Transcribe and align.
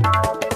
ಇಂದು 0.00 0.49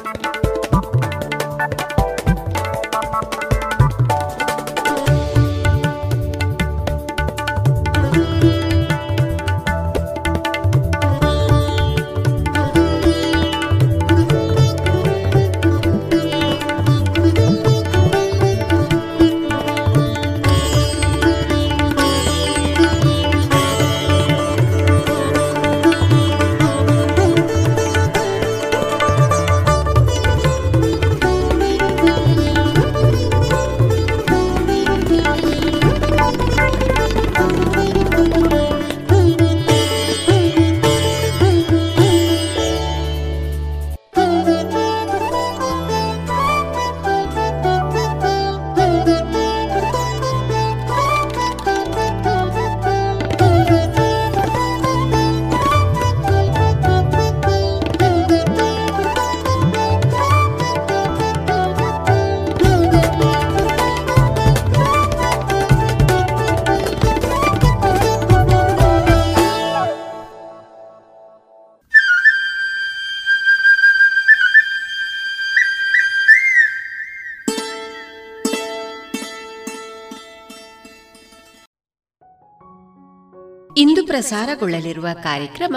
ಪ್ರಸಾರಗೊಳ್ಳಲಿರುವ 84.14 85.06
ಕಾರ್ಯಕ್ರಮ 85.22 85.76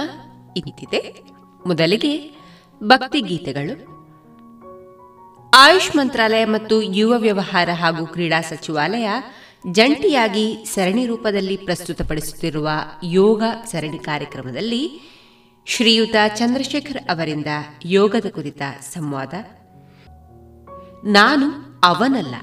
ಇಂತಿದೆ. 0.58 1.24
ಮೊದಲಿಗೆ 1.68 2.36
ಭಕ್ತಿ 2.84 3.22
ಗೀತೆಗಳು. 3.22 3.98
ಆಯುಷ್ 5.56 5.96
ಮಂತ್ರಾಲಯ 5.96 6.46
ಮತ್ತು 6.46 6.82
ಯುವ 6.82 7.14
ವ್ಯವಹಾರ 7.18 7.70
ಹಾಗೂ 7.74 8.06
ಕ್ರೀಡಾ 8.06 8.42
ಸಚಿವಾಲಯ 8.42 9.10
ಜಂಟಿಯಾಗಿ 9.72 10.66
ಸರಣಿ 10.66 11.06
ರೂಪದಲ್ಲಿ 11.06 11.58
ಪ್ರಸ್ತುತಪಡಿಸುತ್ತಿರುವ 11.58 12.70
ಯೋಗ 13.04 13.44
ಸರಣಿ 13.66 14.00
ಕಾರ್ಯಕ್ರಮದಲ್ಲಿ 14.00 15.02
ಶ್ರೀಯುತ 15.66 16.16
ಚಂದ್ರಶೇಖರ್ 16.36 17.10
ಅವರಿಂದ 17.10 17.48
ಯೋಗದ 17.86 18.26
ಕುರಿತ 18.30 18.62
ಸಂವಾದ. 18.94 19.34
ನಾನು 21.04 21.46
ಅವನಲ್ಲ, 21.84 22.36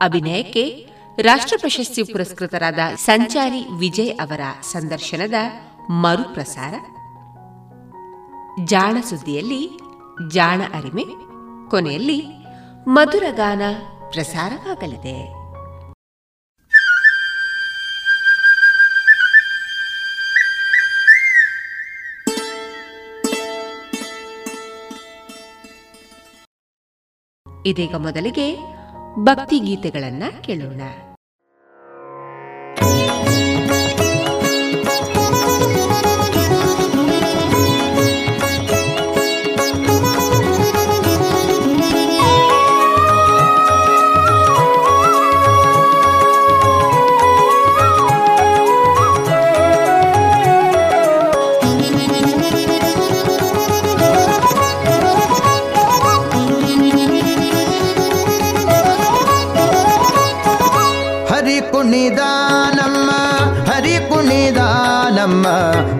ಅಭಿನಯಕ್ಕೆ 0.00 0.86
ರಾಷ್ಟ್ರ 1.22 1.56
ಪ್ರಶಸ್ತಿ 1.60 2.02
ಪುರಸ್ಕೃತರಾದ 2.02 2.78
ಸಂಚಾರಿ 2.96 3.66
ವಿಜಯ್ 3.78 4.18
ಅವರ 4.18 4.40
ಸಂದರ್ಶನದ 4.62 5.34
ಮರುಪ್ರಸಾರ. 5.90 6.74
ಜಾಣ 8.64 8.96
ಸುದ್ದಿಯಲ್ಲಿ 9.10 9.70
ಜಾಣ 10.30 10.60
ಅರಿಮೆ. 10.74 11.04
ಕೊನೆಯಲ್ಲಿ 11.70 12.26
ಮಧುರಗಾನ 12.88 13.62
ಪ್ರಸಾರವಾಗಲಿದೆ. 14.10 15.38
ಇದೀಗ 27.68 27.94
ಮೊದಲಿಗೆ 27.94 28.56
ಭಕ್ತಿ 29.18 29.58
ಗೀತೆಗಳನ್ನ 29.58 30.22
ಕೇಳೋಣ. 30.40 30.80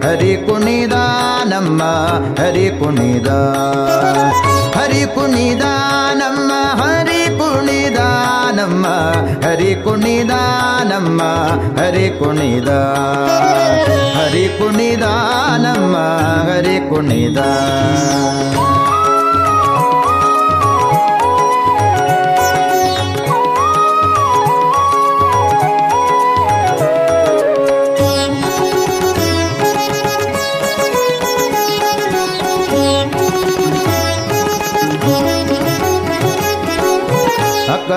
ಹರಿ 0.03 0.37
ಕುಣಿದ 0.47 0.95
ನಮ್ಮ 1.45 1.83
ಹರಿ 2.39 2.69
ಕುಣಿದ 2.71 3.29
ಹರಿ 4.77 5.05
ಕುಣಿದ 5.15 5.65
ನಮ್ಮ 6.15 6.53
ಹರಿ 6.83 7.39
ಕುಣಿದ 7.39 8.01
ನಮ್ಮ 8.51 8.87
ಹರಿ 9.47 9.75
ಕುಣಿದ 9.85 10.35
ನಮ್ಮ 10.85 11.23
ಹರಿ 11.81 12.09
ಕುಣಿದ 12.19 12.69
ಹರಿ 14.19 14.49
ಕುಣಿದ 14.59 15.03
ನಮ್ಮ 15.57 15.97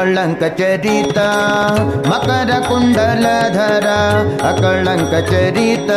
ಅಕಳಂಕ 0.02 0.44
ಚರಿತ, 0.60 1.18
ಮಕರ 2.10 2.52
ಕುಂಡಲಧರ, 2.68 3.88
ಅಕಳಂಕ 4.50 5.14
ಚರಿತ, 5.30 5.92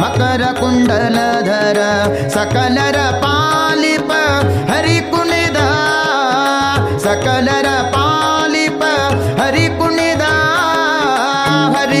ಮಕರ 0.00 0.42
ಕುಂಡಲಧರ, 0.60 1.80
ಸಕಲರ 2.34 2.98
ಪಾಲಿಪ 3.22 4.10
ಹರಿ 4.72 4.98
ಕುಣಿದ, 5.10 5.60
ಸಕಲರ 7.06 7.70
ಪಾಲಿಪ 7.96 8.82
ಹರಿ 9.40 9.66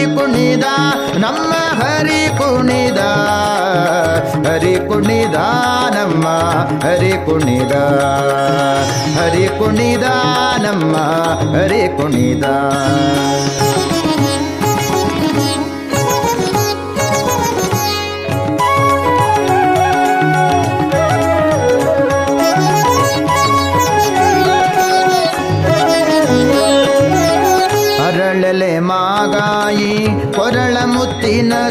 ಕುಣಿದ 0.02 0.64
ಹರಿ 0.64 0.76
ಕುಣಿದ 0.76 0.98
ನಮ್ಮ 1.16 1.52
ಹರಿ 1.80 2.28
ಕುಣಿದ 2.38 2.98
ಹರಿ 4.46 4.74
ಕುಣಿದ 4.88 5.34
ನಮ್ಮ 5.94 6.26
ಹರಿ 6.84 7.12
ಕುಣಿದ 7.26 7.74
ಹರಿ 9.18 9.48
ಕುಣಿದ 9.58 10.02
ನಮ್ಮ 10.62 10.96
ಹರಿ 11.56 11.88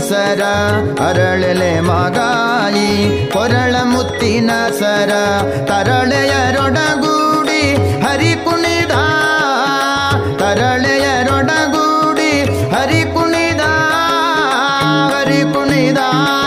ಸರ, 0.10 0.42
ಅರಳಲೆ 1.08 1.72
ಮಗಾಯಿ 1.82 2.90
ಕೊರಳ 3.34 3.76
ಮುತ್ತಿನ 3.84 4.52
ಸರ, 4.80 5.12
ತರಳೆಯರೊಡಗೂಡಿ, 5.70 7.62
ಹರಿ 8.06 8.34
ಕುಣಿದ, 8.46 8.96
ತರಳೆಯರೊಡಗೂಡಿ, 10.42 12.32
ಹರಿ 12.76 13.02
ಕುಣಿದ 13.14 13.64
ಹರಿ 15.14 15.42
ಕುಣಿದ, 15.54 16.02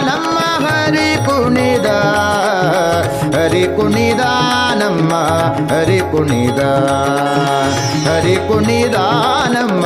ನಮ್ಮ 0.09 0.39
ಹರಿ 0.67 1.09
ಕುಣಿದ 1.27 1.89
ಹರಿ 3.37 3.65
ಕುಣಿದ, 3.77 4.23
ನಮ್ಮ 4.83 5.13
ಹರಿ 5.73 6.01
ಕುಣಿದ 6.13 6.63
ಹರಿ 8.09 8.37
ಕುಣಿದ, 8.49 8.99
ನಮ್ಮ 9.57 9.85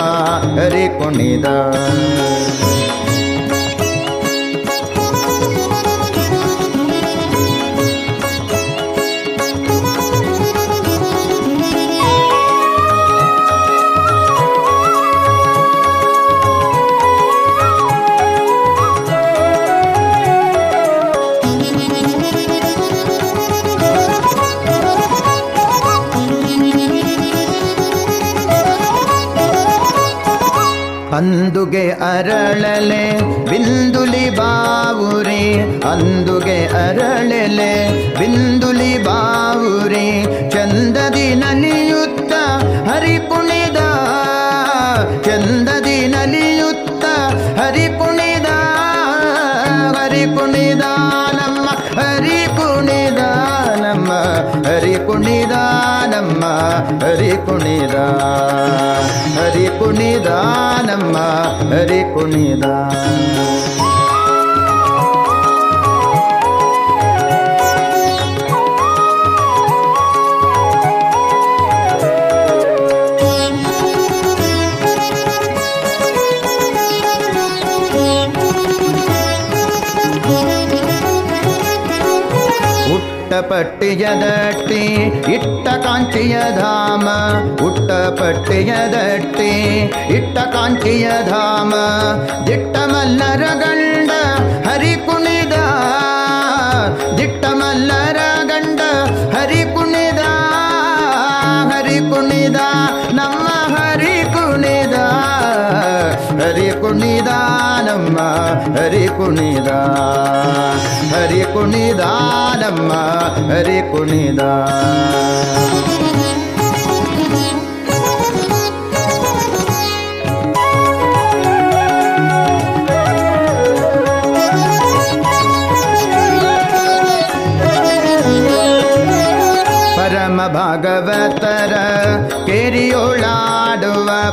ಹರಿ 0.59 0.87
ಕುಣಿದ. 0.99 1.47
ಅರಳಲೆ 32.21 33.05
ಬಿಂದುಲಿ 33.51 34.25
ಬಾವುರಿ 34.39 35.45
ಅಂದುಗೆ 35.91 36.57
ಅರಳಲೆ 36.81 37.73
ಬಿಂದುಲಿ 38.19 38.93
ಬಾವುರಿ 39.05 40.09
ಚಂದದಿ 40.51 41.29
ನಲಿಯುತ್ತ 41.35 41.90
ಹರಿ 57.11 57.31
ಕುಣಿದ 57.47 57.97
ಹರಿ 59.37 59.65
ಕುಣಿದ 59.79 60.31
ನಮ್ಮ 60.87 61.17
ಹರಿ 61.71 61.99
ಕುಣಿದ 62.15 62.67
ಉಟ್ಟಪಟ್ಟಿಯ 83.90 84.06
ದಟ್ಟಿ 84.22 84.82
ಇಟ್ಟ 85.36 85.68
ಕಾಂಚಿಯ 85.84 86.36
ಧಾಮ 86.58 87.06
ಉಟ್ಟಪಟ್ಟಿಯ 87.68 88.72
ದಟ್ಟಿ 88.94 89.54
ಇಟ್ಟ 90.18 90.38
ಕಾಂಚಿಯ 90.54 91.08
ಧಾಮ 91.30 91.74
ದಿಟ್ಟ 92.48 92.76
ಮಲ್ಲರ 92.86 93.44
ಗಂಡ 93.64 94.12
ಹರಿ 94.68 94.94
ಹರಿ 106.91 106.99
ಕುಣಿದ 106.99 107.33
ನಮ್ಮ 107.87 108.19
ಹರಿ 108.77 109.03
ಕುಣಿದ 109.09 109.71
ಹರಿ 111.13 111.43
ಕುಣಿದ 111.53 112.05
ನಮ್ಮ 112.63 112.93
ಹರಿ 113.51 113.79
ಕುಣಿದ 113.93 114.41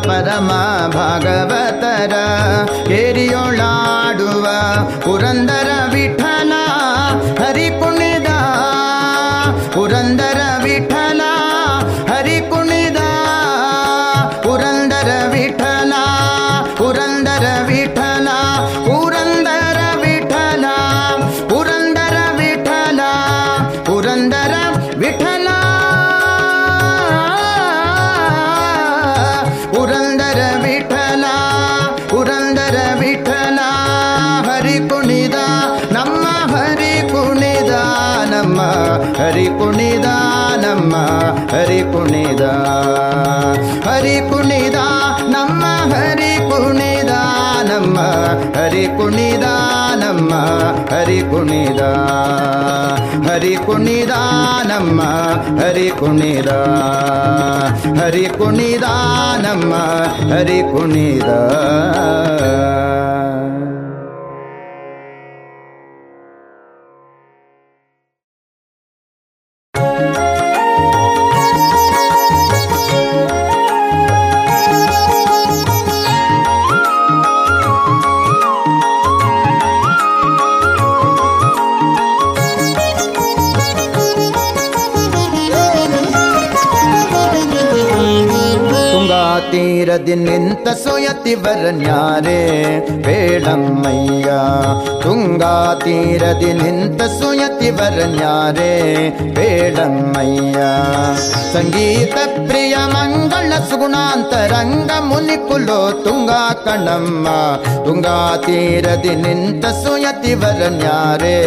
ಪರಮ 0.04 0.52
ಭಾಗವತರ. 0.94 2.14
ಕೇರಿಯೋಳಾಡುವ 2.88 4.48
ಪುರಂದರ 5.02 5.70
ವಿಠಲ 5.92 6.54
ಹರಿ 7.44 7.70
ಕುಣಿದ 7.70 8.28
ಪುರಂದರ 9.74 10.42
ವಿಠಲ 10.64 10.97
ಕುಣಿದ 51.32 51.82
ಹರಿ 53.28 53.56
ಕುಣಿದ 53.66 54.14
ನಮ್ಮ 54.70 55.02
ಹರಿ 55.62 55.90
ಕುಣಿದ 56.00 56.52
ಹರಿ 58.00 58.26
ಕುಣಿದ 58.38 58.88
ನಮ್ಮ 59.42 59.74
ಹರಿ 60.34 60.60
ಕುಣಿದ 60.74 61.30
ಸುಯತಿವರನ್ಯಾರೆ 90.84 92.40
ಬೇಡಮ್ಮಯ್ಯ 93.06 94.30
ತುಂಗಾ 95.04 95.54
ತೀರದಿ 95.84 96.52
ನಿಂತ 96.54 97.02
ಸುಯತಿವರನ್ಯಾರೆ 97.20 98.72
ಬೇಡಮ್ಮಯ್ಯ 99.38 100.58
ಸಂಗೀತ 101.54 102.16
ಪ್ರಿಯ 102.50 102.76
ಮಂಗಳ 102.94 103.52
ಸುಗುಣಾಂತರಂಗ 103.70 104.92
ಮುನಿಕುಲೋ 105.02 105.80
ತುಂಗಾ 106.04 106.42
ಕಣಮ್ಮ 106.66 107.28
ತುಂಗಾ 107.86 108.18
ತೀರದಿ 108.46 109.16
ನಿಂತ 109.16 109.66
ಸುಯತಿವರನ್ಯಾರೆ 109.84 111.38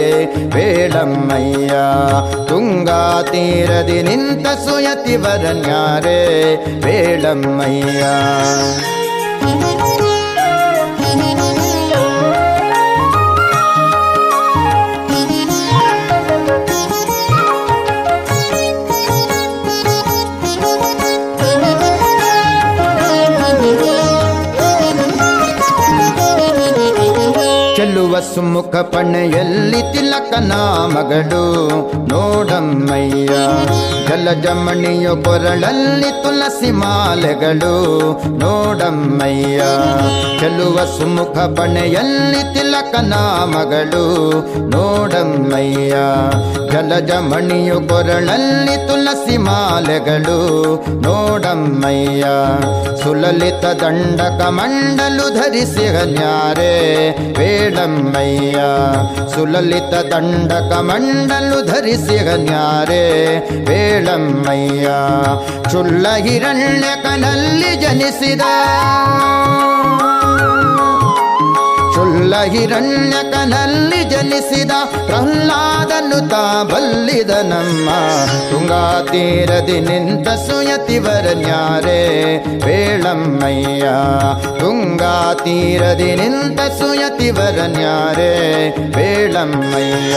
ಬೇಡಮ್ಮಯ್ಯ 0.54 1.74
ತುಂಗಾ 2.48 3.00
ತೀರದಿ 3.30 4.00
ನಿಂತ 4.02 4.46
ಸುಯತಿವರನ್ಯಾರೆ 4.66 6.20
ಬೇಡಮ್ಮಯ್ಯ 6.84 8.02
Thank 9.40 10.00
you. 10.00 10.09
ಸುಮುಖ 28.20 28.74
ಪಣೆಯಲ್ಲಿ 28.92 29.80
ತಿಲಕನ 29.92 30.52
ಮಗಳು 30.94 31.44
ನೋಡಮ್ಮಯ್ಯ, 32.10 33.32
ಜಲಜಮಣಿಯ 34.08 35.06
ಕೊರಳಲ್ಲಿ 35.24 36.10
ತುಳಸಿ 36.22 36.70
ಮಾಲೆಗಳು. 36.80 37.74
ನೋಡಮ್ಮಯ್ಯ, 38.42 39.60
ಚೆಲುವ 40.40 40.76
ಸುಮುಖ 40.96 41.36
ಪಣೆಯಲ್ಲಿ 41.58 42.42
ತಿಲಕನ 42.54 43.14
ಮಗಳು. 43.54 44.04
ನೋಡಮ್ಮಯ್ಯ, 44.74 45.94
ಜಲಜಮಣಿಯ 46.72 47.72
ಕೊರಳಲ್ಲಿ 47.88 48.76
ತುಳಸಿ 48.88 49.36
ಮಾಲೆಗಳು. 49.48 50.38
ನೋಡಮ್ಮಯ್ಯ, 51.06 52.24
ಸುಲಲಿತ 53.02 53.64
ದಂಡಕ 53.82 54.40
ಮಂಡಲು 54.58 55.26
ಧರಿಸಿ 55.34 55.86
ಹನ್ಯಾರೆ 55.86 56.74
ಬೇಡಮ್ಮಯ್ಯ 58.10 58.60
ಸುಲಲಿತ 59.32 59.94
ದಂಡಕ 60.12 60.72
ಮಂಡಲು 60.88 61.58
ಧರಿಸಿ 61.66 62.16
ಗನ್ಯಾರೆ 62.26 63.04
ವೇಳಮ್ಮಯ್ಯ 63.68 64.86
ಚುಲ್ಲ 65.70 66.06
ಹಿರಣ್ಯ 66.26 66.88
ಕನಲ್ಲಿ 67.02 67.72
ಜನಿಸಿದ. 67.76 68.44
ಚುಲ್ಲ 72.30 72.40
ಹಿರಣ್ಯಕನಲ್ಲಿ 72.52 74.00
ಜನಿಸಿದ 74.10 74.72
ಪ್ರಹ್ಲಾದನು 75.06 76.18
ತಾ 76.28 76.42
ಬಲ್ಲಿದ 76.62 77.32
ನಮ್ಮ 77.44 77.88
ತುಂಗಾ 78.50 78.82
ತೀರದಿ 79.08 79.78
ನಿಂತ 79.80 80.28
ಸುಯತಿವರನ್ಯಾರೆ 80.44 81.98
ಬೇಳಮ್ಮಯ್ಯ 82.64 83.88
ತುಂಗಾ 84.60 85.16
ತೀರದಿ 85.42 86.10
ನಿಂತ 86.20 86.60
ಸುಯತಿವರನ್ಯಾರೆ 86.78 88.32
ಬೇಳಮ್ಮಯ್ಯ 88.94 90.14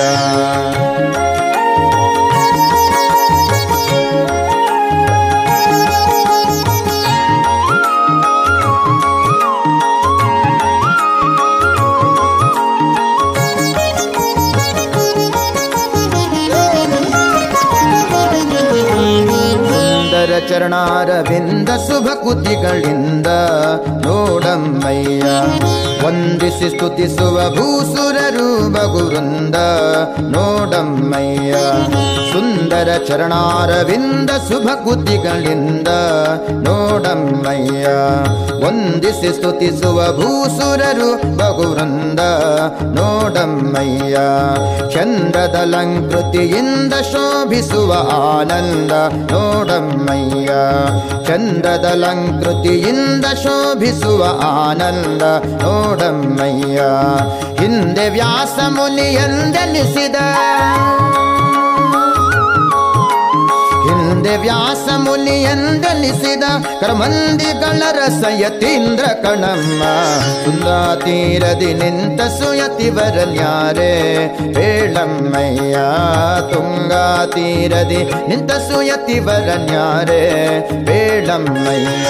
ಚರಣಾರವಿಂದ 20.73 21.69
ಶುಭ 21.69 22.05
ಕುತಿಗಳಿಂದ 22.05 23.27
ನೋಡಮ್ಮಯ್ಯ. 24.05 25.23
ವಂದಿಸಿ 26.05 26.69
ಸ್ತುತಿಸುವ 26.69 27.49
ಭೂಸುರರು 27.49 28.73
ಬಗುರುಂದ 28.73 29.55
ನೋಡಮ್ಮಯ್ಯ. 30.19 31.55
ಸುಂದರ 32.31 33.01
ಚರಣಾರವಿಂದ 33.07 34.29
ಶುಭ 34.29 34.65
ಕುತಿಗಳಿಂದ 34.65 35.87
ನೋಡಮ್ಮಯ್ಯ. 36.49 37.87
ವಂದಿಸಿ 38.65 39.33
ಸ್ತುತಿಸುವ 39.33 40.07
ಭೂಸುರರು 40.07 41.37
ಬಗುರುಂದ 41.37 42.19
ನೋಡಮ್ಮಯ್ಯ. 42.83 44.17
ಚಂದ್ರದಲಂಕೃತಿಯಿಂದ 44.93 46.93
ಶೋಭಿಸುವ 46.93 48.11
ಆನಂದ 48.11 48.91
ನೋಡಮ್ಮಯ್ಯ. 49.31 50.49
ಚಂದ್ರದಲಂಕೃತಿಯಿಂದ 51.27 53.25
ಶೋಭಿಸುವ 53.25 54.23
ಆನಂದ 54.43 55.21
ನೋಡಮ್ಮಯ್ಯ. 55.61 56.81
ಹಿಂದೆ 57.63 58.09
ವ್ಯಾಸ 58.09 58.59
ಮುನಿಯಂದೆನಿಸಿದ 58.69 60.15
ಹಿಂದೆ 64.23 64.35
ವ್ಯಾಸ 64.43 64.85
ಮುನಿಯಂದನಿಸಿದ 64.97 66.45
ಕರ್ಮಂದಿಗಳ 66.81 67.81
ರಸಯತೀಂದ್ರ 67.97 69.05
ಕಣಮ್ಮ 69.23 69.81
ಸುಂದಾ 70.43 70.77
ತೀರದಿ 71.03 71.71
ನಿಂತ 71.73 72.21
ಸುಯತಿವರನ್ಯಾರೆ 72.37 73.91
ಬೇಳಮ್ಮಯ್ಯ 74.55 75.75
ತುಂಗಾ 76.53 77.05
ತೀರದಿ 77.35 78.01
ನಿಂತ 78.29 78.51
ಸುಯತಿವರನ್ಯಾರೆ 78.69 80.23
ಬೇಳಮ್ಮಯ್ಯ 80.87 82.07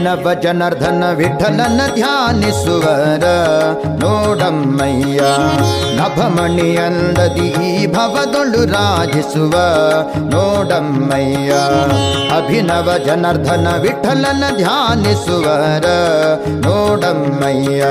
ಅಭಿನವ 0.00 0.32
ಜನಾರ್ಧನ 0.42 1.04
ವಿಠಲನ 1.18 1.80
ಧ್ಯಾನಿಸುವರ 1.96 3.24
ನೋಡಮ್ಮಯ್ಯ, 4.02 5.18
ನಭಮಣಿಯಲ್ಲದಿ 5.98 7.48
ಈ 7.66 7.72
ಭವದೊಳು 7.94 8.62
ರಾಜಿಸುವ 8.72 9.54
ನೋಡಮ್ಮಯ್ಯ, 10.32 11.50
ಅಭಿನವ 12.38 12.88
ಜನಾರ್ಧನ 13.06 13.68
ವಿಠಲನ 13.82 14.44
ಧ್ಯಾನಿಸುವರ 14.56 15.86
ನೋಡಮ್ಮಯ್ಯ 16.66 17.82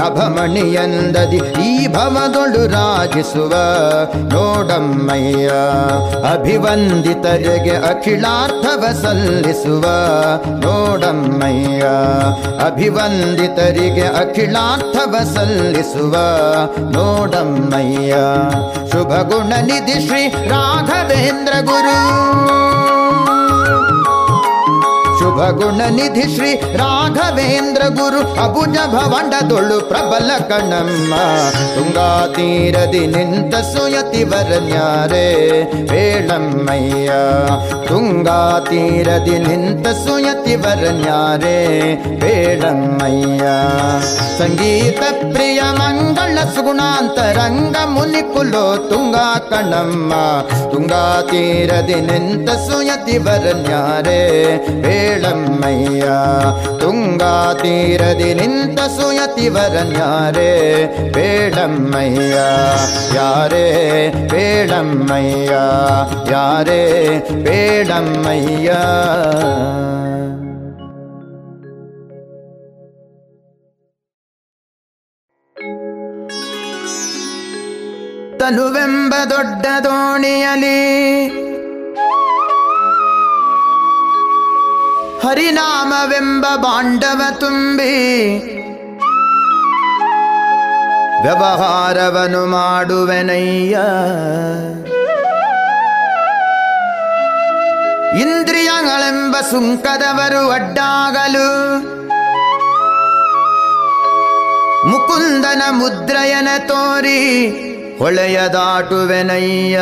ನಭಮಣಿಯಂದದಿ 0.00 1.42
ಈ 1.66 1.70
ಭವದೊಳು 1.96 2.64
ರಾಜಿಸುವ 2.76 3.52
ನೋಡಮ್ಮಯ್ಯ, 4.34 5.50
ಅಭಿವಂದಿತರಿಗೆ 6.32 7.76
ಅಖಿಲಾರ್ಥವ 7.92 8.82
ಸಲ್ಲಿಸುವ 9.02 9.84
ನೋಡಮ್ಮಯ್ಯ 11.26 11.84
ಅಭಿವಂದಿತರಿಗೆ 12.66 14.06
ಅಖಿಲಾರ್ಥವ 14.20 15.14
ಸಲ್ಲಿಸುವ 15.32 16.14
ನೋಡಮ್ಮಯ್ಯ 16.94 18.14
ಶುಭ 18.92 19.12
ಗುಣ 19.30 19.52
ನಿಧಿ 19.62 19.98
ಶ್ರೀ 20.06 20.22
ರಾಘವೇಂದ್ರ 20.52 21.54
ಗುರು 21.64 21.98
ಶುಭ 25.36 25.46
ಗುಣ 25.56 25.80
ನಿಧಿ 25.96 26.22
ಶ್ರೀ 26.34 26.50
ರಾಘವೇಂದ್ರ 26.80 27.82
ಗುರು 27.96 28.20
ಅಬುಜ 28.44 28.76
ಭವಂಡದೊಳು 28.92 29.76
ಪ್ರಬಲ 29.90 30.30
ಕಣಮ್ಮ 30.50 31.14
ತುಂಗಾ 31.74 32.06
ತೀರದಿ 32.36 33.02
ನಿಂತ 33.14 33.54
ಸುಯತಿ 33.72 34.22
ವರನ್ಯಾರೆ 34.30 35.26
ಬೇಳಮ್ಮಯ್ಯ 35.90 37.10
ತುಂಗಾ 37.88 38.38
ತೀರದಿ 38.68 39.36
ನಿಂತ 39.46 39.86
ಸುಯತಿ 40.04 40.56
ವರನ್ಯಾರೆ 40.64 41.58
ಬೇಳಮ್ಮಯ್ಯ 42.22 43.44
ಸಂಗೀತ 44.38 45.02
ಪ್ರಿಯ 45.34 45.60
ಮಂಗಳ 45.78 46.38
ಸುಗುಣಾಂತರಂಗ 46.56 47.76
ಮುನಿ 47.88 48.24
ಕುಲೋ 48.32 48.66
ತುಂಗಾ 48.88 49.28
ಕಣಮ್ಮ 49.50 50.12
ತುಂಗಾ 50.72 51.04
ತೀರದಿ 51.30 52.00
ನಿಂತ 52.08 52.48
ಸುಯತಿ 52.66 53.18
ವರನ್ಯಾರೆ 53.18 54.20
ಬೇಳಮ್ಮಯ್ಯ 55.26 56.08
ತುಂಗಾ 56.80 57.32
ತೀರದಿ 57.52 58.28
ನಿಂತ 58.34 58.80
ಸುಯತಿ 58.96 59.46
ವರನ್ಯಾರೆ 59.48 60.52
ಬೇಳಮ್ಮಯ್ಯ 61.16 62.36
ಯಾರೇ 63.16 63.64
ಬೇಳಮ್ಮಯ್ಯ 64.30 65.54
ಯಾರೇ 66.30 66.82
ಬೇಳಮ್ಮಯ್ಯ 67.42 68.70
ತನುವೆಂಬ 78.40 79.14
ದೊಡ್ಡ 79.30 79.66
ದೋಣಿಯಲಿ 79.84 80.80
ಹರಿನಾಮವೆಂಬ 85.25 86.45
ಬಾಂಡವ 86.55 87.21
ತುಂಬಿ 87.39 87.93
ವ್ಯವಹಾರವನು 91.23 92.41
ಮಾಡುವೆನಯ್ಯ 92.47 93.75
ಇಂದ್ರಿಯಗಳೆಂಬ 98.21 99.35
ಸುಂಕದವರು 99.51 100.41
ಅಡ್ಡಾಗಲು 100.51 101.49
ಮುಕುಂದನ 104.89 105.63
ಮುದ್ರಯನ 105.71 106.49
ತೋರಿ 106.67 107.19
ಹೊಳೆಯ 107.99 108.39
ದಾಟುವೆನಯ್ಯ 108.53 109.77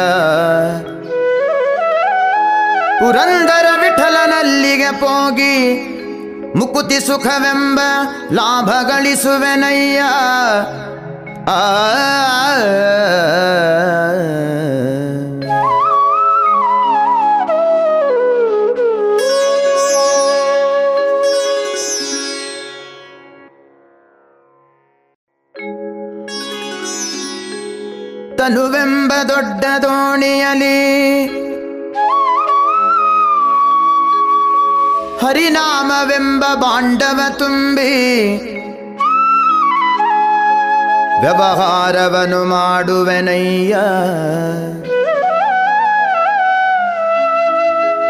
ಪುರಂದರ 3.01 3.67
ವಿಠಲನಲ್ಲಿಗೆ 3.83 4.91
ಪೋಗಿ 5.01 5.57
ಮುಕುತಿ 6.57 6.99
ಸುಖವೆಂಬ 7.01 7.81
ಲಾಭ 8.33 8.71
ಗಳಿಸುವೆನಯ್ಯ 8.89 10.01
ತನುವೆಂಬ 28.37 29.13
ದೊಡ್ಡ 29.29 29.65
ದೋಣಿಯಲಿ 29.83 30.79
ಹರಿನಾಮವೆಂಬ 35.24 36.44
ಬಾಂಡವ 36.56 37.20
ತುಂಬಿ 37.38 37.92
ವ್ಯವಹಾರವನು 41.22 42.42
ಮಾಡುವೆನಯ್ಯ 42.46 43.76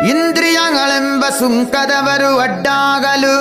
ಇಂದ್ರಿಯಗಳೆಂಬ 0.09 1.23
ಸುಂಕದವರು 1.39 2.31
ಅಡ್ಡಾಗಲು 2.39 3.37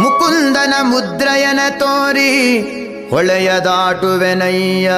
ಮುಕುಂದನ 0.00 0.74
ಮುದ್ರಯನ 0.82 1.60
ತೋರಿ 1.78 2.32
ಹೊಳೆಯ 3.10 3.50
ದಾಟುವೆನಯ್ಯ 3.64 4.90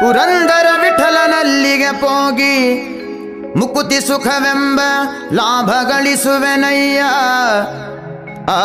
ಪುರಂದರ 0.00 0.68
ವಿಠಲನಲ್ಲಿಗೆ 0.82 1.92
ಪೋಗಿ 2.00 2.56
ಮುಕುತಿ 3.56 4.00
ಸುಖವೆಂಬ 4.00 4.80
ಲಾಭ 5.32 5.70
ಗಳಿಸುವೆನಯ್ಯ 5.90 7.02
ಆ 8.50 8.60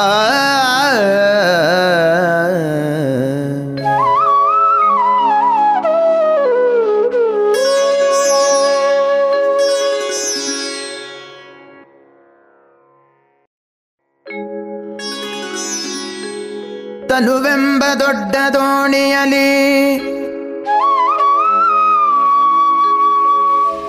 ತನುವೆಂಬ 17.10 17.84
ದೊಡ್ಡ 18.00 18.36
ದೋಣಿಯಲಿ 18.54 19.50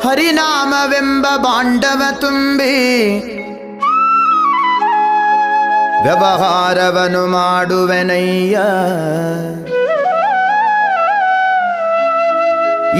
ಹರಿನಾಮವೆಂಬ 0.03 1.25
ಬಾಂಡವ 1.38 2.01
ತುಂಬಿ 2.19 2.73
ವ್ಯವಹಾರವನು 6.05 7.21
ಮಾಡುವೆನಯ್ಯ 7.27 8.57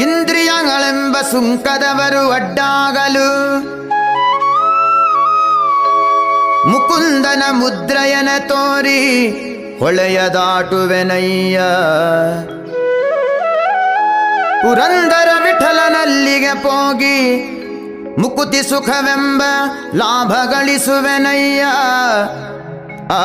ಇಂದ್ರಿಯಗಳೆಂಬ 0.02 1.16
ಸುಂಕದವರು 1.32 2.24
ಅಡ್ಡಾಗಲು 2.32 3.30
ಮುಕುಂದನ 6.70 7.44
ಮುದ್ರಯನ 7.52 8.30
ತೋರಿ 8.48 9.02
ಹೊಳೆಯ 9.80 10.20
ದಾಟುವೆನಯ್ಯ 10.30 11.60
ಪುರಂದರ 14.63 15.29
ವಿಠಲನಲ್ಲಿಗೆ 15.45 16.55
ಪೋಗಿ 16.55 17.21
ಮುಕುತಿ 18.19 18.63
ಸುಖವೆಂಬ 18.63 19.43
ಲಾಭ 19.95 20.33
ಗಳಿಸುವೆನಯ್ಯ. 20.51 21.65
ಆ 23.13 23.25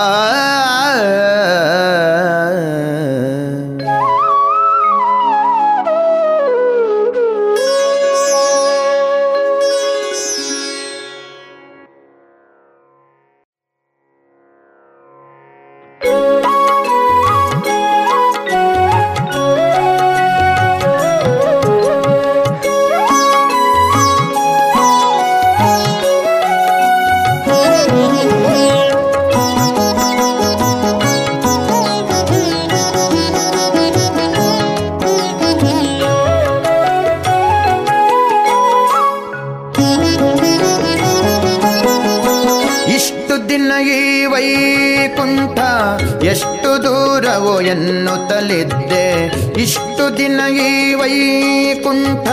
ದೂರವೋ 47.35 47.61
ಎನ್ನುತ್ತಲಿದ್ದೆ. 47.61 49.25
ಇಷ್ಟು 49.61 50.17
ದಿನ 50.17 50.39
ಈ 50.61 50.93
ವೈಕುಂಠ, 50.93 52.27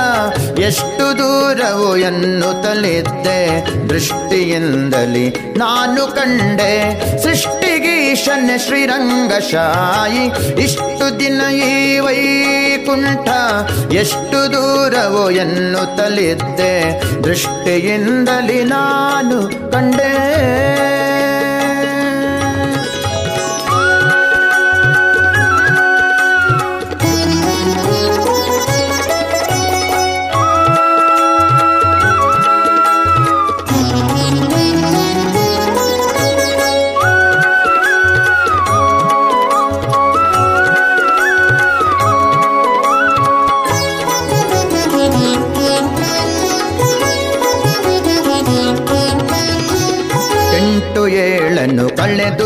ಎಷ್ಟು 0.59 1.19
ದೂರವೋ 1.19 1.97
ಎನ್ನುತ್ತಲಿದ್ದೆ. 1.97 3.41
ದೃಷ್ಟಿಯಿಂದಲಿ 3.89 5.31
ನಾನು 5.59 6.07
ಕಂಡೆ 6.07 6.73
ಸೃಷ್ಟಿಗೀಶನ್ 7.23 8.61
ಶ್ರೀರಂಗಶಾಯಿ. 8.61 10.25
ಇಷ್ಟು 10.63 11.21
ದಿನ 11.21 11.41
ಈ 11.55 11.99
ವೈಕುಂಠ, 11.99 13.29
ಎಷ್ಟು 13.93 14.53
ದೂರವೋ 14.53 15.31
ಎನ್ನುತ್ತಲಿದ್ದೆ. 15.31 17.03
ದೃಷ್ಟಿಯಿಂದಲಿ 17.25 18.65
ನಾನು 18.65 19.73
ಕಂಡೆ. 19.73 20.92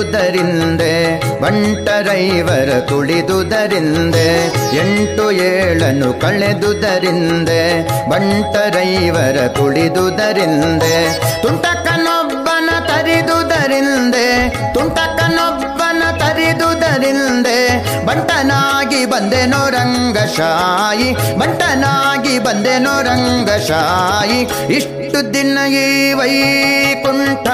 ಕಳೆದುದರಿಂದೆ 0.09 0.93
ಬಂಟರೈವರ 1.43 2.71
ತುಳಿದುದರಿಂದೆ 2.89 4.27
ಎಂಟು 4.81 5.25
ಏಳನು 5.43 6.11
ಕಳೆದುದರಿಂದೆ 6.21 7.63
ಬಂಟರೈವರ 8.11 9.39
ತುಳಿದುದರಿಂದೆ 9.49 10.95
ತುಂಟಕನೊಬ್ಬನ 11.43 11.96
ಬಂದೆನೋ 19.17 19.69
ರಂಗಶಾಯಿ 19.69 21.39
ಬಂಟನಾಗಿ 21.39 22.39
ಬಂದೆನೋ 22.39 23.03
ರಂಗಶಾಯಿ. 23.03 24.41
ಇಷ್ಟು 24.73 25.35
ದಿನ 25.35 25.59
ಈ 25.73 26.13
ವೈಕುಂಠ 26.13 27.47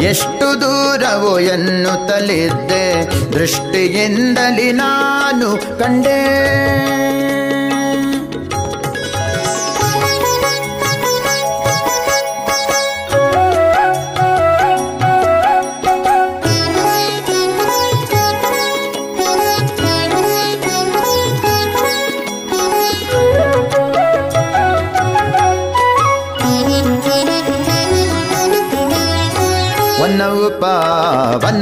ಎಷ್ಟು 0.00 0.60
ದೂರವೋ 0.60 1.38
ಎನ್ನುತ್ತಲಿದ್ದೆ. 1.38 2.86
ದೃಷ್ಟಿಯಿಂದಲಿ 3.32 4.72
ನಾನು 4.72 5.78
ಕಂಡೆ. 5.78 6.20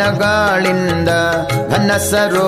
ಉಪವನಗಳಿಂದ 0.06 1.10
ಘನ 1.70 1.90
ಸರೋವರಗಳಿಂದ 2.08 2.44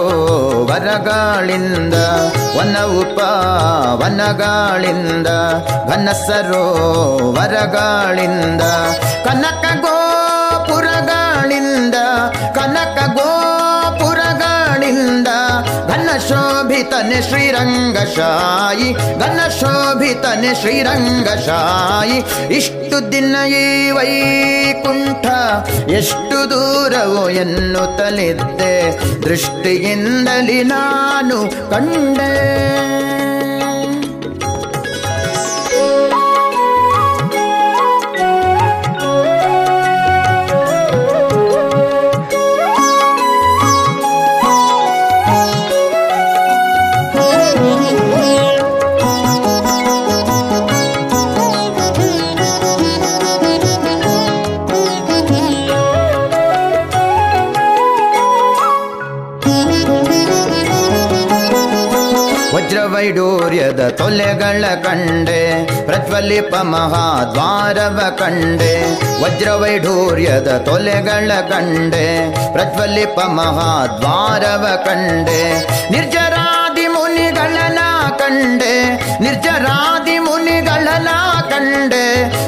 ವನ 2.57 2.77
ಉಪವನಗಳಿಂದ 3.01 4.09
ಘನ 5.89 6.09
ಸರೋವರಗಳಿಂದ 6.27 7.33
ಕನಕ 9.27 9.65
ಗೋಪುರಗಳಿಂದ 9.85 10.77
ಕನಕ 12.59 12.99
ಗೋಪುರಗಳಿಂದ 13.17 13.25
ಘನ 16.17 16.23
ಶೋಭಿತನೆ 16.29 17.17
ಶ್ರೀರಂಗಶಾಯಿ 17.23 18.87
ಘನ 19.21 19.41
ಶೋಭಿತನೆ 19.59 20.51
ಶ್ರೀರಂಗಶಾಯಿ 20.61 22.17
ಇಷ್ಟು 22.57 22.99
ದಿನ 23.13 23.35
ಈ 23.55 23.67
ವೈಕುಂಠ 23.91 25.27
ಎಷ್ಟು 25.93 26.39
ದೂರವೋ 26.51 27.25
ಎನ್ನುತ್ತಲಿದ್ದೆ 27.43 28.73
ದೃಷ್ಟಿಯಿಂದಲಿ 29.27 30.61
ನಾನು 30.67 31.39
ಕಂಡೆ 31.71 32.33
ವಜ್ರವೈಡೂರ್ಯದ 63.09 63.83
ತೊಲೆಗಳ 63.99 64.65
ಕಂಡೆ 64.85 65.43
ಪ್ರಜ್ವಲಿಪ 65.87 66.55
ಮಹಾದ್ವಾರವ 66.67 67.99
ಕಂಡೆ 68.19 68.73
ವಜ್ರವೈಢೂರ್ಯದ 69.23 70.51
ತೊಲೆಗಳ 70.67 71.31
ಕಂಡೆ 71.51 72.07
ಪ್ರಜ್ವಲಿಪ 72.53 73.19
ಮಹಾದ್ವಾರವ 73.31 74.65
ಕಂಡೆ 74.87 75.41
ನಿರ್ಜರಾದಿ 75.91 76.07
ಮುನಿಗಳನ 76.07 76.26
ಕಂಡೆ, 78.27 78.95
ನಿರ್ಜರಾದಿ 79.23 80.19
ಮುನಿಗಳನ 80.19 81.09
ಕಂಡೆ 81.51 82.07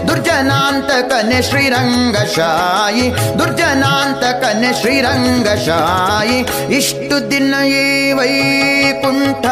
ದುರ್ಜನಾಂತಕನೆ 0.09 1.43
ಶ್ರೀರಂಗಶಾಯಿ 1.43 3.39
ದುರ್ಜನಾಂತಕನೆ 3.39 4.81
ಶ್ರೀರಂಗಶಾಯಿ. 4.81 6.39
ಇಷ್ಟು 6.77 7.31
ದಿನ 7.31 7.55
ಈ 7.67 8.13
ವೈಕುಂಠ, 8.13 9.47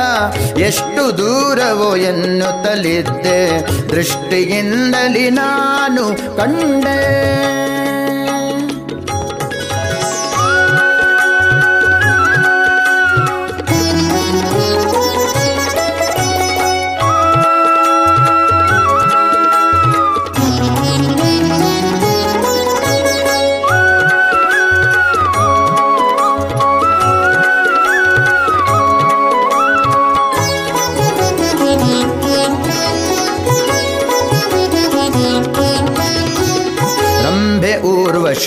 ಎಷ್ಟು 0.58 1.18
ದೂರವೋ 1.18 1.96
ಎನ್ನುತ್ತಲಿದ್ದೆ. 1.96 3.40
ದೃಷ್ಟಿಯಿಂದಲಿ 3.88 5.30
ನಾನು 5.30 6.36
ಕಂಡೆ. 6.36 7.55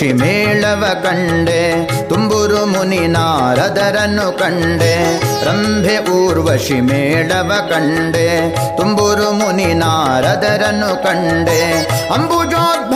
ಮೇಳವ 0.02 0.84
ಕಂಡೆ, 1.02 1.86
ತುಂಬುರು 2.08 2.66
ಮುನಿ 2.66 3.06
ನಾರದರನ್ನು 3.06 4.38
ಕಂಡೆ, 4.38 5.20
ರಂಭೆ 5.44 6.10
ಊರ್ವಶಿ 6.10 6.80
ಮೇಳವ 6.80 7.52
ಕಂಡೆ, 7.70 8.56
ತುಂಬುರು 8.76 9.32
ಮುನಿ 9.32 9.74
ನಾರದರನ್ನು 9.74 11.02
ಕಂಡೆ 11.02 11.88
ಅಂಬುಜೋದ್ಭವ 12.14 12.89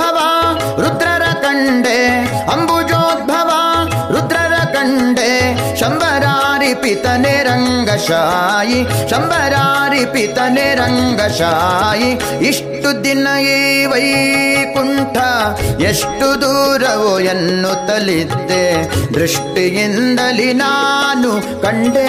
ಪಿತನೆ 6.85 7.43
ರಂಗಶಾಯಿ 7.43 9.11
ಶಂಬರಾರಿ 9.11 10.07
ಪಿತನೆ 10.07 10.75
ರಂಗಶಾಯಿ 10.75 12.11
ಇಷ್ಟು 12.49 13.05
ದಿನ 13.05 13.27
ಈ 13.41 13.85
ವೈಕುಂಠ, 13.85 15.17
ಎಷ್ಟು 15.83 16.41
ದೂರವೋ 16.41 17.19
ಎನ್ನುತ್ತಲಿದ್ದೆ. 17.19 18.65
ದೃಷ್ಟಿಯಿಂದಲಿ 19.15 20.53
ನಾನು 20.55 21.63
ಕಂಡೆ 21.63 22.09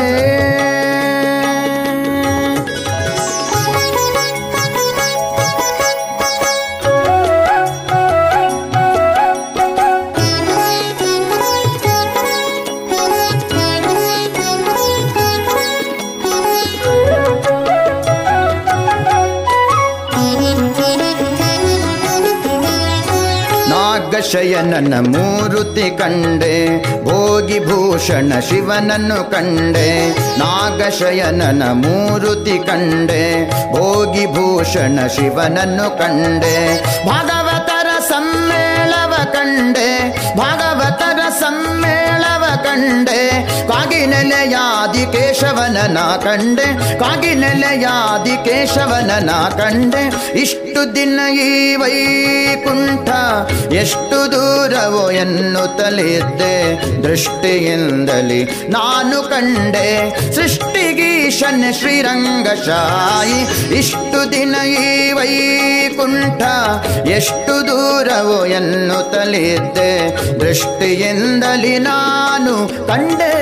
ನಾಗಶಯನನ 23.95 24.93
ಮೂರುತಿ 24.99 25.97
ಕಂಡೆ. 25.97 26.83
ಭೋಗಿ 27.03 27.59
ಭೂಷಣ 27.59 28.39
ಶಿವನನ್ನು 28.39 29.31
ಕಂಡೆ. 29.31 30.09
ನಾಗಶಯನನ 30.39 31.63
ಮೂರುತಿ 31.71 32.59
ಕಂಡೆ. 32.59 33.49
ಭೋಗಿ 33.71 34.25
ಭೂಷಣ 34.25 35.07
ಶಿವನನ್ನು 35.07 35.97
ಕಂಡೆ. 35.97 36.83
ಭಾಗವತರ 37.05 37.87
ಸಮ್ಮೇಳವ 38.09 39.13
ಕಂಡೆ. 39.33 40.17
ಭಾಗವತರ 40.37 41.19
ಸಮ್ಮೇಳವ 41.39 42.43
ಕಂಡೆ. 42.63 43.29
ಕಾಗಿನೆಲೆಯಾದಿ 43.67 45.05
ನಾ 45.93 46.17
ಕಂಡೆ. 46.17 46.99
ಕಾಗಿನೆಲೆಯಾದಿ 46.99 48.37
ನಾ 49.19 49.49
ಕಂಡೆ. 49.49 50.31
ಇಷ್ಟು 50.39 50.64
ದಿನ 50.95 51.19
ಈ 51.41 51.75
ವೈಕುಂಠ? 51.75 53.09
ಎಷ್ಟು 53.73 54.31
ದೂರವೋ 54.31 55.11
ಎನ್ನುತ್ತಲಿದ್ದೆ 55.11 56.55
ದೃಷ್ಟಿಯಿಂದಲಿ. 57.03 58.43
ನಾನು 58.69 59.23
ಕಂಡೆ 59.23 60.15
ಸೃಷ್ಟಿಗೀಶನ್ 60.35 61.73
ಶ್ರೀರಂಗಶಾಯಿ 61.73 63.69
ಇಷ್ಟು 63.77 64.31
ದಿನ 64.31 64.55
ಈ 64.55 65.11
ವೈಕುಂಠ? 65.11 66.41
ಎಷ್ಟು 67.07 67.67
ದೂರವೋ 67.67 68.45
ಎನ್ನುತ್ತಲಿದ್ದೆ 68.45 70.17
ದೃಷ್ಟಿಯಿಂದಲಿ 70.39 71.79
ನಾನು 71.79 72.87
ಕಂಡೆ. 72.87 73.35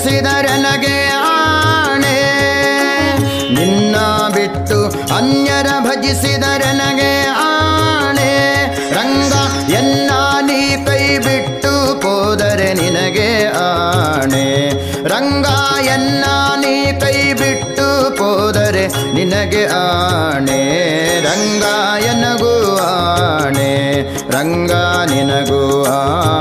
ಭಜಿಸಿದರೆನಗೆ 0.00 1.08
ಆಣೆ. 1.08 2.16
ನಿನ್ನ 3.54 3.96
ಬಿಟ್ಟು 4.34 4.84
ಅನ್ಯರ 5.14 5.66
ಭಜಿಸಿದರೆನಗೆ 5.80 7.26
ಆಣೆ. 7.26 8.32
ರಂಗ 8.94 9.32
ಎನ್ನ 9.70 10.10
ನೀ 10.40 10.84
ಕೈ 10.84 11.18
ಬಿಟ್ಟು 11.18 12.00
ಹೋದರೆ 12.00 12.74
ನಿನಗೆ 12.74 13.46
ಆಣೆ. 13.46 14.68
ರಂಗ 15.08 15.46
ಎನ್ನ 15.84 16.24
ನೀ 16.56 16.92
ಕೈ 17.00 17.32
ಬಿಟ್ಟು 17.32 18.16
ಹೋದರೆ 18.24 19.12
ನಿನಗೆ 19.12 19.66
ಆಣೆ. 19.66 20.60
ರಂಗ 21.20 21.64
ಎನಗೂ 22.04 22.76
ಆಣೆ. 22.76 24.00
ರಂಗ 24.30 24.72
ನಿನಗೂ 25.10 25.84
ಆಣೆ. 25.84 26.39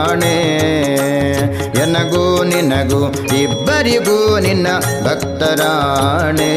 ನಿನಗೂ 2.80 3.12
ಇಬ್ಬರಿಗೂ 3.38 4.40
ನಿನ್ನ 4.40 4.68
ಭಕ್ತರಾಣೆ. 5.04 6.52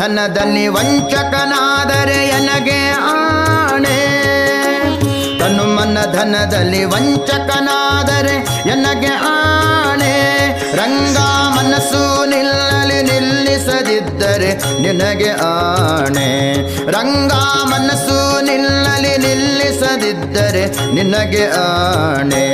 ಧನದಲ್ಲಿ 0.00 0.68
ವಂಚಕನಾದರೆ 0.68 2.28
ಎನಗೆ 2.28 2.90
ಆಣೆ? 2.90 3.98
ತನು 5.38 5.64
ಮನ್ನ 5.76 5.98
ಧನದಲ್ಲಿ 6.12 6.84
ವಂಚಕನಾದರೆ 6.84 8.36
ಎನಗೆ 8.70 9.06
ಆಣೆ? 9.06 10.14
ರಂಗ 10.76 11.16
ಮನಸ್ಸು 11.56 12.26
ನಿಲ್ಲಲಿ 12.26 13.02
ನಿಲ್ಲಿಸದಿದ್ದರೆ 13.02 14.80
ನಿನಗೆ 14.82 15.30
ಆಣೆ? 15.30 16.52
ರಂಗ 16.90 17.32
ಮನಸ್ಸು 17.64 18.40
ನಿಲ್ಲಲಿ 18.40 19.18
ನಿಲ್ಲಿಸದಿದ್ದರೆ 19.18 20.94
ನಿನಗೆ 20.94 21.46
ಆಣೆ? 21.46 22.46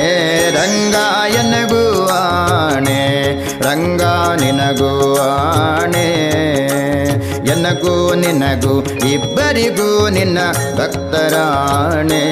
ರಂಗ 0.51 0.95
ಎನಗೂ 1.35 2.07
ಆಣೆ? 2.07 3.31
ರಂಗ 3.61 4.01
ನಿನಗೂ 4.41 5.21
ಆಣೆ? 5.21 6.76
ಎನಗೂ 7.67 8.15
ನಿನಗೂ 8.15 8.73
ಇಬ್ಬರಿಗೂ 9.07 10.09
ನಿನ್ನ 10.09 10.39
ಭಕ್ತರಾಣೆ. 10.77 12.23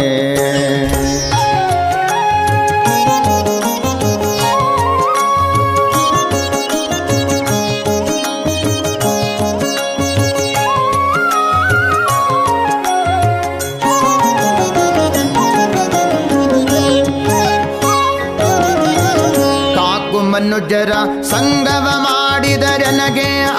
ಕಾಕು 19.76 20.20
ಮನುಜರ 20.32 20.92
ಸಂಗವ 21.24 21.88
ಮಾಡಿದರೆ 22.00 22.90
ಆಣೆ 22.90 23.55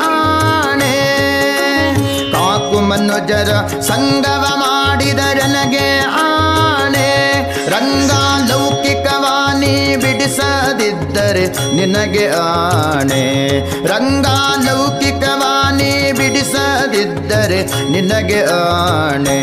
ಮನುಜರ 2.96 3.80
ಸಂಗವ 3.80 4.44
ಮಾಡಿದರೆನಗೆ 4.54 5.98
ಆಣೆ. 5.98 7.36
ರಂಗ 7.68 8.10
ಲೌಕಿಕವಾನಿ 8.50 9.96
ಬಿಡಿಸದಿದ್ದರೆ 9.96 11.74
ನಿನಗೆ 11.74 12.28
ಆಣೆ. 12.28 13.58
ರಂಗ 13.86 14.26
ಲೌಕಿಕವಾನಿ 14.64 16.12
ಬಿಡಿಸದಿದ್ದರೆ 16.12 17.90
ನಿನಗೆ 17.90 18.44
ಆಣೆ. 18.44 19.40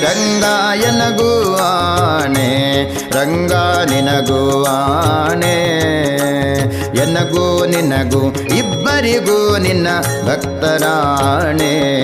ರಂಗ 0.00 0.44
ಎನಗೂ 0.82 1.56
ಆಣೆ. 1.56 2.82
ರಂಗ 3.10 3.52
ನಿನಗೂ 3.90 4.64
ಆಣೆ. 4.64 5.68
ಎನಗೂ 6.96 7.66
ನಿನಗೂ 7.66 8.32
ಇಬ್ಬರಿಗೂ 8.32 9.58
ನಿನ್ನ 9.58 9.88
ಭಕ್ತರಾಣೆ. 10.26 11.98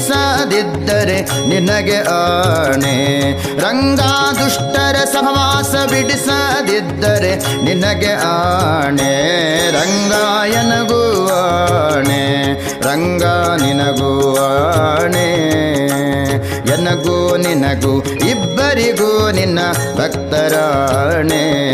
ಬಿಡಿಸದಿದ್ದರೆ 0.00 1.48
ನಿನಗೆ 1.48 1.96
ಆಣೆ. 1.96 3.32
ರಂಗ 3.60 4.00
ದುಷ್ಟರ 4.38 4.96
ಸಹವಾಸ 5.04 5.90
ಬಿಡಿಸದಿದ್ದರೆ 5.90 7.62
ನಿನಗೆ 7.64 8.12
ಆಣೆ. 8.12 9.10
ರಂಗಾಯನಗೂ 9.70 11.28
ಆಣೆ. 11.28 12.52
ರಂಗ 12.82 13.24
ನಿನಗೂ 13.62 14.38
ಆಣೆ. 14.38 15.32
ಎನಗೂ 16.72 17.36
ನಿನಗೂ 17.36 18.02
ಇಬ್ಬರಿಗೂ 18.02 19.30
ನಿನ್ನ 19.30 19.58
ಭಕ್ತರಾಣೆ. 19.98 21.70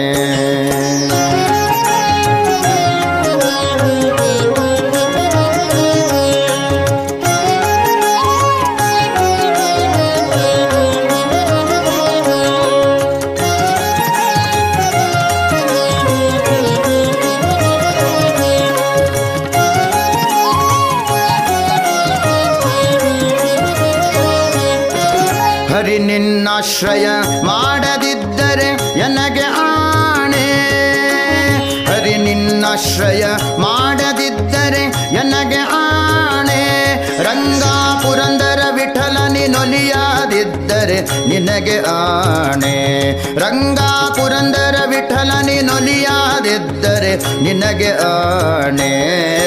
ನಿನಗೆ 41.47 41.79
ಆಣೆ. 41.79 43.13
ರಂಗ 43.39 43.79
ಪುರಂದರ 44.11 44.75
ವಿಠಲನಿ 44.87 45.63
ನೊಲಿಯಾದಿದ್ದರೆ 45.63 47.43
ನಿನಗೆ 47.43 47.91
ಆಣೆ. 47.91 48.91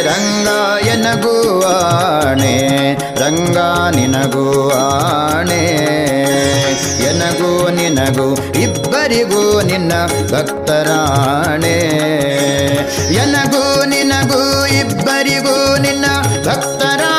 ರಂಗ 0.02 0.48
ಎನಗೂ 0.86 1.62
ಆಣೆ. 1.62 2.94
ರಂಗ 3.20 3.58
ನಿನಗೂ 3.96 4.70
ಆಣೆ. 4.70 5.66
ಎನಗೂ 7.04 7.70
ನಿನಗೂ 7.70 8.36
ಇಬ್ಬರಿಗೂ 8.52 9.62
ನಿನ್ನ 9.62 9.92
ಭಕ್ತರಾಣೆ. 10.32 11.80
ಎನಗೂ 13.14 13.86
ನಿನಗೂ 13.86 14.66
ಇಬ್ಬರಿಗೂ 14.66 15.78
ನಿನ್ನ 15.78 16.06
ಭಕ್ತರಾಣೆ. 16.46 17.19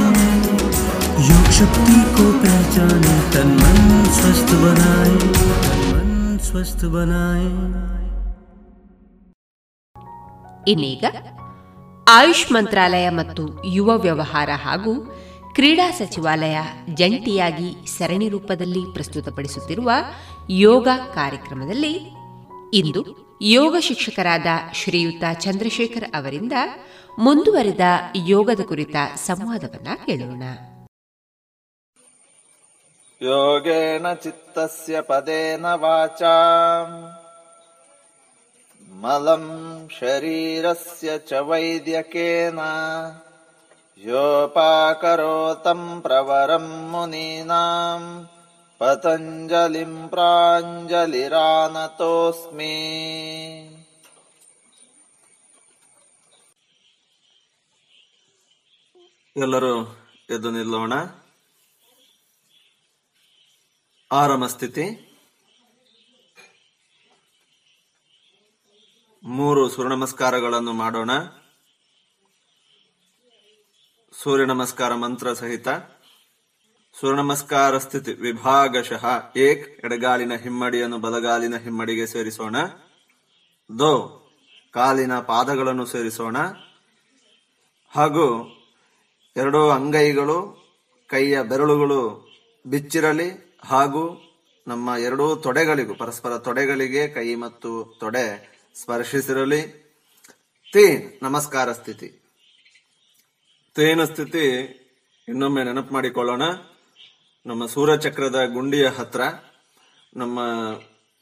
योग 1.22 1.46
शक्ति 1.52 1.98
को 2.16 2.24
पहचाने 2.40 3.14
तन 3.32 3.48
मन 3.60 3.78
स्वस्थ 4.16 4.50
बनाए 4.62 5.14
तन 5.62 5.80
मन 5.92 6.10
स्वस्थ 6.48 6.82
बनाए 6.96 7.48
ಇನ್ನೀಗ 10.70 11.04
ಆಯುಷ್ 12.06 12.46
ಮಂತ್ರಾಲಯ 12.54 13.06
ಮತ್ತು 13.18 13.42
ಯುವ 13.74 13.90
ವ್ಯವಹಾರ 13.96 14.50
ಹಾಗೂ 14.64 14.92
ಕ್ರೀಡಾ 15.54 15.86
ಸಚಿವಾಲಯ 15.90 16.56
ಜಂಟಿಯಾಗಿ 16.94 17.68
ಸರಣಿ 17.94 18.28
ರೂಪದಲ್ಲಿ 18.28 18.82
ಪ್ರಸ್ತುತಪಡಿಸುತ್ತಿರುವ 18.94 19.90
ಯೋಗ 20.64 20.88
ಕಾರ್ಯಕ್ರಮದಲ್ಲಿ 21.14 21.94
ಇಂದು 22.72 23.02
ಯೋಗ 23.54 23.76
ಶಿಕ್ಷಕರಾದ 23.80 24.48
ಶ್ರೀಯುತ 24.74 25.24
ಚಂದ್ರಶೇಖರ್ 25.38 26.08
ಅವರಿಂದ 26.14 26.52
ಮುಂದುವರೆದ 27.18 27.84
ಯೋಗದ 28.26 28.62
ಕುರಿತ 28.62 28.96
ಸಂವಾದವನ್ನ 29.26 29.88
ಕೇಳೋಣ 30.06 30.42
ಯೋಗೇನ 33.20 34.06
ಚಿತ್ತಸ್ಯ 34.22 35.00
ಪದೇನ 35.02 35.66
ವಾಚಾ 35.82 36.34
ಮಲಂ 38.98 39.44
ಶರೀರಸ್ಯ 39.96 41.10
ಚ 41.28 41.40
ವೈದ್ಯಕೇನ 41.48 42.60
ಯೋಪಾಕರೋತಂ 44.00 45.82
ಪ್ರವರಂ 46.04 46.66
ಮುನೀನಾಂ 46.90 48.02
ಪತಂಜಲಿಂ 48.80 49.94
ಪ್ರಾಂಜಲಿರಾನತೋಸ್ಮಿ 50.08 51.44
ಎಲ್ಲರೂ 59.36 59.72
ಎದ್ದು 60.28 60.50
ನಿಲ್ಲೋಣ 60.50 60.92
ಆರಾಮ 64.13 64.47
ಸ್ಥಿತಿ 64.47 65.07
ಮೂರು 69.23 69.69
ಸೂರ್ಯ 69.69 69.89
ನಮಸ್ಕಾರಗಳನ್ನು 69.89 70.73
ಮಾಡೋಣ. 70.73 71.09
ಸೂರ್ಯ 74.23 74.45
ನಮಸ್ಕಾರ 74.45 74.95
ಮಂತ್ರ 74.95 75.33
ಸಹಿತ. 75.33 75.67
ಸೂರ್ಯ 76.99 77.17
ನಮಸ್ಕಾರ 77.17 77.77
ಸ್ಥಿತಿ 77.77 78.13
ವಿಭಾಗಶಃ 78.13 79.05
ಏಕ್ 79.37 79.85
ಎಡಗಾಲಿನ 79.85 80.33
ಹಿಮ್ಮಡಿಯನ್ನು 80.33 80.99
ಬಲಗಾಲಿನ 80.99 81.57
ಹಿಮ್ಮಡಿಗೆ 81.57 82.07
ಸೇರಿಸೋಣ. 82.07 82.55
ದೋ 83.79 84.21
ಕಾಲಿನ 84.71 85.19
ಪಾದಗಳನ್ನು 85.19 85.85
ಸೇರಿಸೋಣ. 85.85 86.37
ಹಾಗೂ 87.89 88.47
ಎರಡೂ 89.35 89.69
ಅಂಗೈಗಳು, 89.69 90.69
ಕೈಯ 91.07 91.41
ಬೆರಳುಗಳು 91.41 92.31
ಬಿಚ್ಚಿರಲಿ. 92.65 93.50
ಹಾಗೂ 93.63 94.27
ನಮ್ಮ 94.67 94.89
ಎರಡೂ 94.99 95.35
ತೊಡೆಗಳಿಗೂ, 95.35 95.95
ಪರಸ್ಪರ 95.95 96.37
ತೊಡೆಗಳಿಗೆ 96.37 97.07
ಕೈ 97.07 97.35
ಮತ್ತು 97.35 97.97
ತೊಡೆ 97.99 98.51
ಸ್ಪರ್ಶಿಸಿರಲಿ. 98.75 99.61
ತೇನ್, 100.73 101.23
ನಮಸ್ಕಾರ 101.23 101.71
ಸ್ಥಿತಿ. 101.71 102.23
ತೇನ 103.75 104.03
ಸ್ಥಿತಿ, 104.03 104.47
ಇನ್ನೊಮ್ಮೆ 105.27 105.63
ನೆನಪು 105.63 105.93
ಮಾಡಿಕೊಳ್ಳೋಣ. 105.93 106.41
ನಮ್ಮ 107.45 107.65
ಸೂರ್ಯಚಕ್ರದ 107.65 108.45
ಗುಂಡಿಯ 108.53 108.87
ಹತ್ರ 108.87 109.21
ನಮ್ಮ 110.15 110.39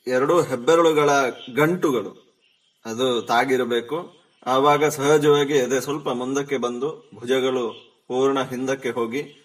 ಎರಡು 0.08 0.42
ಹೆಬ್ಬೆರಳುಗಳ 0.42 1.10
ಗಂಟುಗಳು, 1.56 2.42
ಅದು 2.86 3.22
ತಾಗಿರಬೇಕು. 3.22 4.24
ಆವಾಗ 4.46 4.86
ಸಹಜವಾಗಿ 4.86 5.54
ಎದೆ 5.54 5.82
ಸ್ವಲ್ಪ 5.82 6.10
ಮುಂದಕ್ಕೆ 6.10 6.58
ಬಂದು 6.58 7.12
ಭುಜಗಳು 7.16 7.90
ಪೂರ್ಣ 8.08 8.42
ಹಿಂದಕ್ಕೆ 8.42 8.90
ಹೋಗಿ 8.90 9.36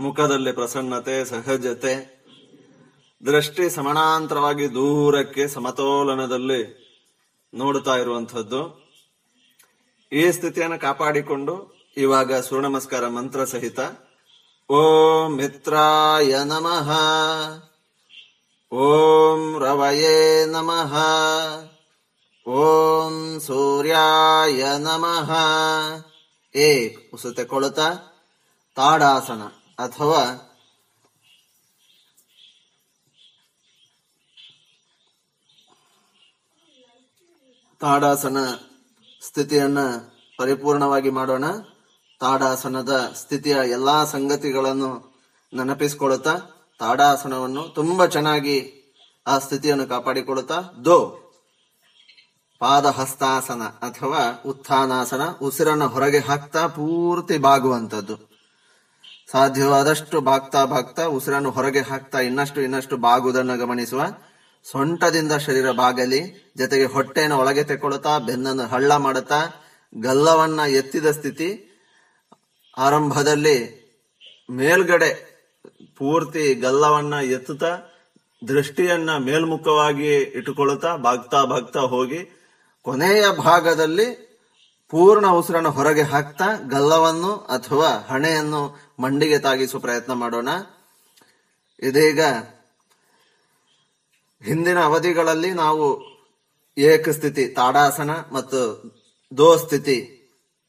ಮುಖದಲ್ಲಿ 0.00 0.52
ಪ್ರಸನ್ನತೆ, 0.52 1.24
ಸಹಜತೆ 1.24 2.13
ದೃಷ್ಟಿ 3.24 3.70
ಸಮಾನಾಂತರವಾಗಿ 3.70 4.74
ದೂರಕ್ಕೆ 4.74 5.48
ಸಮತೋಲನದಲ್ಲಿ 5.48 6.62
ನೋಡುತ್ತಾ 7.54 7.96
ಇರುವಂತಹದ್ದು 7.96 8.62
ಈ 10.12 10.30
ಸ್ಥಿತಿಯನ್ನು 10.30 10.80
ಕಾಪಾಡಿಕೊಂಡು 10.80 11.54
ಇವಾಗ 11.96 12.34
ಸೂರ್ಯ 12.38 12.68
ನಮಸ್ಕಾರ 12.68 13.08
ಮಂತ್ರ 13.08 13.44
ಸಹಿತ, 13.44 13.80
ಓಂ 14.70 15.36
ಮಿತ್ರಾಯ 15.36 16.34
ನಮಃ, 16.44 16.88
ಓಂ 18.72 19.42
ರವಯೇ 19.60 20.46
ನಮಃ, 20.46 20.94
ಓಂ 22.46 23.40
ಸೂರ್ಯಾಯ 23.40 24.62
ನಮಃ. 24.78 25.30
ಏ 26.54 26.68
ಉಸುತೆ 27.14 27.44
ಕೊಳುತ್ತ 27.44 27.80
ತಾಡಾಸನ 28.76 29.42
ಅಥವಾ 29.78 30.22
ತಾಡಾಸನ 37.84 38.36
ಸ್ಥಿತಿಯನ್ನ 39.22 39.78
ಪರಿಪೂರ್ಣವಾಗಿ 40.38 41.10
ಮಾಡೋಣ. 41.10 41.44
ತಾಡಾಸನದ 42.20 43.12
ಸ್ಥಿತಿಯ 43.14 43.56
ಎಲ್ಲಾ 43.66 44.04
ಸಂಗತಿಗಳನ್ನು 44.04 45.20
ನೆನಪಿಸಿಕೊಳ್ಳುತ್ತಾ, 45.54 46.36
ತಾಡಾಸನವನ್ನು 46.78 47.62
ತುಂಬಾ 47.62 48.06
ಚೆನ್ನಾಗಿ 48.06 48.56
ಆ 49.26 49.38
ಸ್ಥಿತಿಯನ್ನು 49.38 49.86
ಕಾಪಾಡಿಕೊಳ್ಳುತ್ತಾ, 49.86 50.60
ದೋ, 50.84 51.32
ಪಾದಹಸ್ತಾಸನ 52.58 53.62
ಅಥವಾ 53.62 54.42
ಉತ್ಥಾನಾಸನ, 54.46 55.32
ಉಸಿರನ್ನು 55.42 55.88
ಹೊರಗೆ 55.88 56.18
ಹಾಕ್ತಾ 56.18 56.66
ಪೂರ್ತಿ 56.66 57.38
ಬಾಗುವಂಥದ್ದು. 57.38 58.16
ಸಾಧ್ಯವಾದಷ್ಟು 59.32 60.20
ಬಾಗ್ತಾ 60.20 60.64
ಬಾಗ್ತಾ 60.64 61.04
ಉಸಿರನ್ನು 61.04 61.50
ಹೊರಗೆ 61.50 61.80
ಹಾಕ್ತಾ 61.80 62.20
ಇನ್ನಷ್ಟು 62.20 62.60
ಇನ್ನಷ್ಟು 62.60 62.96
ಬಾಗುವುದನ್ನು 62.96 63.58
ಗಮನಿಸುವ 63.58 64.02
ಸೊಂಟದಿಂದ 64.70 65.32
ಶರೀರ 65.32 65.70
ಬಾಗಲಿ, 65.70 66.52
ಜೊತೆಗೆ 66.56 66.84
ಹೊಟ್ಟೆಯನ್ನು 66.84 67.38
ಒಳಗೆ 67.38 67.64
ತೆಕ್ಕೊಳ್ಳುತ್ತಾ 67.64 68.18
ಬೆನ್ನನ್ನು 68.18 68.66
ಹಳ್ಳ 68.66 68.96
ಮಾಡುತ್ತಾ, 68.96 69.40
ಗಲ್ಲವನ್ನ 70.00 70.60
ಎತ್ತಿದ 70.60 71.10
ಸ್ಥಿತಿ 71.10 71.70
ಆರಂಭದಲ್ಲಿ 72.78 73.84
ಮೇಲ್ಗಡೆ 74.50 75.34
ಪೂರ್ತಿ 75.98 76.54
ಗಲ್ಲವನ್ನ 76.54 77.14
ಎತ್ತುತ್ತಾ, 77.14 77.76
ದೃಷ್ಟಿಯನ್ನ 78.48 79.16
ಮೇಲ್ಮುಖವಾಗಿ 79.16 80.16
ಇಟ್ಟುಕೊಳ್ಳುತ್ತಾ, 80.16 80.96
ಬಾಗ್ತಾ 80.96 81.44
ಬಾಗ್ತಾ 81.44 81.80
ಹೋಗಿ 81.80 82.40
ಕೊನೆಯ 82.82 83.24
ಭಾಗದಲ್ಲಿ 83.36 84.06
ಪೂರ್ಣ 84.90 85.26
ಉಸಿರನ್ನು 85.26 85.70
ಹೊರಗೆ 85.70 86.02
ಹಾಕ್ತಾ, 86.02 86.44
ಗಲ್ಲವನ್ನು 86.70 87.36
ಅಥವಾ 87.36 88.06
ಹಣೆಯನ್ನು 88.10 88.78
ಮಂಡಿಗೆ 89.00 89.38
ತಾಗಿಸುವ 89.38 89.80
ಪ್ರಯತ್ನ 89.80 90.12
ಮಾಡೋಣ. 90.12 90.48
ಇದೀಗ 91.82 92.20
ಹಿಂದಿನ 94.48 94.78
ಅವಧಿಗಳಲ್ಲಿ 94.82 95.50
ನಾವು 95.50 95.86
ಏಕಸ್ಥಿತಿ, 96.76 97.44
ತಾಡಾಸನ 97.48 98.10
ಮತ್ತು 98.32 98.60
ದೋ 99.32 99.56
ಸ್ಥಿತಿ 99.56 99.98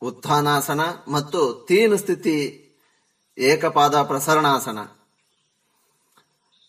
ಉತ್ಥಾನಾಸನ 0.02 0.82
ಮತ್ತು 1.08 1.66
ತೀನ್ 1.68 1.98
ಸ್ಥಿತಿ 1.98 2.36
ಏಕಪಾದ 3.38 4.02
ಪ್ರಸರಣಾಸನ 4.02 4.80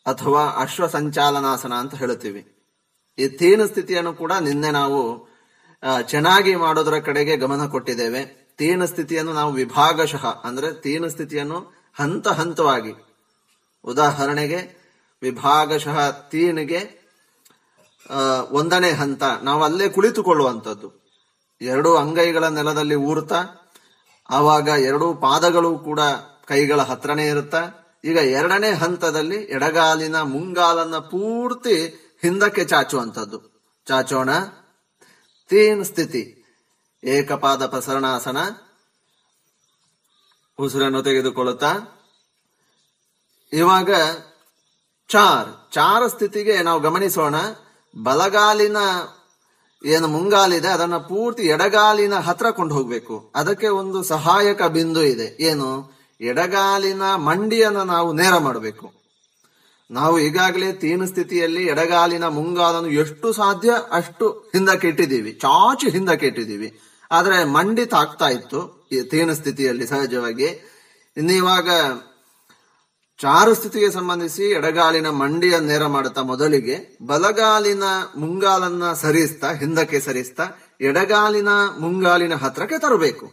ಅಥವಾ 0.07 0.43
ಅಶ್ವ 0.47 0.87
ಸಂಚಾಲನಾಸನ 0.87 1.73
ಅಂತ 1.73 1.95
ಹೇಳುತ್ತೀವಿ. 1.95 2.43
ಈ 3.19 3.29
ತೀನ್ 3.29 3.65
ಸ್ಥಿತಿಯನ್ನು 3.67 4.13
ಕೂಡ 4.13 4.33
ನಿನ್ನೆ 4.33 4.71
ನಾವು 4.71 5.01
ಚೆನ್ನಾಗಿ 6.09 6.55
ಮಾಡೋದರ 6.55 6.99
ಕಡೆಗೆ 6.99 7.37
ಗಮನ 7.37 7.67
ಕೊಟ್ಟಿದ್ದೇವೆ. 7.67 8.23
ತೀನ 8.59 8.85
ಸ್ಥಿತಿಯನ್ನು 8.85 9.33
ನಾವು 9.33 9.53
ವಿಭಾಗಶಃ, 9.53 10.25
ಅಂದ್ರೆ 10.49 10.69
ತೀನ 10.85 11.07
ಸ್ಥಿತಿಯನ್ನು 11.07 11.59
ಹಂತ 11.97 12.29
ಹಂತವಾಗಿ, 12.29 12.93
ಉದಾಹರಣೆಗೆ 13.85 14.61
ವಿಭಾಗಶಃ 15.23 15.99
ತೀನಿಗೆ 16.33 16.81
ಒಂದನೇ 18.51 18.91
ಹಂತ, 18.91 19.23
ನಾವು 19.23 19.65
ಅಲ್ಲೇ 19.65 19.89
ಕುಳಿತುಕೊಳ್ಳುವಂಥದ್ದು. 19.89 21.07
ಎರಡು 21.61 21.97
ಅಂಗೈಗಳ 21.97 22.45
ನೆಲದಲ್ಲಿ 22.45 22.95
ಊರ್ತಾ 22.95 23.45
ಆವಾಗ 24.31 24.69
ಎರಡೂ 24.69 25.15
ಪಾದಗಳು 25.15 25.79
ಕೂಡ 25.79 26.01
ಕೈಗಳ 26.47 26.81
ಹತ್ರನೇ 26.81 27.29
ಇರುತ್ತಾ. 27.29 27.71
ಈಗ 28.05 28.17
ಎರಡನೇ 28.17 28.73
ಹಂತದಲ್ಲಿ 28.73 29.37
ಎಡಗಾಲಿನ 29.37 30.23
ಮುಂಗಾಲನ್ನ 30.23 30.99
ಪೂರ್ತಿ 30.99 31.87
ಹಿಂದಕ್ಕೆ 32.23 32.65
ಚಾಚುವಂಥದ್ದು. 32.65 33.71
ಚಾಚೋಣ. 33.87 34.31
ತೀನ್ 35.49 35.85
ಸ್ಥಿತಿ. 35.85 36.43
ಏಕಪಾದ 37.05 37.67
ಪ್ರಸರಣಾಸನ 37.67 38.37
ಉಸಿರನ್ನು 40.59 41.03
ತೆಗೆದುಕೊಳ್ಳುತ್ತಾ. 41.03 41.77
ಇವಾಗ 43.53 43.91
ಚಾರ್. 45.09 45.73
ಚಾರ 45.73 46.07
ಸ್ಥಿತಿಗೆ 46.07 46.63
ನಾವು 46.63 46.81
ಗಮನಿಸೋಣ. 46.81 47.35
ಬಲಗಾಲಿನ 48.03 48.77
ಏನು 49.85 50.09
ಮುಂಗಾಲಿದೆ, 50.09 50.69
ಅದನ್ನ 50.69 50.97
ಪೂರ್ತಿ 50.97 51.43
ಎಡಗಾಲಿನ 51.43 52.15
ಹತ್ರ 52.15 52.51
ಕೊಂಡು 52.51 52.75
ಹೋಗ್ಬೇಕು. 52.75 53.33
ಅದಕ್ಕೆ 53.35 53.69
ಒಂದು 53.69 54.03
ಸಹಾಯಕ 54.03 54.63
ಬಿಂದು 54.63 55.03
ಇದೆ. 55.03 55.37
ಏನು? 55.41 55.97
ಎಡಗಾಲಿನ 56.21 57.03
ಮಂಡಿಯನ್ನು 57.15 57.85
ನಾವು 57.85 58.13
ನೇರ 58.13 58.37
ಮಾಡಬೇಕು. 58.37 58.93
ನಾವು 59.91 60.19
ಈಗಾಗಲೇ 60.19 60.73
ತೀನ 60.73 61.05
ಸ್ಥಿತಿಯಲ್ಲಿ 61.05 61.65
ಎಡಗಾಲಿನ 61.65 62.29
ಮುಂಗಾಲನ್ನು 62.29 62.91
ಎಷ್ಟು 62.91 63.33
ಸಾಧ್ಯ, 63.33 63.71
ಅಷ್ಟು 63.93 64.31
ಹಿಂದಕ್ಕೆ 64.31 64.89
ಇಟ್ಟಿದ್ದೀವಿ. 64.89 65.33
ಚಾಚು 65.33 65.89
ಹಿಂದಕ್ಕೆ 65.89 66.27
ಇಟ್ಟಿದ್ದೀವಿ. 66.27 66.81
ಆದ್ರೆ 67.11 67.45
ಮಂಡಿ 67.45 67.87
ತಾಕ್ತಾ 67.87 68.29
ಇತ್ತು 68.29 68.89
ಈ 68.93 69.03
ತೀನ 69.03 69.33
ಸ್ಥಿತಿಯಲ್ಲಿ 69.33 69.87
ಸಹಜವಾಗಿ. 69.87 70.47
ಇನ್ನು 71.17 71.33
ಇವಾಗ 71.33 71.71
ಚಾರು 73.19 73.55
ಸ್ಥಿತಿಗೆ 73.55 73.91
ಸಂಬಂಧಿಸಿ 73.91 74.43
ಎಡಗಾಲಿನ 74.43 75.11
ಮಂಡಿಯ 75.11 75.59
ನೇರ 75.59 75.87
ಮಾಡುತ್ತಾ 75.87 76.23
ಮೊದಲಿಗೆ 76.23 76.99
ಬಲಗಾಲಿನ 77.07 77.83
ಮುಂಗಾಲನ್ನ 78.17 78.93
ಸರಿಸ್ತಾ, 78.93 79.53
ಹಿಂದಕ್ಕೆ 79.53 80.01
ಸರಿಸ್ತಾ 80.01 80.43
ಎಡಗಾಲಿನ 80.81 81.49
ಮುಂಗಾಲಿನ 81.81 82.35
ಹತ್ರಕ್ಕೆ 82.35 82.79
ತರಬೇಕು. 82.79 83.33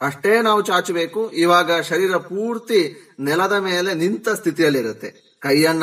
ಅಷ್ಟೇ 0.00 0.42
ನಾವು 0.42 0.62
ಚಾಚಬೇಕು. 0.62 1.30
ಇವಾಗ 1.30 1.80
ಶರೀರ 1.80 2.16
ಪೂರ್ತಿ 2.16 3.10
ನೆಲದ 3.20 3.52
ಮೇಲೆ 3.52 3.94
ನಿಂತ 3.94 4.28
ಸ್ಥಿತಿಯಲ್ಲಿರುತ್ತೆ. 4.28 5.38
ಕೈಯನ್ನ, 5.40 5.82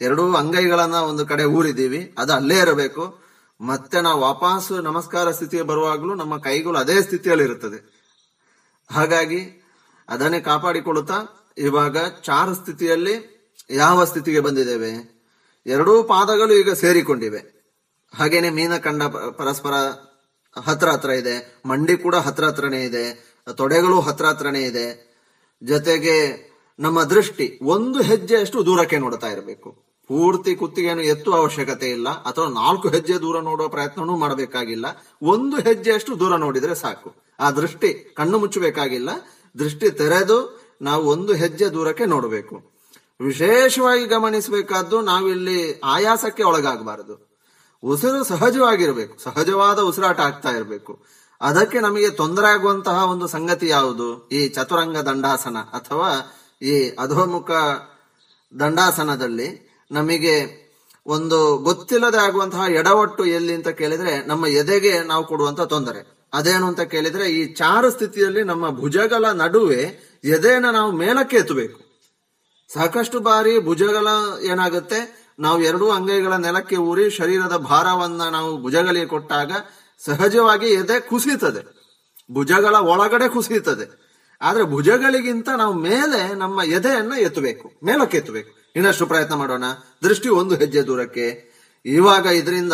ಎರಡೂ 0.00 0.34
ಅಂಗೈಗಳನ್ನ 0.34 0.94
ಒಂದು 0.94 1.26
ಕಡೆ 1.26 1.44
ಊರಿದ್ದೀವಿ, 1.44 2.14
ಅದು 2.18 2.32
ಅಲ್ಲೇ 2.32 2.58
ಇರಬೇಕು. 2.58 3.18
ಮತ್ತೆ 3.60 4.00
ನಾವು 4.00 4.20
ವಾಪಸ್ 4.20 4.72
ನಮಸ್ಕಾರ 4.72 5.30
ಸ್ಥಿತಿಗೆ 5.30 5.62
ಬರುವಾಗಲೂ 5.62 6.14
ನಮ್ಮ 6.14 6.38
ಕೈಗಳು 6.38 6.78
ಅದೇ 6.78 7.02
ಸ್ಥಿತಿಯಲ್ಲಿ 7.02 7.44
ಇರುತ್ತದೆ 7.44 7.78
ಹಾಗಾಗಿ 8.92 9.40
ಅದನ್ನೇ 10.08 10.40
ಕಾಪಾಡಿಕೊಳ್ಳುತ್ತಾ 10.40 11.45
ಇವಾಗ 11.56 11.96
ಚಾರು 12.22 12.54
ಸ್ಥಿತಿಯಲ್ಲಿ 12.54 13.14
ಯಾವ 13.70 14.04
ಸ್ಥಿತಿಗೆ 14.04 14.40
ಬಂದಿದ್ದೇವೆ? 14.40 14.90
ಎರಡೂ 15.66 16.02
ಪಾದಗಳು 16.02 16.52
ಈಗ 16.54 16.72
ಸೇರಿಕೊಂಡಿವೆ. 16.72 17.40
ಹಾಗೇನೆ 18.14 18.50
ಮೀನ 18.50 18.76
ಕಂಡ 18.76 19.02
ಪರಸ್ಪರ 19.38 19.74
ಹತ್ರ 20.56 20.88
ಹತ್ರ 20.88 21.10
ಇದೆ, 21.10 21.62
ಮಂಡಿ 21.66 21.96
ಕೂಡ 21.96 22.14
ಹತ್ರ 22.26 22.44
ಹತ್ರನೇ 22.44 22.84
ಇದೆ, 22.84 23.04
ತೊಡೆಗಳು 23.52 23.96
ಹತ್ರ 24.00 24.26
ಹತ್ರನೇ 24.26 24.62
ಇದೆ. 24.62 24.86
ಜೊತೆಗೆ 25.62 26.16
ನಮ್ಮ 26.78 26.98
ದೃಷ್ಟಿ 27.02 27.46
ಒಂದು 27.62 27.98
ಹೆಜ್ಜೆಯಷ್ಟು 28.02 28.58
ದೂರಕ್ಕೆ 28.66 28.98
ನೋಡ್ತಾ 28.98 29.28
ಇರಬೇಕು. 29.28 29.68
ಪೂರ್ತಿ 30.10 30.52
ಕುತ್ತಿಗೆಯನ್ನು 30.54 31.04
ಎತ್ತುವ 31.12 31.36
ಅವಶ್ಯಕತೆ 31.36 31.88
ಇಲ್ಲ, 31.90 32.08
ಅಥವಾ 32.08 32.48
ನಾಲ್ಕು 32.48 32.88
ಹೆಜ್ಜೆ 32.88 33.16
ದೂರ 33.22 33.36
ನೋಡುವ 33.40 33.68
ಪ್ರಯತ್ನನೂ 33.68 34.16
ಮಾಡಬೇಕಾಗಿಲ್ಲ. 34.16 34.86
ಒಂದು 35.22 35.56
ಹೆಜ್ಜೆಯಷ್ಟು 35.56 36.12
ದೂರ 36.20 36.36
ನೋಡಿದ್ರೆ 36.36 36.74
ಸಾಕು. 36.74 37.10
ಆ 37.40 37.50
ದೃಷ್ಟಿ 37.50 37.90
ಕಣ್ಣು 38.18 38.38
ಮುಚ್ಚಬೇಕಾಗಿಲ್ಲ. 38.38 39.10
ದೃಷ್ಟಿ 39.54 39.90
ತೆರೆದು 39.90 40.38
ನಾವು 40.82 41.04
ಒಂದು 41.04 41.32
ಹೆಜ್ಜೆ 41.32 41.68
ದೂರಕ್ಕೆ 41.68 42.06
ನೋಡಬೇಕು. 42.06 42.70
ವಿಶೇಷವಾಗಿ 43.20 44.06
ಗಮನಿಸಬೇಕಾದ್ದು 44.06 45.00
ನಾವಿಲ್ಲಿ 45.00 45.80
ಆಯಾಸಕ್ಕೆ 45.84 46.42
ಒಳಗಾಗಬಾರದು. 46.42 47.38
ಉಸಿರು 47.82 48.24
ಸಹಜವಾಗಿರಬೇಕು. 48.24 49.18
ಸಹಜವಾದ 49.18 49.78
ಉಸಿರಾಟ 49.78 50.20
ಆಗ್ತಾ 50.20 50.50
ಇರಬೇಕು. 50.50 51.04
ಅದಕ್ಕೆ 51.40 51.80
ನಮಗೆ 51.80 52.10
ತೊಂದರೆ 52.10 52.46
ಆಗುವಂತಹ 52.46 53.10
ಒಂದು 53.10 53.26
ಸಂಗತಿ 53.26 53.68
ಯಾವುದು? 53.68 54.28
ಈ 54.28 54.48
ಚತುರಂಗ 54.48 54.96
ದಂಡಾಸನ 54.96 55.56
ಅಥವಾ 55.56 56.36
ಈ 56.62 56.88
ಅಧೋಮುಖ 56.88 57.50
ದಂಡಾಸನದಲ್ಲಿ 58.60 59.70
ನಮಗೆ 59.90 60.66
ಒಂದು 61.06 61.56
ಗೊತ್ತಿಲ್ಲದೆ 61.56 62.16
ಆಗುವಂತಹ 62.16 62.62
ಎಡವಟ್ಟು 62.68 63.24
ಎಲ್ಲಿ 63.24 63.54
ಅಂತ 63.54 63.68
ಕೇಳಿದ್ರೆ 63.68 64.26
ನಮ್ಮ 64.26 64.46
ಎದೆಗೆ 64.46 65.00
ನಾವು 65.00 65.26
ಕೊಡುವಂತ 65.26 65.60
ತೊಂದರೆ. 65.60 66.16
ಅದೇನು 66.34 66.66
ಅಂತ 66.66 66.80
ಕೇಳಿದ್ರೆ 66.80 67.30
ಈ 67.30 67.54
ಚಾರು 67.54 67.90
ಸ್ಥಿತಿಯಲ್ಲಿ 67.90 68.42
ನಮ್ಮ 68.42 68.70
ಭುಜಗಳ 68.70 69.24
ನಡುವೆ 69.24 69.98
ಎದೆಯನ್ನ 70.24 70.70
ನಾವು 70.70 70.92
ಮೇಲಕ್ಕೆ 70.92 71.36
ಎತ್ತಬೇಕು. 71.36 71.86
ಸಾಕಷ್ಟು 72.74 73.20
ಬಾರಿ 73.20 73.58
ಭುಜಗಳ 73.58 74.06
ಏನಾಗುತ್ತೆ? 74.42 75.26
ನಾವು 75.38 75.62
ಎರಡೂ 75.62 75.90
ಅಂಗೈಗಳ 75.90 76.32
ನೆಲಕ್ಕೆ 76.32 76.76
ಊರಿ 76.76 77.10
ಶರೀರದ 77.10 77.56
ಭಾರವನ್ನ 77.56 78.22
ನಾವು 78.22 78.62
ಭುಜಗಳಿಗೆ 78.62 79.06
ಕೊಟ್ಟಾಗ 79.06 79.52
ಸಹಜವಾಗಿ 80.04 80.66
ಎದೆ 80.66 81.00
ಕುಸಿಯುತ್ತದೆ 81.00 81.76
ಭುಜಗಳ 82.32 82.74
ಒಳಗಡೆ 82.74 83.28
ಕುಸಿಯುತ್ತದೆ 83.28 84.06
ಆದ್ರೆ 84.42 84.64
ಭುಜಗಳಿಗಿಂತ 84.64 85.48
ನಾವು 85.48 85.74
ಮೇಲೆ 85.74 86.34
ನಮ್ಮ 86.34 86.62
ಎದೆಯನ್ನ 86.62 87.12
ಎತ್ತಬೇಕು. 87.18 87.72
ಮೇಲಕ್ಕೆ 87.84 88.18
ಎತ್ತಬೇಕು. 88.18 88.72
ಇನ್ನಷ್ಟು 88.76 89.06
ಪ್ರಯತ್ನ 89.06 89.34
ಮಾಡೋಣ. 89.34 89.64
ದೃಷ್ಟಿ 90.04 90.28
ಒಂದು 90.28 90.54
ಹೆಜ್ಜೆ 90.54 90.82
ದೂರಕ್ಕೆ. 90.82 91.56
ಇವಾಗ 91.84 92.26
ಇದರಿಂದ 92.26 92.72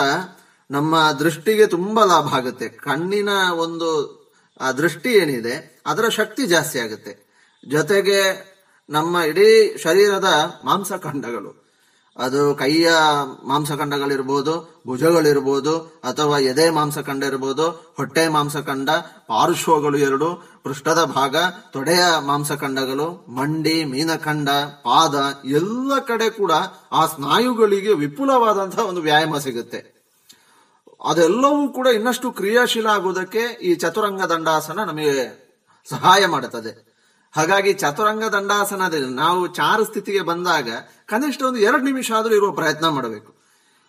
ನಮ್ಮ 0.70 1.12
ದೃಷ್ಟಿಗೆ 1.12 1.66
ತುಂಬಾ 1.66 2.04
ಲಾಭ 2.04 2.34
ಆಗುತ್ತೆ. 2.34 2.68
ಕಣ್ಣಿನ 2.68 3.28
ಒಂದು 3.54 4.22
ದೃಷ್ಟಿ 4.76 5.08
ಏನಿದೆ, 5.08 5.82
ಅದರ 5.86 6.08
ಶಕ್ತಿ 6.08 6.46
ಜಾಸ್ತಿ 6.46 6.78
ಆಗುತ್ತೆ. 6.78 7.21
ಜೊತೆಗೆ 7.70 8.52
ನಮ್ಮ 8.90 9.16
ಇಡೀ 9.16 9.76
ಶರೀರದ 9.76 10.60
ಮಾಂಸಖಂಡಗಳು. 10.64 11.62
ಅದು 12.16 12.54
ಕೈಯ 12.54 12.90
ಮಾಂಸಖಂಡಗಳಿರ್ಬೋದು, 13.44 14.82
ಭುಜಗಳಿರ್ಬೋದು, 14.86 15.78
ಅಥವಾ 15.78 16.38
ಎದೆ 16.38 16.70
ಮಾಂಸಖಂಡ 16.70 17.24
ಇರ್ಬೋದು, 17.24 17.94
ಹೊಟ್ಟೆ 17.96 18.28
ಮಾಂಸಖಂಡ, 18.28 18.90
ಪಾರ್ಶ್ವಗಳು 19.28 19.98
ಎರಡು, 19.98 20.60
ಪೃಷ್ಠದ 20.64 21.04
ಭಾಗ, 21.04 21.36
ತೊಡೆಯ 21.72 22.02
ಮಾಂಸಖಂಡಗಳು, 22.20 23.26
ಮಂಡಿ, 23.28 23.84
ಮೀನಖಂಡ, 23.84 24.48
ಪಾದ, 24.84 25.44
ಎಲ್ಲ 25.44 25.98
ಕಡೆ 25.98 26.30
ಕೂಡ 26.30 26.52
ಆ 26.92 27.06
ಸ್ನಾಯುಗಳಿಗೆ 27.06 27.94
ವಿಪುಲವಾದಂತಹ 27.94 28.84
ಒಂದು 28.84 29.00
ವ್ಯಾಯಾಮ 29.00 29.38
ಸಿಗುತ್ತೆ. 29.38 30.02
ಅದೆಲ್ಲವೂ 31.04 31.68
ಕೂಡ 31.68 31.86
ಇನ್ನಷ್ಟು 31.86 32.30
ಕ್ರಿಯಾಶೀಲ 32.30 32.86
ಆಗುವುದಕ್ಕೆ 32.86 33.38
ಈ 33.38 33.74
ಚತುರಂಗ 33.74 34.22
ದಂಡಾಸನ 34.22 34.84
ನಮಗೆ 34.84 35.42
ಸಹಾಯ 35.88 36.26
ಮಾಡುತ್ತದೆ. 36.26 36.91
ಹಾಗಾಗಿ 37.34 37.74
ಚತುರಂಗ 37.74 38.24
ದಂಡಾಸನದಲ್ಲಿ 38.24 39.14
ನಾವು 39.14 39.46
ಚಾರು 39.46 39.84
ಸ್ಥಿತಿಗೆ 39.84 40.20
ಬಂದಾಗ 40.20 40.68
ಕನಿಷ್ಠ 41.06 41.42
ಒಂದು 41.42 41.58
ಎರಡು 41.58 41.82
ನಿಮಿಷ 41.82 42.12
ಆದರೂ 42.12 42.34
ಇರುವ 42.34 42.52
ಪ್ರಯತ್ನ 42.52 42.88
ಮಾಡಬೇಕು. 42.88 43.30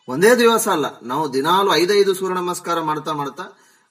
ಒಂದೇ 0.07 0.35
ದಿವಸ 0.35 0.67
ಅಲ್ಲ 0.67 0.85
ನಾವು 1.03 1.33
ದಿನಾಲು 1.33 1.73
ಐದೈದು 1.73 2.13
ಸೂರ್ಯ 2.13 2.35
ನಮಸ್ಕಾರ 2.35 2.81
ಮಾಡ್ತಾ 2.81 3.11
ಮಾಡ್ತಾ 3.11 3.45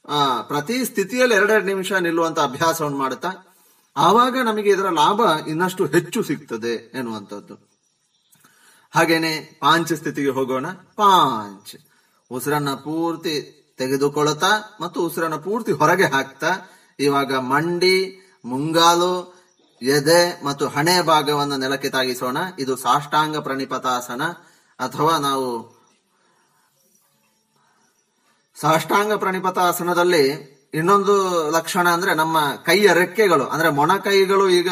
ಆ, 0.09 0.41
ಪ್ರತಿ 0.43 0.85
ಸ್ಥಿತಿಯಲ್ಲಿ 0.85 1.35
ಎರಡೆರಡು 1.35 1.67
ನಿಮಿಷ 1.67 1.93
ನಿಲ್ಲುವಂತ 1.93 2.39
ಅಭ್ಯಾಸವನ್ನು 2.39 2.99
ಮಾಡ್ತಾ 2.99 3.31
ಆವಾಗ 3.97 4.37
ನಮಗೆ 4.45 4.71
ಇದರ 4.71 4.91
ಲಾಭ 4.91 5.21
ಇನ್ನಷ್ಟು 5.49 5.87
ಹೆಚ್ಚು 5.87 6.23
ಸಿಗ್ತದೆ 6.23 6.91
ಎನ್ನುವಂಥದ್ದು. 6.95 7.55
ಹಾಗೇನೆ 8.93 9.59
ಪಾಂಚ 9.61 9.93
ಸ್ಥಿತಿಗೆ 9.93 10.31
ಹೋಗೋಣ. 10.31 10.67
ಪಾಂಚ್. 10.97 11.77
ಉಸಿರನ್ನ 12.31 12.75
ಪೂರ್ತಿ 12.75 13.35
ತೆಗೆದುಕೊಳ್ತಾ 13.79 14.51
ಮತ್ತು 14.81 15.07
ಉಸಿರನ್ನ 15.07 15.37
ಪೂರ್ತಿ 15.37 15.73
ಹೊರಗೆ 15.73 16.05
ಹಾಕ್ತಾ 16.07 16.51
ಇವಾಗ 16.99 17.35
ಮಂಡಿ 17.35 17.97
ಮುಂಗಾಲು 18.45 19.42
ಎದೆ 19.83 20.45
ಮತ್ತು 20.45 20.69
ಹಣೆ 20.69 21.03
ಭಾಗವನ್ನು 21.03 21.57
ನೆಲಕ್ಕೆ 21.57 21.91
ತಾಗಿಸೋಣ. 21.91 22.37
ಇದು 22.59 22.77
ಸಾಷ್ಟಾಂಗ 22.77 23.37
ಪ್ರಣಿಪತಾಸನ 23.37 24.23
ಅಥವಾ 24.81 25.19
ನಾವು 25.19 25.49
ಸಾಷ್ಟಾಂಗ 28.61 29.13
ಪ್ರಣಿಪತಾಸನದಲ್ಲಿ 29.15 30.53
ಇನ್ನೊಂದು 30.75 31.15
ಲಕ್ಷಣ 31.51 31.89
ಅಂದ್ರೆ 31.89 32.15
ನಮ್ಮ 32.15 32.39
ಕೈಯ 32.65 32.93
ರೆಕ್ಕೆಗಳು, 32.93 33.45
ಅಂದ್ರೆ 33.45 33.71
ಮೊಣಕೈಗಳು 33.71 34.49
ಈಗ 34.49 34.69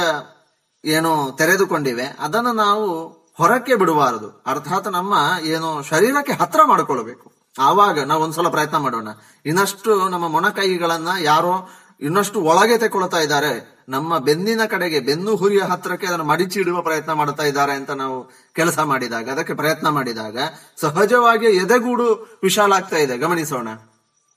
ಏನು 0.84 1.32
ತೆರೆದುಕೊಂಡಿವೆ, 1.38 2.16
ಅದನ್ನು 2.18 2.52
ನಾವು 2.52 3.08
ಹೊರಕ್ಕೆ 3.38 3.74
ಬಿಡಬಾರದು. 3.74 4.42
ಅರ್ಥಾತ್ 4.46 4.88
ನಮ್ಮ 4.88 5.14
ಏನು 5.42 5.82
ಶರೀರಕ್ಕೆ 5.82 6.32
ಹತ್ರ 6.32 6.60
ಮಾಡಿಕೊಳ್ಬೇಕು 6.64 7.32
ಆವಾಗ 7.58 8.04
ನಾವು 8.04 8.22
ಒಂದ್ಸಲ 8.22 8.48
ಪ್ರಯತ್ನ 8.48 8.76
ಮಾಡೋಣ. 8.76 9.08
ಇನ್ನಷ್ಟು 9.46 10.08
ನಮ್ಮ 10.08 10.28
ಮೊಣಕೈಗಳನ್ನ 10.28 11.08
ಯಾರೋ 11.20 11.68
ಇನ್ನಷ್ಟು 12.00 12.40
ಒಳಗೆ 12.40 12.78
ತೆಕೊಳ್ತಾ 12.78 13.18
ಇದ್ದಾರೆ. 13.18 13.79
ನಮ್ಮ 13.90 14.18
ಬೆನ್ನಿನ 14.18 14.64
ಕಡೆಗೆ, 14.64 15.00
ಬೆನ್ನು 15.00 15.36
ಹುರಿಯ 15.36 15.58
ಹತ್ರಕ್ಕೆ 15.58 16.06
ಅದನ್ನು 16.06 16.24
ಮಡಿಚಿಡುವ 16.24 16.82
ಪ್ರಯತ್ನ 16.82 17.12
ಮಾಡ್ತಾ 17.12 17.42
ಇದ್ದಾರೆ 17.42 17.72
ಅಂತ 17.72 17.90
ನಾವು 17.90 18.30
ಕೆಲಸ 18.52 18.78
ಮಾಡಿದಾಗ, 18.78 19.30
ಅದಕ್ಕೆ 19.30 19.54
ಪ್ರಯತ್ನ 19.54 19.88
ಮಾಡಿದಾಗ 19.88 20.38
ಸಹಜವಾಗಿ 20.76 21.46
ಎದೆಗೂಡು 21.46 22.38
ವಿಶಾಲ 22.42 22.72
ಆಗ್ತಾ 22.72 22.96
ಇದೆ. 22.96 23.18
ಗಮನಿಸೋಣ. 23.18 23.68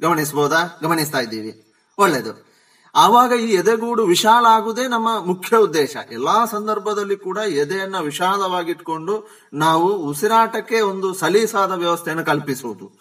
ಗಮನಿಸಬಹುದಾ? 0.02 0.80
ಗಮನಿಸ್ತಾ 0.84 1.20
ಇದ್ದೀವಿ. 1.20 1.74
ಒಳ್ಳೇದು 1.98 2.54
ಆವಾಗ 2.96 3.32
ಈ 3.32 3.54
ಎದೆಗೂಡು 3.54 4.06
ವಿಶಾಲ 4.06 4.46
ಆಗುವುದೇ 4.46 4.88
ನಮ್ಮ 4.88 5.26
ಮುಖ್ಯ 5.26 5.58
ಉದ್ದೇಶ. 5.58 5.98
ಎಲ್ಲಾ 6.12 6.46
ಸಂದರ್ಭದಲ್ಲಿ 6.46 7.16
ಕೂಡ 7.16 7.38
ಎದೆಯನ್ನ 7.38 8.00
ವಿಶಾಲವಾಗಿಟ್ಕೊಂಡು 8.00 9.30
ನಾವು 9.54 9.94
ಉಸಿರಾಟಕ್ಕೆ 9.94 10.82
ಒಂದು 10.82 11.14
ಸಲೀಸಾದ 11.14 11.72
ವ್ಯವಸ್ಥೆಯನ್ನು 11.72 12.26
ಕಲ್ಪಿಸುವುದು. 12.26 12.92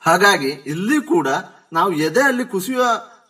ಹಾಗಾಗಿ 0.00 0.48
ಇಲ್ಲಿ 0.48 1.02
ಕೂಡ 1.02 1.28
ನಾವು 1.72 1.92
ಎದೆಯಲ್ಲಿ 1.92 2.44
ಕುಸಿಯುವ 2.44 2.82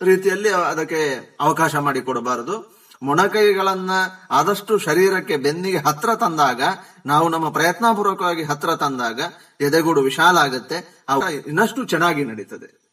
ರೀತಿಯಲ್ಲಿ 0.05 0.49
ಅದಕ್ಕೆ 0.49 1.37
ಅವಕಾಶ 1.41 1.77
ಮಾಡಿಕೊಡಬಾರದು 1.77 2.75
ಮೊಣಕೈಗಳನ್ನ 3.03 3.91
ಆದಷ್ಟು 4.31 4.79
ಶರೀರಕ್ಕೆ 4.79 5.37
ಬೆನ್ನಿಗೆ 5.37 5.79
ಹತ್ರ 5.79 6.15
ತಂದಾಗ, 6.15 6.63
ನಾವು 7.07 7.29
ನಮ್ಮ 7.29 7.49
ಪ್ರಯತ್ನಪೂರ್ವಕವಾಗಿ 7.49 8.43
ಹತ್ರ 8.43 8.75
ತಂದಾಗ 8.75 9.21
ಎದೆಗೂಡು 9.61 10.01
ವಿಶಾಲ 10.01 10.39
ಆಗುತ್ತೆ. 10.39 11.05
ಇನ್ನಷ್ಟು 11.47 11.85
ಚೆನ್ನಾಗಿ 11.85 12.25
ನಡೀತದೆ. 12.25 12.85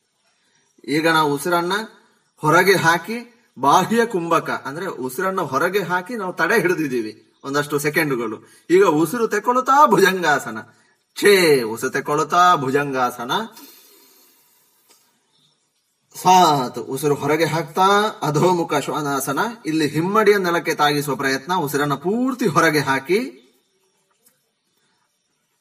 ಈಗ 0.88 1.08
ನಾವು 1.08 1.34
ಉಸಿರನ್ನ 1.34 1.74
ಹೊರಗೆ 2.38 2.76
ಹಾಕಿ, 2.76 3.48
ಬಾಹ್ಯ 3.60 4.06
ಕುಂಭಕ, 4.06 4.64
ಅಂದ್ರೆ 4.66 4.86
ಉಸಿರನ್ನ 4.86 5.42
ಹೊರಗೆ 5.42 5.84
ಹಾಕಿ 5.84 6.16
ನಾವು 6.16 6.34
ತಡೆ 6.34 6.62
ಹಿಡಿದಿದ್ದೀವಿ 6.62 7.34
ಒಂದಷ್ಟು 7.44 7.80
ಸೆಕೆಂಡುಗಳು. 7.80 8.50
ಈಗ 8.70 8.86
ಉಸಿರು 8.86 9.28
ತೆಕ್ಕೊಳ್ತಾ 9.28 9.86
ಭುಜಂಗಾಸನ. 9.86 10.58
ಛೇ, 11.20 11.62
ಉಸಿರು 11.62 11.92
ತೆಕ್ಕೊಳ್ತಾ 11.92 12.56
ಭುಜಂಗಾಸನ. 12.56 13.32
ಸಾತ್ 16.16 16.80
ಉಸಿರು 16.80 17.16
ಹೊರಗೆ 17.16 17.46
ಹಾಕ್ತಾ 17.46 17.88
ಅಧೋಮುಖ 18.22 18.74
ಶ್ವಾನಾಸನ, 18.74 19.40
ಇಲ್ಲಿ 19.66 19.88
ಹಿಮ್ಮಡಿಯ 19.88 20.38
ನೆಲಕ್ಕೆ 20.38 20.76
ತಾಗಿಸುವ 20.76 21.16
ಪ್ರಯತ್ನ 21.16 21.56
ಉಸಿರನ್ನ 21.56 21.94
ಪೂರ್ತಿ 21.94 22.48
ಹೊರಗೆ 22.48 22.80
ಹಾಕಿ 22.80 23.38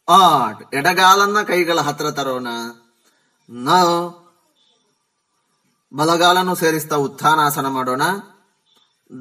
ಆಟ್ 0.09 0.75
ಎಡಗಾಲನ್ನ 0.75 1.43
ಕೈಗಳ 1.43 1.81
ಹತ್ರ 1.81 2.11
ತರೋಣ. 2.11 2.47
ನ, 3.51 3.71
ಬಲಗಾಲನ್ನು 5.97 6.55
ಸೇರಿಸ್ತಾ 6.55 6.97
ಉತ್ಥಾನಾಸನ 6.97 7.67
ಮಾಡೋಣ. 7.67 8.03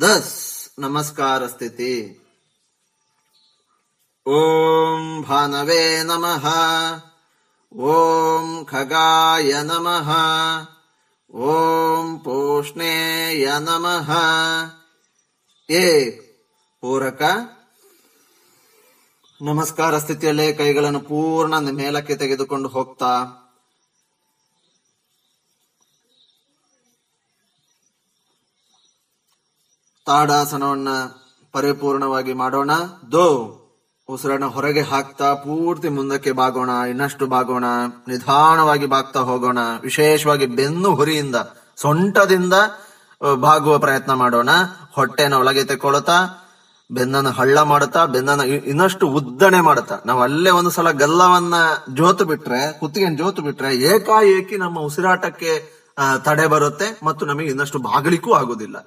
ದಸ್, 0.01 0.69
ನಮಸ್ಕಾರ 0.79 1.47
ಸ್ಥಿತಿ. 1.47 2.25
ಓಂ 4.27 5.23
ಭಾನವೇ 5.29 6.03
ನಮಃ. 6.03 6.47
ಓಂ 7.75 8.65
ಖಗಾಯ 8.65 9.61
ನಮಃ. 9.61 10.11
ಓಂ 11.33 12.19
ಪೂಷ್ಣೇಯ 12.19 13.53
ನಮಃ. 13.59 14.11
ಏ, 15.69 16.09
ಪೂರಕ. 16.81 17.23
ನಮಸ್ಕಾರ 19.41 19.97
ಸ್ಥಿತಿಯಲ್ಲೇ 19.97 20.53
ಕೈಗಳನ್ನು 20.53 20.99
ಪೂರ್ಣ 20.99 21.59
ಮೇಲಕ್ಕೆ 21.59 22.15
ತೆಗೆದುಕೊಂಡು 22.15 22.69
ಹೋಗ್ತಾ. 22.69 23.25
ತಾಡಾಸನವನ್ನ 30.05 30.87
ಪರಿಪೂರ್ಣವಾಗಿ 31.51 32.33
ಮಾಡೋಣ. 32.33 32.71
ದೋ. 33.11 33.55
ಉಸಿರನ್ನ 34.13 34.45
ಹೊರಗೆ 34.45 34.83
ಹಾಕ್ತಾ 34.91 35.27
ಪೂರ್ತಿ 35.33 35.89
ಮುಂದಕ್ಕೆ 35.89 36.31
ಬಾಗೋಣ, 36.31 36.71
ಇನ್ನಷ್ಟು 36.91 37.25
ಬಾಗೋಣ, 37.33 37.65
ನಿಧಾನವಾಗಿ 38.07 38.85
ಬಾಗ್ತಾ 38.85 39.19
ಹೋಗೋಣ, 39.19 39.59
ವಿಶೇಷವಾಗಿ 39.81 40.45
ಬೆನ್ನು 40.59 40.91
ಹುರಿಯಿಂದ, 40.95 41.37
ಸೊಂಟದಿಂದ 41.77 42.53
ಬಾಗುವ 43.45 43.73
ಪ್ರಯತ್ನ 43.77 44.13
ಮಾಡೋಣ. 44.13 44.49
ಹೊಟ್ಟೆನ 44.95 45.33
ಒಳಗೆ 45.33 45.63
ತೆಕ್ಕೊಳ್ತಾ 45.63 46.17
ಬೆನ್ನನ 46.89 47.29
ಹಳ್ಳ 47.29 47.57
ಮಾಡುತ್ತಾ 47.61 48.01
ಬೆನ್ನನ 48.05 48.41
ಇನ್ನಷ್ಟು 48.71 49.05
ಉದ್ದಣೆ 49.07 49.59
ಮಾಡುತ್ತಾ. 49.61 49.95
ನಾವು 50.05 50.21
ಅಲ್ಲೇ 50.21 50.51
ಒಂದು 50.59 50.71
ಸಲ 50.77 50.91
ಗಲ್ಲವನ್ನ 50.91 51.55
ಜೋತು 51.93 52.25
ಬಿಟ್ರೆ 52.25 52.61
ಕುತ್ತಿಗೆ 52.79 53.09
ಜೋತು 53.15 53.41
ಬಿಟ್ರೆ 53.41 53.69
ಏಕಾಏಕಿ 53.91 54.57
ನಮ್ಮ 54.57 54.79
ಉಸಿರಾಟಕ್ಕೆ 54.79 55.53
ತಡೆ 56.25 56.47
ಬರುತ್ತೆ 56.47 56.87
ಮತ್ತು 57.03 57.23
ನಮಗೆ 57.25 57.47
ಇನ್ನಷ್ಟು 57.47 57.79
ಬಾಗಲಿಕ್ಕೂ 57.79 58.33
ಆಗುದಿಲ್ಲ 58.33 58.77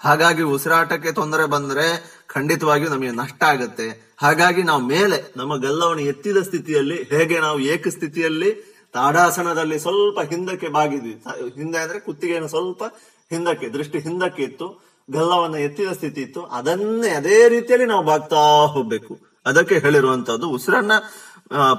ಹಾಗಾಗಿ 0.00 0.42
ಉಸಿರಾಟಕ್ಕೆ 0.56 1.12
ತೊಂದರೆ 1.12 1.44
ಬಂದ್ರೆ 1.44 1.86
ಖಂಡಿತವಾಗಿಯೂ 2.34 2.90
ನಮಗೆ 2.90 3.10
ನಷ್ಟ 3.10 3.42
ಆಗುತ್ತೆ. 3.42 4.07
ಹಾಗಾಗಿ 4.18 4.62
ನಾವು 4.62 4.82
ಮೇಲೆ 4.86 5.18
ನಮ್ಮ 5.36 5.52
ಗಲ್ಲವನ್ನು 5.56 6.02
ಎತ್ತಿದ 6.02 6.38
ಸ್ಥಿತಿಯಲ್ಲಿ, 6.42 6.96
ಹೇಗೆ 7.12 7.36
ನಾವು 7.40 7.58
ಏಕ 7.72 7.88
ಸ್ಥಿತಿಯಲ್ಲಿ 7.88 8.50
ತಾಡಾಸನದಲ್ಲಿ 8.94 9.78
ಸ್ವಲ್ಪ 9.78 10.20
ಹಿಂದಕ್ಕೆ 10.30 10.68
ಬಾಗಿದ್ವಿ. 10.68 11.14
ಹಿಂದೆ 11.56 11.78
ಅಂದ್ರೆ 11.78 11.98
ಕುತ್ತಿಗೆಯನ್ನು 12.00 12.48
ಸ್ವಲ್ಪ 12.48 12.82
ಹಿಂದಕ್ಕೆ, 13.30 13.66
ದೃಷ್ಟಿ 13.68 13.98
ಹಿಂದಕ್ಕೆ 13.98 14.42
ಇತ್ತು. 14.42 14.66
ಗಲ್ಲವನ್ನ 15.10 15.54
ಎತ್ತಿದ 15.66 15.90
ಸ್ಥಿತಿ 15.92 16.20
ಇತ್ತು. 16.20 16.40
ಅದನ್ನೇ 16.58 17.10
ಅದೇ 17.10 17.38
ರೀತಿಯಲ್ಲಿ 17.48 17.86
ನಾವು 17.86 18.04
ಬಾಗ್ತಾ 18.04 18.40
ಹೋಗ್ಬೇಕು. 18.74 19.12
ಅದಕ್ಕೆ 19.46 19.76
ಹೇಳಿರುವಂತದ್ದು 19.78 20.46
ಉಸಿರನ್ನ 20.48 20.94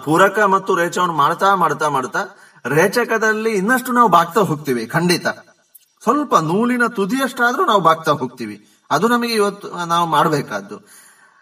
ಪೂರಕ 0.06 0.40
ಮತ್ತು 0.40 0.72
ರೇಚವನ್ನು 0.76 1.16
ಮಾಡ್ತಾ 1.16 1.50
ಮಾಡ್ತಾ 1.56 1.88
ಮಾಡ್ತಾ 1.90 2.22
ರೇಚಕದಲ್ಲಿ 2.66 3.52
ಇನ್ನಷ್ಟು 3.52 3.92
ನಾವು 3.92 4.10
ಬಾಗ್ತಾ 4.10 4.42
ಹೋಗ್ತೀವಿ, 4.42 4.84
ಖಂಡಿತ. 4.88 5.28
ಸ್ವಲ್ಪ 6.04 6.36
ನೂಲಿನ 6.50 6.86
ತುದಿಯಷ್ಟಾದ್ರೂ 6.88 7.64
ನಾವು 7.66 7.82
ಬಾಗ್ತಾ 7.82 8.12
ಹೋಗ್ತೀವಿ. 8.12 8.56
ಅದು 8.92 9.08
ನಮಗೆ 9.08 9.34
ಇವತ್ತು 9.34 9.68
ನಾವು 9.86 10.06
ಮಾಡಬೇಕಾದ್ದು. 10.10 10.78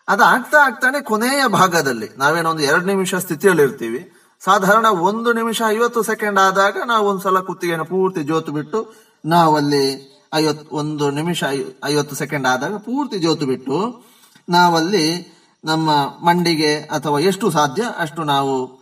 ಅದು 0.09 0.23
ಆಗ್ತಾ 0.23 0.65
ಆಗ್ತಾನೆ 0.65 1.01
ಕೊನೆಯ 1.01 1.47
ಭಾಗದಲ್ಲಿ. 1.47 2.09
ನಾವೇನೋ 2.17 2.49
ಒಂದು 2.49 2.63
ಎರಡು 2.63 2.85
ನಿಮಿಷ 2.85 3.15
ಸ್ಥಿತಿಯಲ್ಲಿ 3.15 3.63
ಇರ್ತೀವಿ 3.63 4.11
ಸಾಧಾರಣ 4.43 4.85
ಒಂದು 4.85 5.33
ನಿಮಿಷ 5.33 5.61
ಐವತ್ತು 5.67 6.01
ಸೆಕೆಂಡ್ 6.01 6.39
ಆದಾಗ 6.39 6.77
ನಾವು 6.85 7.07
ಒಂದ್ಸಲ 7.07 7.39
ಕುತ್ತಿಗೆಯನ್ನು 7.39 7.85
ಪೂರ್ತಿ 7.85 8.23
ಜೋತು 8.23 8.51
ಬಿಟ್ಟು 8.51 8.93
ನಾವಲ್ಲಿ 9.25 10.17
ಐವತ್ 10.33 10.67
ಒಂದು 10.71 11.11
ನಿಮಿಷ 11.11 11.43
ಐವತ್ತು 11.85 12.15
ಸೆಕೆಂಡ್ 12.15 12.47
ಆದಾಗ 12.47 12.77
ಪೂರ್ತಿ 12.77 13.19
ಜೋತು 13.19 13.45
ಬಿಟ್ಟು 13.45 14.05
ನಾವಲ್ಲಿ 14.49 15.37
ನಮ್ಮ 15.65 15.91
ಮಂಡಿಗೆ 16.25 16.77
ಅಥವಾ 16.77 17.19
ಎಷ್ಟು 17.19 17.51
ಸಾಧ್ಯ 17.51 17.83
ಅಷ್ಟು 17.97 18.23
ನಾವು 18.23 18.77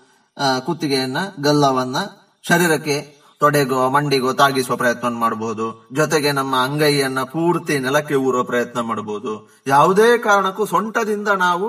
ಕುತ್ತಿಗೆಯನ್ನ, 0.65 1.17
ಗಲ್ಲವನ್ನ, 1.39 1.97
ಶರೀರಕ್ಕೆ 2.47 3.14
ತೊಡೆಗೋ, 3.39 3.89
ಮಂಡಿಗೋ 3.89 4.33
ತಾಗಿಸುವ 4.33 4.75
ಪ್ರಯತ್ನ 4.75 5.07
ಮಾಡಬಹುದು. 5.07 5.65
ಜೊತೆಗೆ 5.93 6.31
ನಮ್ಮ 6.31 6.55
ಅಂಗೈಯನ್ನ 6.55 7.21
ಪೂರ್ತಿ 7.23 7.75
ನೆಲಕ್ಕೆ 7.79 8.15
ಊರುವ 8.15 8.43
ಪ್ರಯತ್ನ 8.43 8.79
ಮಾಡಬಹುದು. 8.79 9.33
ಯಾವುದೇ 9.67 10.17
ಕಾರಣಕ್ಕೂ 10.17 10.65
ಸೊಂಟದಿಂದ 10.65 11.27
ನಾವು 11.27 11.67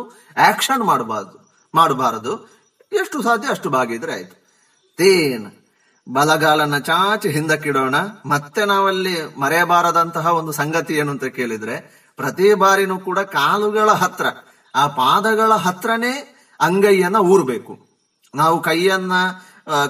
ಆಕ್ಷನ್ 0.48 0.84
ಮಾಡಬಾರ್ದು, 0.84 1.36
ಮಾಡಬಾರದು. 1.74 2.32
ಎಷ್ಟು 2.92 3.22
ಸಾಧ್ಯ 3.22 3.48
ಅಷ್ಟು 3.48 3.70
ಬಾಗಿದ್ರೆ 3.70 4.12
ಆಯ್ತು. 4.12 4.36
ತೇನ್, 4.96 5.46
ಬಲಗಾಲನ್ನ 6.12 6.78
ಚಾಚಿ 6.78 7.28
ಹಿಂದಕ್ಕಿಡೋಣ. 7.28 7.96
ಮತ್ತೆ 8.26 8.64
ನಾವಲ್ಲಿ 8.64 9.14
ಮರೆಯಬಾರದಂತಹ 9.40 10.26
ಒಂದು 10.34 10.52
ಸಂಗತಿ 10.52 10.94
ಏನು 10.94 11.10
ಅಂತ 11.10 11.24
ಕೇಳಿದ್ರೆ, 11.38 11.76
ಪ್ರತಿ 12.18 12.54
ಬಾರಿನೂ 12.54 12.98
ಕೂಡ 12.98 13.18
ಕಾಲುಗಳ 13.18 13.90
ಹತ್ರ, 13.92 14.26
ಆ 14.74 14.86
ಪಾದಗಳ 14.86 15.52
ಹತ್ರನೇ 15.52 16.14
ಅಂಗೈಯನ್ನ 16.60 17.16
ಊರ್ಬೇಕು. 17.16 17.74
ನಾವು 18.34 18.56
ಕೈಯನ್ನ 18.62 19.12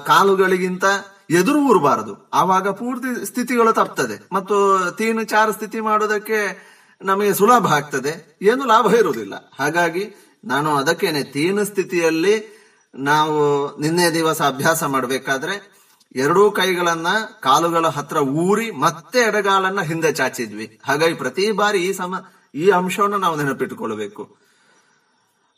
ಕಾಲುಗಳಿಗಿಂತ 0.05 0.85
ಎದುರು 1.29 1.59
ಊರಬಾರದು. 1.59 2.29
ಆವಾಗ 2.33 2.69
ಪೂರ್ತಿ 2.69 3.25
ಸ್ಥಿತಿಗಳು 3.25 3.73
ತಪ್ತದೆ. 3.73 4.27
ಮತ್ತು 4.33 4.79
ತೀನು 4.97 5.23
ಚಾರ 5.23 5.51
ಸ್ಥಿತಿ 5.51 5.79
ಮಾಡೋದಕ್ಕೆ 5.79 6.67
ನಮಗೆ 7.01 7.33
ಸುಲಭ 7.33 7.67
ಆಗ್ತದೆ. 7.67 8.39
ಏನು 8.41 8.65
ಲಾಭ 8.65 8.93
ಇರುವುದಿಲ್ಲ. 8.93 9.51
ಹಾಗಾಗಿ 9.59 10.15
ನಾನು 10.45 10.75
ಅದಕ್ಕೇನೆ 10.75 11.23
ತೀನು 11.23 11.65
ಸ್ಥಿತಿಯಲ್ಲಿ 11.65 12.57
ನಾವು 12.95 13.77
ನಿನ್ನೆ 13.79 14.09
ದಿವಸ 14.09 14.41
ಅಭ್ಯಾಸ 14.41 14.83
ಮಾಡಬೇಕಾದ್ರೆ 14.83 15.77
ಎರಡೂ 16.15 16.51
ಕೈಗಳನ್ನ 16.51 17.07
ಕಾಲುಗಳ 17.41 17.87
ಹತ್ರ 17.87 18.17
ಊರಿ 18.17 18.71
ಮತ್ತೆ 18.71 19.19
ಎಡಗಾಲನ್ನ 19.19 19.81
ಹಿಂದೆ 19.81 20.13
ಚಾಚಿದ್ವಿ. 20.13 20.79
ಹಾಗಾಗಿ 20.85 21.13
ಪ್ರತಿ 21.13 21.51
ಬಾರಿ 21.51 21.79
ಈ 21.85 21.93
ಸಮ, 21.93 22.15
ಈ 22.55 22.69
ಅಂಶವನ್ನು 22.69 23.17
ನಾವು 23.17 23.35
ನೆನಪಿಟ್ಟುಕೊಳ್ಬೇಕು 23.35 24.37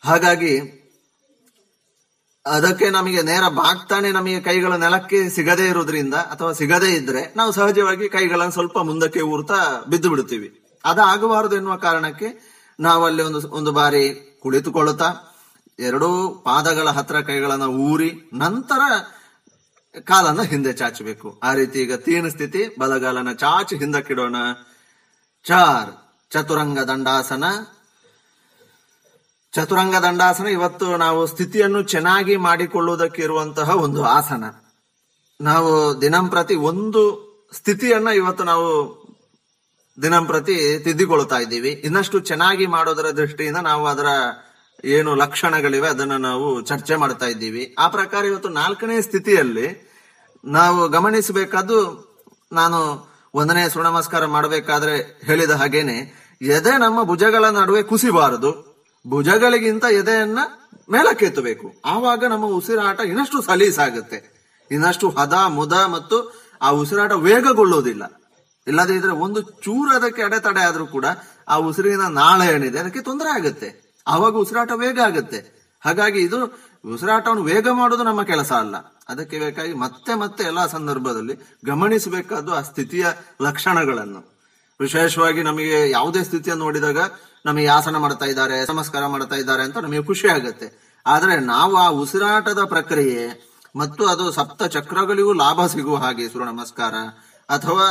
ಹಾಗಾಗಿ 0.05 0.78
ಅದಕ್ಕೆ 2.49 2.89
ನಮಗೆ 2.89 3.21
ನೇರ 3.21 3.47
ಬಾಗ್ತಾನೆ 3.47 4.11
ನಮಗೆ 4.11 4.41
ಕೈಗಳ 4.41 4.75
ನೆಲಕ್ಕೆ 4.75 5.29
ಸಿಗದೇ 5.29 5.65
ಇರೋದ್ರಿಂದ 5.67 6.13
ಅಥವಾ 6.13 6.51
ಸಿಗದೇ 6.51 6.89
ಇದ್ರೆ 6.91 7.33
ನಾವು 7.35 7.51
ಸಹಜವಾಗಿ 7.51 8.09
ಕೈಗಳನ್ನು 8.09 8.51
ಸ್ವಲ್ಪ 8.51 8.77
ಮುಂದಕ್ಕೆ 8.79 9.21
ಊರ್ತಾ 9.21 9.59
ಬಿದ್ದು 9.89 10.09
ಬಿಡುತ್ತೀವಿ. 10.09 10.49
ಅದಾಗಬಾರದು 10.85 11.55
ಎನ್ನುವ 11.55 11.75
ಕಾರಣಕ್ಕೆ 11.75 12.29
ನಾವಲ್ಲಿ 12.79 13.23
ಒಂದು 13.23 13.49
ಒಂದು 13.49 13.71
ಬಾರಿ 13.71 14.03
ಕುಳಿತುಕೊಳ್ಳುತ್ತಾ 14.43 15.09
ಎರಡೂ 15.79 16.09
ಪಾದಗಳ 16.45 16.89
ಹತ್ರ 16.89 17.21
ಕೈಗಳನ್ನ 17.21 17.63
ಊರಿ 17.63 18.29
ನಂತರ 18.33 18.81
ಕಾಲನ್ನ 19.99 20.41
ಹಿಂದೆ 20.41 20.73
ಚಾಚಬೇಕು. 20.73 21.39
ಆ 21.43 21.53
ರೀತಿ 21.53 21.77
ಈಗ 21.81 21.93
ತೀನ 21.93 22.27
ಸ್ಥಿತಿ, 22.27 22.75
ಬಲಗಾಲನ 22.79 23.31
ಚಾಚಿ 23.33 23.75
ಹಿಂದಕ್ಕಿಡೋಣ. 23.75 24.35
ಚಾರ್, 25.45 25.89
ಚತುರಂಗ 26.31 26.79
ದಂಡಾಸನ 26.79 27.43
ಚತುರಂಗ 29.53 29.95
ದಂಡಾಸನ 29.95 30.47
ಇವತ್ತು 30.47 30.97
ನಾವು 30.97 31.27
ಸ್ಥಿತಿಯನ್ನು 31.27 31.83
ಚೆನ್ನಾಗಿ 31.83 32.35
ಮಾಡಿಕೊಳ್ಳುವುದಕ್ಕೆ 32.35 33.21
ಇರುವಂತಹ 33.21 33.75
ಒಂದು 33.75 34.03
ಆಸನ. 34.05 34.43
ನಾವು 35.41 36.01
ದಿನಂಪ್ರತಿ 36.01 36.55
ಒಂದು 36.55 37.01
ಸ್ಥಿತಿಯನ್ನ 37.53 38.07
ಇವತ್ತು 38.07 38.43
ನಾವು 38.43 38.69
ದಿನಂಪ್ರತಿ 40.01 40.79
ತಿದ್ದಿಕೊಳ್ತಾ 40.79 41.35
ಇದ್ದೀವಿ. 41.35 41.69
ಇನ್ನಷ್ಟು 41.69 42.19
ಚೆನ್ನಾಗಿ 42.19 42.65
ಮಾಡೋದರ 42.65 43.09
ದೃಷ್ಟಿಯಿಂದ 43.09 43.57
ನಾವು 43.57 43.87
ಅದರ 43.87 44.05
ಏನು 44.85 45.15
ಲಕ್ಷಣಗಳಿವೆ 45.15 45.87
ಅದನ್ನ 45.87 46.17
ನಾವು 46.17 46.61
ಚರ್ಚೆ 46.61 46.95
ಮಾಡ್ತಾ 46.95 47.25
ಇದ್ದೀವಿ. 47.25 47.75
ಆ 47.79 47.87
ಪ್ರಕಾರ 47.87 48.25
ಇವತ್ತು 48.25 48.49
ನಾಲ್ಕನೇ 48.49 49.01
ಸ್ಥಿತಿಯಲ್ಲಿ 49.01 49.89
ನಾವು 50.45 50.89
ಗಮನಿಸಬೇಕಾದ್ದು 50.89 51.79
ನಾನು 52.51 53.09
ಒಂದನೇ 53.33 53.69
ಸುಣಮಸ್ಕಾರ 53.69 54.25
ಮಾಡಬೇಕಾದ್ರೆ 54.25 55.21
ಹೇಳಿದ 55.25 55.51
ಹಾಗೇನೆ, 55.51 55.97
ಎದೆ 56.41 56.77
ನಮ್ಮ 56.77 57.03
ಭುಜಗಳ 57.03 57.45
ನಡುವೆ 57.49 57.83
ಕುಸಿಬಾರದು. 57.83 58.68
ಭುಜಗಳಿಗಿಂತ 59.07 59.85
ಎದೆಯನ್ನ 59.85 60.39
ಮೇಲಕ್ಕೆತ್ತಬೇಕು. 60.91 61.73
ಆವಾಗ 61.85 62.25
ನಮ್ಮ 62.25 62.45
ಉಸಿರಾಟ 62.45 62.99
ಇನ್ನಷ್ಟು 62.99 63.41
ಸಲೀಸಾಗುತ್ತೆ. 63.41 64.39
ಇನ್ನಷ್ಟು 64.71 65.09
ಹದ, 65.09 65.33
ಮುದ 65.47 65.73
ಮತ್ತು 65.73 66.33
ಆ 66.61 66.69
ಉಸಿರಾಟ 66.69 67.11
ವೇಗಗೊಳ್ಳೋದಿಲ್ಲ 67.11 68.21
ಇಲ್ಲದೇ 68.67 68.93
ಇದ್ರೆ 68.93 69.11
ಒಂದು 69.11 69.41
ಚೂರು 69.41 69.91
ಅದಕ್ಕೆ 69.91 70.21
ಅಡೆತಡೆ 70.21 70.61
ಆದ್ರೂ 70.61 70.85
ಕೂಡ 70.85 71.05
ಆ 71.47 71.55
ಉಸಿರಿನ 71.55 72.01
ನಾಳೆ 72.01 72.53
ಏನಿದೆ, 72.53 72.79
ಅದಕ್ಕೆ 72.79 73.01
ತೊಂದರೆ 73.01 73.29
ಆಗುತ್ತೆ. 73.29 73.99
ಆವಾಗ 74.07 74.33
ಉಸಿರಾಟ 74.33 74.71
ವೇಗ 74.71 74.99
ಆಗುತ್ತೆ. 74.99 75.59
ಹಾಗಾಗಿ 75.85 76.19
ಇದು 76.19 76.45
ಉಸಿರಾಟವನ್ನು 76.93 77.43
ವೇಗ 77.43 77.67
ಮಾಡೋದು 77.67 78.03
ನಮ್ಮ 78.03 78.23
ಕೆಲಸ 78.23 78.51
ಅಲ್ಲ. 78.51 78.75
ಅದಕ್ಕೆ 79.09 79.39
ಬೇಕಾಗಿ 79.39 79.73
ಮತ್ತೆ 79.73 80.15
ಮತ್ತೆ 80.15 80.43
ಎಲ್ಲಾ 80.43 80.67
ಸಂದರ್ಭದಲ್ಲಿ 80.67 81.33
ಗಮನಿಸಬೇಕಾದ್ದು 81.65 82.53
ಆ 82.53 82.61
ಸ್ಥಿತಿಯ 82.61 83.07
ಲಕ್ಷಣಗಳನ್ನು. 83.41 84.39
ವಿಶೇಷವಾಗಿ 84.79 85.43
ನಮಗೆ 85.43 85.89
ಯಾವುದೇ 85.89 86.23
ಸ್ಥಿತಿಯನ್ನು 86.23 86.63
ನೋಡಿದಾಗ 86.63 86.97
ನಮಗೆ 87.45 87.67
ಆಸನ 87.67 87.95
ಮಾಡ್ತಾ 87.95 88.25
ಇದ್ದಾರೆ, 88.25 88.73
ನಮಸ್ಕಾರ 88.73 89.05
ಮಾಡ್ತಾ 89.05 89.35
ಇದ್ದಾರೆ 89.35 89.63
ಅಂತ 89.63 89.77
ನಮಗೆ 89.77 90.03
ಖುಷಿ 90.03 90.27
ಆಗುತ್ತೆ. 90.27 90.89
ಆದ್ರೆ 91.07 91.39
ನಾವು 91.39 91.75
ಆ 91.75 91.87
ಉಸಿರಾಟದ 91.87 92.63
ಪ್ರಕ್ರಿಯೆ 92.63 93.49
ಮತ್ತು 93.75 94.07
ಅದು 94.07 94.31
ಸಪ್ತ 94.31 94.63
ಚಕ್ರಗಳಿಗೂ 94.63 95.33
ಲಾಭ 95.33 95.65
ಸಿಗುವ 95.65 95.97
ಹಾಗೆ, 95.97 96.29
ಸೂರ್ಯ 96.29 96.45
ನಮಸ್ಕಾರ, 96.45 96.93
ಅಥವಾ 97.49 97.87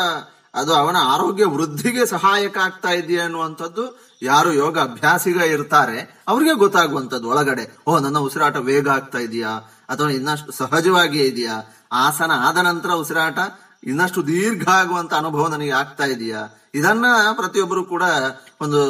ಅದು 0.54 0.74
ಅವನ 0.74 0.96
ಆರೋಗ್ಯ 1.00 1.44
ವೃದ್ಧಿಗೆ 1.44 2.06
ಸಹಾಯಕ 2.06 2.58
ಆಗ್ತಾ 2.58 2.90
ಇದೆಯಾ 2.90 3.24
ಅನ್ನುವಂಥದ್ದು 3.24 4.14
ಯಾರು 4.22 4.52
ಯೋಗ 4.52 4.78
ಅಭ್ಯಾಸಿಗ 4.78 5.36
ಇರ್ತಾರೆ, 5.36 6.24
ಅವ್ರಿಗೆ 6.28 6.54
ಗೊತ್ತಾಗುವಂಥದ್ದು 6.54 7.28
ಒಳಗಡೆ. 7.28 7.76
ಓ, 7.86 7.98
ನನ್ನ 7.98 8.18
ಉಸಿರಾಟ 8.18 8.56
ವೇಗ 8.56 8.88
ಆಗ್ತಾ 8.88 9.18
ಇದೆಯಾ? 9.18 9.48
ಅಥವಾ 9.88 10.08
ಇನ್ನಷ್ಟು 10.08 10.52
ಸಹಜವಾಗಿ 10.52 11.20
ಇದೆಯಾ? 11.20 11.74
ಆಸನ 11.92 12.30
ಆದ 12.40 12.56
ನಂತರ 12.56 12.90
ಉಸಿರಾಟ 12.90 13.38
ಇನ್ನಷ್ಟು 13.83 14.27
ದೀರ್ಘ 14.27 14.69
ಆಗುವಂತ 14.69 15.13
ಅನುಭವ 15.13 15.47
ನನಗೆ 15.47 15.71
ಆಗ್ತಾ 15.71 16.05
ಇದೆಯಾ 16.05 16.41
ಇದನ್ನ 16.75 17.05
ಪ್ರತಿಯೊಬ್ಬರು 17.35 17.83
ಕೂಡ 17.85 18.03
ಒಂದು 18.61 18.81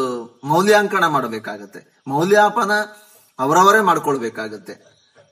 ಮೌಲ್ಯಾಂಕನ 0.43 1.07
ಮಾಡಬೇಕಾಗತ್ತೆ 1.07 2.03
ಮೌಲ್ಯಾಪನ 2.07 2.71
ಅವರವರೇ 3.39 3.79
ಮಾಡ್ಕೊಳ್ಬೇಕಾಗತ್ತೆ 3.79 4.75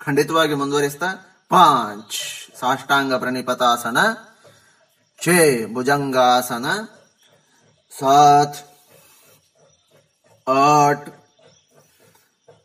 ಖಂಡಿತವಾಗಿ 0.02 0.54
ಮುಂದುವರಿಸ್ತಾ 0.54 1.10
ಪಾಂಚ್ 1.50 2.20
ಸಾಷ್ಟಾಂಗ 2.60 3.14
ಪ್ರಣಿಪತಾಸನ 3.16 3.98
ಛೇ 5.20 5.38
ಭುಜಂಗಾಸನ 5.74 6.66
ಸಾತ್ 7.92 8.60
आठ 10.48 11.10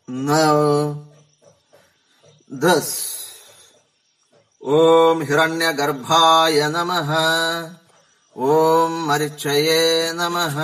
नौ 0.09 0.93
दस 2.51 2.89
ಓಂ 4.64 5.24
ಹಿರಣ್ಯ 5.24 5.72
ಗರ್ಭಾಯ 5.72 6.66
ನಮಃ 6.66 7.10
ಓಂ 8.36 9.08
ಮರಿಚಯೇ 9.08 10.12
ನಮಃ 10.12 10.58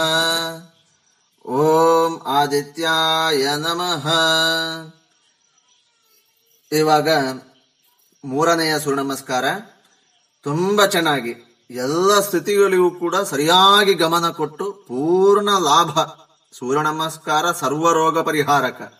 ಓಂ 1.47 2.21
ಆದಿತ್ಯಾಯ 2.27 3.57
ನಮಃ 3.57 4.07
ಇವಾಗ 6.73 7.09
ಮೂರನೆಯ 8.25 8.79
ಸೂರ್ಯ 8.79 9.03
ನಮಸ್ಕಾರ 9.03 9.45
ತುಂಬ 10.43 10.87
ಚೆನ್ನಾಗಿ 10.87 11.67
ಎಲ್ಲ 11.71 12.21
ಸ್ಥಿತಿಗಳಿಗೂ 12.21 12.91
ಕೂಡ 12.91 13.17
ಸರಿಯಾಗಿ 13.17 13.95
ಗಮನ 13.95 14.31
ಕೊಟ್ಟು 14.31 14.73
ಪೂರ್ಣ 14.73 15.51
ಲಾಭ. 15.59 15.99
ಸೂರ್ಯ 16.59 16.83
ನಮಸ್ಕಾರ 16.83 17.53
ಸರ್ವರೋಗ 17.53 18.19
ಪರಿಹಾರಕ. 18.19 18.93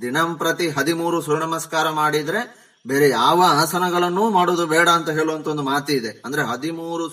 ದಿನಂಪ್ರತಿ 0.00 0.70
ಹದಿಮೂರು 0.70 1.22
ಸೂರ್ಯ 1.22 1.46
ನಮಸ್ಕಾರ 1.46 1.88
ಮಾಡಿದರೆ 1.88 2.61
ಬೇರೆ 2.86 3.08
ಯಾವ 3.08 3.42
ಆಸನಗಳನ್ನೂ 3.46 4.30
ಮಾಡೋದು 4.30 4.66
ಬೇಡ 4.66 4.88
ಅಂತ 4.88 5.10
ಹೇಳುವಂತ 5.10 5.46
ಒಂದು 5.46 5.62
ಮಾತಿ 5.62 5.92
ಇದೆ. 5.92 6.22
ಅಂದ್ರೆ 6.24 6.42
ಹದಿಮೂರು 6.42 7.08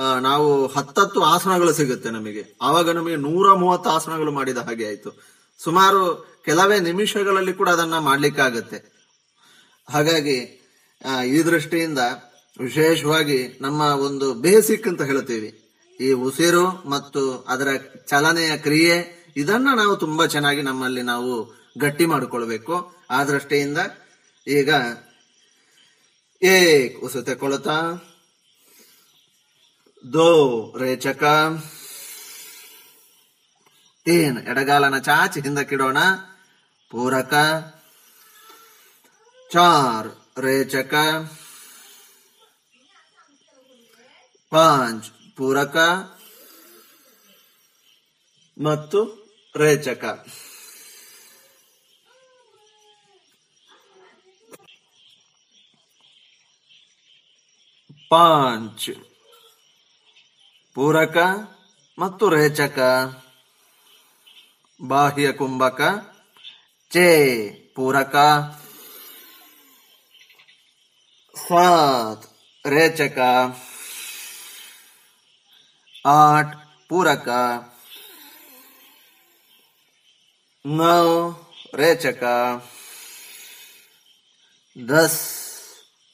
ಆ, 0.00 0.18
ನಾವು 0.18 0.66
ಹತ್ತತ್ತು 0.66 1.22
ಆಸನಗಳು 1.22 1.72
ಸಿಗುತ್ತೆ 1.72 2.10
ನಮಗೆ. 2.10 2.58
ಆವಾಗ 2.62 2.90
ನಮಗೆ 2.90 3.16
ನೂರ 3.16 3.52
ಮೂವತ್ತು 3.52 3.90
ಆಸನಗಳು 3.90 4.32
ಮಾಡಿದ 4.32 4.56
ಹಾಗೆ 4.56 4.88
ಆಯ್ತು. 4.88 5.22
ಸುಮಾರು 5.58 6.32
ಕೆಲವೇ 6.44 6.80
ನಿಮಿಷಗಳಲ್ಲಿ 6.80 7.52
ಕೂಡ 7.52 7.68
ಅದನ್ನ 7.68 7.98
ಮಾಡ್ಲಿಕ್ಕಾಗತ್ತೆ. 7.98 8.92
ಹಾಗಾಗಿ 9.90 10.62
ಈ 11.26 11.42
ದೃಷ್ಟಿಯಿಂದ 11.42 11.98
ವಿಶೇಷವಾಗಿ 12.60 13.58
ನಮ್ಮ 13.60 13.80
ಒಂದು 13.80 14.34
ಬೇಸಿಕ್ 14.34 14.88
ಅಂತ 14.88 15.02
ಹೇಳ್ತೀವಿ 15.02 15.58
ಈ 16.00 16.12
ಉಸಿರು 16.12 16.88
ಮತ್ತು 16.88 17.46
ಅದರ 17.48 17.68
ಚಲನೆಯ 18.06 18.56
ಕ್ರಿಯೆ 18.56 19.26
ಇದನ್ನ 19.36 19.68
ನಾವು 19.76 19.96
ತುಂಬಾ 19.96 20.26
ಚೆನ್ನಾಗಿ 20.26 20.62
ನಮ್ಮಲ್ಲಿ 20.62 21.02
ನಾವು 21.02 21.54
ಗಟ್ಟಿ 21.78 22.06
ಮಾಡಿಕೊಳ್ಬೇಕು. 22.06 22.92
ಆ 23.10 23.24
ಈಗ 24.46 24.70
ಏಕ್ 26.42 26.94
ಉಸು 27.02 27.20
ತಗೊಳ್ತಾ 27.22 27.76
ದೋ 30.04 30.30
ರೇಚಕ 30.80 31.22
ತೀನ್ 34.06 34.38
ಎಡಗಾಲನ 34.46 34.96
ಚಾಚಿ 34.98 35.40
ಹಿಂದಕ್ಕಿಡೋಣ 35.40 35.98
ಪೂರಕ 36.90 37.34
ಚಾರ್ 39.50 40.08
ರೇಚಕ 40.38 40.94
ಪಾಂಚ್ 44.52 45.08
ಪೂರಕ 45.36 45.76
ಮತ್ತು 48.56 49.00
ರೇಚಕ 49.54 50.04
ಪಾಂಚ್ 58.11 58.89
ಪೂರಕ 60.75 61.17
ಮತ್ತು 61.97 62.25
ರೇಚಕ 62.29 62.79
ಬಾಹ್ಯ 64.79 65.31
ಕುಂಭಕ 65.31 65.81
ಚೇ 66.91 67.07
ಪೂರಕ 67.75 68.15
ಸಾತ್ 71.35 72.25
ರೇಚಕ 72.65 73.17
आठ 76.05 76.49
पूरक 76.89 77.27
नौ 80.65 81.07
रेचक 81.73 82.23
दस 84.75 85.15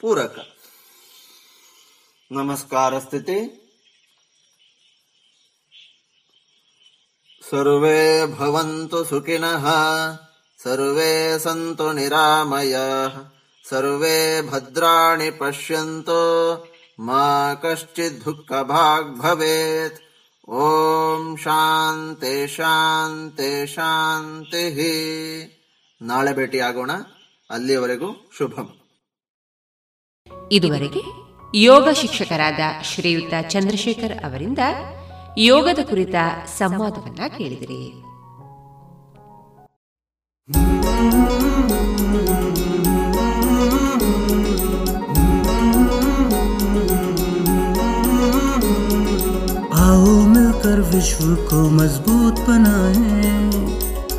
पूरक 0.03 0.35
नमस्कार 2.31 2.99
स्थिति 2.99 3.39
सर्वे 7.41 7.99
भवन्तु 8.37 9.03
सुखिनः 9.03 9.65
सर्वे 10.59 11.11
सन्तु 11.39 11.91
निरामयाः 11.93 13.17
सर्वे 13.65 14.17
भद्राणि 14.49 15.29
पश्यन्तु 15.41 16.21
मा 16.99 17.25
कश्चित् 17.63 18.23
दुःखभाग् 18.23 19.13
भवेत् 19.19 19.99
ಓಂ 20.61 21.21
ಶಾಂತಿ 21.43 22.31
ಶಾಂತಿ 22.55 23.51
ಶಾಂತಿ 23.73 24.63
ನಾಳೆ 26.01 26.31
ಭೇಟಿಯಾಗೋಣ 26.37 26.91
ಅಲ್ಲಿಯವರೆಗೂ 27.49 28.09
ಶುಭಂ 28.37 28.67
ಇದುವರೆಗೆ 30.57 31.03
ಯೋಗ 31.53 31.87
ಶಿಕ್ಷಕರಾದ 31.93 32.59
ಶ್ರೀಯುತ 32.83 33.33
ಚಂದ್ರಶೇಖರ್ 33.49 34.15
ಅವರಿಂದ 34.25 34.59
ಯೋಗದ 35.41 35.81
ಕುರಿತ 35.89 36.15
ಸಂವಾದವನ್ನ 36.57 37.21
ಕೇಳಿದಿರಿ 37.37 37.83
आओ 49.83 50.05
मिलकर 50.27 50.79
विश्व 50.91 51.23
को 51.47 51.61
मजबूत 51.71 52.39
बनाएं 52.47 53.46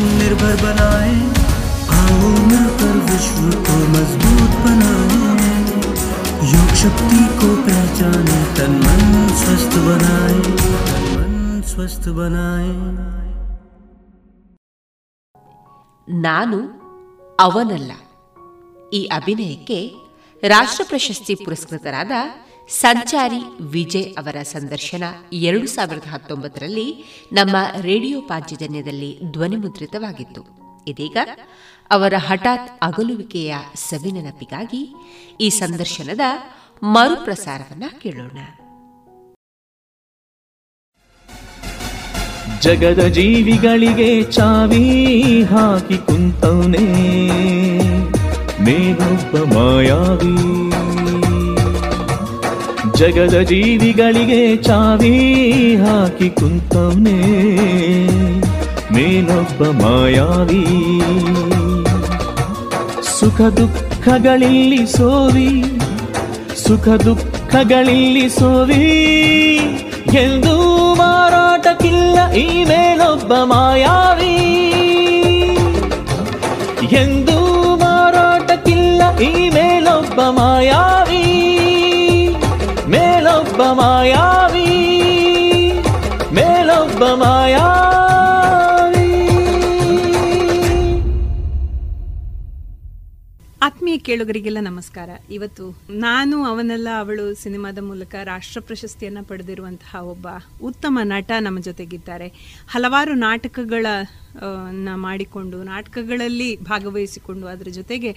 आत्मनिर्भर 0.00 0.54
बनाए 0.62 1.14
आओ 1.96 2.30
मिलकर 2.50 2.94
विश्व 3.08 3.42
को 3.66 3.76
मजबूत 3.94 4.54
बनाए 4.64 5.54
योग 6.52 6.70
शक्ति 6.82 7.22
को 7.40 7.50
पहचाने 7.66 8.38
तन 8.56 8.74
मन 8.84 9.04
स्वस्थ 9.42 9.76
बनाए 9.88 10.40
तन 10.58 11.06
मन 11.14 11.34
स्वस्थ 11.72 12.08
बनाए 12.20 12.72
ನಾನು 16.24 16.58
ಅವನಲ್ಲ 17.38 17.92
ಈ 18.92 19.00
ಅಭಿನಯಕ್ಕೆ 19.16 19.78
ರಾಷ್ಟ್ರ 20.42 20.82
ಪ್ರಶಸ್ತಿ 20.90 21.34
ಪುರಸ್ಕೃತರಾದ 21.42 22.12
ಸಂಚಾರಿ 22.71 23.63
ವಿಜಯ್ 23.63 24.15
ಅವರ 24.17 24.41
ಸಂದರ್ಶನ 24.41 25.03
ಎರಡು 25.33 25.67
ಸಾವಿರದ 25.67 26.07
ಹತ್ತೊಂಬತ್ತರಲ್ಲಿ 26.07 27.03
ನಮ್ಮ 27.33 27.55
ರೇಡಿಯೋ 27.81 28.21
ಪಾಂಚಜನ್ಯದಲ್ಲಿ 28.21 29.31
ಧ್ವನಿಮುದ್ರಿತವಾಗಿತ್ತು. 29.31 30.41
ಇದೀಗ 30.87 31.17
ಅವರ 31.91 32.13
ಹಠಾತ್ 32.17 32.71
ಅಗಲುವಿಕೆಯ 32.81 33.55
ಸವಿನೆನಪಿಗಾಗಿ 33.75 34.95
ಈ 35.41 35.49
ಸಂದರ್ಶನದ 35.49 36.19
ಮರುಪ್ರಸಾರವನ್ನು 36.83 38.01
ಕೇಳೋಣ. 38.01 38.37
ಜಗದ 42.61 43.07
ಜೀವಿಗಳಿಗೆ 43.07 44.23
ಚಾವಿ 44.23 45.43
ಹಾಕಿ 45.43 45.97
ಕುಂತವನೇ 45.97 47.09
ಮೇಲೊಬ್ಬ 48.61 49.53
ಮಾಯಾವಿ. 49.53 50.70
ಜಗದ 53.01 53.41
ಜೀವಿಗಳಿಗೆ 53.41 54.55
ಚಾವಿ 54.55 55.75
ಹಾಕಿ 55.75 56.29
ಕುಂತವನೇ. 56.29 57.21
ಮೇನೊಬ್ಬ 58.93 59.83
ಮಾಯಾವಿ. 59.83 60.65
ಸುಖ 63.19 63.41
ದುಃಖಗಳಿಲ್ಲಿ 63.41 64.87
ಸೋವಿ. 64.87 65.63
ಸುಖ 66.67 66.87
ದುಃಖಗಳಿಲ್ಲಿ 66.87 68.29
ಸೋವಿ. 68.29 68.97
ಎಂದು 70.13 70.55
ಮಾರಾಟಕ್ಕಿಲ್ಲ 70.95 72.31
ಈ 72.31 72.63
ಮೇಲೊಬ್ಬ 72.63 73.33
ಮಾಯಾವಿ. 73.33 74.35
ಎಂದು 76.95 77.39
ಮಾರಾಟಕ್ಕಿಲ್ಲ 77.75 79.17
ಈ 79.17 79.49
ಮೇಲೊಬ್ಬ 79.49 80.21
ಮಾಯಾವಿ. 80.21 81.70
ಮಾಯಾವಿ, 83.61 84.65
ಮೇಲೊಬ್ಬ 86.33 87.03
ಮಾಯಾವಿ. 87.03 87.81
ಆತ್ಮೀಯ 93.63 93.97
ಕೇಳುಗರಿಗೆಲ್ಲ 93.97 94.57
ನಮಸ್ಕಾರ. 94.61 95.09
ಇವತ್ತು 95.31 95.81
ನಾನು, 95.89 96.45
ಅವನೆಲ್ಲ, 96.45 96.87
ಅವಳು 96.99 97.33
ಸಿನಿಮಾದ 97.33 97.77
ಮೂಲಕ 97.79 98.15
ರಾಷ್ಟ್ರ 98.23 98.59
ಪ್ರಶಸ್ತಿಯನ್ನ 98.59 99.17
ಪಡೆದಿರುವಂತಹ 99.27 100.01
ಒಬ್ಬ 100.01 100.27
ಉತ್ತಮ 100.63 100.99
ನಟ 101.03 101.31
ನಮ್ಮ 101.39 101.59
ಜೊತೆಗಿದ್ದಾರೆ. 101.59 102.27
ಹಲವಾರು 102.71 103.13
ನಾಟಕಗಳ 103.13 103.85
ಮಾಡಿಕೊಂಡು, 104.95 105.63
ನಾಟಕಗಳಲ್ಲಿ 105.63 106.49
ಭಾಗವಹಿಸಿಕೊಂಡು 106.63 107.47
ಅದರ 107.47 107.69
ಜೊತೆಗೆ 107.71 108.11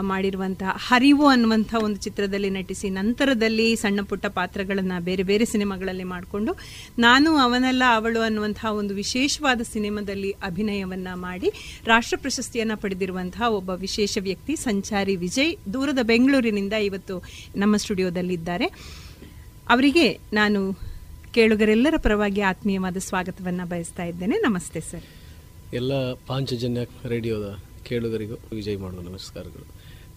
ಮಾಡಿರುವಂತಹ 0.00 0.72
ಹರಿವು 0.88 1.26
ಅನ್ನುವಂಥ 1.26 1.74
ಒಂದು 1.74 1.96
ಚಿತ್ರದಲ್ಲಿ 1.96 2.50
ನಟಿಸಿ, 2.50 2.90
ನಂತರದಲ್ಲಿ 2.90 3.76
ಸಣ್ಣ 3.76 4.00
ಪುಟ್ಟ 4.02 4.26
ಪಾತ್ರಗಳನ್ನು 4.26 5.02
ಬೇರೆ 5.04 5.22
ಬೇರೆ 5.22 5.44
ಸಿನಿಮಾಗಳಲ್ಲಿ 5.44 6.04
ಮಾಡಿಕೊಂಡು, 6.04 6.54
ನಾನು 6.98 7.36
ಅವನೆಲ್ಲ 7.36 7.82
ಅವಳು 7.88 8.20
ಅನ್ನುವಂಥ 8.20 8.64
ಒಂದು 8.64 8.94
ವಿಶೇಷವಾದ 8.94 9.60
ಸಿನಿಮಾದಲ್ಲಿ 9.72 10.30
ಅಭಿನಯವನ್ನು 10.30 11.20
ಮಾಡಿ, 11.20 11.50
ರಾಷ್ಟ್ರ 11.86 12.16
ಪ್ರಶಸ್ತಿಯನ್ನು 12.16 12.76
ಪಡೆದಿರುವಂತಹ 12.76 13.48
ಒಬ್ಬ 13.50 13.70
ವಿಶೇಷ 13.70 14.18
ವ್ಯಕ್ತಿ 14.20 14.56
ಸಂಚಾರಿ 14.56 15.16
ವಿಜಯ್, 15.16 15.56
ದೂರದ 15.72 15.98
ಬೆಂಗಳೂರಿನಿಂದ 16.02 16.72
ಇವತ್ತು 16.72 17.16
ನಮ್ಮ 17.56 17.76
ಸ್ಟುಡಿಯೋದಲ್ಲಿದ್ದಾರೆ. 17.76 18.68
ಅವರಿಗೆ 19.68 20.06
ನಾನು 20.32 20.60
ಕೇಳುಗರೆಲ್ಲರ 21.34 21.96
ಪರವಾಗಿ 21.96 22.40
ಆತ್ಮೀಯವಾದ 22.40 22.98
ಸ್ವಾಗತವನ್ನು 22.98 23.64
ಬಯಸ್ತಾ 23.66 24.04
ಇದ್ದೇನೆ. 24.04 24.36
ನಮಸ್ತೆ 24.38 24.80
ಸರ್. 24.80 25.21
ಎಲ್ಲ 25.72 26.12
ಪಾಂಚಜನ್ಯ 26.12 26.80
ರೇಡಿಯೋದ 27.08 27.58
ಕೇಳುಗರಿಗೂ 27.84 28.34
ವಿಜಯ್ 28.34 28.78
ಮಾಡುವ 28.78 29.00
ನಮಸ್ಕಾರಗಳು. 29.00 29.66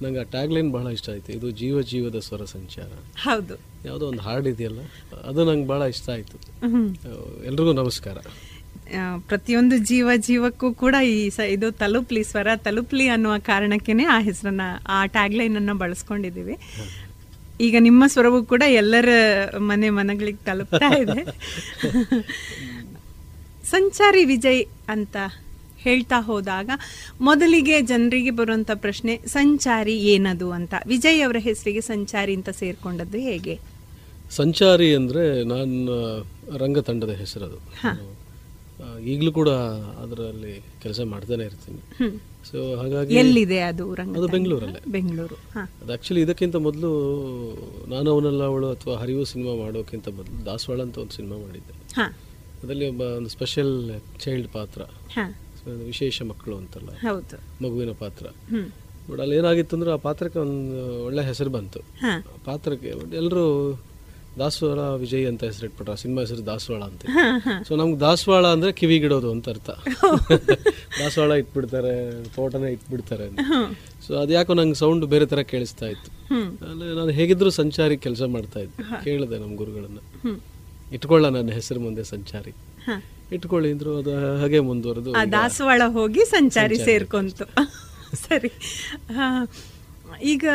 ನಂಗೆ 0.04 0.20
ಆ 0.20 0.24
ಟ್ಯಾಗ್ಲೈನ್ 0.24 0.72
ಬಹಳ 0.72 0.88
ಇಷ್ಟ 0.88 1.10
ಆಯಿತು. 1.10 1.32
ಇದು 1.32 1.52
ಜೀವ 1.52 1.82
ಜೀವದ 1.82 2.20
ಸ್ವರ 2.20 2.46
ಸಂಚಾರ. 2.46 2.90
ಹೌದು. 3.24 3.56
ಯಾವುದೋ 3.86 4.08
ಒಂದು 4.08 4.22
ಹಾಡು 4.22 4.50
ಇದೆಯಲ್ಲ 4.50 4.80
ಅದು 5.26 5.46
ನಂಗೆ 5.46 5.68
ಭಾಳ 5.68 5.82
ಇಷ್ಟ 5.82 6.10
ಆಯಿತು. 6.10 6.38
ಎಲ್ರಿಗೂ 7.46 7.74
ನಮಸ್ಕಾರ. 7.74 8.18
ಪ್ರತಿಯೊಂದು 9.28 9.78
ಜೀವ 9.78 10.10
ಜೀವಕ್ಕೂ 10.16 10.74
ಕೂಡ 10.74 10.96
ಈ 11.04 11.30
ಸ 11.30 11.40
ಇದು 11.40 11.72
ತಲುಪ್ಲಿ 11.72 12.24
ಸ್ವರ 12.24 12.48
ತಲುಪ್ಲಿ 12.56 13.08
ಅನ್ನುವ 13.08 13.34
ಕಾರಣಕ್ಕೇನೆ 13.40 14.04
ಆ 14.04 14.20
ಹೆಸರನ್ನ 14.22 14.62
ಆ 14.88 15.06
ಟ್ಯಾಗ್ಲೈನ್ 15.06 15.56
ಅನ್ನು 15.56 15.76
ಬಳಸ್ಕೊಂಡಿದ್ದೀವಿ. 15.76 16.58
ಈಗ 17.62 17.76
ನಿಮ್ಮ 17.80 18.04
ಸ್ವರವು 18.08 18.46
ಕೂಡ 18.46 18.64
ಎಲ್ಲರ 18.68 19.10
ಮನೆ 19.58 19.90
ಮನಗಳಿಗೆ 19.90 20.46
ತಲುಪ್ತಾ 20.46 20.98
ಇದೆ. 20.98 21.26
ಸಂಚಾರಿ 23.66 24.26
ವಿಜಯ್ 24.26 24.66
ಅಂತ 24.90 25.18
ಹೇಳ್ತಾ 25.86 26.22
ಹೋದಾಗ 26.22 26.70
ಮೊದಲಿಗೆ 27.22 27.82
ಜನರಿಗೆ 27.82 28.32
ಬರುವಂತ 28.32 28.72
ಪ್ರಶ್ನೆ 28.76 29.22
ಸಂಚಾರಿ 29.28 29.96
ಏನದು 30.14 30.52
ಅಂತ. 30.52 30.74
ವಿಜಯ್ 30.88 31.22
ಅವರ 31.26 31.38
ಹೆಸರಿಗೆ 31.40 31.82
ಸಂಚಾರಿ 31.82 32.36
ಅಂತ 32.36 32.50
ಸೇರ್ಕೊಂಡದ್ದು 32.50 33.18
ಹೇಗೆ? 33.18 33.56
ಸಂಚಾರಿ 34.32 34.96
ಅಂದರೆ 34.96 35.44
ನಾನು 35.44 35.88
ರಂಗತಂಡದ 36.58 37.10
ಹೆಸರದು. 37.10 37.60
ಈಗಲೂ 39.04 39.32
ಕೂಡ 39.32 39.50
ಅದರಲ್ಲಿ 40.04 40.64
ಕೆಲಸ 40.84 41.02
ಮಾಡ್ತಾನೆ 41.06 41.44
ಇರ್ತೀನಿ. 41.44 41.82
ಸೊ 42.52 42.76
ಹಾಗಾಗಿ 42.76 43.16
ಎಲ್ಲಿದೆ 43.16 43.60
ಅದು 43.60 43.94
ಅದು 43.94 44.28
ಬೆಂಗಳೂರಲ್ಲೇ. 44.28 44.82
ಬೆಂಗಳೂರು 44.88 45.36
ಅದು 45.56 45.90
ಆ್ಯಕ್ಚುಲಿ 45.90 46.22
ಇದಕ್ಕಿಂತ 46.22 46.56
ಮೊದಲು 46.56 46.92
ನಾನು 47.90 48.12
ಅವನಲ್ಲ 48.12 48.44
ಅವಳು 48.44 48.68
ಅಥವಾ 48.70 48.96
ಹರಿವು 48.98 49.26
ಸಿನಿಮಾ 49.26 49.54
ಮಾಡೋಕ್ಕಿಂತ 49.64 50.08
ಮೊದಲು 50.10 50.46
ದಾಸವಾಳ 50.46 50.82
ಅಂತ 50.82 50.98
ಒಂದು 50.98 51.16
ಸಿನಿಮಾ 51.16 51.38
ಮಾಡಿದ್ದೆ. 51.38 51.74
ಹಾ. 51.96 52.06
ಅದರಲ್ಲಿ 52.64 52.88
ಒಬ್ಬ 52.90 53.02
ಒಂದು 53.02 53.30
ಸ್ಪೆಷಲ್ 53.30 53.74
ಚೈಲ್ಡ್ 54.20 54.48
ಪಾತ್ರ. 54.48 54.82
ವಿಶೇಷ 55.70 56.22
ಮಕ್ಕಳು 56.22 56.58
ಅಂತಲ್ಲ 56.58 56.90
ಹೌದು. 56.90 57.64
ಮಗುವಿನ 57.64 57.90
ಪಾತ್ರ. 58.00 58.26
ಬಟ್ 59.12 59.20
ಅಲ್ಲಿ 59.20 59.36
ಏನಾಗಿತ್ತು 59.36 59.76
ಅಂದ್ರೆ 59.76 59.92
ಆ 59.92 59.96
ಪಾತ್ರಕ್ಕೆ 59.96 60.40
ಒಂದು 60.40 61.06
ಒಳ್ಳೆ 61.06 61.22
ಹೆಸರು 61.26 61.50
ಬಂತು. 61.50 61.80
ಪಾತ್ರಕ್ಕೆ 62.46 62.88
ಎಲ್ಲರೂ 62.88 63.76
ದಾಸವಾಳ 64.40 64.80
ವಿಜಯ್ 64.80 65.28
ಅಂತ 65.28 65.44
ಹೆಸರಿಟ್ಬಿಟ್ರು. 65.44 65.96
ಸಿನಿಮಾ 65.96 66.22
ಹೆಸರು 66.22 66.46
ದಾಸವಾಳ 66.46 66.84
ಅಂತ. 66.84 67.02
ಸೊ 67.68 67.76
ನಮ್ಗೆ 67.76 68.00
ದಾಸವಾಳ 68.00 68.48
ಅಂದ್ರೆ 68.48 68.72
ಕಿವಿಗಿಡೋದು 68.72 69.32
ಅಂತ 69.32 69.50
ಅರ್ಥ. 69.50 69.70
ದಾಸವಾಳ 71.00 71.32
ಇಟ್ಬಿಡ್ತಾರೆ 71.32 72.24
ತೋಟನೇ 72.24 72.72
ಇಟ್ಬಿಡ್ತಾರೆ 72.72 73.30
ಸೊ 74.08 74.16
ಅದ್ಯಾಕೋ 74.16 74.54
ನಂಗೆ 74.54 74.74
ಸೌಂಡ್ 74.74 75.06
ಬೇರೆ 75.06 75.26
ತರ 75.26 75.40
ಕೇಳಿಸ್ತಾ 75.40 75.86
ಇತ್ತು. 75.86 76.34
ನಾನು 76.96 77.10
ಹೇಗಿದ್ರು 77.10 77.50
ಸಂಚಾರಿ 77.50 77.98
ಕೆಲಸ 77.98 78.22
ಮಾಡ್ತಾ 78.22 78.60
ಇದ್ದೆ. 78.60 79.04
ಕೇಳಿದೆ 79.04 79.38
ನಮ್ಮ 79.38 79.56
ಗುರುಗಳನ್ನ. 79.56 79.98
ಇಟ್ಕೊಳ್ಳ 80.94 81.26
ನನ್ನ 81.26 81.52
ಹೆಸರು 81.52 81.80
ಮುಂದೆ 81.80 82.04
ಸಂಚಾರಿ. 82.04 82.52
ಇಟ್ಕೊಳ್ಳಿ 83.32 83.72
ಅಂದ್ರು 83.72 83.98
ಅದು 83.98 84.38
ಹಾಗೆ 84.38 84.60
ಮುಂದುವರೆದು 84.60 85.14
ದಾಸವಾಳ 85.32 85.82
ಹೋಗಿ 85.88 86.26
ಸಂಚಾರಿ. 86.26 86.78
ಸೇರ್ಕೊಂತು. 86.78 87.46
ಸರಿ. 88.16 88.52
ಈಗ 90.24 90.46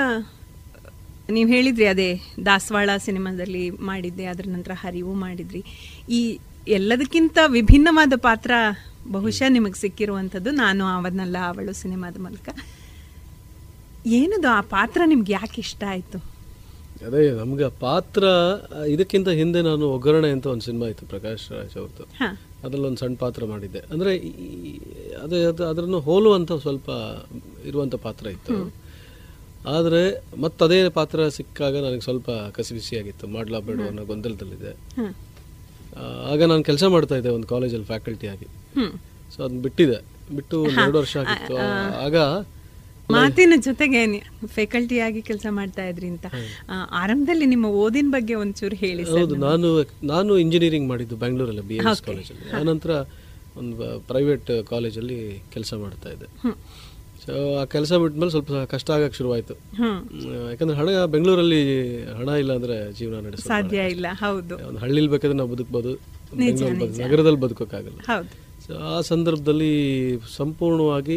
ನೀವು 1.31 1.49
ಹೇಳಿದ್ರಿ 1.51 1.87
ಅದೇ 1.87 2.21
ದಾಸವಾಳ 2.47 2.91
ಸಿನಿಮಾದಲ್ಲಿ 2.99 3.71
ಮಾಡಿದ್ದೆ 3.71 4.25
ಅದರ 4.25 4.45
ನಂತರ 4.49 4.71
ಹರಿವು 4.75 5.15
ಮಾಡಿದ್ರಿ. 5.15 5.65
ಈ 6.11 6.39
ಎಲ್ಲದಕ್ಕಿಂತ 6.69 7.39
ವಿಭಿನ್ನವಾದ 7.47 8.13
ಪಾತ್ರ 8.17 8.51
ಬಹುಶಃ 9.13 9.49
ನಿಮಗೆ 9.49 9.81
ಸಿಕ್ಕಿರುವಂಥದ್ದು 9.81 10.51
ನಾನು 10.51 10.85
ಅವನ್ನೆಲ್ಲ 10.85 11.37
ಅವಳು 11.47 11.73
ಸಿನಿಮಾದ 11.73 12.17
ಮೂಲಕ. 12.21 12.49
ಏನದು 14.07 14.49
ಆ 14.49 14.61
ಪಾತ್ರ 14.61 15.03
ನಿಮ್ಗೆ 15.07 15.33
ಯಾಕೆ 15.33 15.61
ಇಷ್ಟ 15.61 15.85
ಆಯ್ತು? 15.89 16.19
ಅದೇ 17.07 17.31
ನಮ್ಗೆ 17.31 17.79
ಪಾತ್ರ 17.79 18.25
ಇದಕ್ಕಿಂತ 18.89 19.29
ಹಿಂದೆ 19.29 19.63
ನಾನು 19.63 19.87
ಒಗ್ಗರಣೆ 19.89 20.31
ಅಂತ 20.31 20.47
ಒಂದು 20.47 20.63
ಸಿನಿಮಾ 20.63 20.87
ಇತ್ತು 20.87 21.07
ಪ್ರಕಾಶ್ 21.07 21.51
ರಾಜ್ 21.51 21.77
ಅವ್ರದ್ದು 21.77 22.50
ಹಾ. 22.61 22.67
ಅದ್ರಲ್ಲಿ 22.67 22.87
ಒಂದು 22.87 22.99
ಸಣ್ಣ 22.99 23.17
ಪಾತ್ರ 23.19 23.45
ಮಾಡಿದ್ದೆ. 23.45 23.79
ಅಂದ್ರೆ 23.79 24.19
ಅದೇ 25.15 25.45
ಅದು 25.45 25.67
ಅದನ್ನು 25.67 26.01
ಹೋಲುವಂತ 26.01 26.53
ಸ್ವಲ್ಪ 26.53 26.91
ಇರುವಂತ 27.65 27.95
ಪಾತ್ರ 27.95 28.27
ಇತ್ತು. 28.27 28.75
ಆದರೆ 29.69 30.23
ಮತ್ತದೇ 30.41 30.89
ಪಾತ್ರ 30.89 31.29
ಸಿಕ್ಕಾಗ 31.29 31.85
ನನಗೆ 31.85 32.01
ಸ್ವಲ್ಪ 32.01 32.31
ಕಸಿಬಿಸಿಯಾಗಿತ್ತು 32.31 33.27
ಮಾಡ್ಲಾ 33.27 33.59
ಬೇಡ 33.59 33.81
ಅನ್ನೋ 33.87 34.05
ಗೊಂದಲದಲ್ಲಿದೆ. 34.05 34.71
ಆಗ 36.33 36.45
ನಾನು 36.45 36.65
ಕೆಲಸ 36.65 36.85
ಮಾಡ್ತಾ 36.85 37.17
ಇದ್ದೆ 37.17 37.29
ಒಂದು 37.29 37.47
ಕಾಲೇಜಲ್ಲಿ 37.47 37.87
ಫ್ಯಾಕಲ್ಟಿ 37.87 38.27
ಆಗಿ. 38.27 38.47
ಸೊ 39.37 39.45
ಅದನ್ನ 39.45 39.63
ಬಿಟ್ಟಿದೆ. 39.63 40.21
ಬಿಟ್ಟು 40.37 40.63
ಒಂದು 40.63 40.81
ಎರಡು 40.81 40.99
ವರ್ಷ 40.99 41.17
ಆಗಿತ್ತು. 41.17 41.57
ಆಗ 42.01 42.17
ಮಾತಿನ 43.17 43.55
ಜೊತೆಗೆ 43.69 44.01
ಫ್ಯಾಕಲ್ಟಿ 44.57 44.99
ಆಗಿ 45.07 45.21
ಕೆಲಸ 45.31 45.47
ಮಾಡ್ತಾ 45.59 45.85
ಇದ್ರಿ 45.91 46.09
ಅಂತ. 46.15 46.27
ಆರಂಭದಲ್ಲಿ 47.03 47.47
ನಿಮ್ಮ 47.55 47.67
ಓದಿನ 47.85 48.09
ಬಗ್ಗೆ 48.17 48.35
ಒಂಚೂರು 48.43 48.79
ಹೇಳಿ 48.85 49.05
ಹೌದು 49.13 49.37
ನಾನು 49.47 49.69
ನಾನು 50.13 50.39
ಇಂಜಿನಿಯರಿಂಗ್ 50.45 50.89
ಮಾಡಿದ್ದು 50.93 51.19
ಬೆಂಗಳೂರಲ್ಲಿ 51.25 51.65
ಬಿ 51.71 51.79
ಎಸ್ 51.93 52.05
ಕಾಲೇಜಲ್ಲಿ 52.11 52.47
ಆನಂತರ 52.61 52.93
ಒಂದು 53.61 53.87
ಪ್ರೈವೇಟ್ 54.11 54.51
ಕಾಲೇಜಲ್ಲಿ 54.73 55.19
ಕೆಲಸ 55.55 55.73
ಮಾಡ್ತಾ 55.85 56.09
ಇದ್ದೆ. 56.15 56.29
ಸೊ 57.25 57.33
ಆ 57.61 57.63
ಕೆಲಸ 57.73 57.93
ಬಿಟ್ಮೇಲೆ 58.03 58.33
ಸ್ವಲ್ಪ 58.35 58.53
ಕಷ್ಟ 58.75 58.89
ಆಗಕ್ಕೆ 58.97 59.17
ಶುರುವಾಯಿತು. 59.19 59.55
ಯಾಕಂದ್ರೆ 60.51 60.77
ಹಣ 60.79 60.89
ಬೆಂಗಳೂರಲ್ಲಿ 61.15 61.63
ಹಣ 62.19 62.29
ಇಲ್ಲ 62.43 62.53
ಅಂದ್ರೆ 62.59 62.77
ಜೀವನ 62.99 63.19
ನಡೆಸ 63.27 63.43
ಸಾಧ್ಯ 63.51 63.83
ಇಲ್ಲ 63.95 64.07
ಹೌದು. 64.23 64.55
ಒಂದು 64.69 64.81
ಹಳ್ಳಿಲಿ 64.85 65.11
ಬೇಕಾದ್ರೆ 65.15 65.39
ನಾವು 65.41 65.51
ಬದುಕ್ಬೋದು 65.55 65.93
ನಗರದಲ್ಲಿ 67.03 67.41
ಬದುಕೋಕ್ಕಾಗಲ್ಲ. 67.45 68.01
ಹೌದು. 68.09 68.31
ಸೊ 68.65 68.73
ಆ 68.93 68.97
ಸಂದರ್ಭದಲ್ಲಿ 69.11 69.73
ಸಂಪೂರ್ಣವಾಗಿ 70.37 71.17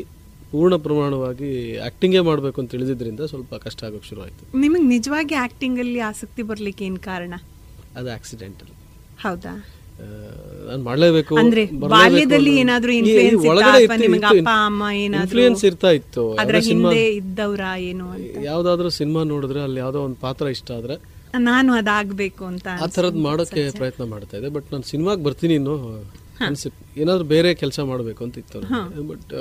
ಪೂರ್ಣ 0.54 0.76
ಪ್ರಮಾಣವಾಗಿ 0.86 1.52
ಆಕ್ಟಿಂಗ್ 1.90 2.18
ಮಾಡಬೇಕು 2.30 2.58
ಅಂತ 2.62 2.70
ತಿಳಿದಿದ್ರಿಂದ 2.76 3.22
ಸ್ವಲ್ಪ 3.34 3.54
ಕಷ್ಟ 3.66 3.80
ಆಗೋಕ್ಕೆ 3.88 4.10
ಶುರುವಾಯಿತು. 4.10 4.44
ನಿಮಗೆ 4.64 4.86
ನಿಜವಾಗಿ 4.96 5.36
ಆಕ್ಟಿಂಗ್ 5.46 5.80
ಅಲ್ಲಿ 5.84 6.02
ಆಸಕ್ತಿ 6.10 6.42
ಬರಲಿಕ್ಕೆ 6.52 6.84
ಏನು 6.90 7.00
ಕಾರಣ? 7.12 7.34
ಅದು 8.00 8.10
ಆಕ್ಸಿಡೆಂಟಲ್ 8.18 8.72
ಹೌದಾ? 9.24 9.54
ನಾನು 10.68 10.82
ಮಾಡಲೇಬೇಕು 10.88 11.34
ಅಂದ್ರೆ 11.42 11.64
ಬಾಲ್ಯದಲ್ಲಿ 11.94 12.54
ಏನಾದರೂ 12.62 12.92
ಇನ್ಫ್ಲುಯೆನ್ಸ್ 13.00 13.44
ಇತ್ತಾ? 13.46 13.72
ಅಥವಾ 13.74 14.30
ಅಪ್ಪ 14.32 14.54
ಅಮ್ಮ 14.70 14.84
ಏನಾದ್ರೂ 15.04 15.26
ಇನ್ಫ್ಲೂಯೆನ್ಸ್ 15.26 15.64
ಇರ್ತಾ 15.70 15.92
ಇತ್ತು. 16.00 16.24
ಅದರ 16.44 16.60
ಹಿಂದೆ 16.70 17.04
ಇದ್ದವರ 17.20 17.66
ಏನು 17.90 18.08
ಯಾವ್ದಾದ್ರು 18.50 18.90
ಸಿನಿಮಾ 19.00 19.22
ನೋಡಿದ್ರೆ 19.34 19.62
ಅಲ್ಲಿ 19.68 19.80
ಯಾವ್ದೋ 19.86 20.02
ಒಂದು 20.08 20.20
ಪಾತ್ರ 20.26 20.48
ಇಷ್ಟ 20.56 20.72
ಆದ್ರೆ 20.80 20.98
ನಾನು 21.50 21.70
ಅದಾಗ್ಬೇಕು 21.82 22.44
ಅಂತ 22.52 22.68
ಆ 22.84 22.88
ಥರದ್ದು 22.96 23.22
ಮಾಡೋಕ್ಕೆ 23.28 23.64
ಪ್ರಯತ್ನ 23.80 24.04
ಮಾಡ್ತಾ 24.14 24.36
ಇದ್ದೆ. 24.38 24.50
ಬಟ್ 24.58 24.68
ನಾನು 24.74 24.86
ಸಿನಿಮಾಗೆ 24.94 25.24
ಬರ್ತೀನಿ 25.28 25.56
ಇನ್ನೂ. 25.62 25.76
ಏನಾದ್ರೂ 26.48 26.72
ಏನಾದ್ರು 27.04 27.26
ಬೇರೆ 27.36 27.50
ಕೆಲಸ 27.62 27.80
ಮಾಡಬೇಕು 27.92 28.22
ಅಂತ 28.28 28.38
ಇತ್ತು. 28.44 28.60
ಬಟ್ 29.12 29.34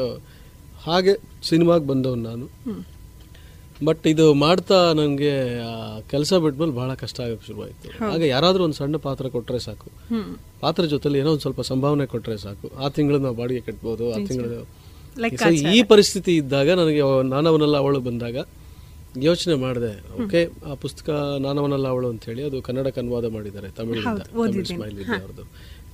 ಹಾಗೆ 0.86 1.12
ಸಿನಿಮಾಗೆ 1.50 1.84
ಬಂದವನು 1.92 2.22
ನಾನು. 2.30 2.46
ಬಟ್ 3.88 4.04
ಇದು 4.12 4.24
ಮಾಡ್ತಾ 4.44 4.78
ನನಗೆ 4.98 5.32
ಕೆಲಸ 6.12 6.32
ಬಿಟ್ಮೇಲೆ 6.44 6.74
ಬಹಳ 6.80 6.90
ಕಷ್ಟ 7.02 7.18
ಆಗೋಕ್ಕೆ 7.24 7.46
ಶುರುವಾಯಿತು. 7.48 7.88
ಹಾಗೆ 8.10 8.26
ಯಾರಾದರೂ 8.34 8.62
ಒಂದು 8.68 8.76
ಸಣ್ಣ 8.80 8.96
ಪಾತ್ರ 9.06 9.28
ಕೊಟ್ಟರೆ 9.36 9.60
ಸಾಕು. 9.66 9.88
ಪಾತ್ರ 10.62 10.82
ಜೊತೆಲಿ 10.94 11.18
ಏನೋ 11.22 11.30
ಒಂದು 11.34 11.44
ಸ್ವಲ್ಪ 11.46 11.62
ಸಂಭಾವನೆ 11.72 12.06
ಕೊಟ್ಟರೆ 12.14 12.36
ಸಾಕು. 12.46 12.66
ಆ 12.82 12.88
ತಿಂಗಳು 12.96 13.18
ನಾವು 13.26 13.36
ಬಾಡಿಗೆ 13.40 13.62
ಕಟ್ಬೋದು 13.68 14.06
ಆ 14.14 14.18
ತಿಂಗಳು 14.30 14.58
ಈ 15.76 15.82
ಪರಿಸ್ಥಿತಿ 15.92 16.32
ಇದ್ದಾಗ 16.42 16.68
ನನಗೆ 16.80 17.02
ನಾನವನಲ್ಲ 17.34 17.76
ಅವಳು 17.84 18.00
ಬಂದಾಗ 18.08 18.36
ಯೋಚನೆ 19.26 19.54
ಮಾಡಿದೆ 19.64 19.92
ಓಕೆ 20.22 20.40
ಆ 20.70 20.74
ಪುಸ್ತಕ 20.84 21.10
ನಾನವನಲ್ಲ 21.46 21.86
ಅವಳು 21.94 22.08
ಅಂತ 22.12 22.24
ಹೇಳಿ 22.30 22.42
ಅದು 22.48 22.58
ಕನ್ನಡಕ್ಕೆ 22.68 23.00
ಅನುವಾದ 23.00 23.26
ಮಾಡಿದ್ದಾರೆ 23.34 23.68
ತಮಿಳಿಂದ 23.78 24.22
ತಮಿಳ್ 24.30 24.66
ಸ್ಮೈಲ್ 24.70 24.96
ಇದೆ 25.02 25.16
ಅವ್ರದ್ದು 25.20 25.44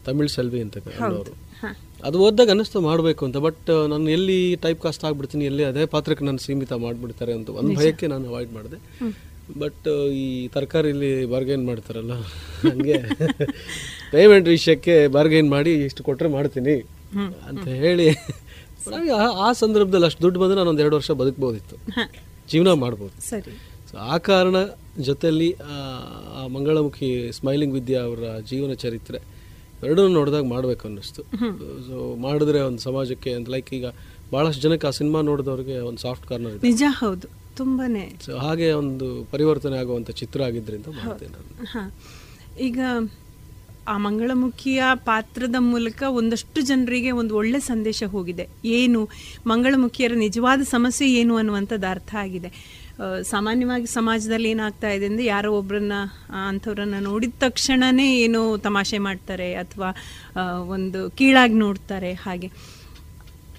ತಮಿಳ್ 0.07 0.31
ಸೆಲ್ವಿ 0.37 0.61
ಅಂತ 0.67 0.77
ಅನ್ನೋರು 1.01 1.35
ಅದು 2.05 2.19
ಓದ್ದಾಗ 2.19 2.49
ಅನ್ನಿಸ್ತು 2.49 2.81
ಮಾಡಬೇಕು 2.81 3.25
ಅಂತ 3.25 3.37
ಬಟ್ 3.37 3.89
ನಾನು 3.89 4.11
ಎಲ್ಲಿ 4.11 4.57
ಟೈಪ್ 4.57 4.81
ಕಾಸ್ಟ್ 4.83 5.05
ಆಗಿಬಿಡ್ತೀನಿ 5.05 5.45
ಎಲ್ಲಿ 5.45 5.65
ಅದೇ 5.65 5.87
ಪಾತ್ರಕ್ಕೆ 5.87 6.25
ನಾನು 6.25 6.39
ಸೀಮಿತ 6.39 6.73
ಮಾಡಿಬಿಡ್ತಾರೆ 6.73 7.33
ಅಂತ 7.33 7.49
ಒಂದು 7.49 7.69
ಭಯಕ್ಕೆ 7.79 8.07
ನಾನು 8.07 8.29
ಅವಾಯ್ಡ್ 8.29 8.53
ಮಾಡಿದೆ. 8.53 8.77
ಬಟ್ 9.59 10.09
ಈ 10.09 10.49
ತರಕಾರಿಲಿ 10.49 11.27
ಬಾರ್ಗೇನ್ 11.27 11.67
ಮಾಡ್ತಾರಲ್ಲ 11.67 12.13
ಹಂಗೆ. 12.13 12.99
ಪೇಮೆಂಟ್ 14.11 14.49
ವಿಷಯಕ್ಕೆ 14.49 15.09
ಬಾರ್ಗೇನ್ 15.09 15.51
ಮಾಡಿ 15.51 15.73
ಇಷ್ಟು 15.75 16.05
ಕೊಟ್ಟರೆ 16.05 16.29
ಮಾಡ್ತೀನಿ 16.29 16.75
ಅಂತ 17.49 17.69
ಹೇಳಿ. 17.69 18.11
ಆ- 19.11 19.53
ಸಂದರ್ಭದಲ್ಲಿ 19.53 20.07
ಅಷ್ಟು 20.07 20.23
ದುಡ್ಡು 20.23 20.41
ಬಂದರೆ 20.41 20.57
ನಾನು 20.57 20.71
ಒಂದು 20.71 20.83
ಎರಡು 20.83 20.97
ವರ್ಷ 20.97 21.11
ಬದುಕ್ಬೋದಿತ್ತು. 21.11 21.77
ಜೀವನ 22.51 22.73
ಮಾಡ್ಬೋದು. 22.73 23.31
ಸರಿ. 23.31 23.59
ಸೊ 23.91 23.97
ಆ 23.99 24.19
ಕಾರಣ 24.19 24.57
ಜೊತೆಯಲ್ಲಿ 25.01 25.53
ಆ 25.53 26.47
ಮಂಗಳಮುಖಿ 26.47 27.31
ಸ್ಮೈಲಿಂಗ್ 27.33 27.75
ವಿದ್ಯಾ 27.75 28.03
ಅವರ 28.03 28.39
ಜೀವನ 28.51 28.73
ಚರಿತ್ರೆ 28.73 29.38
ಎರಡನ್ನೂ 29.85 30.13
ನೋಡಿದಾಗ 30.13 30.45
ಮಾಡಬೇಕು 30.45 30.89
ಅನ್ನಿಸ್ತು. 30.89 31.23
ಸೊ 31.87 32.17
ಮಾಡಿದ್ರೆ 32.17 32.61
ಒಂದು 32.61 32.79
ಸಮಾಜಕ್ಕೆ 32.79 33.33
ಅಂತ 33.33 33.49
ಲೈಕ್ 33.49 33.75
ಈಗ 33.75 33.87
ಭಾಳಷ್ಟು 34.33 34.63
ಜನಕ್ಕೆ 34.63 34.87
ಆ 34.87 34.91
ಸಿನಿಮಾ 34.91 35.21
ನೋಡಿದವ್ರಿಗೆ 35.21 35.79
ಒಂದು 35.79 35.99
ಸಾಫ್ಟ್ 35.99 36.27
ಕಾರ್ನರ್ 36.27 36.53
ಇದೆ. 36.53 36.67
ನಿಜ 36.67 36.83
ಹೌದು. 36.89 37.29
ತುಂಬಾನೇ. 37.57 38.17
ಸೊ 38.25 38.37
ಹಾಗೆ 38.37 38.73
ಒಂದು 38.73 39.25
ಪರಿವರ್ತನೆ 39.25 39.77
ಆಗುವಂಥ 39.77 40.11
ಚಿತ್ರ 40.11 40.43
ಆಗಿದ್ದರಿಂದ 40.43 40.87
ನಾನು. 40.87 41.95
ಈಗ 42.61 42.79
ಆ 43.89 43.99
ಮಂಗಳಮುಖಿಯ 43.99 44.83
ಪಾತ್ರದ 44.95 45.55
ಮೂಲಕ 45.59 46.03
ಒಂದಷ್ಟು 46.09 46.61
ಜನರಿಗೆ 46.61 47.11
ಒಂದು 47.11 47.37
ಒಳ್ಳೆ 47.37 47.61
ಸಂದೇಶ 47.61 48.03
ಹೋಗಿದೆ. 48.11 48.49
ಏನು? 48.65 49.09
ಮಂಗಳಮುಖಿಯರ 49.47 50.13
ನಿಜವಾದ 50.15 50.61
ಸಮಸ್ಯೆ 50.61 51.13
ಏನು 51.13 51.37
ಅನ್ನುವಂಥದ್ದು 51.37 51.87
ಅರ್ಥ 51.87 52.15
ಆಗಿದೆ. 52.15 52.78
ಸಾಮಾನ್ಯವಾಗಿ 53.23 53.87
ಸಮಾಜದಲ್ಲಿ 53.87 54.51
ಏನಾಗ್ತಾ 54.51 54.91
ಇದೆ 54.91 55.07
ಅಂದರೆ 55.07 55.25
ಯಾರೋ 55.25 55.53
ಒಬ್ಬರನ್ನ 55.53 55.93
ಅಂಥವ್ರನ್ನ 56.49 56.95
ನೋಡಿದ 57.01 57.33
ತಕ್ಷಣನೇ 57.41 58.09
ಏನೋ 58.19 58.57
ತಮಾಷೆ 58.57 58.99
ಮಾಡ್ತಾರೆ 58.99 59.55
ಅಥವಾ 59.55 59.91
ಒಂದು 60.67 61.11
ಕೀಳಾಗಿ 61.11 61.55
ನೋಡ್ತಾರೆ 61.55 62.13
ಹಾಗೆ. 62.13 62.49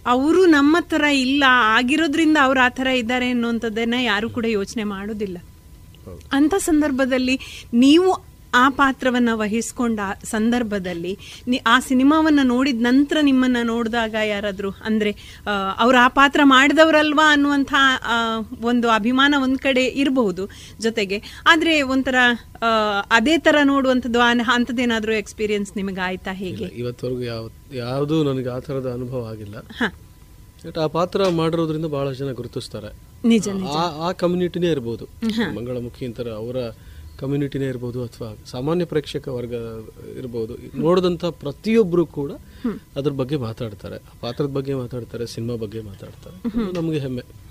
ಅವರು 0.05 0.45
ನಮ್ಮ 0.45 0.77
ಥರ 0.79 1.03
ಇಲ್ಲ 1.25 1.43
ಆಗಿರೋದ್ರಿಂದ 1.77 2.37
ಅವ್ರು 2.41 2.59
ಆ 2.59 2.69
ಥರ 2.69 2.87
ಇದ್ದಾರೆ 2.87 3.29
ಅನ್ನೋಂಥದ್ದನ್ನು 3.29 4.03
ಯಾರು 4.03 4.29
ಕೂಡ 4.29 4.45
ಯೋಚನೆ 4.49 4.83
ಮಾಡೋದಿಲ್ಲ. 4.83 5.37
ಅಂತ 6.31 6.53
ಸಂದರ್ಭದಲ್ಲಿ 6.59 7.39
ನೀವು 7.73 8.28
ಆ 8.53 8.69
ಪಾತ್ರವನ್ನ 8.69 9.29
ವಹಿಸ್ಕೊಂಡ 9.33 9.99
ಸಂದರ್ಭದಲ್ಲಿ 10.23 11.17
ಆ 11.67 11.79
ಸಿನಿಮಾವನ್ನ 11.79 12.39
ನೋಡಿದ 12.43 12.81
ನಂತರ 12.81 13.17
ನಿಮ್ಮನ್ನ 13.21 13.57
ನೋಡಿದಾಗ 13.63 14.15
ಯಾರಾದ್ರೂ 14.25 14.69
ಅಂದ್ರೆ 14.83 15.41
ಅವ್ರು 15.77 15.97
ಆ 15.97 16.07
ಪಾತ್ರ 16.07 16.39
ಮಾಡಿದವರಲ್ವಾ 16.43 17.31
ಅನ್ನುವಂಥ 17.31 17.73
ಒಂದು 18.61 18.89
ಅಭಿಮಾನ 18.89 19.35
ಒಂದ್ 19.43 19.57
ಕಡೆ 19.57 19.85
ಇರಬಹುದು 19.85 20.49
ಜೊತೆಗೆ. 20.79 21.23
ಆದ್ರೆ 21.47 21.81
ಒಂಥರ 21.81 22.15
ಅದೇ 23.11 23.37
ತರ 23.37 23.55
ನೋಡುವಂಥದ್ದು 23.63 24.19
ಅಂಥದ್ದೇನಾದರೂ 24.19 25.11
ಎಕ್ಸ್ಪೀರಿಯನ್ಸ್ 25.11 25.77
ನಿಮಗೆ 25.77 26.01
ಆಯ್ತಾ 26.01 26.31
ಹೇಗೆ? 26.31 26.63
ಇವತ್ತವರೆಗೂ 26.63 27.21
ಯಾವ 27.21 27.49
ಯಾವುದೂ 27.73 28.23
ನನಗೆ 28.23 28.49
ಆ 28.49 28.59
ಥರದ 28.59 28.91
ಅನುಭವ 28.93 29.27
ಆಗಿಲ್ಲ. 29.31 29.55
ಆ 30.81 30.87
ಪಾತ್ರ 30.87 31.27
ಮಾಡಿರೋದ್ರಿಂದ 31.27 31.85
ಬಹಳ 31.85 32.11
ಜನ 32.11 32.31
ಗುರುತಿಸ್ತಾರೆ. 32.31 32.93
ನಿಜ 33.27 33.49
ಆ 33.77 34.07
ಆ 34.07 34.11
ಕಮ್ಯುನಿಟಿನೇ 34.11 34.71
ಇರ್ಬೋದು. 34.71 35.05
ಮಂಗಳಮುಖಿ 35.55 36.05
ಅಂತಾರೆ 36.05 36.31
ಅವರ 36.31 36.55
ಕಮ್ಯುನಿಟಿನೇ 37.20 37.67
ಇರ್ಬೋದು 37.67 38.03
ಅಥವಾ 38.03 38.38
ಸಾಮಾನ್ಯ 38.45 38.86
ಪ್ರೇಕ್ಷಕ 38.86 39.28
ವರ್ಗ 39.28 39.53
ಇರ್ಬೋದು 40.17 40.53
ನೋಡಿದಂಥ 40.80 41.26
ಪ್ರತಿಯೊಬ್ಬರು 41.26 42.05
ಕೂಡ 42.05 42.32
ಅದ್ರ 42.95 43.11
ಬಗ್ಗೆ 43.11 43.36
ಮಾತಾಡ್ತಾರೆ. 43.36 43.95
ಆ 43.95 44.15
ಪಾತ್ರದ 44.22 44.47
ಬಗ್ಗೆ 44.47 44.74
ಮಾತಾಡ್ತಾರೆ 44.74 45.28
ಸಿನಿಮಾ 45.28 45.55
ಬಗ್ಗೆ 45.55 45.82
ಮಾತಾಡ್ತಾರೆ. 45.82 46.38
ನಮಗೆ 46.74 46.99
ಹೆಮ್ಮೆ. 46.99 47.48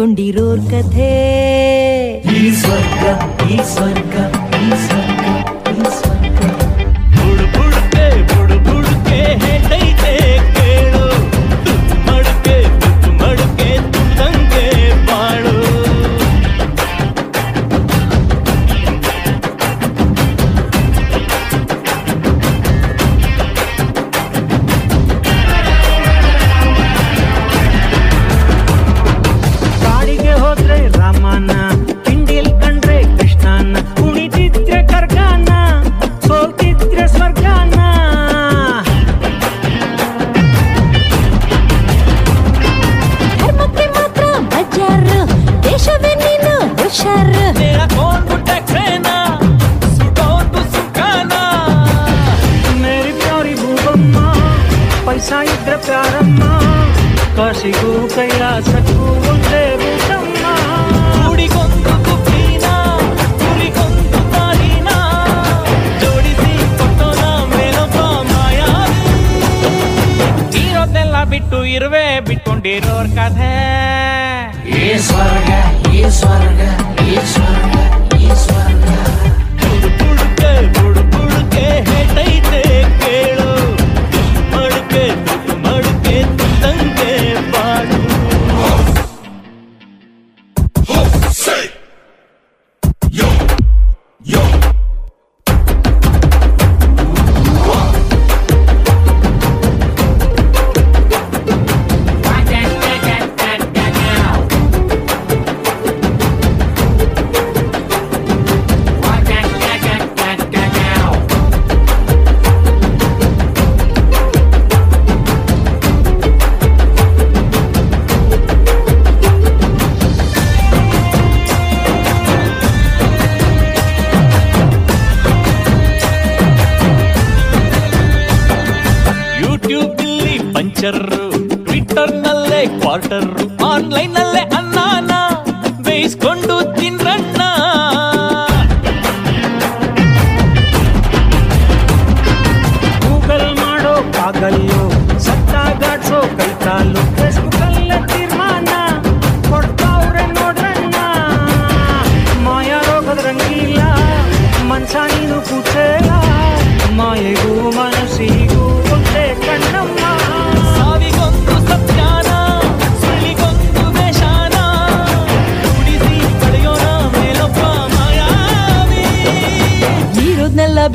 ಇರುವೆ 0.00 0.18
ಬಿಟ್ಕೊಂಡಿರೋರ್ 0.30 0.60
ಕಥೆ 0.70 1.27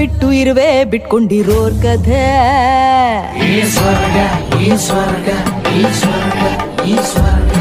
ಬಿಟ್ಟು 0.03 0.27
ಇರುವೆ 0.31 0.69
ಬಿಟ್ಕೊಂಡಿರೋರ್ 0.85 1.75
ಕಥೆ. 1.83 2.23
ಈ 3.47 3.61
ಸ್ವರ್ಗ 3.75 4.17
ಈ 4.65 4.69
ಸ್ವರ್ಗ 4.87 5.29
ಈ 5.79 5.83
ಸ್ವರ್ಗ 5.99 6.43
ಈ 6.91 6.95
ಸ್ವರ್ಗ. 7.11 7.52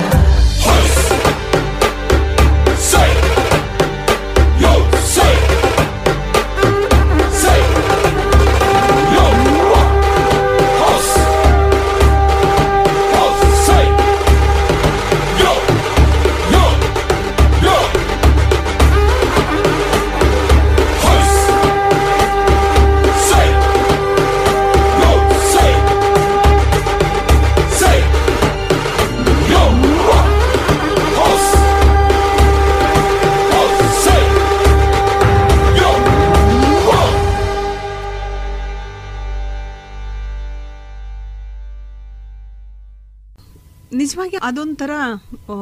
ಅದೊಂಥರ 44.42 44.92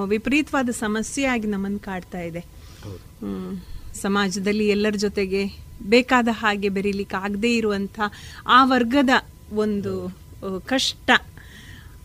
ವಿಪರೀತವಾದ 0.07 0.71
ಸಮಸ್ಯೆ 0.85 1.25
ಆಗಿ 1.25 1.47
ನಮ್ಮನ್ನು 1.47 1.81
ಕಾಡ್ತಾ 1.81 2.21
ಇದೆ. 2.21 2.43
ಸಮಾಜದಲ್ಲಿ 4.03 4.67
ಎಲ್ಲರ 4.69 4.97
ಜೊತೆಗೆ 4.97 5.43
ಬೇಕಾದ 5.95 6.29
ಹಾಗೆ 6.33 6.69
ಬೆರೀಲಿಕ್ಕೆ 6.69 7.17
ಆಗದೇ 7.17 7.51
ಇರುವಂಥ 7.57 7.99
ಆ 8.47 8.61
ವರ್ಗದ 8.65 9.13
ಒಂದು 9.65 9.93
ಕಷ್ಟ 10.67 11.09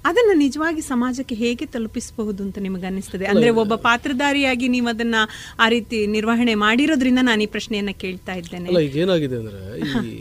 ಅದನ್ನ 0.06 0.32
ನಿಜವಾಗಿ 0.36 0.82
ಸಮಾಜಕ್ಕೆ 0.82 1.36
ಹೇಗೆ 1.36 1.66
ತಲುಪಿಸಬಹುದು 1.66 2.42
ಅಂತ 2.44 2.58
ನಿಮಗೆ 2.58 2.86
ಅನಿಸ್ತದೆ 2.86 3.26
ಅಂದ್ರೆ 3.26 3.50
ಒಬ್ಬ 3.62 3.76
ಪಾತ್ರಧಾರಿಯಾಗಿ 3.86 4.68
ನೀವು 4.68 4.88
ಅದನ್ನ 4.88 5.16
ಆ 5.60 5.68
ರೀತಿ 5.70 6.00
ನಿರ್ವಹಣೆ 6.08 6.54
ಮಾಡಿರೋದ್ರಿಂದ 6.66 7.22
ನಾನು 7.22 7.44
ಈ 7.44 7.50
ಪ್ರಶ್ನೆಯನ್ನ 7.56 7.94
ಕೇಳ್ತಾ 8.04 8.34
ಇದ್ದೇನೆ. 8.34 8.68
ಅಲ್ಲ 8.70 8.80
ಈಗ 8.80 8.96
ಏನಾಗಿದೆ 8.96 9.38
ಅಂದರೆ 9.38 9.62
ಈ 9.80 10.14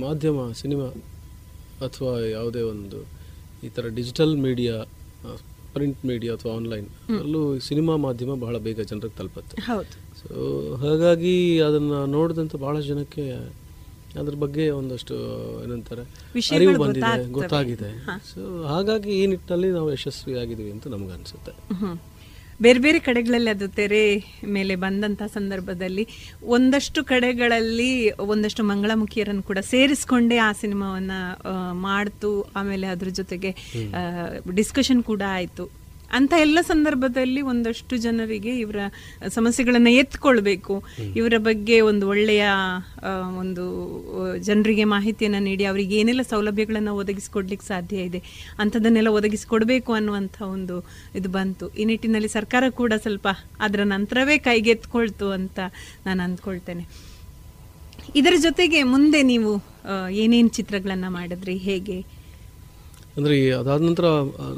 ಮಾಧ್ಯಮ 0.00 0.46
ಸಿನಿಮಾ 0.62 0.88
ಅಥವಾ 1.86 2.14
ಯಾವುದೇ 2.36 2.62
ಒಂದು 2.72 3.00
ಈ 3.64 3.68
ಥರ 3.68 3.84
ಡಿಜಿಟಲ್ 3.94 4.34
ಮೀಡಿಯಾ 4.46 4.74
ಪ್ರಿಂಟ್ 5.74 6.04
ಮೀಡಿಯಾ 6.04 6.32
ಅಥವಾ 6.34 6.52
ಆನ್ಲೈನ್ 6.54 6.86
ಅಲ್ಲೂ 7.18 7.40
ಸಿನಿಮಾ 7.60 7.96
ಮಾಧ್ಯಮ 7.98 8.34
ಬಹಳ 8.40 8.56
ಬೇಗ 8.58 8.80
ಜನರಿಗೆ 8.82 9.16
ತಲುಪುತ್ತೆ 9.16 9.56
ಹೌದು 9.62 9.94
ಸೊ 10.20 10.28
ಹಾಗಾಗಿ 10.76 11.34
ಅದನ್ನು 11.60 12.06
ನೋಡಿದಂಥ 12.12 12.56
ಬಹಳಷ್ಟು 12.56 12.88
ಜನಕ್ಕೆ 12.88 13.24
ಅದ್ರ 14.18 14.34
ಬಗ್ಗೆ 14.36 14.70
ಒಂದಷ್ಟು 14.72 15.14
ಏನಂತಾರೆ 15.64 16.04
ಅರಿವು 16.56 16.72
ಬಂದಿದೆ. 16.82 17.10
ಗೊತ್ತಾಗಿದೆ. 17.32 17.90
ಸೊ 18.30 18.40
ಹಾಗಾಗಿ 18.66 19.10
ಈ 19.14 19.26
ನಿಟ್ಟಿನಲ್ಲಿ 19.26 19.70
ನಾವು 19.70 19.88
ಯಶಸ್ವಿಯಾಗಿದ್ದೀವಿ 19.92 20.70
ಅಂತ 20.70 20.86
ನಮ್ಗೆ 20.88 21.12
ಹ್ಮ್. 21.74 21.96
ಬೇರೆ 22.62 22.78
ಬೇರೆ 22.78 22.98
ಕಡೆಗಳಲ್ಲಿ 22.98 23.50
ಅದು 23.50 23.68
ತೆರೆ 23.68 24.24
ಮೇಲೆ 24.46 24.76
ಬಂದಂತಹ 24.76 25.26
ಸಂದರ್ಭದಲ್ಲಿ 25.26 26.08
ಒಂದಷ್ಟು 26.42 27.04
ಕಡೆಗಳಲ್ಲಿ 27.04 28.10
ಒಂದಷ್ಟು 28.10 28.64
ಮಂಗಳಮುಖಿಯರನ್ನು 28.64 29.42
ಕೂಡ 29.42 29.58
ಸೇರಿಸ್ಕೊಂಡೇ 29.58 30.36
ಆ 30.36 30.52
ಸಿನಿಮಾವನ್ನ 30.52 31.10
ಮಾಡ್ತು. 31.72 32.42
ಆಮೇಲೆ 32.42 32.86
ಅದ್ರ 32.86 33.08
ಜೊತೆಗೆ 33.08 33.50
ಡಿಸ್ಕಷನ್ 34.54 35.02
ಕೂಡ 35.02 35.22
ಆಯ್ತು. 35.28 35.77
ಅಂತ 36.12 36.34
ಎಲ್ಲ 36.40 36.58
ಸಂದರ್ಭದಲ್ಲಿ 36.60 37.40
ಒಂದಷ್ಟು 37.40 37.96
ಜನರಿಗೆ 37.96 38.58
ಇವರ 38.58 38.76
ಸಮಸ್ಯೆಗಳನ್ನ 39.28 39.86
ಎತ್ಕೊಳ್ಬೇಕು. 39.86 40.74
ಇವರ 41.16 41.34
ಬಗ್ಗೆ 41.38 41.80
ಒಂದು 41.80 42.08
ಒಳ್ಳೆಯ 42.08 42.44
ಒಂದು 43.38 43.64
ಜನರಿಗೆ 44.38 44.84
ಮಾಹಿತಿಯನ್ನ 44.84 45.36
ನೀಡಿ 45.40 45.64
ಅವರಿಗೆ 45.64 46.00
ಏನೆಲ್ಲ 46.00 46.22
ಸೌಲಭ್ಯಗಳನ್ನ 46.22 46.88
ಒದಗಿಸಿಕೊಡ್ಲಿಕ್ಕೆ 46.88 47.66
ಸಾಧ್ಯ 47.66 47.96
ಇದೆ 47.96 48.22
ಅಂಥದ್ದನ್ನೆಲ್ಲ 48.58 49.08
ಒದಗಿಸಿಕೊಡ್ಬೇಕು 49.08 49.92
ಅನ್ನುವಂಥ 49.92 50.42
ಒಂದು 50.42 50.86
ಇದು 51.14 51.28
ಬಂತು. 51.28 51.68
ಈ 51.68 51.84
ನಿಟ್ಟಿನಲ್ಲಿ 51.84 52.28
ಸರ್ಕಾರ 52.28 52.64
ಕೂಡ 52.70 52.92
ಸ್ವಲ್ಪ 53.02 53.28
ಅದರ 53.60 53.80
ನಂತರವೇ 53.84 54.38
ಕೈಗೆತ್ಕೊಳ್ತು 54.38 55.28
ಅಂತ 55.30 55.58
ನಾನು 56.06 56.22
ಅಂದ್ಕೊಳ್ತೇನೆ. 56.22 56.86
ಇದರ 58.16 58.34
ಜೊತೆಗೆ 58.42 58.82
ಮುಂದೆ 58.82 59.22
ನೀವು 59.22 59.50
ಏನೇನು 60.10 60.48
ಚಿತ್ರಗಳನ್ನ 60.48 61.04
ಮಾಡಿದ್ರಿ 61.08 61.56
ಹೇಗೆ? 61.56 62.17
ಅಂದರೆ 63.18 63.36
ಅದಾದ 63.60 63.80
ನಂತರ 63.88 64.06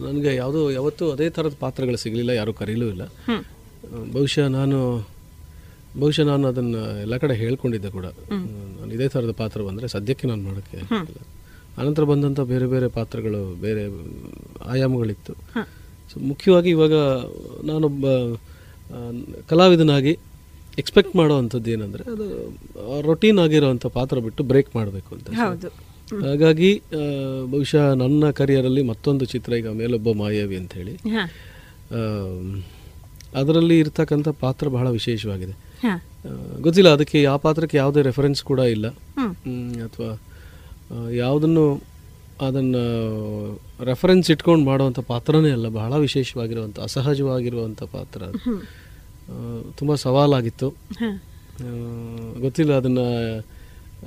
ನನಗೆ 0.06 0.30
ಯಾವುದು 0.42 0.60
ಯಾವತ್ತೂ 0.78 1.04
ಅದೇ 1.14 1.26
ಥರದ 1.36 1.54
ಪಾತ್ರಗಳು 1.64 1.98
ಸಿಗಲಿಲ್ಲ 2.04 2.32
ಯಾರೂ 2.40 2.52
ಕರೀಲೂ 2.60 2.86
ಇಲ್ಲ. 2.94 3.04
ಬಹುಶಃ 4.16 4.46
ನಾನು 4.58 4.78
ಬಹುಶಃ 6.00 6.24
ನಾನು 6.32 6.44
ಅದನ್ನು 6.52 6.80
ಎಲ್ಲ 7.04 7.14
ಕಡೆ 7.22 7.34
ಹೇಳ್ಕೊಂಡಿದ್ದೆ 7.42 7.90
ಕೂಡ. 7.96 8.06
ನಾನು 8.78 8.90
ಇದೇ 8.96 9.06
ಥರದ 9.14 9.32
ಪಾತ್ರ 9.42 9.60
ಬಂದರೆ 9.68 9.86
ಸದ್ಯಕ್ಕೆ 9.94 10.26
ನಾನು 10.30 10.42
ಮಾಡೋಕ್ಕೆ. 10.48 10.80
ಆನಂತರ 11.80 12.04
ಬಂದಂಥ 12.10 12.40
ಬೇರೆ 12.52 12.66
ಬೇರೆ 12.74 12.86
ಪಾತ್ರಗಳು 12.98 13.40
ಬೇರೆ 13.64 13.84
ಆಯಾಮಗಳಿತ್ತು. 14.72 15.34
ಸೊ 16.12 16.16
ಮುಖ್ಯವಾಗಿ 16.30 16.70
ಇವಾಗ 16.76 16.94
ನಾನೊಬ್ಬ 17.70 18.06
ಕಲಾವಿದನಾಗಿ 19.50 20.12
ಎಕ್ಸ್ಪೆಕ್ಟ್ 20.80 21.14
ಮಾಡೋವಂಥದ್ದು 21.20 21.70
ಏನಂದರೆ 21.74 22.04
ಅದು 22.14 22.26
ರೊಟೀನ್ 23.08 23.38
ಆಗಿರೋವಂಥ 23.44 23.86
ಪಾತ್ರ 23.98 24.18
ಬಿಟ್ಟು 24.26 24.42
ಬ್ರೇಕ್ 24.50 24.70
ಮಾಡಬೇಕು 24.78 25.10
ಅಂತ. 25.16 25.28
ಹೌದು. 25.42 25.70
ಹಾಗಾಗಿ 26.14 26.76
ಆ, 26.76 27.02
ಬಹುಶಃ 27.44 27.94
ನನ್ನ 27.94 28.30
ಕರಿಯರಲ್ಲಿ 28.30 28.82
ಮತ್ತೊಂದು 28.82 29.24
ಚಿತ್ರ 29.24 29.52
ಈಗ 29.52 29.68
ಮೇಲೊಬ್ಬ 29.68 30.12
ಮಾಯಾವಿ 30.12 30.56
ಅಂತ 30.56 30.72
ಹೇಳಿ 30.72 30.94
ಅದರಲ್ಲಿ 33.34 33.78
ಇರ್ತಕ್ಕಂಥ 33.78 34.28
ಪಾತ್ರ 34.40 34.68
ಬಹಳ 34.68 34.90
ವಿಶೇಷವಾಗಿದೆ. 34.90 35.54
ಗೊತ್ತಿಲ್ಲ 36.60 36.88
ಅದಕ್ಕೆ 36.88 37.22
ಯಾವ 37.22 37.38
ಪಾತ್ರಕ್ಕೆ 37.38 37.76
ಯಾವುದೇ 37.76 38.02
ರೆಫರೆನ್ಸ್ 38.02 38.44
ಕೂಡ 38.44 38.58
ಇಲ್ಲ. 38.58 38.86
ಅಥವಾ 39.84 40.10
ಯಾವುದನ್ನು 41.12 41.82
ಅದನ್ನು 42.40 42.82
ರೆಫರೆನ್ಸ್ 43.84 44.30
ಇಟ್ಕೊಂಡು 44.30 44.64
ಮಾಡುವಂಥ 44.64 44.98
ಪಾತ್ರನೇ 44.98 45.50
ಅಲ್ಲ 45.50 45.68
ಬಹಳ 45.68 45.94
ವಿಶೇಷವಾಗಿರುವಂಥ 45.96 46.80
ಅಸಹಜವಾಗಿರುವಂಥ 46.80 47.82
ಪಾತ್ರ. 47.82 48.22
ತುಂಬ 49.78 49.94
ಸವಾಲಾಗಿತ್ತು. 49.94 50.68
ಗೊತ್ತಿಲ್ಲ 52.40 52.72
ಅದನ್ನು 52.72 53.06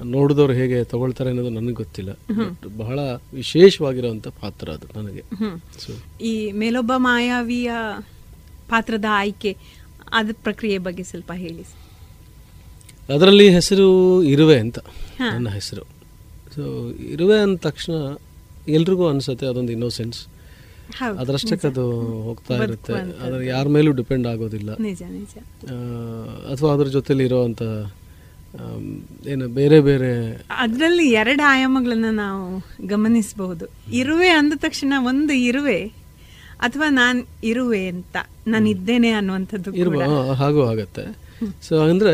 ನೋಡಿದವ್ರು 0.03 0.53
ಹೇಗೆ 0.53 0.83
ತಗೊಳ್ತಾರೆ 0.83 1.29
ಅನ್ನೋದು 1.29 1.49
ನನಗೆ 1.49 1.73
ಗೊತ್ತಿಲ್ಲ. 1.73 2.11
ಬಟ್ 2.11 2.77
ಬಹಳ 2.77 2.99
ವಿಶೇಷವಾಗಿರುವಂಥ 3.33 4.27
ಪಾತ್ರ 4.27 4.69
ಅದು 4.69 4.99
ನನಗೆ. 4.99 5.23
ಸೊ 5.79 5.91
ಈ 6.21 6.51
ಮೇಲೊಬ್ಬ 6.51 6.91
ಮಾಯಾವಿಯ 6.97 7.71
ಪಾತ್ರದ 8.69 9.05
ಆಯ್ಕೆ 9.11 9.57
ಅದ 10.13 10.29
ಪ್ರಕ್ರಿಯೆ 10.43 10.77
ಬಗ್ಗೆ 10.77 11.03
ಸ್ವಲ್ಪ 11.03 11.31
ಹೇಳಿ. 11.35 11.63
ಅದರಲ್ಲಿ 13.13 13.49
ಹೆಸರು 13.49 13.87
ಇರುವೆ 14.23 14.59
ಅಂತ 14.59 14.79
ನನ್ನ 15.19 15.49
ಹೆಸರು. 15.49 15.83
ಸೊ 16.55 16.91
ಇರುವೆ 16.91 17.39
ಅಂದ 17.39 17.57
ತಕ್ಷಣ 17.57 17.93
ಎಲ್ರಿಗೂ 18.67 19.07
ಅನ್ಸುತ್ತೆ 19.07 19.45
ಅದೊಂದು 19.45 19.71
ಇನ್ನೋಸೆನ್ಸ್ 19.71 20.27
ಅದರಷ್ಟಕ್ಕೆ 21.19 21.67
ಅದು 21.67 22.01
ಹೋಗ್ತಾ 22.01 22.55
ಇರುತ್ತೆ. 22.63 22.93
ಅದರ 22.93 23.41
ಯಾರ 23.43 23.67
ಮೇಲೂ 23.67 23.91
ಡಿಪೆಂಡ್ 23.91 24.27
ಆಗೋದಿಲ್ಲ. 24.27 24.71
ಅಥವಾ 26.53 26.73
ಅದ್ರ 26.73 26.87
ಜೊತೆಲಿ 26.87 27.23
ಇರೋವಂಥ 27.23 27.61
ಏನು 29.27 29.47
ಬೇರೆ 29.47 29.79
ಬೇರೆ 29.79 30.09
ಅದರಲ್ಲಿ 30.59 31.05
ಎರಡು 31.11 31.43
ಆಯಾಮಗಳನ್ನ 31.47 32.09
ನಾವು 32.15 32.43
ಗಮನಿಸಬಹುದು 32.87 33.65
ಇರುವೆ 33.93 34.29
ಅಂದ 34.29 34.53
ತಕ್ಷಣ 34.55 34.93
ಒಂದು 35.01 35.33
ಇರುವೆ 35.49 35.79
ಅಥವಾ 36.59 36.89
ನಾನು 36.89 37.19
ಇರುವೆ 37.43 37.87
ಅಂತ 37.87 38.17
ನಾನು 38.47 38.69
ಇದ್ದೇನೆ 38.69 39.11
ಅನ್ನುವಂಥದ್ದು 39.11 39.71
ಹಾಗೂ 40.33 40.61
ಆಗತ್ತೆ 40.63 41.05
ಸೊ 41.67 41.75
ಅಂದರೆ 41.83 42.13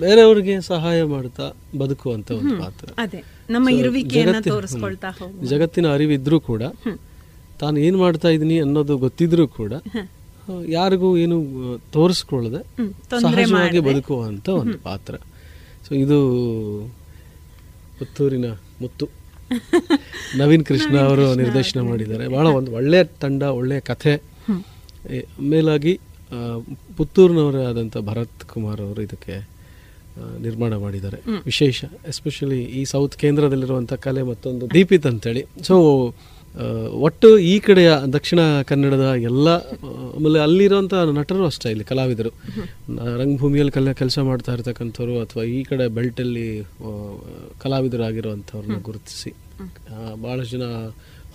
ಬೇರೆಯವ್ರಿಗೆ 0.00 0.54
ಸಹಾಯ 0.60 0.98
ಮಾಡ್ತಾ 1.04 1.46
ಬದುಕುವಂತ 1.78 2.30
ಒಂದು. 2.30 2.54
ಪಾತ್ರ 2.62 2.86
ಅದೇ 2.98 3.20
ನಮ್ಮ 3.50 3.68
ಇರುವಿಕೆಯನ್ನು 3.68 4.42
ತೋರಿಸ್ಕೊಳ್ತಾ. 4.42 5.08
ಜಗತ್ತಿನ 5.48 5.86
ಅರಿವಿದ್ರೂ 5.92 6.40
ಕೂಡ. 6.40 6.62
ತಾನು 7.60 7.76
ಏನು 7.78 7.98
ಮಾಡ್ತಾ 7.98 8.28
ಇದ್ದೀನಿ 8.28 8.56
ಅನ್ನೋದು 8.60 8.98
ಗೊತ್ತಿದ್ರೂ 8.98 9.46
ಕೂಡ 9.58 9.72
ಯಾರಿಗೂ 10.68 11.16
ಏನು 11.16 11.36
ತೋರಿಸ್ಕೊಳ್ಳದೆ 11.92 12.62
ಸಹಜವಾಗಿ 13.20 13.80
ಮಾಡದೆ. 13.80 14.14
ಒಂದು 14.14 14.78
ಪಾತ್ರ 14.78 15.14
ಸೊ 15.88 15.92
ಇದು 15.94 16.18
ಪುತ್ತೂರಿನ 17.98 18.48
ಮುತ್ತು. 18.80 19.06
ನವೀನ್ 20.38 20.64
ಕೃಷ್ಣ 20.66 20.94
ಅವರು 21.08 21.24
ನಿರ್ದೇಶನ 21.34 21.80
ಮಾಡಿದ್ದಾರೆ. 21.80 22.24
ಭಾಳ 22.28 22.46
ಒಂದು 22.58 22.70
ಒಳ್ಳೆಯ 22.72 23.04
ತಂಡ 23.04 23.42
ಒಳ್ಳೆಯ 23.42 23.80
ಕಥೆ. 23.90 24.14
ಮೇಲಾಗಿ 25.52 25.94
ಪುತ್ತೂರಿನವರೇ 26.96 27.62
ಆದಂಥ 27.70 27.96
ಭರತ್ 28.08 28.42
ಕುಮಾರ್ 28.52 28.80
ಅವರು 28.80 29.00
ಇದಕ್ಕೆ 29.02 29.34
ನಿರ್ಮಾಣ 30.42 30.72
ಮಾಡಿದ್ದಾರೆ. 30.76 31.18
ವಿಶೇಷ 31.44 31.84
ಎಸ್ಪೆಷಲಿ 32.08 32.60
ಈ 32.78 32.84
ಸೌತ್ 32.84 33.14
ಕೇಂದ್ರದಲ್ಲಿರುವಂಥ 33.16 33.92
ಕಲೆ 34.06 34.22
ಮತ್ತೊಂದು 34.22 34.64
ದೀಪಿತ್ 34.74 35.06
ಅಂತೇಳಿ. 35.06 35.42
ಸೊ 35.62 35.76
ಒಟ್ಟು 37.06 37.28
ಈ 37.38 37.58
ಕಡೆಯ 37.58 37.90
ದಕ್ಷಿಣ 38.12 38.40
ಕನ್ನಡದ 38.70 39.06
ಎಲ್ಲ 39.30 39.48
ಆಮೇಲೆ 40.16 40.38
ಅಲ್ಲಿರುವಂಥ 40.38 40.94
ನಟರು 41.18 41.44
ಅಷ್ಟೇ 41.46 41.70
ಇಲ್ಲಿ 41.70 41.84
ಕಲಾವಿದರು. 41.84 42.30
ರಂಗಭೂಮಿಯಲ್ಲಿ 43.20 43.72
ಕಲ 43.72 43.92
ಕೆಲಸ 43.92 44.18
ಮಾಡ್ತಾ 44.18 44.52
ಇರ್ತಕ್ಕಂಥವ್ರು 44.52 45.14
ಅಥವಾ 45.20 45.44
ಈ 45.56 45.62
ಕಡೆ 45.62 45.86
ಬೆಲ್ಟಲ್ಲಿ 45.88 46.46
ಕಲಾವಿದರು 46.60 47.62
ಕಲಾವಿದರಾಗಿರುವಂಥವ್ರನ್ನ 47.62 48.78
ಗುರುತಿಸಿ 48.88 49.32
ಭಾಳಷ್ಟು 50.22 50.52
ಜನ 50.56 50.66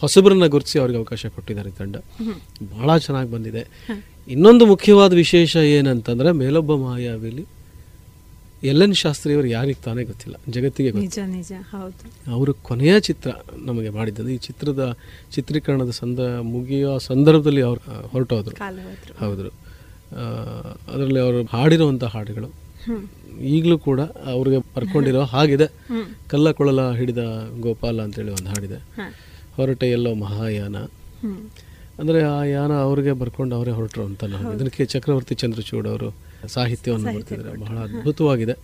ಹೊಸಬರನ್ನ 0.01 0.45
ಗುರುತಿಸಿ 0.45 0.79
ಅವ್ರಿಗೆ 0.79 0.97
ಅವಕಾಶ 0.97 1.25
ಕೊಟ್ಟಿದ್ದಾರೆ 1.35 1.69
ಈ 1.69 1.75
ತಂಡ. 1.79 1.95
ಭಾಳ 2.73 2.97
ಚೆನ್ನಾಗಿ 2.97 3.31
ಬಂದಿದೆ. 3.31 3.63
ಇನ್ನೊಂದು 4.33 4.65
ಮುಖ್ಯವಾದ 4.65 5.13
ವಿಶೇಷ 5.13 5.55
ಏನಂತಂದರೆ 5.77 6.31
ಮೇಲೊಬ್ಬ 6.31 6.73
ಮಾಯಾವಿಲಿ 6.87 7.43
ಎಲ್ 8.63 8.81
ಎನ್ 8.81 8.95
ಶಾಸ್ತ್ರಿಯವರು 8.95 9.47
ಯಾರಿಗೆ 9.47 9.83
ತಾನೇ 9.83 10.03
ಗೊತ್ತಿಲ್ಲ. 10.03 10.35
ಜಗತ್ತಿಗೆ 10.49 10.91
ನಿಜ 10.91 11.19
ನಿಜ. 11.25 11.51
ಹೌದು. 11.71 12.31
ಅವರು 12.31 12.53
ಕೊನೆಯ 12.53 12.99
ಚಿತ್ರ 12.99 13.31
ನಮಗೆ 13.65 13.89
ಮಾಡಿದ್ದಂದ್ರೆ 13.89 14.33
ಈ 14.33 14.37
ಚಿತ್ರದ 14.37 14.97
ಚಿತ್ರೀಕರಣದ 15.31 15.89
ಸಂದ 15.89 16.19
ಮುಗಿಯೋ 16.41 16.97
ಸಂದರ್ಭದಲ್ಲಿ 16.97 17.61
ಅವರು 17.61 18.07
ಹೊರಟೋದ್ರು. 18.07 18.55
ಹೌದು. 19.19 19.47
ಅದರಲ್ಲಿ 20.93 21.19
ಅವರು 21.19 21.43
ಹಾಡಿರುವಂಥ 21.43 22.03
ಹಾಡುಗಳು. 22.03 22.51
ಈಗಲೂ 23.41 23.77
ಕೂಡ 23.77 23.99
ಅವ್ರಿಗೆ 24.01 24.57
ಬರ್ಕೊಂಡಿರೋ 24.57 25.21
ಹಾಗಿದೆ. 25.21 25.67
ಕಲ್ಲ 26.29 26.51
ಕೊಳಲ 26.51 26.91
ಹಿಡಿದ 26.91 27.49
ಗೋಪಾಲ 27.59 28.01
ಅಂತೇಳಿ 28.01 28.31
ಒಂದು 28.31 28.49
ಹಾಡಿದೆ. 28.49 28.75
ಹೊರಟ 29.55 29.83
ಎಲ್ಲೋ 29.83 30.13
ಮಹಾಯಾನ. 30.13 30.75
ಅಂದರೆ 31.99 32.23
ಆ 32.23 32.43
ಯಾನ 32.43 32.73
ಅವ್ರಿಗೆ 32.73 33.11
ಬರ್ಕೊಂಡು 33.11 33.55
ಅವರೇ 33.55 33.71
ಹೊರಟರು 33.71 34.05
ಅಂತ 34.05 34.23
ನಾವು. 34.23 34.53
ಇದಕ್ಕೆ 34.53 34.85
ಚಕ್ರವರ್ತಿ 34.85 35.35
ಚಂದ್ರಚೂಡ್ 35.35 35.87
ಅವರು 35.87 36.15
ಸಾಹಿತ್ಯವನ್ನು 36.55 37.07
ಮಾಡ್ತಿದ್ದಾರೆ 37.13 37.57
ಬಹಳ 37.65 37.77
ಅದ್ಭುತವಾಗಿದೆ. 37.87 38.55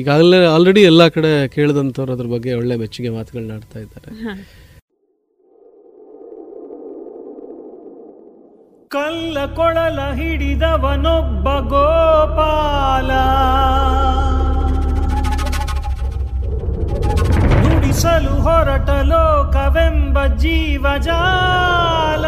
ಈಗಾಗಲೇ 0.00 0.38
ಆಲ್ರೆಡಿ 0.46 0.82
ಎಲ್ಲ 0.82 1.02
ಕಡೆ 1.08 1.32
ಕೇಳಿದಂಥವ್ರು 1.48 2.12
ಅದ್ರ 2.12 2.26
ಬಗ್ಗೆ 2.34 2.54
ಒಳ್ಳೆ 2.54 2.76
ಮೆಚ್ಚುಗೆ 2.82 3.10
ಮಾತುಗಳನ್ನ 3.18 3.58
ಆಡ್ತಾ 3.58 3.78
ಇದ್ದಾರೆ. 3.78 4.10
ಕಲ್ಲ 8.94 9.38
ಕೊಳಲ 9.56 9.98
ಹಿಡಿದವನೊಬ್ಬ 10.14 11.48
ಗೋಪಾಲ. 11.72 13.10
ನುಡಿಸಲು 17.62 18.34
ಹೊರಟ 18.46 18.90
ಲೋಕವೆಂಬ 19.12 20.18
ಜೀವಜಾಲ. 20.44 22.24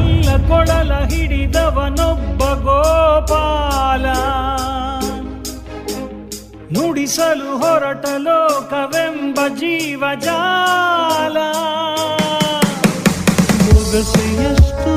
ಕಲ್ಲ 0.00 0.28
ಕೊಳಲ 0.48 0.92
ಹಿಡಿದವನೊಬ್ಬ 1.10 2.42
ಗೋಪಾಲ. 2.64 4.04
ನುಡಿಸಲು 6.74 7.50
ಹೊರಟ 7.58 8.06
ಲೋಕವೆಂಬ 8.18 9.38
ಜೀವಜಾಲ 9.58 11.36
ಮುಗಸೆಯಷ್ಟು 13.64 14.94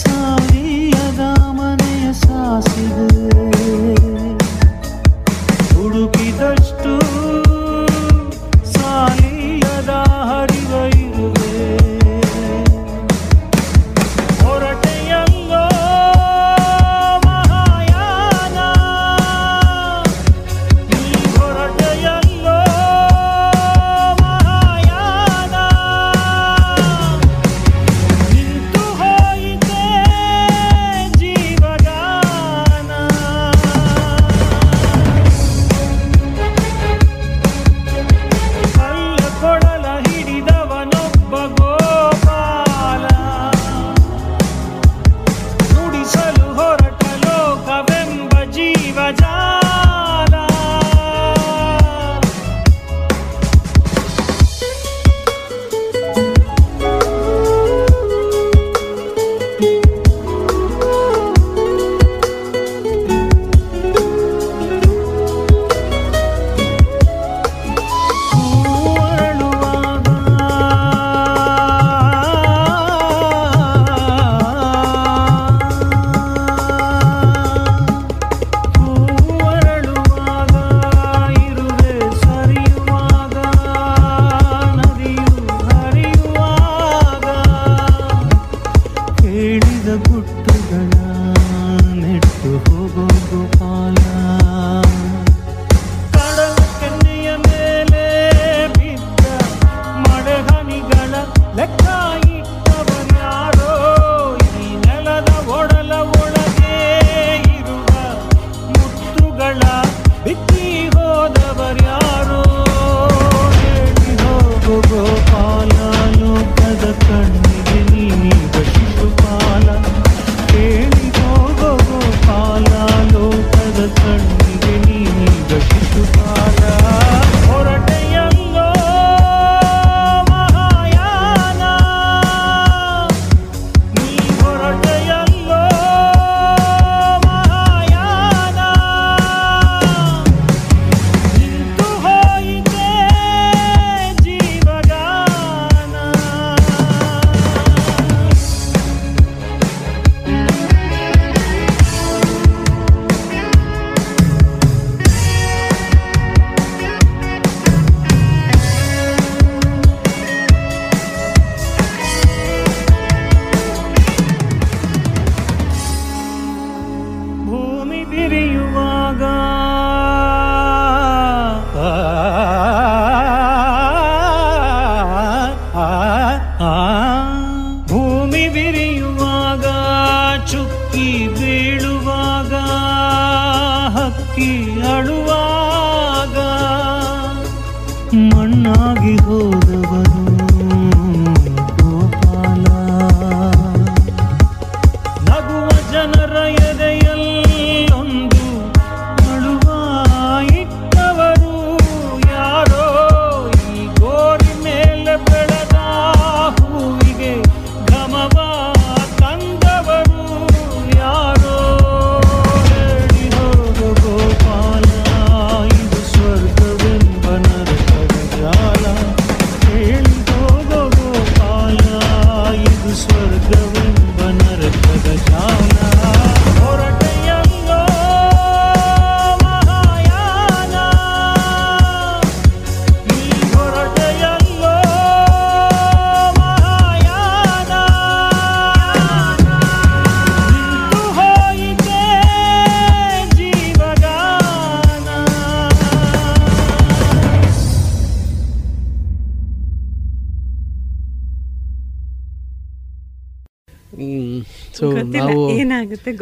ಸಾಲಿಯದ 0.00 1.22
ಮನೆಯ 1.50 2.06
ಸಾಸಿದೆ 2.22 3.19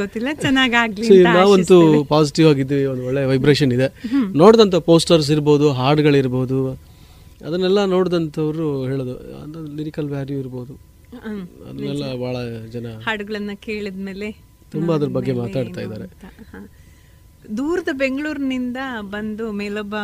ಗೊತ್ತಿಲ್ಲ 0.08 0.28
ಚೆನ್ನಾಗಾಗ್ಲಿ 0.44 1.06
ನಾವಂತೂ 1.28 1.76
ಪಾಸಿಟಿವ್ 2.12 2.46
ಆಗಿದ್ದೀವಿ 2.50 2.84
ಒಂದು 2.92 3.02
ಒಳ್ಳೆ 3.08 3.22
ವೈಬ್ರೇಷನ್ 3.30 3.72
ಇದೆ. 3.76 3.88
ನೋಡಿದಂತ 4.10 4.36
ನೋಡಿದಂಥ 4.42 4.76
ಪೋಸ್ಟರ್ಸ್ 4.90 5.28
ಇರ್ಬೋದು 5.34 5.66
ಹಾಡುಗಳಿರ್ಬೋದು 5.78 6.58
ಅದನ್ನೆಲ್ಲ 7.46 7.80
ನೋಡಿದಂಥವ್ರು 7.94 8.66
ಹೇಳೋದು 8.90 9.14
ಅಂದ್ರೆ 9.42 9.60
ಲಿರಿಕಲ್ 9.78 10.08
ವ್ಯಾಲ್ಯೂ 10.12 10.36
ಇರ್ಬೋದು. 10.42 10.72
ಅದನ್ನೆಲ್ಲ 11.68 12.04
ಬಹಳ 12.22 12.34
ಭಾಳ 12.36 12.36
ಜನ 12.74 12.86
ಹಾಡುಗಳನ್ನ 13.06 13.52
ಕೇಳಿದ್ಮೇಲೆ 13.66 14.28
ತುಂಬಾ 14.72 14.92
ಅದ್ರ 14.98 15.08
ಬಗ್ಗೆ 15.16 15.32
ಮಾತಾಡ್ತಾ 15.42 15.82
ಇದ್ದಾರೆ. 15.86 16.06
ದೂರದ 17.58 17.90
ಬೆಂಗಳೂರಿನಿಂದ 18.04 18.78
ಬಂದು 19.14 19.44
ಮೇಲೊಬ್ಬ 19.60 19.96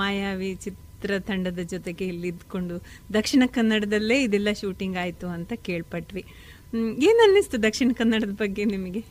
ಮಾಯಾವಿ 0.00 0.50
ಚಿತ್ರ 0.64 1.18
ತಂಡದ 1.30 1.62
ಜೊತೆಗೆ 1.74 2.04
ಇಲ್ಲಿ 2.12 2.28
ಇದ್ಕೊಂಡು 2.34 2.76
ದಕ್ಷಿಣ 3.18 3.42
ಕನ್ನಡದಲ್ಲೇ 3.56 4.18
ಇದೆಲ್ಲ 4.26 4.52
ಶೂಟಿಂಗ್ 4.62 4.96
ಆಯ್ತು 5.04 5.26
ಅಂತ 5.36 5.52
ಕೇಳ್ಪಟ್ವಿ. 5.68 6.24
ಏನ್ 7.08 7.20
ಅನ್ನಿಸ್ತು 7.26 7.56
ದಕ್ಷಿಣ 7.66 7.90
ಕನ್ನಡದ 7.98 8.34
ಬಗ್ಗೆ 8.44 8.64
ನಿಮಗೆ? 8.64 9.02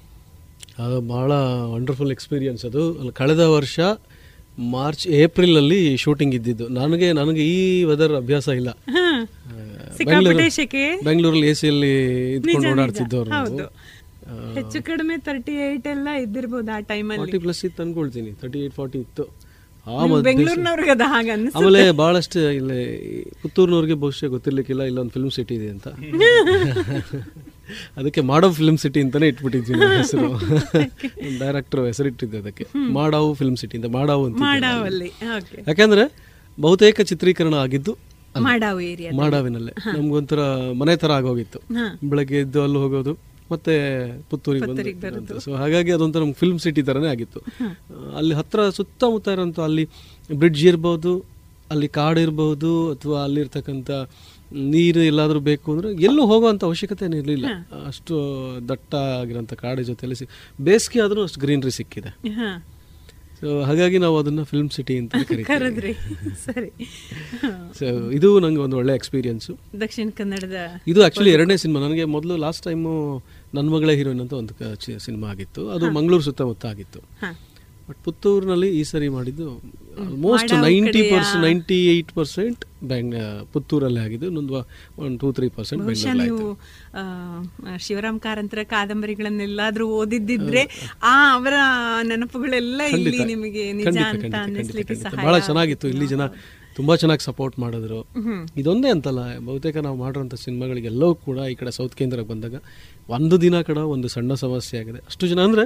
ಅದು 0.84 0.98
ಭಾಳ 1.14 1.32
ವಂಡರ್ಫುಲ್ 1.74 2.12
ಎಕ್ಸ್ಪೀರಿಯನ್ಸ್ 2.16 2.64
ಅದು. 2.70 2.82
ಕಳೆದ 3.20 3.44
ವರ್ಷ 3.58 3.78
ಮಾರ್ಚ್ 4.76 5.04
ಏಪ್ರಿಲ್ 5.22 5.58
ಅಲ್ಲಿ 5.62 5.80
ಶೂಟಿಂಗ್ 6.04 6.34
ಇದ್ದಿದ್ದು. 6.38 6.66
ನನಗೆ 6.80 7.08
ನನಗೆ 7.14 7.44
ಈ 7.56 7.58
ವೆದರ್ 7.92 8.14
ಅಭ್ಯಾಸ 8.22 8.48
ಇಲ್ಲ. 8.60 8.70
ಬೆಂಗಳೂರಲ್ಲಿ 11.10 11.48
ಎ 11.52 11.56
ಸಿಯಲ್ಲಿ 11.62 11.92
ಇದ್ಕೊಂಡು. 12.38 12.68
ಓಡಾಡ್ತಿದ್ದವ್ರು. 12.74 13.32
ಹೆಚ್ಚು 14.58 14.78
ಕಡಿಮೆ 14.90 15.16
ತರ್ಟಿ 15.26 15.56
ಏಟ್ 15.66 15.88
ಎಲ್ಲ 15.96 16.08
ಇದ್ದಿರ್ಬೋದು 16.26 16.72
ಆ 16.78 16.80
ಟೈಮಲ್ಲಿ 16.92 17.22
ಫಾರ್ಟಿ 17.24 17.40
ಪ್ಲಸ್ 17.46 17.62
ಇತ್ತು 17.68 17.82
ಅನ್ಕೊಳ್ತೀನಿ. 17.86 18.32
ತರ್ಟಿ 18.44 18.60
ಏಟ್ 18.68 18.76
ಫಾರ್ಟಿ 18.80 19.00
ಇತ್ತು 19.06 19.26
ಆಮೇಲೆ 19.88 21.82
ಭಾಳಷ್ಟು 22.04 22.40
ಇಲ್ಲಿ 22.60 22.80
ಪುತ್ತೂರಿನವ್ರಿಗೆ 23.42 23.98
ಬಹುಶಃ 24.04 24.30
ಗೊತ್ತಿರ್ಲಿಕ್ಕಿಲ್ಲ 24.36 24.84
ಇಲ್ಲೊಂದು 24.92 25.14
ಫಿಲ್ಮ್ 25.18 25.34
ಸಿಟಿ 25.38 25.56
ಇದೆ 25.60 25.70
ಅಂತ. 25.76 25.88
ಅದಕ್ಕೆ 28.00 28.22
ಮಾಡೋ 28.32 28.48
ಫಿಲ್ಮ್ 28.58 28.78
ಸಿಟಿ 28.84 29.00
ಅಂತಾನೆ 29.06 29.28
ಇಟ್ಬಿಟ್ಟಿದ್ವಿ 29.32 29.76
ಹೆಸರು. 30.02 30.30
ಡೈರೆಕ್ಟರ್ 31.42 31.82
ಹೆಸರಿಟ್ಟಿದ್ದೆ 31.90 32.40
ಅದಕ್ಕೆ. 32.44 32.66
ಮಾಡಾವು 32.98 33.30
ಫಿಲ್ಮ್ 33.34 33.58
ಸಿಟಿ 33.62 33.78
ಅಂತ 33.80 33.90
ಮಾಡಾವು 33.98 34.26
ಅಂತ 34.30 34.42
ಯಾಕಂದ್ರೆ 35.70 36.06
ಬಹುತೇಕ 36.58 36.98
ಚಿತ್ರೀಕರಣ 37.12 37.56
ಆಗಿದ್ದು 37.66 37.94
ಮಾಡಾವಿನಲ್ಲೇ. 39.20 39.74
ನಮ್ಗೊಂಥರ 39.98 40.40
ಮನೆ 40.82 40.94
ತರ 41.04 41.12
ಆಗೋಗಿತ್ತು. 41.20 41.60
ಬೆಳಗ್ಗೆ 42.12 42.38
ಎದ್ದು 42.46 42.60
ಅಲ್ಲಿ 42.64 42.80
ಹೋಗೋದು 42.84 43.14
ಮತ್ತೆ 43.52 43.74
ಪುತ್ತೂರಿಗೆ 44.30 44.68
ಬಂದು. 44.70 45.40
ಸೊ 45.46 45.50
ಹಾಗಾಗಿ 45.62 45.92
ಅದೊಂಥರ 45.92 46.24
ಫಿಲ್ಮ್ 46.42 46.60
ಸಿಟಿ 46.60 46.82
ತರನೇ 46.82 47.10
ಆಗಿತ್ತು. 47.14 47.40
ಅಲ್ಲಿ 48.20 48.34
ಹತ್ರ 48.40 48.70
ಸುತ್ತಮುತ್ತ 48.78 49.36
ಇರೋಂಥ 49.36 49.60
ಅಲ್ಲಿ 49.68 49.86
ಬ್ರಿಡ್ಜ್ 50.40 50.64
ಇರ್ಬೋದು 50.72 51.14
ಅಲ್ಲಿ 51.72 51.88
ಕಾಡು 51.98 52.20
ಇರ್ಬೋದು 52.26 52.72
ಅಥವಾ 52.94 53.18
ಅಲ್ಲಿರ್ತಕ್ಕಂಥ 53.24 53.92
ನೀರು 54.52 55.00
ಎಲ್ಲಾದರೂ 55.02 55.40
ಬೇಕು 55.40 55.72
ಅಂದರೆ 55.72 55.94
ಎಲ್ಲೂ 56.04 56.26
ಹೋಗುವಂಥ 56.26 56.64
ಅವಶ್ಯಕತೆ 56.64 57.06
ಇರಲಿಲ್ಲ. 57.06 57.46
ಅಷ್ಟು 57.88 58.16
ದಟ್ಟ 58.70 58.96
ಆಗಿರೋಂಥ 58.96 59.54
ಕಾಡು 59.54 59.84
ಜೊತೆಯಲ್ಲಿ 59.84 60.16
ಸಿ 60.16 60.26
ಬೇಸಿಗೆ 60.62 61.02
ಆದರೂ 61.02 61.24
ಅಷ್ಟು 61.24 61.40
ಗ್ರೀನ್ರಿ 61.40 61.72
ಸಿಕ್ಕಿದೆ. 61.72 62.12
ಸೊ 63.42 63.62
ಹಾಗಾಗಿ 63.64 63.98
ನಾವು 63.98 64.20
ಅದನ್ನು 64.20 64.44
ಫಿಲ್ಮ್ 64.44 64.70
ಸಿಟಿ 64.70 64.98
ಅಂತ 64.98 65.14
ಕರೀತೀವಿ. 65.16 65.44
ಕರೆದ್ರಿ. 65.44 65.94
ಸರಿ. 66.46 66.70
ಸೊ 67.80 67.86
ಇದು 68.12 68.40
ನನಗೆ 68.40 68.62
ಒಂದು 68.62 68.78
ಒಳ್ಳೆ 68.78 68.96
ಎಕ್ಸ್ಪೀರಿಯನ್ಸು 68.96 69.58
ದಕ್ಷಿಣ 69.80 70.10
ಕನ್ನಡದ 70.10 70.60
ಇದು 70.88 71.02
ಆ್ಯಕ್ಚುಲಿ 71.02 71.32
ಎರಡನೇ 71.32 71.58
ಸಿನಿಮಾ 71.58 71.80
ನನಗೆ 71.80 72.06
ಮೊದಲು 72.06 72.38
ಲಾಸ್ಟ್ 72.38 72.64
ಟೈಮು 72.64 73.24
ನನ್ನ 73.54 73.70
ಮಗಳೇ 73.70 73.96
ಹೀರೋಯಿನ್ 73.96 74.22
ಅಂತ 74.22 74.34
ಒಂದು 74.34 74.54
ಸಿನಿಮಾ 75.00 75.30
ಆಗಿತ್ತು. 75.30 75.70
ಅದು 75.70 75.92
ಮಂಗಳೂರು 75.92 76.22
ಸುತ್ತಮುತ್ತ 76.22 76.66
ಆಗಿತ್ತು. 76.66 77.02
ಬಟ್ 77.88 78.00
ಪುತ್ತೂರಿನಲ್ಲಿ 78.06 78.70
ಈ 78.78 78.84
ಸರಿ 78.90 79.08
ಮಾಡಿದ್ದು 79.16 79.48
almost 80.04 80.52
ninety 80.64 81.02
percent 81.10 81.42
ninety 81.44 81.78
eight 81.92 82.12
percent 82.14 82.62
bang 82.84 83.14
ಪುತ್ತೂರಲ್ಲೇ 83.54 84.02
ಆಗಿದ್ದು 84.06 84.28
ಇನ್ನೊಂದು 84.28 84.56
ಒನ್ 85.04 85.14
ಟೂ 85.22 85.28
ತ್ರೀ 85.32 85.48
ಪರ್ಸೆಂಟ್ 85.56 85.84
ನೀವು 86.22 86.42
ಆ, 86.94 87.04
ಶಿವರಾಮ್ 87.80 88.20
ಕಾರಂತರ 88.20 88.60
ಕಾದಂಬರಿಗಳನ್ನೆಲ್ಲಾದ್ರೂ 88.74 89.88
ಓದಿದ್ದಿದ್ರೆ 89.98 90.64
ಆ 91.06 91.16
ಅವರ 91.34 91.56
ನೆನಪುಗಳೆಲ್ಲ 92.10 92.82
ಇಲ್ಲಿ 92.98 93.20
ನಿಮಗೆ 93.32 93.66
ನಿಜ 93.80 93.98
ಅಂತ 94.12 94.36
ಅನ್ನಿಸ್ಲಿಕ್ಕೆ 94.42 94.98
ಬಹಳ 95.20 95.36
ಚೆನ್ನಾಗಿತ್ತು. 95.48 95.88
ಇಲ್ಲಿ 95.88 96.08
ಜನ 96.08 96.26
ತುಂಬಾ 96.78 96.94
ಚೆನ್ನಾಗಿ 97.02 97.24
ಸಪೋರ್ಟ್ 97.24 97.58
ಮಾಡಿದ್ರು. 97.60 98.00
ಇದೊಂದೇ 98.58 98.90
ಅಂತಲ್ಲ 98.90 99.20
ಬಹುತೇಕ 99.46 99.76
ನಾವು 99.86 99.98
ಮಾಡಿರೋಂಥ 99.98 100.36
ಸಿನಿಮಾಗಳಿಗೆಲ್ಲವೂ 100.42 101.14
ಕೂಡ 101.26 101.38
ಈ 101.52 101.56
ಕಡೆ 101.56 101.72
ಸೌತ್ 101.72 101.96
ಕೇಂದ್ರಕ್ಕೆ 102.00 102.30
ಬಂದಾಗ 102.34 102.56
ಒಂದು 103.10 103.36
ದಿನ 103.42 103.62
ಕಡೆ 103.62 103.84
ಒಂದು 103.94 104.08
ಸಣ್ಣ 104.16 104.34
ಸಮಸ್ಯೆ 104.42 104.80
ಆಗಿದೆ. 104.82 105.02
ಅಷ್ಟು 105.08 105.28
ಜನ 105.28 105.40
ಅಂದ್ರೆ 105.48 105.66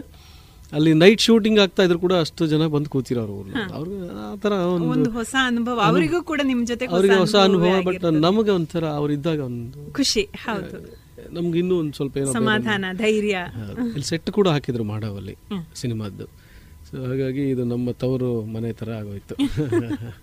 ಅಲ್ಲಿ 0.74 0.94
ನೈಟ್ 0.94 1.22
ಶೂಟಿಂಗ್ 1.22 1.60
ಆಗ್ತಾ 1.60 1.84
ಇದ್ರು 1.84 2.00
ಕೂಡ 2.00 2.14
ಅಷ್ಟು 2.14 2.48
ಜನ 2.48 2.68
ಬಂದು 2.68 2.90
ಕೂತಿರೋರು 2.90 3.34
ಅವ್ರು. 3.34 3.74
ಅವ್ರಿಗೆ 3.74 4.20
ಆ 4.20 4.36
ಥರ 4.36 4.52
ಒಂದು 4.92 5.12
ಹೊಸ 5.12 5.36
ಅನುಭವ. 5.46 5.82
ಅವರಿಗೂ 5.82 6.24
ಕೂಡ 6.24 6.42
ನಿಮ್ಮ 6.44 6.66
ಜೊತೆ 6.66 6.86
ಅವರಿಗೆ 6.86 7.16
ಹೊಸ 7.16 7.36
ಅನುಭವ 7.36 7.82
ಬಟ್ 7.82 8.20
ನಮಗೆ 8.20 8.52
ಒಂಥರ 8.52 8.86
ಅವ್ರು 8.86 9.14
ಇದ್ದಾಗ 9.14 9.40
ಒಂದು 9.40 9.94
ಖುಷಿ. 9.94 10.24
ಹೌದು. 10.24 11.00
ನಮ್ಗೆ 11.32 11.60
ಇನ್ನೂ 11.60 11.80
ಒಂದು 11.80 11.94
ಸ್ವಲ್ಪ 11.94 12.18
ಏನೋ 12.18 12.34
ಸಮಾಧಾನ 12.34 12.86
ಧೈರ್ಯ. 12.94 13.38
ಇಲ್ಲಿ 13.80 14.04
ಸೆಟ್ 14.04 14.32
ಕೂಡ 14.32 14.48
ಹಾಕಿದ್ರು 14.48 14.84
ಮಾಡವಲ್ಲಿ 14.84 15.38
ಸಿನಿಮಾದ್ದು. 15.76 16.50
ಸೊ 16.92 17.06
ಹಾಗಾಗಿ 17.06 17.50
ಇದು 17.50 17.66
ನಮ್ಮ 17.66 17.92
ತವರು 17.92 18.46
ಮನೆ 18.46 18.74
ತರ 18.74 18.92
ಆಗೋಯ್ತು. 18.92 19.38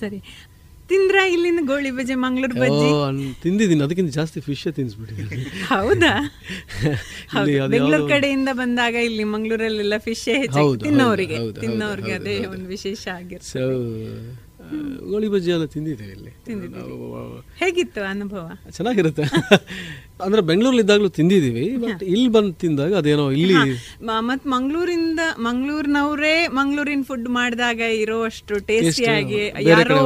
ಸರಿ. 0.00 0.22
ತಿಂದ್ರ 0.88 1.16
ಇಲ್ಲಿಂದ 1.30 1.60
ಗೋಳಿ 1.62 1.90
ಬಜೆ 1.90 2.14
ಮಂಗಳೂರು 2.14 2.54
ಬಜ್ಜಿ? 2.54 2.88
ತಿಂದಿದ್ದೀನಿ. 3.42 3.82
ಅದಕ್ಕಿಂತ 3.82 4.10
ಜಾಸ್ತಿ 4.10 4.40
ಫಿಶ್ 4.40 4.64
ತಿನ್ಸ್ಬಿಟ್ಟಿದ್ದೀನಿ. 4.74 5.44
ಹೌದಾ? 5.68 6.12
ಬೆಂಗಳೂರು 7.70 8.08
ಕಡೆಯಿಂದ 8.08 8.48
ಬಂದಾಗ 8.52 8.94
ಇಲ್ಲಿ 9.04 9.24
ಮಂಗಳೂರಲ್ಲೆಲ್ಲ 9.24 9.98
ಫಿಶ್ 9.98 10.28
ಹೆಚ್ಚಾಗಿ 10.36 10.82
ತಿನ್ನೋರಿಗೆ 10.82 11.38
ತಿನ್ನೋರಿಗೆ 11.60 12.12
ಅದೇ 12.12 12.36
ಒಂದು 12.46 12.68
ವಿಶೇಷ 12.68 13.08
ಆಗಿರ್ತದೆ 13.14 13.66
ಗೋಳಿ 15.10 15.28
ಬಜ್ಜಿ 15.28 15.50
ಎಲ್ಲ 15.50 15.64
ತಿಂದಿದ್ದೇವೆ. 15.64 16.12
ಇಲ್ಲಿ 16.12 16.32
ಹೇಗಿತ್ತು 17.56 18.02
ಅನುಭವ? 18.04 18.44
ಚೆನ್ನಾಗಿರುತ್ತೆ. 18.70 19.24
ಅಂದ್ರೆ 20.24 20.42
ಬೆಂಗಳೂರಲ್ಲಿ 20.42 20.82
ಇದ್ದಾಗಲೂ 20.82 21.08
ತಿಂದಿದೀವಿ 21.08 21.76
ಬಟ್ 21.76 22.02
ಇಲ್ಲಿ 22.02 22.28
ಬಂದು 22.28 22.52
ತಿಂದಾಗ 22.52 22.94
ಅದೇನೋ 22.94 23.30
ಇಲ್ಲಿ 23.30 23.54
ಮತ್ತೆ 23.54 24.20
ಮತ್ 24.28 24.46
ಮಂಗಳೂರಿಂದ 24.46 25.20
ಮಂಗಳೂರಿನವರೇ 25.38 26.46
ಮಂಗಳೂರಿನ 26.46 27.02
ಫುಡ್ 27.02 27.28
ಮಾಡಿದಾಗ 27.28 27.80
ಇರೋ 28.02 28.24
ಅಷ್ಟು 28.24 28.54
ಟೇಸ್ಟಿ 28.66 28.84
ಟೇಸ್ಟಿಯಾಗಿ 28.84 29.40
ಯಾರೋ 29.62 30.00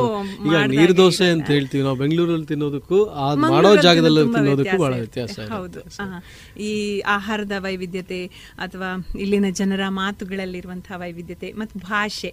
ಈಗ 0.46 0.56
ನೀರ್ 0.72 0.96
ದೋಸೆ 0.96 1.26
ಅಂತ 1.28 1.46
ಹೇಳ್ತೀವಿ 1.46 1.82
ನಾವು 1.84 1.96
ಬೆಂಗಳೂರಲ್ಲಿ 1.96 2.46
ತಿನ್ನೋದಕ್ಕೂ 2.46 3.04
ಆ 3.04 3.34
ಮಾಡೋ 3.34 3.76
ಜಾಗದಲ್ಲಿ 3.76 4.22
ತಿನ್ನೋದಕ್ಕೂ 4.34 4.78
ಬಹಳ 4.82 4.94
ವ್ಯತ್ಯಾಸ. 4.94 5.38
ಹೌದು. 5.50 5.80
ಈ 6.60 7.00
ಆಹಾರದ 7.00 7.52
ವೈವಿಧ್ಯತೆ 7.58 8.20
ಅಥವಾ 8.58 8.90
ಇಲ್ಲಿನ 9.18 9.50
ಜನರ 9.50 9.82
ಮಾತುಗಳಲ್ಲಿರುವಂತಹ 9.88 10.96
ವೈವಿಧ್ಯತೆ 10.96 11.52
ಮತ್ತು 11.52 11.78
ಭಾಷೆ. 11.78 12.30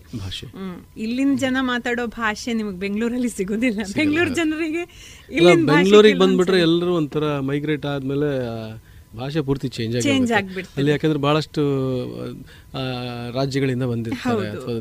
ಇಲ್ಲಿನ 0.97 1.35
ಜನ 1.35 1.57
ಮಾತಾಡೋ 1.61 2.07
ಭಾಷೆ 2.07 2.53
ನಿಮಗೆ 2.53 2.77
ಬೆಂಗಳೂರಲ್ಲಿ 2.77 3.29
ಸಿಗೋದಿಲ್ಲ. 3.29 3.79
ಬೆಂಗಳೂರು 3.95 4.35
ಜನರಿಗೆ 4.35 4.83
ಬೆಂಗಳೂರಿಗೆ 5.65 6.19
ಬಂದ್ಬಿಟ್ರೆ 6.19 6.59
ಎಲ್ಲರೂ 6.59 6.95
ಒಂಥರ 6.95 7.39
ಮೈಗ್ರೇಟ್ 7.39 7.72
ಆದ್ಮೇಲೆ 7.73 7.91
ಆದಮೇಲೆ 7.93 8.29
ಭಾಷೆ 9.17 9.41
ಪೂರ್ತಿ 9.41 9.67
ಚೇಂಜ್ 9.67 9.95
ಆಗಿ 9.95 10.09
Change 10.09 10.31
ಹೋಗುತ್ತೆ. 10.33 10.73
ಅಲ್ಲಿ 10.77 10.91
ಯಾಕಂದ್ರೆ 10.91 11.19
ಬಹಳಷ್ಟು 11.19 11.61
ರಾಜ್ಯಗಳಿಂದ 13.35 13.83
ಬಂದಿರ್ತಾರೆ 13.83 14.47
ಅಥವಾ 14.47 14.73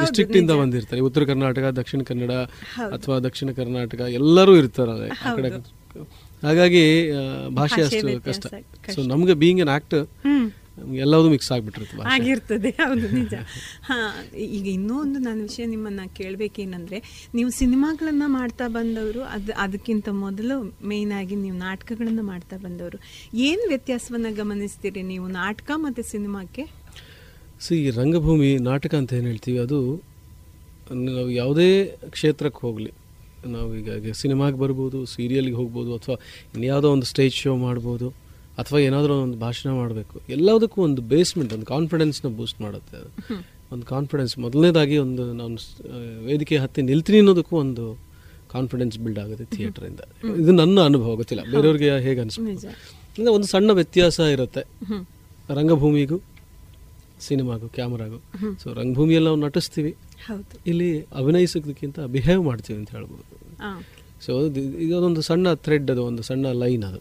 ಡಿಸ್ಟ್ರಿಕ್ಟ್ 0.00 0.36
ಇಂದ 0.36 0.50
ಬಂದಿರ್ತಾರೆ. 0.50 1.00
ಉತ್ತರ 1.00 1.24
ಕರ್ನಾಟಕ 1.24 1.62
ದಕ್ಷಿಣ 1.62 2.00
ಕನ್ನಡ 2.02 2.32
ಅಥವಾ 2.96 3.18
ದಕ್ಷಿಣ 3.18 3.50
ಕರ್ನಾಟಕ 3.50 4.00
ಎಲ್ಲರೂ 4.00 4.56
ಇರ್ತಾರೆ 4.56 5.08
ಆ 5.08 5.34
ಕಡೆ 5.34 5.50
ಹಾಗಾಗಿ 6.42 7.12
ಭಾಷೆ 7.54 7.82
ಅಷ್ಟು 7.82 8.24
ಕಷ್ಟ. 8.24 8.46
ಸೊ 8.94 9.02
ನಮ್ಗೆ 9.02 9.34
ಬೀಯಿಂಗ್ 9.34 9.60
ಅನ್ 9.60 9.68
ಆಕ್ಟರ್ 9.68 10.04
ಹ್ಮ್. 10.80 10.94
ಎಲ್ಲವೂ 11.04 11.28
ಮಿಕ್ಸ್ 11.30 11.50
ಆಗಿಬಿಟ್ಟಿರುತ್ತೆ 11.52 11.96
ಭಾಷೆ 11.98 12.10
ಆಗಿರ್ತದೆ 12.14 12.70
ಹೌದು 12.80 13.08
ನಿಜ. 13.14 13.34
ಹಾಂ 13.82 14.04
ಈಗ 14.50 14.66
ಇನ್ನೂ 14.74 14.94
ಒಂದು 15.00 15.18
ನನ್ನ 15.18 15.40
ವಿಷಯ 15.42 15.66
ನಿಮ್ಮನ್ನ 15.66 16.00
ಕೇಳಬೇಕೇನಂದ್ರೆ 16.14 17.00
ನೀವು 17.34 17.50
ಸಿನಿಮಾಗಳನ್ನ 17.58 18.22
ಮಾಡ್ತಾ 18.34 18.68
ಬಂದವರು 18.70 19.22
ಅದು 19.30 19.52
ಅದಕ್ಕಿಂತ 19.58 20.08
ಮೊದಲು 20.20 20.56
ಮೇಯ್ನ್ 20.84 21.12
ಆಗಿ 21.12 21.36
ನೀವು 21.36 21.56
ನಾಟಕಗಳನ್ನ 21.60 22.22
ಮಾಡ್ತಾ 22.24 22.56
ಬಂದವರು. 22.58 23.00
ಏನು 23.44 23.64
ವ್ಯತ್ಯಾಸವನ್ನ 23.68 24.26
ಗಮನಿಸ್ತೀರಿ 24.36 25.02
ನೀವು 25.06 25.28
ನಾಟಕ 25.36 25.70
ಮತ್ತೆ 25.78 26.02
ಸಿನಿಮಾಕ್ಕೆ? 26.10 26.64
ಈ 27.78 27.90
ರಂಗಭೂಮಿ 27.96 28.50
ನಾಟಕ 28.64 28.94
ಅಂತ 28.94 29.12
ಏನು 29.12 29.26
ಹೇಳ್ತೀವಿ 29.26 29.58
ಅದು 29.58 29.78
ನಾವು 31.08 31.28
ಯಾವುದೇ 31.32 31.66
ಕ್ಷೇತ್ರಕ್ಕೆ 32.10 32.58
ಹೋಗಲಿ. 32.58 32.90
ನಾವು 33.46 33.68
ಈಗ 33.74 34.12
ಸಿನಿಮಾಗೆ 34.14 34.56
ಬರ್ಬೋದು 34.56 35.06
ಸೀರಿಯಲ್ಗೆ 35.06 35.54
ಹೋಗ್ಬೋದು 35.54 35.90
ಅಥವಾ 35.94 36.16
ಇನ್ಯಾವುದೋ 36.54 36.88
ಒಂದು 36.92 37.06
ಸ್ಟೇಜ್ 37.06 37.34
ಶೋ 37.34 37.52
ಮಾಡ್ಬೋದು. 37.58 38.08
ಅಥವಾ 38.60 38.78
ಏನಾದರೂ 38.88 39.14
ಒಂದು 39.26 39.38
ಭಾಷಣ 39.46 39.68
ಮಾಡಬೇಕು. 39.80 40.16
ಎಲ್ಲದಕ್ಕೂ 40.36 40.78
ಒಂದು 40.88 41.02
ಬೇಸ್ಮೆಂಟ್ 41.12 41.52
ಒಂದು 41.56 41.66
ಕಾನ್ಫಿಡೆನ್ಸ್ನ 41.74 42.28
ಬೂಸ್ಟ್ 42.38 42.58
ಮಾಡುತ್ತೆ 42.64 42.96
ಅದು. 43.00 43.10
ಒಂದು 43.74 43.84
ಕಾನ್ಫಿಡೆನ್ಸ್ 43.94 44.34
ಮೊದಲನೇದಾಗಿ 44.44 44.96
ಒಂದು 45.06 45.24
ನಾನು 45.40 45.56
ವೇದಿಕೆ 46.28 46.56
ಹತ್ತಿ 46.64 46.80
ನಿಲ್ತೀನಿ 46.90 47.18
ಅನ್ನೋದಕ್ಕೂ 47.22 47.56
ಒಂದು 47.64 47.84
ಕಾನ್ಫಿಡೆನ್ಸ್ 48.54 48.96
ಬಿಲ್ಡ್ 49.04 49.20
ಆಗುತ್ತೆ 49.24 49.44
ಥಿಯೇಟ್ರಿಂದ 49.56 50.00
ಇದು. 50.40 50.52
ನನ್ನ 50.62 50.78
ಅನುಭವ 50.90 51.10
ಗೊತ್ತಿಲ್ಲ. 51.20 51.42
ಬೇರೆಯವ್ರಿಗೆ 51.54 51.90
ಹೇಗೆ 52.06 52.20
ಅನಿಸ್ಬೋದು? 52.24 52.72
ಅಂದರೆ 53.12 53.32
ಒಂದು 53.36 53.48
ಸಣ್ಣ 53.54 53.70
ವ್ಯತ್ಯಾಸ 53.80 54.18
ಇರುತ್ತೆ. 54.34 54.62
ರಂಗಭೂಮಿಗೂ 55.58 56.18
ಸಿನಿಮಾಗೂ 57.28 57.66
ಕ್ಯಾಮ್ರಾಗೂ. 57.78 58.18
ಸೊ 58.62 58.68
ರಂಗಭೂಮಿಯಲ್ಲಿ 58.80 59.28
ನಾವು 59.30 59.40
ನಟಿಸ್ತೀವಿ. 59.46 59.92
ಇಲ್ಲಿ 60.70 60.90
ಅಭಿನಯಿಸೋದಕ್ಕಿಂತ 61.20 61.98
ಬಿಹೇವ್ 62.14 62.42
ಮಾಡ್ತೀವಿ 62.48 62.78
ಅಂತ 62.80 62.90
ಹೇಳ್ಬೋದು. 62.96 63.24
ಸೊ 64.26 64.32
ಇದೊಂದು 64.86 65.22
ಸಣ್ಣ 65.28 65.52
ಥ್ರೆಡ್ 65.66 65.88
ಅದು 65.94 66.02
ಒಂದು 66.10 66.22
ಸಣ್ಣ 66.28 66.46
ಲೈನ್ 66.62 66.84
ಅದು. 66.90 67.00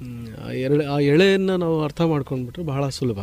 ಹಾ. 0.00 0.10
ಆ 0.44 0.50
ಎಳೆ 0.64 0.84
ಆ 0.84 0.96
ಎಳೆಯನ್ನು 1.12 1.56
ನಾವು 1.56 1.76
ಅರ್ಥ 1.82 2.00
ಮಾಡ್ಕೊಂಡ್ಬಿಟ್ರೆ 2.12 2.62
ಬಹಳ 2.64 2.88
ಸುಲಭ. 2.98 3.18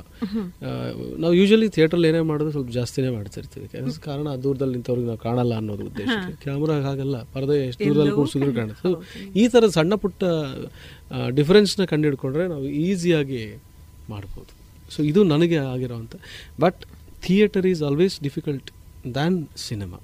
ನಾವು 1.23 1.33
ಯೂಶಲಿ 1.33 1.69
ಥಿಯೇಟ್ರಲ್ಲಿ 1.69 2.07
ಏನೇ 2.07 2.19
ಮಾಡಿದ್ರೆ 2.31 2.51
ಸ್ವಲ್ಪ 2.51 2.69
ಜಾಸ್ತಿನೇ 2.69 3.09
ಮಾಡ್ತಿರ್ತೀವಿ. 3.09 3.67
ಕಾರಣ 4.07 4.27
ಆ 4.27 4.35
ದೂರದಲ್ಲಿ 4.45 4.73
ನಿಂತವ್ರಿಗೆ 4.73 5.07
ನಾವು 5.07 5.17
ಕಾಣಲ್ಲ 5.17 5.53
ಅನ್ನೋದು 5.55 5.85
ಉದ್ದೇಶ. 5.85 6.09
ಕ್ಯಾಮ್ರಾಗ 6.43 6.81
ಹಾಗಲ್ಲ 6.81 7.17
ಪರದೆ 7.35 7.57
ಎಷ್ಟು 7.67 7.83
ದೂರದಲ್ಲಿ 7.85 8.13
ಕೂಡಿಸಿದ್ರು 8.19 8.53
ಕಾಣುತ್ತೆ. 8.53 8.91
ಈ 9.41 9.47
ಥರ 9.47 9.67
ಸಣ್ಣ 9.77 9.95
ಪುಟ್ಟ 9.95 10.21
ಡಿಫ್ರೆನ್ಸ್ನ 11.39 11.85
ಕಂಡುಹಿಡ್ಕೊಂಡ್ರೆ 11.85 12.47
ನಾವು 12.47 12.65
ಈಸಿಯಾಗಿ 12.85 13.41
ಮಾಡ್ಬೋದು. 14.09 14.51
ಸೊ 14.95 15.01
ಇದು 15.03 15.23
ನನಗೆ 15.23 15.57
ಆಗಿರೋವಂಥ 15.73 16.15
but 16.59 16.81
theatre 17.25 17.65
is 17.67 17.81
always 17.83 18.15
difficult 18.23 18.69
than 19.13 19.37
cinema 19.69 19.99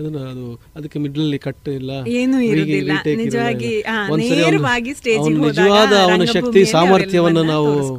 ಯಾಕಂದ್ರೆ 0.00 0.30
ಅದು 0.30 0.60
ಅದಕ್ಕೆ 0.76 0.98
ಮಿಡ್ಲಲ್ಲಿ 0.98 1.38
ಕಟ್ 1.38 1.68
ಇಲ್ಲ. 1.68 1.90
ಏನೂ 2.08 2.40
ಇರೋದಿಲ್ಲ. 2.40 2.90
ನಿಜವಾಗಿ, 3.16 3.80
ಆ, 3.80 4.08
ಒಂದ್ಸರಿ 4.10 4.34
ಅವ್ನು- 4.34 4.50
ನೇರವಾಗಿ 4.50 4.94
ಸ್ಟೇಜ್ 4.94 5.18
ಅವ್ನು 5.18 5.46
ನಿಜವಾದ 5.46 5.92
ಅವನ 5.92 6.24
ಶಕ್ತಿ 6.24 6.64
ಸಾಮರ್ಥ್ಯವನ್ನ 6.64 7.38
ನಾವು 7.40 7.98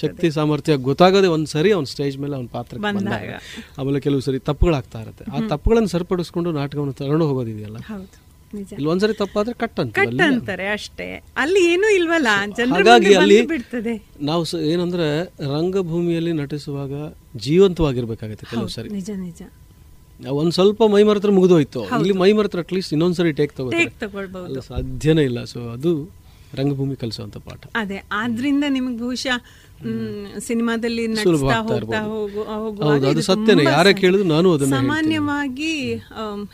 ಶಕ್ತಿ 0.00 0.30
ಸಾಮರ್ಥ್ಯ 0.30 0.76
ಗೊತ್ತಾಗೋದೇ 0.76 1.26
ಒಂದ್ 1.26 1.46
ಸರಿ 1.46 1.72
ಅವ್ನ 1.72 1.84
ಸ್ಟೇಜ್ 1.84 2.18
ಮೇಲೆ 2.18 2.36
ಅವ್ನ 2.36 2.46
ಪಾತ್ರ 2.52 2.76
ಬಂದಾಗ. 2.76 3.28
ಆಮೇಲೆ 3.78 4.00
ಕೆಲವು 4.00 4.20
ಸರಿ 4.20 4.38
ತಪ್ಪುಗಳಾಗ್ತಾ 4.38 5.00
ಇರುತ್ತೆ. 5.00 5.24
ಆ 5.24 5.48
ತಪ್ಪುಗಳನ್ನು 5.48 5.88
ಸರಿಪಡಿಸ್ಕೊಂಡು 5.88 6.52
ನಾಟಕವನ್ನು 6.52 6.92
ತರಣ 6.92 7.22
ಹೋಗೋದಿದೆಯಲ್ಲ? 7.22 7.76
ಹೌದು. 7.76 8.32
ನಿಜ. 8.54 8.72
ಇಲ್ಲಿ 8.72 8.88
ಒಂದ್ಸರಿ 8.88 9.12
ತಪ್ಪಾದ್ರೆ 9.12 9.54
ಕಟ್ 9.54 9.80
ಅಂತ 9.80 9.94
ಕಟ್ 9.94 10.20
ಅಂತಾರೆ 10.20 10.68
ಅಷ್ಟೇ. 10.68 11.22
ಅಲ್ಲಿ 11.36 11.72
ಏನೂ 11.72 11.94
ಇಲ್ವಲ್ಲ? 11.94 12.26
ಜನರ 12.56 12.72
ಹಾಗಾಗಿ 12.72 13.14
ಅಲ್ಲಿ 13.14 13.46
ಬಿಡ್ತದೆ. 13.46 14.06
ನಾವು 14.20 14.44
ಸ- 14.44 14.54
ಏನಂದ್ರೆ 14.54 15.22
ರಂಗಭೂಮಿಯಲ್ಲಿ 15.24 16.32
ನಟಿಸುವಾಗ 16.32 17.14
ಜೀವಂತವಾಗಿರ್ಬೇಕಾಗತ್ತೆ 17.36 18.46
ಕೆಲವು 18.50 18.68
ಸರಿ. 18.68 18.88
ನಿಜ 18.88 19.10
ನಿಜ. 19.16 19.42
ಒಂದ್ 20.30 20.52
ಸ್ವಲ್ಪ 20.52 20.82
ಮೈ 20.84 21.02
ಮರೆತ್ರ 21.02 21.30
ಮುಗಿದೋಯ್ತು 21.30 21.84
ಇಲ್ಲಿ 21.84 22.12
ಮೈ 22.12 22.32
ಮರತ್ರ 22.32 22.58
ಅಟ್ಲೀಸ್ಟ್ 22.58 22.92
ಇನ್ನೊಂದ್ಸರಿ 22.92 23.32
ಟೇಕ್ 23.32 23.52
ತಗೋತಾರೆ. 23.52 24.60
ಸಾಧ್ಯನೇ 24.60 25.22
ಇಲ್ಲ. 25.22 25.44
ಸೊ 25.44 25.68
ಅದು 25.70 26.10
ರಂಗಭೂಮಿ 26.54 26.96
ಕಲಿಸುವಂತ 26.96 27.36
ಪಾಠ. 27.36 27.66
ಅದೇ. 27.74 28.02
ಆದ್ರಿಂದ 28.12 28.64
ನಿಮಗೆ 28.68 28.98
ಬಹುಶಃ 28.98 29.36
ಸಿನಿಮಾದಲ್ಲಿ 30.38 31.06
ನಟಿಸ್ತಾ 31.06 31.60
ಹೋಗ್ತಾ 31.60 32.00
ಹೋಗುವಾಗ 32.00 33.06
ಅದು 33.06 33.22
ಸತ್ಯನೇ. 33.22 33.64
ಯಾರೇ 33.64 33.94
ಕೇಳಿದ್ರು 33.94 34.28
ನಾನು 34.28 34.52
ಅದನ್ನೇ 34.52 34.70
ಸಾಮಾನ್ಯವಾಗಿ 34.70 35.94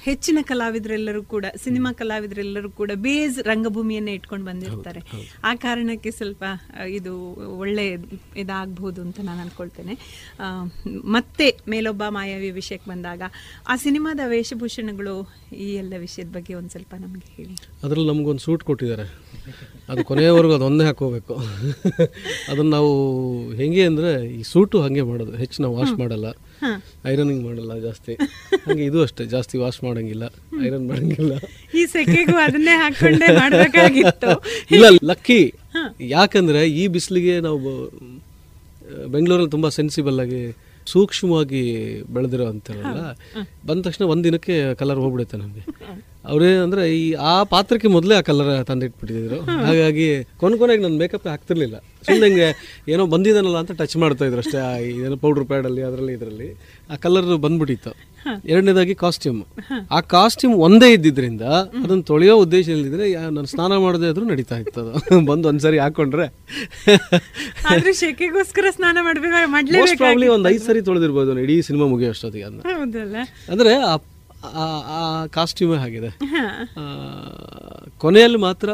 ಹೆಚ್ಚಿನ 0.03 0.39
ಕಲಾವಿದರೆಲ್ಲರೂ 0.43 1.23
ಕೂಡ 1.23 1.45
ಸಿನಿಮಾ 1.57 1.93
ಕಲಾವಿದರೆಲ್ಲರೂ 1.93 2.71
ಕೂಡ 2.71 2.91
ಬೇಸ್ 2.95 3.39
ರಂಗಭೂಮಿಯನ್ನೇ 3.39 4.13
ಇಟ್ಕೊಂಡು 4.13 4.47
ಬಂದಿರ್ತಾರೆ. 4.47 5.01
ಆ 5.45 5.55
ಕಾರಣಕ್ಕೆ 5.55 6.11
ಸ್ವಲ್ಪ 6.11 6.45
ಇದು 6.89 7.15
ಒಳ್ಳೆ 7.59 7.97
ಇದಾಗಬಹುದು 8.37 9.01
ಅಂತ 9.03 9.21
ನಾನು 9.21 9.41
ಅನ್ಕೊಳ್ತೇನೆ. 9.41 9.95
ಆ, 10.41 10.65
ಮತ್ತೆ 11.05 11.59
ಮೇಲೊಬ್ಬ 11.69 12.03
ಮಾಯಾವಿ 12.09 12.51
ವಿಷಯಕ್ಕೆ 12.51 12.91
ಬಂದಾಗ 12.91 13.23
ಆ 13.69 13.77
ಸಿನಿಮಾದ 13.77 14.21
ವೇಷಭೂಷಣಗಳು 14.27 15.33
ಈ 15.53 15.75
ಎಲ್ಲ 15.75 15.95
ವಿಷಯದ 15.99 16.27
ಬಗ್ಗೆ 16.27 16.55
ಒಂದ್ 16.55 16.71
ಸ್ವಲ್ಪ 16.71 16.95
ನಮಗೆ 16.95 17.33
ಹೇಳಿ. 17.37 17.57
ಅದರಲ್ಲಿ 17.85 18.09
ನಮ್ಗೊಂದು 18.09 18.41
ಸೂಟ್ 18.41 18.65
ಕೊಟ್ಟಿದ್ದಾರೆ. 18.65 19.28
ಅದು 19.91 20.05
ಕೊನೆಯವರೆಗೂ 20.05 20.55
ಅದೊಂದೇ 20.55 20.85
ಹಾಕೋಬೇಕು 20.85 21.35
ಅದನ್ನು 22.51 22.71
ನಾವು 22.71 22.91
ಹೆಂಗೆ 23.51 23.85
ಅಂದರೆ 23.91 24.11
ಈ 24.39 24.43
ಸೂಟು 24.43 24.77
ಹಾಗೆ 24.83 25.03
ಮಾಡೋದು. 25.11 25.33
ಹೆಚ್ಚು 25.43 25.59
ನಾವು 25.63 25.75
ವಾಶ್ 25.77 25.95
ಮಾಡಲ್ಲ. 26.01 26.29
ಐರನಿಂಗ್ 27.07 27.43
ಮಾಡಲ್ಲ 27.45 27.73
ಜಾಸ್ತಿ. 27.79 28.15
ಹಾಗೆ 28.67 28.83
ಇದು 28.85 28.99
ಅಷ್ಟೇ 29.03 29.27
ಜಾಸ್ತಿ 29.35 29.59
ವಾಶ್ 29.59 29.81
ಮಾಡಂಗಿಲ್ಲ. 29.85 30.25
ಐರನ್ 30.67 30.87
ಮಾಡಂಗಿಲ್ಲ. 30.89 31.33
ಈ 31.75 31.85
ಸೆಕೆಗೂ 31.87 32.37
ಅದನ್ನೇ 32.37 32.75
ಹಾಕೊಂಡೇ 32.83 33.29
ಮಾಡಬೇಕಾಗಿತ್ತು. 33.41 34.33
ಇಲ್ಲ 34.77 34.87
ಲಕ್ಕಿ. 35.05 35.43
ಯಾಕಂದರೆ 36.17 36.63
ಈ 36.81 36.87
ಬಿಸಿಲಿಗೆ 36.97 37.37
ನಾವು 37.41 37.59
ಬೆಂಗಳೂರಲ್ಲಿ 39.15 39.51
ತುಂಬ 39.51 39.69
ಸೆನ್ಸಿಬಲ್ 39.69 40.21
ಆಗಿ 40.21 40.43
ಸೂಕ್ಷ್ಮವಾಗಿ 40.87 41.63
ಬೆಳೆದಿರೋ 42.15 42.45
ಅಂತಾರಲ್ಲ 42.47 43.01
ಬಂದ 43.69 43.81
ತಕ್ಷಣ 43.87 44.05
ಒಂದಿನಕ್ಕೆ 44.05 44.75
ಕಲರ್ 44.75 45.01
ಹೋಗ್ಬಿಡುತ್ತೆ 45.05 45.37
ನಮಗೆ. 45.37 45.65
ಅವರೇ 46.25 46.57
ಅಂದ್ರೆ 46.57 46.99
ಈ 46.99 47.13
ಆ 47.13 47.43
ಪಾತ್ರಕ್ಕೆ 47.43 47.89
ಮೊದಲೇ 47.89 48.15
ಆ 48.15 48.21
ಕಲರ್ 48.21 48.67
ತಂದಿಟ್ಬಿಟ್ಟಿದ್ರು. 48.67 49.41
ಹಾಗಾಗಿ 49.41 50.25
ಕೊನೆ 50.37 50.57
ಕೊನೆಗೆ 50.57 50.83
ನನ್ನ 50.83 50.99
ಮೇಕಪ್ 50.99 51.27
ಹಾಕ್ತಿರ್ಲಿಲ್ಲ. 51.27 51.77
ಸುಮ್ಮನೆ 51.77 52.27
ಹಿಂಗೆ 52.27 52.49
ಏನೋ 52.93 53.07
ಬಂದಿದ್ದಾನಲ್ಲ 53.07 53.57
ಅಂತ 53.57 53.73
ಟಚ್ 53.73 53.97
ಮಾಡ್ತಾ 53.97 54.25
ಇದ್ರು 54.25 54.39
ಅಷ್ಟೇ 54.39 54.59
ಏನೋ 54.87 55.17
ಪೌಡರ್ 55.17 55.45
ಪ್ಯಾಡಲ್ಲಿ 55.45 55.83
ಅದರಲ್ಲಿ 55.83 56.13
ಇದರಲ್ಲಿ. 56.13 56.49
ಆ 56.91 56.97
ಕಲರ್ 56.97 57.37
ಬಂದ್ಬಿಟ್ಟಿತ್ತು. 57.37 57.93
ಎರಡನೇದಾಗಿ 58.47 58.95
ಕಾಸ್ಟ್ಯೂಮ್ 58.95 59.43
ಆ 59.91 60.01
ಕಾಸ್ಟ್ಯೂಮ್ 60.01 60.55
ಒಂದೇ 60.55 60.93
ಇದ್ದಿದ್ರಿಂದ 60.93 61.43
ಅದನ್ನು 61.85 62.03
ತೊಳೆಯೋ 62.03 62.37
ಉದ್ದೇಶ 62.37 62.69
ಇಲ್ದಿದ್ರೆ 62.69 63.15
ನಾನು 63.31 63.47
ಸ್ನಾನ 63.47 63.77
ಮಾಡದೇ 63.77 64.07
ಆದ್ರೂ 64.07 64.25
ನಡೀತಾ 64.25 64.57
ಇತ್ತು 64.57 64.81
ಅದು. 64.81 64.93
ಬಂದು 65.27 65.49
ಒಂದ್ಸರಿ 65.49 65.79
ಹಾಕೊಂಡ್ರೆ. 65.79 66.27
ಶೆಕೆಗೋಸ್ಕರ 67.93 68.65
ಸ್ನಾನ 68.71 68.99
ಮಾಡ್ಬೇಕು 69.01 70.31
ಒಂದ್ 70.33 70.49
ಐದ್ 70.49 70.63
ಸರಿ 70.63 70.83
ತೊಳೆದಿರ್ಬೋದು 70.83 71.39
ಇಡೀ 71.41 71.63
ಸಿನಿಮಾ 71.63 71.87
ಮುಗಿಯೋ 71.87 72.11
ಅಷ್ಟೊತ್ತಿಗೆ 72.11 72.45
ಅದನ್ನ 72.45 72.63
ಅಂದ್ರೆ 73.49 73.75
ಆ- 74.43 75.27
ಕಾಸ್ಟ್ಯೂಮೇ 75.29 75.77
ಆಗಿದೆ 75.77 76.11
ಕೊನೆಯಲ್ಲಿ 77.99 78.39
ಮಾತ್ರ 78.39 78.69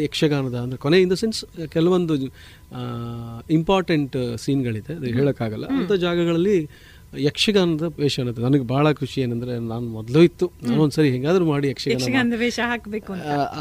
ಯಕ್ಷಗಾನದ 0.00 0.54
ಅಂದ್ರೆ 0.54 0.78
ಕೊನೆ 0.78 1.00
ಇನ್ 1.00 1.10
ದ 1.10 1.14
ಸೆನ್ಸ್ 1.14 1.44
ಕೆಲವೊಂದು 1.68 2.14
ಇಂಪಾರ್ಟೆಂಟ್ 3.50 4.16
ಸೀನ್ಗಳಿದೆ 4.38 4.92
ಅದು 4.94 5.06
ಹೇಳೋಕ್ಕಾಗಲ್ಲ. 5.06 5.66
ಅಂಥ 5.66 5.92
ಜಾಗಗಳಲ್ಲಿ 6.00 6.56
ಯಕ್ಷಗಾನದ 7.22 7.86
ವೇಷ 7.98 8.20
ಅನ್ನೋದು 8.20 8.42
ನನಗೆ 8.42 8.64
ಬಹಳ 8.64 8.92
ಖುಷಿ 8.92 9.20
ಏನಂದ್ರೆ 9.20 9.52
ನಾನು 9.68 9.86
ಮೊದಲು 9.88 10.20
ಇತ್ತು. 10.22 10.46
ನಾನು 10.62 10.78
ಒಂದ್ಸರಿ 10.82 11.10
ಹೆಂಗಾದ್ರೂ 11.10 11.44
ಮಾಡಿ 11.44 11.68
ಯಕ್ಷಗಾನ 11.68 12.34
ವೇಷ 12.42 12.58
ಹಾಕಬೇಕು 12.70 13.12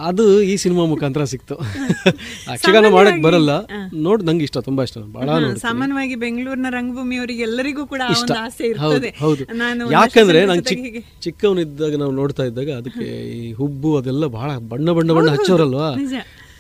ಅದು 0.10 0.44
ಈ 0.44 0.58
ಸಿನಿಮಾ 0.58 0.86
ಮುಖಾಂತರ 0.86 1.24
ಸಿಕ್ತು. 1.24 1.56
ಯಕ್ಷಗಾನ 2.56 2.86
ಮಾಡಕ್ 2.88 3.22
ಬರಲ್ಲ. 3.22 3.52
ನೋಡ್ 4.06 4.24
ನಂಗೆ 4.24 4.44
ಇಷ್ಟ 4.44 4.58
ತುಂಬಾ 4.60 4.84
ಇಷ್ಟ. 4.84 4.98
ಬಹಳ 5.18 5.30
ಸಾಮಾನ್ಯವಾಗಿ 5.66 6.16
ಬೆಂಗಳೂರಿನ 6.16 6.70
ರಂಗಭೂಮಿಯವರಿಗೆ 6.70 7.44
ಎಲ್ಲರಿಗೂ 7.44 7.86
ಕೂಡ 7.86 8.02
ಇಷ್ಟ. 8.16 8.32
ಹೌದು 9.24 9.46
ನಾನು 9.56 9.92
ಯಾಕಂದ್ರೆ 9.92 10.42
ನಂಗೆ 10.46 10.68
ಚಿಕ್ಕ 10.72 11.04
ಚಿಕ್ಕವನಿದ್ದಾಗ 11.22 11.96
ನಾವು 11.96 12.12
ನೋಡ್ತಾ 12.12 12.44
ಇದ್ದಾಗ 12.44 12.70
ಅದಕ್ಕೆ 12.82 13.08
ಈ 13.40 13.52
ಹುಬ್ಬು 13.54 13.98
ಅದೆಲ್ಲ 13.98 14.26
ಬಹಳ 14.38 14.52
ಬಣ್ಣ 14.74 14.90
ಬಣ್ಣ 14.92 15.12
ಬಣ್ಣ 15.14 15.30
ಹಚ್ಚೋರಲ್ವಾ. 15.30 15.90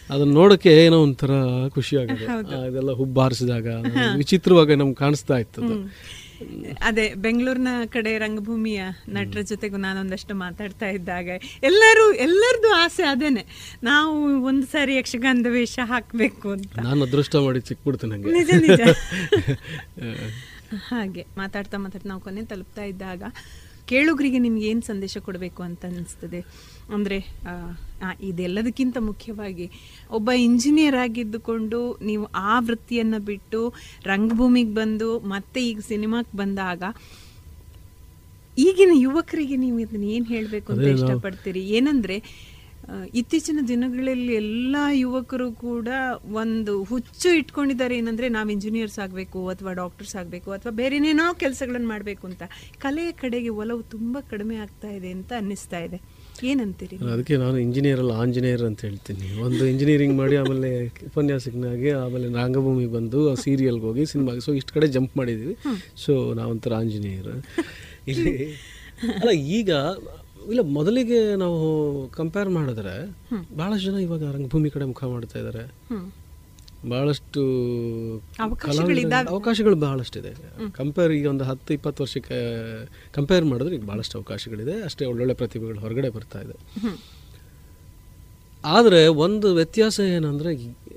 ಅದನ್ನ 0.09 0.31
ನೋಡಕ್ಕೆ 0.33 0.71
ಏನೋ 0.85 0.97
ಒಂಥರ 1.03 1.33
ಖುಷಿ 1.75 1.95
ಆಗುತ್ತೆ. 1.97 2.25
ಅದೆಲ್ಲ 2.65 2.91
ಹುಬ್ಬಾರಿಸಿದಾಗ 2.91 2.97
ಹುಬ್ಬು 2.97 3.19
ಹಾರಿಸಿದಾಗ 3.21 4.17
ವಿಚಿತ್ರವಾಗಿ 4.17 4.75
ನಮ್ಗೆ 4.75 4.95
ಕಾಣಿಸ್ತಾ 4.95 5.35
ಇತ್ತು 5.37 5.61
ಅದು. 6.81 7.21
ಬೆಂಗಳೂರಿನ 7.21 7.67
ಕಡೆ 7.89 8.17
ರಂಗಭೂಮಿಯ 8.17 8.83
ನಟರ 9.09 9.41
ಜೊತೆಗೂ 9.41 9.77
ನಾನೊಂದಷ್ಟು 9.77 10.35
ಮಾತಾಡ್ತಾ 10.35 10.89
ಇದ್ದಾಗ 10.89 11.29
ಎಲ್ಲರೂ 11.63 12.19
ಎಲ್ಲರದು 12.19 12.75
ಆಸೆ 12.75 13.03
ಅದೇನೆ. 13.03 13.45
ನಾವು 13.83 14.43
ಒಂದು 14.43 14.67
ಸಾರಿ 14.67 14.95
ಯಕ್ಷಗಾನದ 14.95 15.45
ವೇಷ 15.49 15.79
ಹಾಕಬೇಕು 15.85 16.49
ಅಂತ. 16.49 16.79
ನಾನು 16.79 17.03
ಅದೃಷ್ಟ 17.03 17.35
ಮಾಡಿ 17.45 17.61
ಸಿಕ್ಬಿಡ್ತೇನೆ 17.61 18.31
ನಿಜ 18.31 18.49
ನಿಜ. 18.61 18.81
ಹಾಗೆ 20.89 21.25
ಮಾತಾಡ್ತಾ 21.37 21.77
ಮಾತಾಡ್ತಾ 21.77 22.09
ನಾವು 22.09 22.21
ಕೊನೆ 22.21 22.43
ತಲುಪ್ತಾ 22.43 22.83
ಇದ್ದಾಗ 22.83 23.23
ಕೇಳುಗರಿಗೆ 23.85 24.39
ನಿಮ್ಗೆ 24.39 24.67
ಏನು 24.67 24.81
ಸಂದೇಶ 24.81 25.17
ಕೊಡಬೇಕು 25.17 25.63
ಅಂತ 25.63 25.85
ಅನಿಸ್ತದೆ? 25.85 26.45
ಅಂದರೆ 26.95 27.17
ಇದೆಲ್ಲದಕ್ಕಿಂತ 28.29 28.97
ಮುಖ್ಯವಾಗಿ 29.09 29.67
ಒಬ್ಬ 30.11 30.29
ಇಂಜಿನಿಯರ್ 30.47 30.95
ಆಗಿದ್ದುಕೊಂಡು 30.95 31.81
ನೀವು 32.01 32.25
ಆ 32.33 32.59
ವೃತ್ತಿಯನ್ನು 32.59 33.19
ಬಿಟ್ಟು 33.25 33.61
ರಂಗಭೂಮಿಗೆ 34.05 34.73
ಬಂದು 34.73 35.19
ಮತ್ತೆ 35.19 35.61
ಈಗ 35.69 35.79
ಸಿನಿಮಾಕ್ಕೆ 35.87 36.37
ಬಂದಾಗ 36.37 36.83
ಈಗಿನ 38.57 38.93
ಯುವಕರಿಗೆ 38.95 39.55
ನೀವು 39.55 39.79
ಇದನ್ನ 39.79 40.03
ಏನು 40.15 40.25
ಹೇಳಬೇಕು 40.25 40.69
ಅಂತ 40.73 40.87
ಇಷ್ಟಪಡ್ತೀರಿ? 40.97 41.61
ಏನಂದ್ರೆ 41.77 42.17
ಇತ್ತೀಚಿನ 43.19 43.59
ದಿನಗಳಲ್ಲಿ 43.67 44.33
ಎಲ್ಲ 44.35 44.75
ಯುವಕರು 44.93 45.51
ಕೂಡ 45.51 45.87
ಒಂದು 46.41 46.73
ಹುಚ್ಚು 46.83 47.29
ಇಟ್ಕೊಂಡಿದ್ದಾರೆ 47.39 47.97
ಏನಂದ್ರೆ 47.97 48.29
ನಾವು 48.29 48.49
ಇಂಜಿನಿಯರ್ಸ್ 48.49 48.99
ಆಗಬೇಕು 48.99 49.41
ಅಥವಾ 49.47 49.73
ಡಾಕ್ಟರ್ಸ್ 49.73 50.15
ಆಗಬೇಕು 50.15 50.51
ಅಥವಾ 50.51 50.71
ಬೇರೆನೇನೋ 50.71 51.33
ಕೆಲಸಗಳನ್ನು 51.43 51.87
ಮಾಡಬೇಕು 51.87 52.27
ಅಂತ. 52.27 52.43
ಕಲೆಯ 52.79 53.11
ಕಡೆಗೆ 53.23 53.49
ಒಲವು 53.49 53.81
ತುಂಬ 53.95 54.17
ಕಡಿಮೆ 54.31 54.55
ಆಗ್ತಾ 54.55 54.91
ಇದೆ 54.97 55.11
ಅಂತ 55.11 55.31
ಅನ್ನಿಸ್ತಾ 55.37 55.79
ಇದೆ. 55.79 55.99
ಏನಂತೀರಿ 56.49 56.95
ಅದಕ್ಕೆ 57.13 57.35
ನಾನು 57.37 57.57
ಇಂಜಿನಿಯರ್ 57.57 57.99
ಅಲ್ಲ 57.99 58.13
ಆಂಜನೇಯರ್ 58.23 58.63
ಅಂತ 58.69 58.81
ಹೇಳ್ತೀನಿ. 58.87 59.27
ಒಂದು 59.45 59.63
ಇಂಜಿನಿಯರಿಂಗ್ 59.71 60.15
ಮಾಡಿ 60.17 60.35
ಆಮೇಲೆ 60.41 60.69
ಉಪನ್ಯಾಸಕನಾಗಿ 61.07 61.89
ಆಮೇಲೆ 62.01 62.27
ರಂಗಭೂಮಿಗೆ 62.41 62.91
ಬಂದು 62.91 63.19
ಸೀರಿಯಲ್ಗೆ 63.43 63.85
ಹೋಗಿ 63.85 64.05
ಸಿನಿಮಾಗೆ 64.05 64.41
ಸೊ 64.41 64.53
ಇಷ್ಟು 64.53 64.73
ಕಡೆ 64.73 64.87
ಜಂಪ್ 64.87 65.15
ಮಾಡಿದ್ದೀವಿ 65.17 65.55
ಸೊ 66.05 66.13
ನಾವೊಂಥರ 66.33 66.73
ಆಂಜನೇಯರ್. 66.81 67.31
ಇಲ್ಲಿ 68.07 68.33
ಅಲ್ಲ 69.19 69.31
ಈಗ 69.59 69.69
ಇಲ್ಲ 70.51 70.61
ಮೊದಲಿಗೆ 70.77 71.19
ನಾವು 71.35 71.59
ಕಂಪೇರ್ 72.17 72.49
ಮಾಡಿದ್ರೆ 72.49 72.95
ಭಾಳಷ್ಟು 73.57 73.85
ಜನ 73.87 73.99
ಇವಾಗ 74.07 74.23
ರಂಗಭೂಮಿ 74.35 74.69
ಕಡೆ 74.69 74.85
ಮುಖ 74.85 75.03
ಮಾಡ್ತಾ 75.13 75.37
ಇದ್ದಾರೆ 75.39 75.63
ಹ್ಮ್. 76.83 78.19
ಅವಕಾಶಗಳು 79.27 79.75
ಬಹಳಷ್ಟಿದೆ. 79.75 80.31
ಕಂಪೇರ್ 80.71 81.11
ಈಗ 81.11 81.27
ಒಂದು 81.27 81.43
ಹತ್ತು 81.43 81.73
ಇಪ್ಪತ್ತು 81.73 82.03
ವರ್ಷಕ್ಕೆ 82.03 82.39
ಕಂಪೇರ್ 83.11 83.45
ಮಾಡಿದ್ರೆ 83.45 83.75
ಈಗ 83.75 83.83
ಬಹಳಷ್ಟು 83.83 84.17
ಅವಕಾಶಗಳಿದೆ. 84.17 84.83
ಅಷ್ಟೇ 84.83 85.05
ಒಳ್ಳೊಳ್ಳೆ 85.05 85.33
ಪ್ರತಿಭೆಗಳು 85.33 85.79
ಹೊರಗಡೆ 85.79 86.09
ಬರ್ತಾ 86.09 86.41
ಇದೆ. 86.41 86.55
ಆದರೆ 88.63 89.07
ಒಂದು 89.17 89.53
ವ್ಯತ್ಯಾಸ 89.53 89.99
ಏನಂದರೆ 90.09 90.51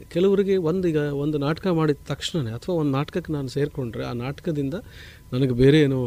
ಕೆಲವರಿಗೆ 0.09 0.57
ಒಂದು 0.67 0.89
ಈಗ 0.89 0.97
ಒಂದು 1.17 1.39
ನಾಟಕ 1.39 1.67
ಮಾಡಿದ 1.73 1.97
ತಕ್ಷಣವೇ 2.09 2.51
ಅಥವಾ 2.51 2.75
ಒಂದು 2.75 2.91
ನಾಟಕಕ್ಕೆ 2.91 3.33
ನಾನು 3.33 3.49
ಸೇರಿಕೊಂಡ್ರೆ 3.49 4.05
ಆ 4.05 4.13
ನಾಟಕದಿಂದ 4.17 4.75
ನನಗೆ 5.33 5.55
ಬೇರೆ 5.55 5.81
ಏನೋ 5.81 6.01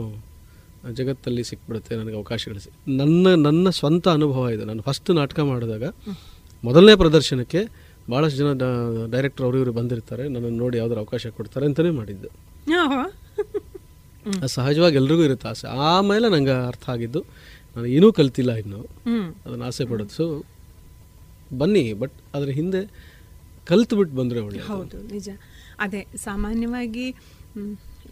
ಜಗತ್ತಲ್ಲಿ 0.91 1.43
ಸಿಕ್ಬಿಡುತ್ತೆ 1.43 1.95
ನನಗೆ 1.95 2.15
ಅವಕಾಶಗಳು 2.15 2.59
ನನ್ನ 2.97 3.35
ನನ್ನ 3.43 3.69
ಸ್ವಂತ 3.69 4.07
ಅನುಭವ 4.09 4.49
ಇದೆ. 4.49 4.65
ನಾನು 4.65 4.81
ಫಸ್ಟ್ 4.81 5.11
ನಾಟಕ 5.11 5.39
ಮಾಡಿದಾಗ 5.45 5.85
ಮೊದಲನೇ 6.63 6.95
ಪ್ರದರ್ಶನಕ್ಕೆ 6.95 7.61
ಭಾಳಷ್ಟು 8.11 8.37
ಜನ 8.39 8.51
ಡೈರೆಕ್ಟರ್ 9.15 9.45
ಅವರು 9.45 9.57
ಇವರು 9.61 9.73
ಬಂದಿರ್ತಾರೆ 9.79 10.23
ನನ್ನನ್ನು 10.33 10.59
ನೋಡಿ 10.63 10.77
ಯಾವ್ದಾರು 10.81 11.01
ಅವಕಾಶ 11.03 11.27
ಕೊಡ್ತಾರೆ 11.37 11.65
ಅಂತಲೇ 11.69 11.91
ಮಾಡಿದ್ದು. 11.99 12.29
ಸಹಜವಾಗಿ 14.55 14.95
ಎಲ್ರಿಗೂ 15.01 15.23
ಇರುತ್ತೆ 15.27 15.47
ಆಸೆ. 15.47 15.67
ಆಮೇಲೆ 15.91 16.27
ನಂಗೆ 16.33 16.55
ಅರ್ಥ 16.67 16.85
ಆಗಿದ್ದು 16.95 17.21
ನಾನು 17.75 17.87
ಏನೂ 17.97 18.07
ಕಲ್ತಿಲ್ಲ 18.19 18.51
ಇನ್ನು. 18.61 18.81
ಅದನ್ನು 19.45 19.65
ಆಸೆ 19.69 19.85
ಪಡೋದು. 19.91 20.13
ಸೊ 20.19 20.25
ಬನ್ನಿ 21.61 21.83
ಬಟ್ 22.01 22.15
ಅದ್ರ 22.35 22.49
ಹಿಂದೆ 22.59 22.81
ಕಲ್ತು 23.69 23.93
ಬಿಟ್ಟು 23.97 24.15
ಬಂದರೆ 24.17 24.39
ಒಳ್ಳೆ 24.47 24.61
ಹೌದು 24.71 24.97
ನಿಜ. 25.13 25.29
ಅದೇ 25.79 26.01
ಸಾಮಾನ್ಯವಾಗಿ 26.15 27.07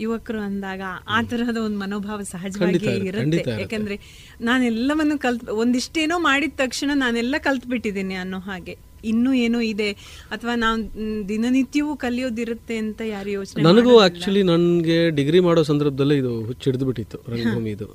ಯುವಕರು 0.01 0.39
ಅಂದಾಗ 0.47 0.81
ಆ 1.07 1.19
ತರಹದ 1.29 1.57
ಒಂದು 1.57 1.77
ಮನೋಭಾವ 1.79 2.19
ಸಹಜವಾಗಿ 2.31 2.91
ಇರುತ್ತೆ. 3.09 3.53
ಯಾಕಂದ್ರೆ 3.61 3.95
ನಾನೆಲ್ಲವನ್ನು 4.41 5.17
ಕಲ್ತ್ 5.25 5.45
ಒಂದಿಷ್ಟೇನೋ 5.63 6.17
ಮಾಡಿದ 6.19 6.55
ತಕ್ಷಣ 6.57 6.91
ನಾನೆಲ್ಲ 6.93 7.35
ಕಲ್ತ್ 7.47 7.65
ಬಿಟ್ಟಿದ್ದೀನಿ 7.65 8.17
ಅನ್ನೋ 8.23 8.39
ಹಾಗೆ. 8.49 8.75
ಇನ್ನೂ 9.11 9.31
ಏನೋ 9.45 9.59
ಇದೆ? 9.71 9.89
ಅಥವಾ 10.35 10.53
ನಾವು 10.63 10.77
ದಿನನಿತ್ಯವೂ 11.31 11.93
ಕಲಿಯೋದಿರುತ್ತೆ 12.03 12.77
ಅಂತ 12.83 13.01
ಯಾರು 13.15 13.31
ಯೋಚನೆ 13.37 13.65
ನನಗೂ 13.69 13.93
ಆ್ಯಕ್ಚುಲಿ 14.03 14.43
ನನಗೆ 14.51 14.99
ಡಿಗ್ರಿ 15.19 15.41
ಮಾಡೋ 15.47 15.63
ಸಂದರ್ಭದಲ್ಲೇ 15.71 16.17
ಇದು 16.23 16.33
ಹುಚ್ಚಿಡ್ದು 16.49 16.87
ಬಿಟ್ಟಿತ್ತು 16.89 17.19
ರಂಗಭೂಮಿ 17.33 17.71
ಇದು. 17.77 17.89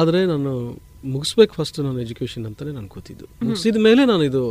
ಆದರೆ 0.00 0.20
ನಾನು 0.32 0.52
ಮುಗಿಸ್ಬೇಕು 1.14 1.54
ಫಸ್ಟ್ 1.58 1.76
ನಾನು 1.86 1.98
ಎಜುಕೇಷನ್ 2.04 2.44
ಅಂತಲೇ 2.50 2.72
ನಾನು 2.78 2.88
ಕೂತಿದ್ದು. 2.94 3.26
ಮುಗಿಸಿದ 3.48 3.80
ಮೇಲೆ 3.88 4.04
ನಾನು 4.12 4.22
ಇದು 4.30 4.44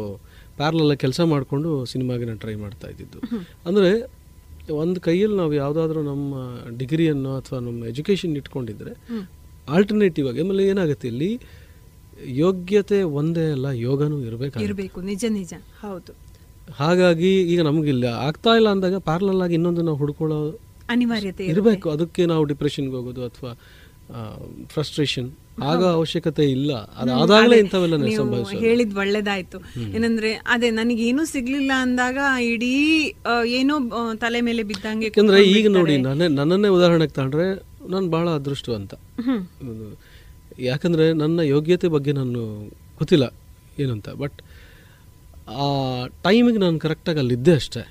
ಪ್ಯಾರ್ಲಲ್ಲ 0.59 0.93
ಕೆಲಸ 1.03 1.21
ಮಾಡಿಕೊಂಡು 1.31 1.69
ಸಿನಿಮಾಗೆ 1.93 2.25
ನಾನು 2.29 2.41
ಟ್ರೈ 2.43 2.53
ಮಾಡ್ತಾ 2.65 2.87
ಇದ್ದಿದ್ದು. 2.93 3.19
ಅಂದರೆ 3.69 3.89
ಒಂದು 4.81 4.99
ಕೈಯಲ್ಲಿ 5.07 5.37
ನಾವು 5.41 5.53
ಯಾವುದಾದ್ರೂ 5.61 6.01
ನಮ್ಮ 6.11 6.33
ಡಿಗ್ರಿಯನ್ನು 6.79 7.31
ಅಥವಾ 7.39 7.57
ನಮ್ಮ 7.65 7.81
ಎಜುಕೇಷನ್ 7.91 8.33
ಇಟ್ಕೊಂಡಿದ್ರೆ 8.39 8.93
ಆಲ್ಟರ್ನೇಟಿವ್ 9.75 10.25
ಆಗಿ 10.29 10.41
ಆಮೇಲೆ 10.43 10.63
ಏನಾಗುತ್ತೆ 10.71 11.07
ಇಲ್ಲಿ 11.11 11.29
ಯೋಗ್ಯತೆ 12.23 13.03
ಒಂದೇ 13.03 13.51
ಅಲ್ಲ 13.51 13.65
ಯೋಗನೂ 13.65 14.19
ಇರಬೇಕು 14.19 14.59
ಇರಬೇಕು 14.59 15.01
ನಿಜ 15.01 15.25
ನಿಜ. 15.29 15.53
ಹೌದು. 15.81 16.13
ಹಾಗಾಗಿ 16.75 17.41
ಈಗ 17.41 17.61
ನಮಗಿಲ್ಲ 17.61 18.05
ಆಗ್ತಾ 18.05 18.49
ಇಲ್ಲ 18.49 18.69
ಅಂದಾಗ 18.69 18.97
ಪ್ಯಾರಲಲ್ 18.97 19.41
ಆಗಿ 19.41 19.53
ಇನ್ನೊಂದು 19.53 19.81
ನಾವು 19.81 19.97
ಹುಡ್ಕೊಳ್ಳೋ 19.97 20.59
ಅನಿವಾರ್ಯತೆ. 20.89 21.45
ಇರಬೇಕು. 21.45 21.89
ಅದಕ್ಕೆ 21.89 22.25
ನಾವು 22.25 22.43
ಡಿಪ್ರೆಷನ್ಗೆ 22.43 22.95
ಹೋಗೋದು 22.95 23.25
ಅಥವಾ 23.25 23.51
ಫ್ರಸ್ಟ್ರೇಷನ್ 24.67 25.31
ಆಗ 25.63 25.85
ಅವಶ್ಯಕತೆ 25.85 26.51
ಇಲ್ಲ. 26.51 26.71
ಅದಾದಾಗಲೇ 26.73 27.55
ಅದೇ, 27.55 27.59
ಇಂಥವೆಲ್ಲ 27.59 27.95
ಹೇಳಿದ್ 28.59 28.95
ಒಳ್ಳೇದಾಯ್ತು. 28.95 29.57
ಏನಂದ್ರೆ 29.95 30.33
ಅದೇ 30.33 30.69
ನನಗೆ 30.69 31.07
ಏನೂ 31.07 31.25
ಸಿಗ್ಲಿಲ್ಲ 31.25 31.71
ಅಂದಾಗ 31.75 32.17
ಇಡೀ 32.41 32.73
ಏನೋ 33.45 33.75
ತಲೆ 34.15 34.41
ಮೇಲೆ 34.41 34.63
ಬಿದ್ದಂಗೆ 34.63 35.05
ಯಾಕಂದ್ರೆ 35.05 35.43
ಈಗ 35.43 35.67
ನೋಡಿ 35.67 35.97
ನನ್ನ 35.97 36.27
ನನ್ನನ್ನೇ 36.27 36.67
ಉದಾಹರಣೆಗೆ 36.67 37.11
ತಗೊಂಡ್ರೆ 37.11 37.47
ನಾನು 37.89 38.07
ಬಹಳ 38.09 38.29
ಅದೃಷ್ಟವಂತ. 38.29 38.93
ಯಾಕಂದ್ರೆ 40.69 41.13
ನನ್ನ 41.13 41.39
ಯೋಗ್ಯತೆ 41.55 41.87
ಬಗ್ಗೆ 41.95 42.11
ನಾನು 42.13 42.41
ಗೊತ್ತಿಲ್ಲ 42.99 43.25
ಏನಂತ 43.83 44.09
ಬಟ್ 44.21 44.37
ಆ 45.63 45.65
ಟೈಮಿಗೆ 46.25 46.57
ನಾನು 46.57 46.77
ಕರೆಕ್ಟಾಗಿ 46.79 47.19
ಅಲ್ಲಿದ್ದೆ 47.23 47.53
ಅಷ್ಟೇ. 47.61 47.83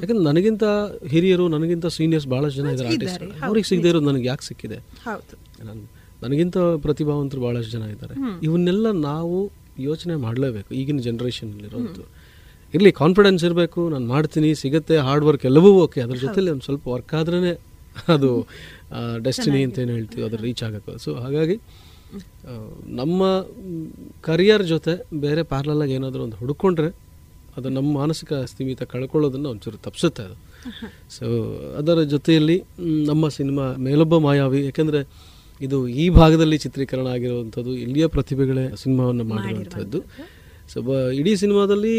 ಯಾಕಂದ್ರೆ 0.00 0.24
ನನಗಿಂತ 0.28 0.64
ಹಿರಿಯರು 1.12 1.48
ನನಗಿಂತ 1.48 1.86
ಸೀನಿಯರ್ಸ್ 1.96 2.26
ಭಾಳಷ್ಟು 2.26 2.56
ಜನ 2.60 2.68
ಇದ್ದಾರೆ 2.74 2.88
ಆರ್ಟಿಸ್ಟ್ 2.94 3.24
ಅವ್ರಿಗೆ 3.48 3.68
ಸಿಗದೆ 3.70 3.88
ಇರೋದು 3.88 4.06
ನನಗೆ 4.10 4.24
ಯಾಕೆ 4.24 4.44
ಸಿಕ್ಕಿದೆ? 4.48 4.78
ನಾನು 5.68 5.80
ನನಗಿಂತ 6.22 6.58
ಪ್ರತಿಭಾವಂತರು 6.82 7.40
ಭಾಳಷ್ಟು 7.40 7.72
ಜನ 7.76 7.84
ಇದ್ದಾರೆ. 7.94 8.14
ಇವನ್ನೆಲ್ಲ 8.46 8.86
ನಾವು 9.08 9.36
ಯೋಚನೆ 9.88 10.14
ಮಾಡಲೇಬೇಕು 10.16 10.70
ಈಗಿನ 10.80 11.00
ಜನ್ರೇಷನ್ನಲ್ಲಿರೋದು 11.08 12.04
ಇರಲಿ 12.74 12.92
ಕಾನ್ಫಿಡೆನ್ಸ್ 12.92 13.44
ಇರಬೇಕು 13.44 13.80
ನಾನು 13.88 14.06
ಮಾಡ್ತೀನಿ 14.06 14.54
ಸಿಗುತ್ತೆ 14.54 14.96
ಹಾರ್ಡ್ 14.98 15.24
ವರ್ಕ್ 15.24 15.44
ಎಲ್ಲವೂ 15.44 15.70
ಓಕೆ 15.84 16.00
ಅದ್ರ 16.00 16.16
ಜೊತೆಲಿ 16.16 16.50
ಒಂದು 16.50 16.64
ಸ್ವಲ್ಪ 16.64 16.86
ವರ್ಕ್ 16.88 17.14
ಆದ್ರೇ 17.14 17.52
ಅದು 18.14 18.30
ಡೆಸ್ಟಿನಿ 19.24 19.64
ಅಂತ 19.64 19.78
ಏನು 19.78 19.92
ಹೇಳ್ತೀವಿ 19.92 20.22
ಅದ್ರ 20.28 20.40
ರೀಚ್ 20.42 20.62
ಆಗಬೇಕು 20.62 20.92
ಸೊ 20.98 21.14
ಹಾಗಾಗಿ 21.14 21.56
ನಮ್ಮ 22.86 23.22
ಕರಿಯರ್ 24.20 24.62
ಜೊತೆ 24.62 25.06
ಬೇರೆ 25.20 25.42
ಪಾರ್ಲಲ್ಲಾಗಿ 25.42 25.92
ಏನಾದರೂ 25.92 26.22
ಒಂದು 26.22 26.36
ಹುಡುಕೊಂಡ್ರೆ 26.36 27.12
ಅದು 27.56 27.68
ನಮ್ಮ 27.68 27.98
ಮಾನಸಿಕ 27.98 28.32
ಸ್ಥಿಮಿತ 28.32 28.82
ಕಳ್ಕೊಳ್ಳೋದನ್ನು 28.82 29.48
ಒಂಚೂರು 29.50 29.76
ತಪ್ಪಿಸುತ್ತೆ 29.76 30.22
ಅದು. 30.22 30.36
ಸೊ 31.10 31.24
ಅದರ 31.78 32.02
ಜೊತೆಯಲ್ಲಿ 32.02 32.62
ನಮ್ಮ 33.06 33.28
ಸಿನಿಮಾ 33.28 33.74
ಮೇಲೊಬ್ಬ 33.76 34.18
ಮಾಯಾವಿ 34.18 34.64
ಯಾಕೆಂದರೆ 34.64 35.32
ಇದು 35.60 35.88
ಈ 35.88 36.08
ಭಾಗದಲ್ಲಿ 36.08 36.58
ಚಿತ್ರೀಕರಣ 36.58 37.06
ಆಗಿರುವಂಥದ್ದು 37.06 37.74
ಇಲ್ಲಿಯ 37.74 38.06
ಪ್ರತಿಭೆಗಳೇ 38.06 38.76
ಸಿನಿಮಾವನ್ನು 38.76 39.24
ಮಾಡಿರುವಂಥದ್ದು. 39.24 40.00
ಸೊ 40.72 40.82
ಬ 40.82 41.10
ಇಡೀ 41.10 41.36
ಸಿನಿಮಾದಲ್ಲಿ 41.36 41.96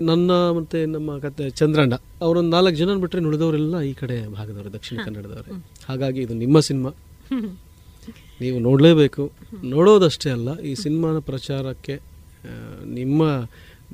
ನನ್ನ 0.00 0.30
ಮತ್ತು 0.30 0.86
ನಮ್ಮ 0.86 1.18
ಕತೆ 1.18 1.50
ಚಂದ್ರಣ್ಣ 1.50 1.94
ಅವರೊಂದು 2.22 2.50
ನಾಲ್ಕು 2.50 2.76
ಜನ 2.76 2.94
ಬಿಟ್ಟರೆ 2.94 3.20
ನುಳಿದವರೆಲ್ಲ 3.20 3.80
ಈ 3.80 3.92
ಕಡೆ 3.92 4.28
ಭಾಗದವರು 4.28 4.72
ದಕ್ಷಿಣ 4.72 4.98
ಕನ್ನಡದವರು. 5.04 5.64
ಹಾಗಾಗಿ 5.88 6.22
ಇದು 6.22 6.34
ನಿಮ್ಮ 6.34 6.60
ಸಿನಿಮಾ. 6.60 6.92
ನೀವು 8.40 8.58
ನೋಡಲೇಬೇಕು. 8.58 9.24
ನೋಡೋದಷ್ಟೇ 9.64 10.30
ಅಲ್ಲ 10.30 10.58
ಈ 10.58 10.74
ಸಿನಿಮಾನ 10.74 11.18
ಪ್ರಚಾರಕ್ಕೆ 11.18 11.94
ನಿಮ್ಮ 13.00 13.22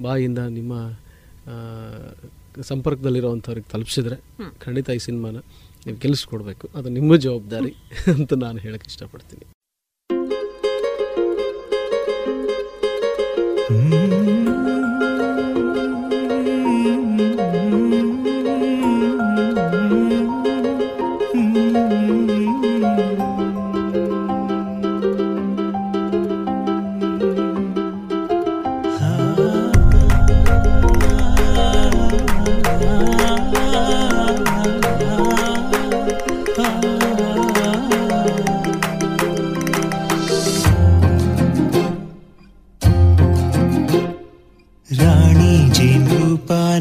ಬಾಯಿಂದ 0.03 0.39
ನಿಮ್ಮ 0.39 0.73
ಸಂಪರ್ಕದಲ್ಲಿರುವಂಥವ್ರಿಗೆ 2.63 3.69
ತಲುಪಿಸಿದ್ರೆ 3.73 4.17
ಖಂಡಿತ 4.65 4.91
ಈ 4.91 4.99
ಸಿನಿಮಾನ 4.99 5.37
ನೀವು 5.87 5.99
ಗೆಲ್ಲಿಸ್ಕೊಡ್ಬೇಕು. 5.99 6.69
ಅದು 6.75 6.89
ನಿಮ್ಮ 6.89 7.17
ಜವಾಬ್ದಾರಿ 7.17 7.73
ಅಂತ 8.13 8.33
ನಾನು 8.45 8.59
ಹೇಳಕ್ಕೆ 8.59 8.89
ಇಷ್ಟಪಡ್ತೀನಿ. 8.91 9.45
ರಾಣಿ 13.71 14.62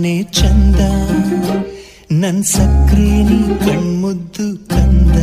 ಜೇನುಪಾನೆ 0.01 0.23
ಚಂದ. 0.23 0.79
ನನ್ 2.11 2.43
ಸಕ್ರೇನಿ 2.43 3.59
ಕಣ್ಮುದ್ದು 3.59 4.69
ಕಂದ. 4.69 5.17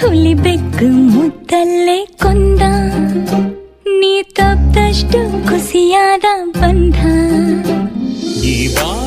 ಹುಲಿ 0.00 0.34
ಬೆಕ್ಕು 0.34 0.86
ಮುದ್ದಲ್ಲೇ 0.86 2.06
ಕೊಂದ. 2.22 2.62
ನೀ 3.86 4.22
ತಪ್ಪದಷ್ಟು 4.22 5.46
ಖುಷಿಯಾದ 5.46 6.24
ಬಂಧ. 6.60 6.94
ಈ 8.44 8.74
ಬಾಲ 8.74 9.01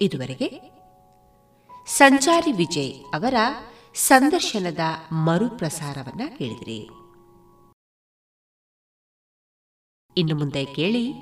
ಇದುವರೆಗೆ 0.00 0.76
ಸಂಚಾರಿ 1.86 2.52
ವಿಜಯ್ 2.52 3.14
ಅವರ 3.14 3.34
ಸಂದರ್ಶನದ 3.94 4.78
ಮರುಪ್ರಸಾರವನ್ನ 5.12 6.20
ಕೇಳಿದಿರಿ. 6.38 6.88
ಇನ್ನು 10.16 10.36
ಮುಂದೆ 10.36 10.64
ಕೇಳಿ 10.64 11.12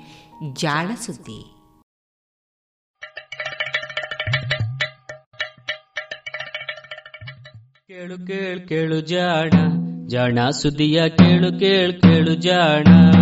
ಜಾಣ 0.53 0.95
ಸುದ್ದಿ. 0.95 1.45
ಕೇಳು 7.87 8.27
ಕೇಳು 8.27 8.67
ಕೇಳು 8.67 9.01
ಜಾಣ 9.01 9.49
ಜಾಣ 10.07 10.49
ಸುದ್ದಿಯ 10.49 11.09
ಕೇಳು 11.09 11.59
ಕೇಳು 11.59 12.01
ಕೇಳು 12.01 12.35
ಜಾಣ. 12.35 13.14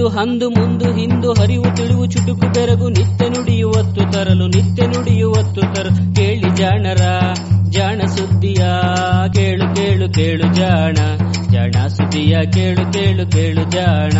ಇಂದು 0.00 0.08
ಅಂದು 0.08 0.50
ಮುಂದು 0.50 0.94
ಹಿಂದು 0.94 1.32
ಹರಿವು 1.32 1.76
ತಿಳಿವು 1.76 2.06
ಚುಟುಕು 2.06 2.52
ಬೆರಗು 2.52 2.88
ನಿತ್ಯ 2.88 3.28
ನುಡಿಯುವತ್ತು 3.28 4.12
ತರಲು 4.12 4.46
ನಿತ್ಯ 4.46 4.86
ನುಡಿಯುವತ್ತು 4.86 5.60
ತರಲು 5.60 6.14
ಕೇಳಿ 6.14 6.56
ಜಾಣರ 6.56 7.02
ಜಾಣ 7.70 8.00
ಸುದ್ದಿಯ 8.06 8.64
ಕೇಳು 9.34 9.76
ಕೇಳು 9.76 10.12
ಕೇಳು 10.12 10.54
ಜಾಣ. 10.54 10.94
ಜಾಣ 11.50 11.86
ಸುದ್ದಿಯ 11.86 12.38
ಕೇಳು 12.52 12.92
ಕೇಳು 12.92 13.30
ಕೇಳು 13.32 13.70
ಜಾಣ. 13.70 14.16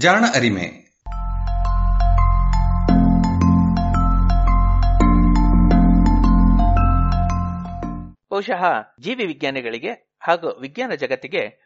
ಜಾಣ 0.00 0.24
ಅರಿಮೆ. 0.34 0.86
ಬಹುಶಃ 8.30 8.64
ಜೀವಿ 9.00 9.26
ವಿಜ್ಞಾನಿಗಳಿಗೆ 9.26 10.16
ಹಾಗೂ 10.20 10.58
ವಿಜ್ಞಾನ 10.60 10.92
ಜಗತ್ತಿಗೆ 10.94 11.65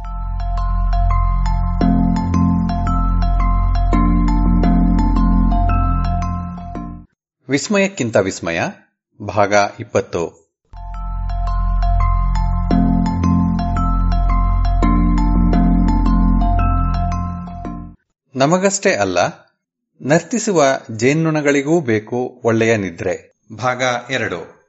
ವಿಸ್ಮಯಕ್ಕಿಂತ 7.49 8.17
ವಿಸ್ಮಯ, 8.17 8.61
ಭಾಗ 9.27 9.53
ಇಪ್ಪತ್ತು. 9.79 10.41
ನಮಗಷ್ಟೇ 18.35 18.93
ಅಲ್ಲ, 18.93 19.17
ನರ್ತಿಸುವ 20.01 20.63
ಜೇನುನೊಣಗಳಿಗೂ 20.97 21.81
ಬೇಕು 21.81 22.41
ಒಳ್ಳೆಯ 22.43 22.77
ನಿದ್ರೆ. 22.77 23.33
ಭಾಗ 23.57 23.83
ಎರಡು. 24.09 24.61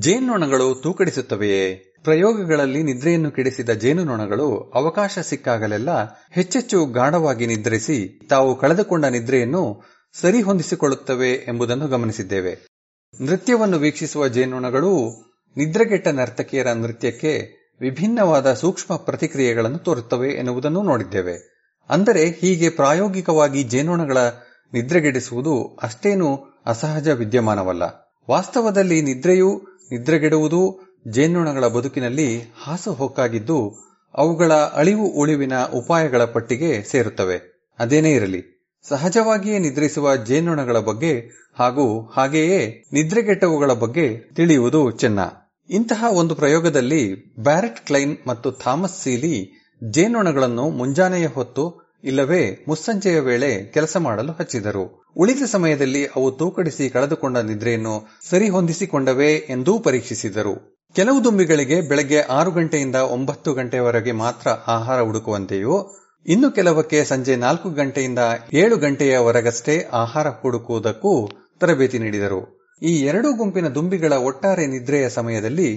ಜೇನುನೊಣಗಳು 0.00 0.74
ತೂಕಡಿಸುತ್ತವೆಯೇ? 0.74 1.89
ಪ್ರಯೋಗಗಳಲ್ಲಿ 2.02 2.82
ನಿದ್ರೆಯನ್ನು 2.82 3.30
ಕೆಡಿಸಿದ 3.30 3.70
ಜೇನುನೊಣಗಳು 3.70 4.72
ಅವಕಾಶ 4.74 5.18
ಸಿಕ್ಕಾಗಲೆಲ್ಲ 5.18 5.88
ಹೆಚ್ಚೆಚ್ಚು 6.30 6.86
ಗಾಢವಾಗಿ 6.86 7.46
ನಿದ್ರಿಸಿ 7.46 8.26
ತಾವು 8.30 8.56
ಕಳೆದುಕೊಂಡ 8.56 9.04
ನಿದ್ರೆಯನ್ನು 9.04 9.82
ಸರಿಹೊಂದಿಸಿಕೊಳ್ಳುತ್ತವೆ 10.12 11.32
ಎಂಬುದನ್ನು 11.32 11.88
ಗಮನಿಸಿದ್ದೇವೆ. 11.88 12.58
ನೃತ್ಯವನ್ನು 13.20 13.78
ವೀಕ್ಷಿಸುವ 13.78 14.28
ಜೇನುನೊಣಗಳು 14.28 15.22
ನಿದ್ರೆಗೆಟ್ಟ 15.56 16.08
ನರ್ತಕಿಯರ 16.08 16.72
ನೃತ್ಯಕ್ಕೆ 16.72 17.60
ವಿಭಿನ್ನವಾದ 17.80 18.54
ಸೂಕ್ಷ್ಮ 18.54 18.96
ಪ್ರತಿಕ್ರಿಯೆಗಳನ್ನು 18.96 19.78
ತೋರುತ್ತವೆ 19.78 20.30
ಎನ್ನುವುದನ್ನು 20.30 20.82
ನೋಡಿದ್ದೇವೆ. 20.82 21.66
ಅಂದರೆ 21.90 22.28
ಹೀಗೆ 22.28 22.70
ಪ್ರಾಯೋಗಿಕವಾಗಿ 22.70 23.62
ಜೇನುನೊಣಗಳ 23.62 24.18
ನಿದ್ರೆಗೆಡಿಸುವುದು 24.72 25.78
ಅಷ್ಟೇನು 25.82 26.34
ಅಸಹಜ 26.66 27.08
ವಿದ್ಯಮಾನವಲ್ಲ. 27.08 27.82
ವಾಸ್ತವದಲ್ಲಿ 28.30 29.02
ನಿದ್ರೆಯು 29.02 29.60
ನಿದ್ರೆಗೆಡುವುದು 29.92 30.89
ಜೇನುನೊಣಗಳ 31.08 31.66
ಬದುಕಿನಲ್ಲಿ 31.66 32.40
ಹಾಸುಹೊಕ್ಕಾಗಿದ್ದು 32.62 33.90
ಅವುಗಳ 34.14 34.52
ಅಳಿವು 34.52 35.06
ಉಳಿವಿನ 35.06 35.52
ಉಪಾಯಗಳ 35.74 36.24
ಪಟ್ಟಿಗೆ 36.24 36.82
ಸೇರುತ್ತವೆ. 36.82 37.66
ಅದೇನೇ 37.78 38.12
ಇರಲಿ, 38.12 38.70
ಸಹಜವಾಗಿಯೇ 38.88 39.58
ನಿದ್ರಿಸುವ 39.58 40.16
ಜೇನುನೊಣಗಳ 40.16 40.78
ಬಗ್ಗೆ 40.78 41.28
ಹಾಗೂ 41.54 42.06
ಹಾಗೆಯೇ 42.16 42.84
ನಿದ್ರೆಗೆಟ್ಟವುಗಳ 42.92 43.72
ಬಗ್ಗೆ 43.72 44.34
ತಿಳಿಯುವುದು 44.34 44.90
ಚೆನ್ನ. 44.90 45.18
ಇಂತಹ 45.70 46.04
ಒಂದು 46.10 46.34
ಪ್ರಯೋಗದಲ್ಲಿ 46.34 47.34
ಬ್ಯಾರೆಟ್ 47.38 47.86
ಕ್ಲೈನ್ 47.86 48.16
ಮತ್ತು 48.26 48.52
ಥಾಮಸ್ 48.52 49.02
ಸೀಲಿ 49.02 49.60
ಜೇನುನೊಣಗಳನ್ನು 49.90 50.70
ಮುಂಜಾನೆಯ 50.70 51.26
ಹೊತ್ತು 51.26 51.89
ಇಲ್ಲವೇ 52.04 52.64
ಮುಸ್ಸಂಜೆಯ 52.68 53.20
ವೇಳೆ 53.20 53.72
ಕೆಲಸ 53.72 53.96
ಮಾಡಲು 53.96 54.32
ಹಚ್ಚಿದರು. 54.32 55.12
ಉಳಿದ 55.16 55.42
ಸಮಯದಲ್ಲಿ 55.46 56.06
ಅವು 56.06 56.30
ತೂಕಡಿಸಿ 56.30 56.90
ಕಳೆದುಕೊಂಡ 56.90 57.38
ನಿದ್ರೆಯನ್ನು 57.38 58.08
ಸರಿಹೊಂದಿಸಿಕೊಂಡವೇ 58.30 59.34
ಎಂದೂ 59.34 59.78
ಪರೀಕ್ಷಿಸಿದರು. 59.78 60.84
ಕೆಲವು 60.96 61.24
ದುಂಬಿಗಳಿಗೆ 61.24 61.80
ಬೆಳಗ್ಗೆ 61.80 62.20
ಆರು 62.20 62.50
ಗಂಟೆಯಿಂದ 62.50 62.94
ಒಂಬತ್ತು 62.94 63.52
ಗಂಟೆಯವರೆಗೆ 63.52 64.12
ಮಾತ್ರ 64.12 64.48
ಆಹಾರ 64.48 65.00
ಹುಡುಕುವಂತೆಯೂ, 65.00 65.76
ಇನ್ನು 66.26 66.50
ಕೆಲವಕ್ಕೆ 66.50 67.04
ಸಂಜೆ 67.04 67.36
ನಾಲ್ಕು 67.36 67.70
ಗಂಟೆಯಿಂದ 67.70 68.18
ಏಳು 68.52 68.76
ಗಂಟೆಯವರೆಗಷ್ಟೇ 68.76 69.88
ಆಹಾರ 69.92 70.28
ಹುಡುಕುವುದಕ್ಕೂ 70.28 71.30
ತರಬೇತಿ 71.60 71.98
ನೀಡಿದರು. 71.98 72.40
ಈ 72.82 72.96
ಎರಡೂ 73.00 73.32
ಗುಂಪಿನ 73.32 73.68
ದುಂಬಿಗಳ 73.68 74.12
ಒಟ್ಟಾರೆ 74.12 74.66
ನಿದ್ರೆಯ 74.66 75.08
ಸಮಯದಲ್ಲಿ 75.08 75.70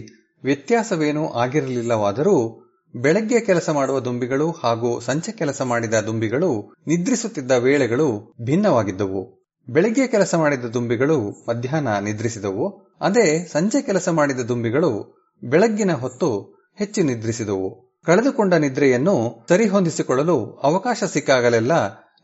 ವ್ಯತ್ಯಾಸವೇನೂ 0.44 1.28
ಆಗಿರಲಿಲ್ಲವಾದರೂ 1.28 2.62
ಬೆಳಗ್ಗೆ 2.95 3.40
ಕೆಲಸ 3.40 3.70
ಮಾಡುವ 3.70 3.99
ದುಂಬಿಗಳು 3.99 4.52
ಹಾಗೂ 4.52 4.99
ಸಂಜೆ 4.99 5.32
ಕೆಲಸ 5.32 5.61
ಮಾಡಿದ 5.61 5.94
ದುಂಬಿಗಳು 5.94 6.76
ನಿದ್ರಿಸುತ್ತಿದ್ದ 6.88 7.52
ವೇಳೆಗಳು 7.52 8.36
ಭಿನ್ನವಾಗಿದ್ದವು. 8.41 9.48
ಬೆಳಗ್ಗೆ 9.70 10.07
ಕೆಲಸ 10.07 10.36
ಮಾಡಿದ 10.36 10.60
ದುಂಬಿಗಳು 10.60 11.45
ಮಧ್ಯಾಹ್ನ 11.49 11.99
ನಿದ್ರಿಸಿದವು. 11.99 12.95
ಅದೇ 13.02 13.48
ಸಂಜೆ 13.52 13.82
ಕೆಲಸ 13.82 14.10
ಮಾಡಿದ 14.10 14.40
ದುಂಬಿಗಳು 14.40 15.24
ಬೆಳಗ್ಗಿನ 15.44 15.91
ಹೊತ್ತು 15.91 16.61
ಹೆಚ್ಚು 16.76 17.03
ನಿದ್ರಿಸಿದವು. 17.03 17.94
ಕಳೆದುಕೊಂಡ 18.06 18.53
ನಿದ್ರೆಯನ್ನು 18.53 19.45
ಸರಿಹೊಂದಿಸಿಕೊಳ್ಳಲು 19.49 20.52
ಅವಕಾಶ 20.64 21.03
ಸಿಕ್ಕಾಗಲೆಲ್ಲ 21.03 21.72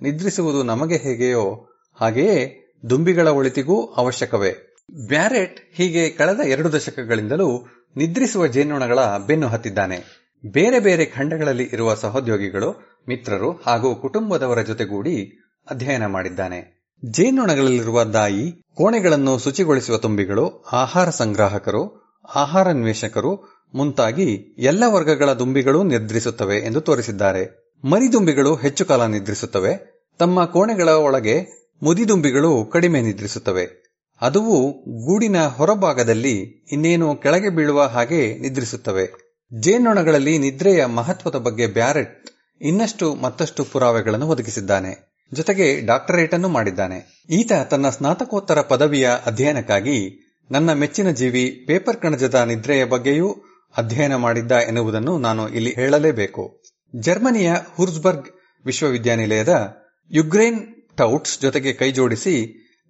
ನಿದ್ರಿಸುವುದು 0.02 0.64
ನಮಗೆ 0.64 0.98
ಹೇಗೆಯೋ 0.98 1.68
ಹಾಗೆಯೇ 2.02 2.56
ದುಂಬಿಗಳ 2.90 3.28
ಒಳಿತಿಗೂ 3.28 3.86
ಅವಶ್ಯಕವೇ. 3.86 4.78
ಬ್ಯಾರೆಟ್ 5.08 5.60
ಹೀಗೆ 5.74 6.10
ಕಳೆದ 6.10 6.40
ಎರಡು 6.40 6.72
ದಶಕಗಳಿಂದಲೂ 6.72 7.66
ನಿದ್ರಿಸುವ 7.98 8.48
ಜೇನುಣಗಳ 8.48 9.00
ಬೆನ್ನು 9.28 9.48
ಹತ್ತಿದ್ದಾನೆ. 9.48 10.19
ಬೇರೆ 10.46 10.80
ಬೇರೆ 10.80 11.06
ಖಂಡಗಳಲ್ಲಿ 11.06 11.64
ಇರುವ 11.64 11.96
ಸಹೋದ್ಯೋಗಿಗಳು, 11.96 12.98
ಮಿತ್ರರು 13.08 13.52
ಹಾಗೂ 13.52 13.96
ಕುಟುಂಬದವರ 13.96 14.62
ಜೊತೆಗೂಡಿ 14.62 15.46
ಅಧ್ಯಯನ 15.70 16.06
ಮಾಡಿದ್ದಾನೆ. 16.06 16.80
ಜೇನುಣಗಳಲ್ಲಿರುವ 17.06 18.04
ದಾಯಿ, 18.04 18.52
ಕೋಣೆಗಳನ್ನು 18.76 19.40
ಶುಚಿಗೊಳಿಸುವ 19.40 19.98
ತುಂಬಿಗಳು, 19.98 20.62
ಆಹಾರ 20.72 21.10
ಸಂಗ್ರಾಹಕರು 21.10 22.10
ಆಹಾರಾನ್ವೇಷಕರು 22.36 23.60
ಮುಂತಾಗಿ 23.76 24.56
ಎಲ್ಲ 24.60 24.84
ವರ್ಗಗಳ 24.88 25.34
ದುಂಬಿಗಳು 25.34 25.84
ನಿದ್ರಿಸುತ್ತವೆ 25.84 26.58
ಎಂದು 26.58 26.82
ತೋರಿಸಿದ್ದಾರೆ. 26.82 27.74
ಮರಿದುಂಬಿಗಳು 27.86 28.56
ಹೆಚ್ಚು 28.56 28.86
ಕಾಲ 28.86 29.06
ನಿದ್ರಿಸುತ್ತವೆ. 29.06 30.04
ತಮ್ಮ 30.20 30.46
ಕೋಣೆಗಳ 30.46 30.90
ಒಳಗೆ 30.90 31.42
ಮುದಿದುಂಬಿಗಳು 31.84 32.66
ಕಡಿಮೆ 32.66 33.02
ನಿದ್ರಿಸುತ್ತವೆ. 33.02 33.94
ಅದುವು 34.22 34.72
ಗೂಡಿನ 35.06 35.48
ಹೊರಭಾಗದಲ್ಲಿ 35.48 36.40
ಇನ್ನೇನು 36.72 37.16
ಕೆಳಗೆ 37.16 37.50
ಬೀಳುವ 37.50 37.84
ಹಾಗೆ 37.84 38.38
ನಿದ್ರಿಸುತ್ತವೆ. 38.38 39.29
ಜೇನ್ನೊಣಗಳಲ್ಲಿ 39.54 40.38
ನಿದ್ರೆಯ 40.38 40.86
ಮಹತ್ವದ 40.86 41.36
ಬಗ್ಗೆ 41.36 41.68
ಬ್ಯಾರೆಟ್ 41.68 42.30
ಇನ್ನಷ್ಟು 42.62 43.16
ಮತ್ತಷ್ಟು 43.16 43.64
ಪುರಾವೆಗಳನ್ನು 43.64 44.28
ಒದಗಿಸಿದ್ದಾನೆ. 44.28 45.10
ಜೊತೆಗೆ 45.34 45.86
ಡಾಕ್ಟರೇಟ್ 45.86 46.34
ಅನ್ನು 46.34 46.50
ಮಾಡಿದ್ದಾನೆ. 46.50 47.26
ಈತ 47.30 47.52
ತನ್ನ 47.54 47.90
ಸ್ನಾತಕೋತ್ತರ 47.90 48.62
ಪದವಿಯ 48.62 49.10
ಅಧ್ಯಯನಕ್ಕಾಗಿ 49.26 50.26
ನನ್ನ 50.52 50.74
ಮೆಚ್ಚಿನ 50.74 51.12
ಜೀವಿ 51.12 51.64
ಪೇಪರ್ 51.68 51.98
ಕಣಜದ 51.98 52.36
ನಿದ್ರೆಯ 52.36 52.86
ಬಗ್ಗೆಯೂ 52.86 53.36
ಅಧ್ಯಯನ 53.78 54.16
ಮಾಡಿದ್ದ 54.16 54.52
ಎನ್ನುವುದನ್ನು 54.52 55.18
ನಾನು 55.20 55.50
ಇಲ್ಲಿ 55.50 55.74
ಹೇಳಲೇಬೇಕು. 55.76 56.64
ಜರ್ಮನಿಯ 56.96 57.54
ಹುರ್ಸ್ಬರ್ಗ್ 57.76 58.28
ವಿಶ್ವವಿದ್ಯಾನಿಲಯದ 58.66 59.74
ಯುಗ್ರೇನ್ 60.12 60.62
ಟೌಟ್ಸ್ 60.98 61.42
ಜೊತೆಗೆ 61.42 61.74
ಕೈಜೋಡಿಸಿ 61.74 62.36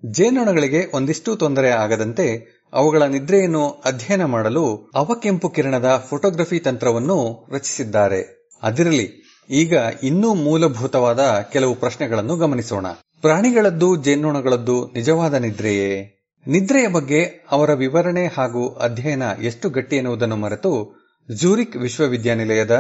ಜೇನ್ನೊಣಗಳಿಗೆ 0.06 0.92
ಒಂದಿಷ್ಟು 0.94 1.36
ತೊಂದರೆ 1.36 1.70
ಆಗದಂತೆ 1.70 2.59
ಅವುಗಳ 2.74 3.04
ನಿದ್ರೆಯನ್ನು 3.04 3.70
ಅಧ್ಯಯನ 3.86 4.26
ಮಾಡಲು 4.26 4.92
ಅವಕೆಂಪು 4.96 5.50
ಕಿರಣದ 5.50 6.06
ಫೋಟೋಗ್ರಫಿ 6.10 6.60
ತಂತ್ರವನ್ನು 6.60 7.48
ರಚಿಸಿದ್ದಾರೆ. 7.52 8.50
ಅದಿರಲಿ, 8.64 9.26
ಈಗ 9.50 9.74
ಇನ್ನೂ 10.04 10.34
ಮೂಲಭೂತವಾದ 10.34 11.20
ಕೆಲವು 11.54 11.76
ಪ್ರಶ್ನೆಗಳನ್ನು 11.76 12.36
ಗಮನಿಸೋಣ. 12.36 12.88
ಪ್ರಾಣಿಗಳದ್ದು 13.22 13.96
ಜೇನುನೊಣಗಳದ್ದು 13.96 14.92
ನಿಜವಾದ 14.94 15.34
ನಿದ್ರೆಯೇ? 15.34 16.20
ನಿದ್ರೆಯ 16.48 16.88
ಬಗ್ಗೆ 16.88 17.48
ಅವರ 17.52 17.74
ವಿವರಣೆ 17.74 18.28
ಹಾಗೂ 18.28 18.70
ಅಧ್ಯಯನ 18.70 19.24
ಎಷ್ಟು 19.42 19.70
ಗಟ್ಟಿ 19.70 19.96
ಎನ್ನುವುದನ್ನು 19.96 20.36
ಮರೆತು 20.36 21.02
ಜೂರಿಕ್ 21.32 21.76
ವಿಶ್ವವಿದ್ಯಾನಿಲಯದ 21.76 22.76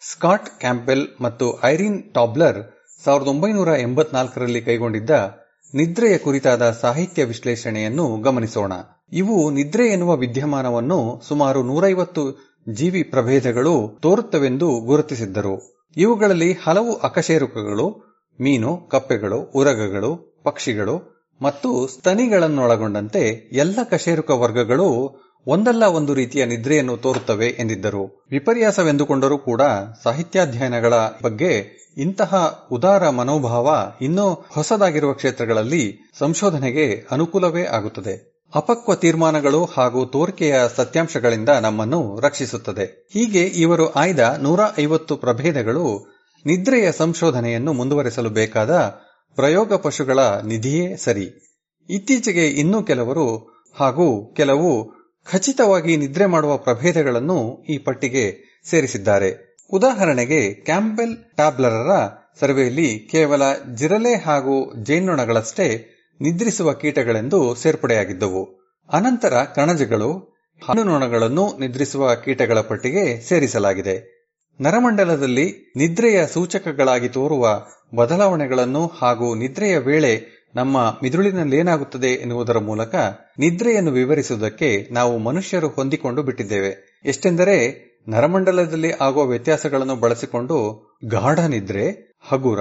ಸ್ಕಾಟ್ 0.00 0.60
ಕ್ಯಾಂಪೆಲ್ 0.60 1.06
ಮತ್ತು 1.20 1.60
ಐರಿನ್ 1.64 2.14
ಟಾಬ್ಲರ್ 2.14 2.58
ಸಾವಿರದ 3.04 3.26
ಒಂಬೈನೂರ 3.26 3.68
ಎಂಬತ್ನಾಲ್ಕರಲ್ಲಿ 3.68 4.62
ಕೈಗೊಂಡಿದ್ದ 4.62 5.10
ನಿದ್ರೆಯ 5.74 6.18
ಕುರಿತಾದ 6.18 6.70
ಸಾಹಿತ್ಯ 6.70 7.24
ವಿಶ್ಲೇಷಣೆಯನ್ನು 7.24 8.16
ಗಮನಿಸೋಣ. 8.22 8.72
ಇವು 9.12 9.50
ನಿದ್ರೆ 9.50 9.86
ಎನ್ನುವ 9.86 10.16
ವಿದ್ಯಮಾನವನ್ನು 10.16 11.22
ಸುಮಾರು 11.28 11.62
ನೂರೈವತ್ತು 11.62 12.48
ಜೀವಿ 12.72 13.02
ಪ್ರಭೇದಗಳು 13.02 13.98
ತೋರುತ್ತವೆಂದು 14.02 14.80
ಗುರುತಿಸಿದ್ದರು. 14.80 15.84
ಇವುಗಳಲ್ಲಿ 15.96 16.52
ಹಲವು 16.52 16.94
ಅಕಶೇರುಕಗಳು, 16.94 18.08
ಮೀನು, 18.40 18.76
ಕಪ್ಪೆಗಳು, 18.76 19.38
ಉರಗಗಳು, 19.38 20.40
ಪಕ್ಷಿಗಳು 20.44 21.18
ಮತ್ತು 21.42 21.86
ಸ್ತನಿಗಳನ್ನೊಳಗೊಂಡಂತೆ 21.86 23.50
ಎಲ್ಲ 23.52 23.78
ಕಶೇರುಕ 23.90 24.30
ವರ್ಗಗಳು 24.30 25.20
ಒಂದಲ್ಲ 25.46 25.84
ಒಂದು 25.84 26.14
ರೀತಿಯ 26.14 26.44
ನಿದ್ರೆಯನ್ನು 26.44 26.96
ತೋರುತ್ತವೆ 26.96 27.46
ಎಂದಿದ್ದರು. 27.48 28.26
ವಿಪರ್ಯಾಸವೆಂದುಕೊಂಡರೂ 28.30 29.38
ಕೂಡ 29.38 29.62
ಸಾಹಿತ್ಯಾಧ್ಯಯನಗಳ 30.04 30.94
ಬಗ್ಗೆ 31.22 31.78
ಇಂತಹ 31.96 32.64
ಉದಾರ 32.72 33.08
ಮನೋಭಾವ 33.08 33.92
ಇನ್ನೂ 34.00 34.46
ಹೊಸದಾಗಿರುವ 34.48 35.12
ಕ್ಷೇತ್ರಗಳಲ್ಲಿ 35.12 35.98
ಸಂಶೋಧನೆಗೆ 36.18 37.06
ಅನುಕೂಲವೇ 37.10 37.64
ಆಗುತ್ತದೆ. 37.64 38.27
ಅಪಕ್ವ 38.54 38.94
ತೀರ್ಮಾನಗಳು 38.94 39.64
ಹಾಗೂ 39.64 40.06
ತೋರಿಕೆಯ 40.06 40.54
ಸತ್ಯಾಂಶಗಳಿಂದ 40.76 41.48
ನಮ್ಮನ್ನು 41.48 42.20
ರಕ್ಷಿಸುತ್ತದೆ. 42.20 43.08
ಹೀಗೆ 43.12 43.42
ಇವರು 43.42 43.92
ಆಯ್ದ 43.92 44.38
ನೂರ 44.42 44.60
ಐವತ್ತು 44.80 45.16
ಪ್ರಭೇದಗಳು 45.16 46.14
ನಿದ್ರೆಯ 46.46 46.92
ಸಂಶೋಧನೆಯನ್ನು 46.92 47.72
ಮುಂದುವರೆಸಲು 47.72 48.30
ಬೇಕಾದ 48.30 48.70
ಪ್ರಯೋಗ 49.34 49.74
ಪಶುಗಳ 49.74 50.18
ನಿಧಿಯೇ 50.18 50.96
ಸರಿ. 50.96 51.56
ಇತ್ತೀಚೆಗೆ 51.90 52.48
ಇನ್ನೂ 52.48 52.82
ಕೆಲವರು 52.82 53.58
ಹಾಗೂ 53.74 54.34
ಕೆಲವು 54.34 54.92
ಖಚಿತವಾಗಿ 55.32 55.96
ನಿದ್ರೆ 55.96 56.26
ಮಾಡುವ 56.26 56.56
ಪ್ರಭೇದಗಳನ್ನು 56.56 57.62
ಈ 57.70 57.78
ಪಟ್ಟಿಗೆ 57.78 58.58
ಸೇರಿಸಿದ್ದಾರೆ. 58.64 59.58
ಉದಾಹರಣೆಗೆ 59.72 60.54
ಕ್ಯಾಂಪೆಲ್ 60.54 61.16
ಟ್ಯಾಬ್ಲರರ 61.16 61.90
ಸರ್ವೆಯಲ್ಲಿ 62.40 62.98
ಕೇವಲ 62.98 63.42
ಜಿರಲೆ 63.74 64.14
ಹಾಗೂ 64.14 64.84
ಜೇನ್ನೊಣಗಳಷ್ಟೇ 64.84 65.97
ನಿದ್ರಿಸುವ 66.20 66.72
ಕೀಟಗಳೆಂದು 66.72 67.54
ಸೇರ್ಪಡೆಯಾಗಿದ್ದವು. 67.54 68.72
ಅನಂತರ 68.92 69.34
ಕಣಜಗಳು 69.54 70.38
ಹಣ್ಣುನೊಣಗಳನ್ನು 70.68 71.58
ನಿದ್ರಿಸುವ 71.60 72.14
ಕೀಟಗಳ 72.14 72.60
ಪಟ್ಟಿಗೆ 72.60 73.20
ಸೇರಿಸಲಾಗಿದೆ. 73.20 74.18
ನರಮಂಡಲದಲ್ಲಿ 74.60 75.72
ನಿದ್ರೆಯ 75.76 76.26
ಸೂಚಕಗಳಾಗಿ 76.26 77.08
ತೋರುವ 77.08 77.66
ಬದಲಾವಣೆಗಳನ್ನು 77.96 78.86
ಹಾಗೂ 78.86 79.34
ನಿದ್ರೆಯ 79.34 79.78
ವೇಳೆ 79.78 80.38
ನಮ್ಮ 80.54 80.98
ಮಿದುಳಿನಲ್ಲೇನಾಗುತ್ತದೆ 81.02 82.06
ಎನ್ನುವುದರ 82.06 82.58
ಮೂಲಕ 82.58 82.94
ನಿದ್ರೆಯನ್ನು 83.38 83.90
ವಿವರಿಸುವುದಕ್ಕೆ 83.90 84.88
ನಾವು 84.90 85.18
ಮನುಷ್ಯರು 85.18 85.68
ಹೊಂದಿಕೊಂಡು 85.68 86.22
ಬಿಟ್ಟಿದ್ದೇವೆ. 86.22 87.02
ಎಷ್ಟೆಂದರೆ, 87.04 87.88
ನರಮಂಡಲದಲ್ಲಿ 88.08 88.92
ಆಗುವ 88.92 89.26
ವ್ಯತ್ಯಾಸಗಳನ್ನು 89.26 89.96
ಬಳಸಿಕೊಂಡು 89.96 90.86
ಗಾಢ 91.04 91.40
ನಿದ್ರೆ, 91.40 92.14
ಹಗುರ 92.28 92.60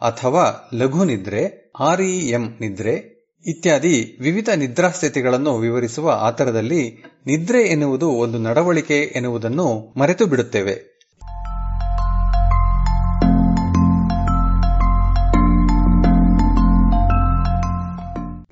ಅಥವಾ 0.00 0.70
ಲಘು 0.74 1.04
ನಿದ್ರೆ 1.04 1.61
ಆರ್ಇಎಂ 1.80 2.56
ನಿದ್ರೆ 2.60 3.22
ಇತ್ಯಾದಿ 3.46 4.18
ವಿವಿಧ 4.20 4.48
ನಿದ್ರಾ 4.56 4.90
ಸ್ಥಿತಿಗಳನ್ನು 4.90 5.58
ವಿವರಿಸುವ 5.58 6.10
ಆತರದಲ್ಲಿ 6.10 7.04
ನಿದ್ರೆ 7.26 7.62
ಎನ್ನುವುದು 7.62 8.08
ಒಂದು 8.10 8.38
ನಡವಳಿಕೆ 8.38 8.94
ಎನ್ನುವುದನ್ನು 8.94 9.94
ಮರೆತು 9.98 10.26
ಬಿಡುತ್ತೇವೆ. 10.26 10.92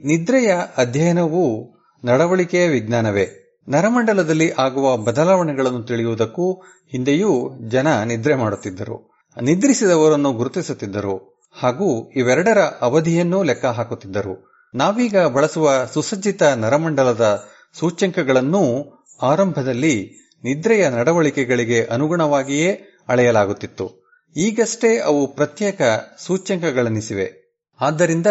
ನಿದ್ರೆಯ 0.04 0.54
ಅಧ್ಯಯನವು 0.76 1.74
ನಡವಳಿಕೆಯ 2.04 2.68
ವಿಜ್ಞಾನವೇ. 2.68 3.56
ನರಮಂಡಲದಲ್ಲಿ 3.68 4.50
ಆಗುವ 4.58 4.96
ಬದಲಾವಣೆಗಳನ್ನು 4.96 5.82
ತಿಳಿಯುವುದಕ್ಕೂ 5.82 6.52
ಹಿಂದೆಯೂ 6.92 7.50
ಜನ 7.68 8.02
ನಿದ್ರೆ 8.02 8.34
ಮಾಡುತ್ತಿದ್ದರು. 8.34 9.10
ನಿದ್ರಿಸಿದವರನ್ನು 9.42 10.32
ಗುರುತಿಸುತ್ತಿದ್ದರು. 10.32 11.39
ಹಾಗೂ 11.52 12.10
ಇವೆರಡರ 12.10 12.58
ಅವಧಿಯನ್ನೂ 12.58 13.42
ಲೆಕ್ಕ 13.42 13.64
ಹಾಕುತ್ತಿದ್ದರು. 13.64 14.50
ನಾವೀಗ 14.74 15.18
ಬಳಸುವ 15.18 15.86
ಸುಸಜ್ಜಿತ 15.94 16.42
ನರಮಂಡಲದ 16.42 17.44
ಸೂಚ್ಯಂಕಗಳನ್ನೂ 17.78 18.84
ಆರಂಭದಲ್ಲಿ 19.22 20.20
ನಿದ್ರೆಯ 20.44 20.88
ನಡವಳಿಕೆಗಳಿಗೆ 20.88 21.84
ಅನುಗುಣವಾಗಿಯೇ 21.84 22.80
ಅಳೆಯಲಾಗುತ್ತಿತ್ತು. 23.08 24.00
ಈಗಷ್ಟೇ 24.36 24.98
ಅವು 24.98 25.26
ಪ್ರತ್ಯೇಕ 25.26 25.82
ಸೂಚ್ಯಂಕಗಳೆನಿಸಿವೆ 26.18 27.56
ಆದ್ದರಿಂದ 27.80 28.26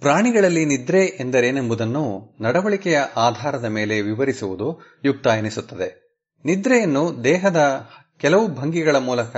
ಪ್ರಾಣಿಗಳಲ್ಲಿ 0.00 0.64
ನಿದ್ರೆ 0.64 1.06
ಎಂದರೇನೆಂಬುದನ್ನು 1.06 2.36
ನಡವಳಿಕೆಯ 2.40 3.00
ಆಧಾರದ 3.16 3.64
ಮೇಲೆ 3.64 4.00
ವಿವರಿಸುವುದು 4.00 4.80
ಯುಕ್ತ 5.04 5.26
ಎನಿಸುತ್ತದೆ. 5.26 6.04
ನಿದ್ರೆಯನ್ನು 6.44 7.24
ದೇಹದ 7.24 7.88
ಕೆಲವು 8.20 8.48
ಭಂಗಿಗಳ 8.48 8.96
ಮೂಲಕ 8.96 9.36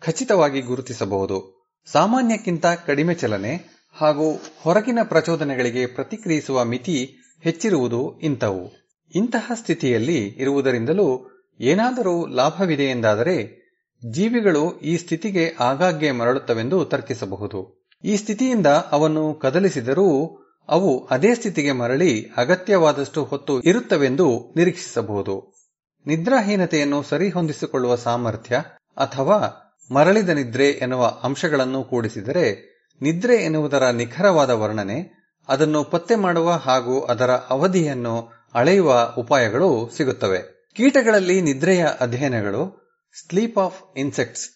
ಖಚಿತವಾಗಿ 0.00 0.60
ಗುರುತಿಸಬಹುದು. 0.60 1.55
ಸಾಮಾನ್ಯಕ್ಕಿಂತ 1.92 2.66
ಕಡಿಮೆ 2.86 3.14
ಚಲನೆ 3.14 3.82
ಹಾಗೂ 3.92 4.32
ಹೊರಗಿನ 4.62 4.98
ಪ್ರಚೋದನೆಗಳಿಗೆ 5.04 5.86
ಪ್ರತಿಕ್ರಿಯಿಸುವ 5.86 6.64
ಮಿತಿ 6.64 7.16
ಹೆಚ್ಚಿರುವುದು 7.40 8.18
ಇಂಥವು. 8.18 8.72
ಇಂತಹ 9.14 9.52
ಸ್ಥಿತಿಯಲ್ಲಿ 9.54 10.26
ಇರುವುದರಿಂದಲೂ 10.26 11.28
ಏನಾದರೂ 11.60 12.26
ಲಾಭವಿದೆ 12.26 12.84
ಎಂದಾದರೆ 12.84 13.66
ಜೀವಿಗಳು 14.10 14.78
ಈ 14.78 14.96
ಸ್ಥಿತಿಗೆ 14.96 15.56
ಆಗಾಗ್ಗೆ 15.60 16.10
ಮರಳುತ್ತವೆಂದು 16.10 16.84
ತರ್ಕಿಸಬಹುದು. 16.84 17.90
ಈ 18.04 18.16
ಸ್ಥಿತಿಯಿಂದ 18.16 18.66
ಅವನ್ನು 18.66 19.34
ಕದಲಿಸಿದರೂ 19.34 20.38
ಅವು 20.68 21.06
ಅದೇ 21.06 21.34
ಸ್ಥಿತಿಗೆ 21.34 21.72
ಮರಳಿ 21.72 22.26
ಅಗತ್ಯವಾದಷ್ಟು 22.36 23.24
ಹೊತ್ತು 23.24 23.60
ಇರುತ್ತವೆಂದು 23.60 24.54
ನಿರೀಕ್ಷಿಸಬಹುದು. 24.56 25.66
ನಿದ್ರಾಹೀನತೆಯನ್ನು 26.06 27.02
ಸರಿಹೊಂದಿಸಿಕೊಳ್ಳುವ 27.02 27.94
ಸಾಮರ್ಥ್ಯ 27.94 28.56
ಅಥವಾ 28.96 29.62
ಮರಳಿದ 29.90 30.28
ನಿದ್ರೆ 30.28 30.70
ಎನ್ನುವ 30.70 31.20
ಅಂಶಗಳನ್ನು 31.22 31.84
ಕೂಡಿಸಿದರೆ 31.84 32.76
ನಿದ್ರೆ 33.02 33.34
ಎನ್ನುವುದರ 33.34 33.90
ನಿಖರವಾದ 33.90 34.50
ವರ್ಣನೆ, 34.50 35.16
ಅದನ್ನು 35.48 35.84
ಪತ್ತೆ 35.84 36.14
ಮಾಡುವ 36.14 36.50
ಹಾಗೂ 36.50 37.00
ಅದರ 37.00 37.30
ಅವಧಿಯನ್ನು 37.30 38.32
ಅಳೆಯುವ 38.54 39.14
ಉಪಾಯಗಳು 39.18 39.90
ಸಿಗುತ್ತವೆ. 39.96 40.72
ಕೀಟಗಳಲ್ಲಿ 40.76 41.40
ನಿದ್ರೆಯ 41.40 41.86
ಅಧ್ಯಯನಗಳು, 42.00 42.92
sleep 43.28 43.58
of 43.58 43.98
insects 43.98 44.50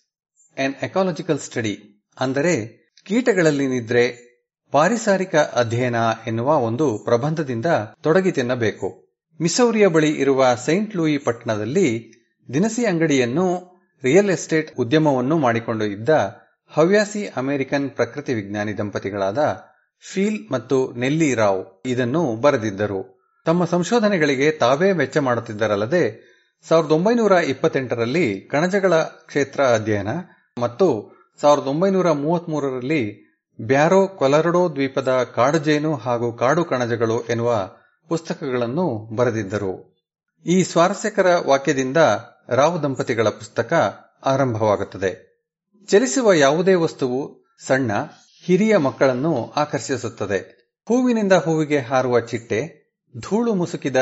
an 0.59 0.75
ecological 0.83 1.39
study 1.39 2.07
ಅಂದರೆ 2.21 2.67
ಕೀಟಗಳಲ್ಲಿ 3.07 3.67
ನಿದ್ರೆ 3.67 4.31
ಪಾರಿಸಾರಿಕ 4.71 5.37
ಅಧ್ಯಯನ 5.37 5.97
ಎನ್ನುವ 6.27 6.59
ಒಂದು 6.59 6.99
ಪ್ರಬಂಧದಿಂದ 7.05 7.67
ತೊಡಗಿ 8.03 8.33
ತಿನ್ನಬೇಕು. 8.33 9.11
ಮಿಸೌರಿಯ 9.41 9.87
ಬಳಿ 9.87 10.11
ಇರುವ 10.11 10.55
ಸೈಂಟ್ 10.55 10.97
ಲೂಯಿ 10.97 11.19
ಪಟ್ಟಣದಲ್ಲಿ 11.19 12.13
ದಿನಸಿ 12.55 12.87
ಅಂಗಡಿಯನ್ನು 12.87 13.70
ರಿಯಲ್ 14.05 14.31
ಎಸ್ಟೇಟ್ 14.31 14.71
ಉದ್ಯಮವನ್ನು 14.79 15.39
ಮಾಡಿಕೊಂಡು 15.39 15.85
ಇದ್ದ 15.85 16.11
ಹವ್ಯಾಸಿ 16.73 17.27
ಅಮೆರಿಕನ್ 17.27 17.91
ಪ್ರಕೃತಿ 17.91 18.35
ವಿಜ್ಞಾನಿ 18.35 18.79
ದಂಪತಿಗಳಾದ 18.79 19.39
ಫೀಲ್ 20.13 20.53
ಮತ್ತು 20.53 20.93
ನೆಲ್ಲಿ 20.93 21.35
ರಾವ್ 21.35 21.83
ಇದನ್ನು 21.87 22.37
ಬರೆದಿದ್ದರು. 22.37 23.01
ತಮ್ಮ 23.47 23.65
ಸಂಶೋಧನೆಗಳಿಗೆ 23.65 24.51
ತಾವೇ 24.51 24.93
ವೆಚ್ಚ 24.93 25.19
ಮಾಡುತ್ತಿದ್ದರಲ್ಲದೆ, 25.19 26.05
ಸಾವಿರದ 26.69 26.91
ಒಂಬೈನೂರ 26.91 27.33
ಇಪ್ಪತ್ತೆಂಟರಲ್ಲಿ 27.33 28.41
ಕಣಜಗಳ 28.41 28.95
ಕ್ಷೇತ್ರ 29.03 29.61
ಅಧ್ಯಯನ 29.65 30.09
ಮತ್ತು 30.59 30.87
ಸಾವಿರದ 31.41 31.67
ಒಂಬೈನೂರ 31.67 32.11
ಮೂವತ್ಮೂರರಲ್ಲಿ 32.11 33.03
ಬ್ಯಾರೋ 33.61 34.07
ಕೊಲರಡೋ 34.07 34.69
ದ್ವೀಪದ 34.69 35.23
ಕಾಡುಜೇನು 35.35 35.95
ಹಾಗೂ 35.97 36.33
ಕಾಡು 36.33 36.65
ಕಣಜಗಳು 36.65 37.21
ಎನ್ನುವ 37.23 37.53
ಪುಸ್ತಕಗಳನ್ನು 38.09 39.17
ಬರೆದಿದ್ದರು. 39.17 39.73
ಈ 40.47 40.63
ಸ್ವಾರಸ್ಯಕರ 40.63 41.43
ವಾಕ್ಯದಿಂದ 41.47 41.97
ರಾವ್ 42.51 42.83
ದಂಪತಿಗಳ 42.83 43.29
ಪುಸ್ತಕ 43.29 43.99
ಆರಂಭವಾಗುತ್ತದೆ. 44.25 45.31
ಚಲಿಸುವ 45.89 46.33
ಯಾವುದೇ 46.33 46.75
ವಸ್ತುವು 46.75 47.45
ಸಣ್ಣ, 47.67 47.91
ಹಿರಿಯ 48.45 48.77
ಮಕ್ಕಳನ್ನು 48.77 49.51
ಆಕರ್ಷಿಸುತ್ತದೆ. 49.51 50.39
ಹೂವಿನಿಂದ 50.89 51.33
ಹೂವಿಗೆ 51.33 51.79
ಹಾರುವ 51.79 52.21
ಚಿಟ್ಟೆ, 52.21 52.81
ಧೂಳು 53.21 53.55
ಮುಸುಕಿದ 53.55 53.97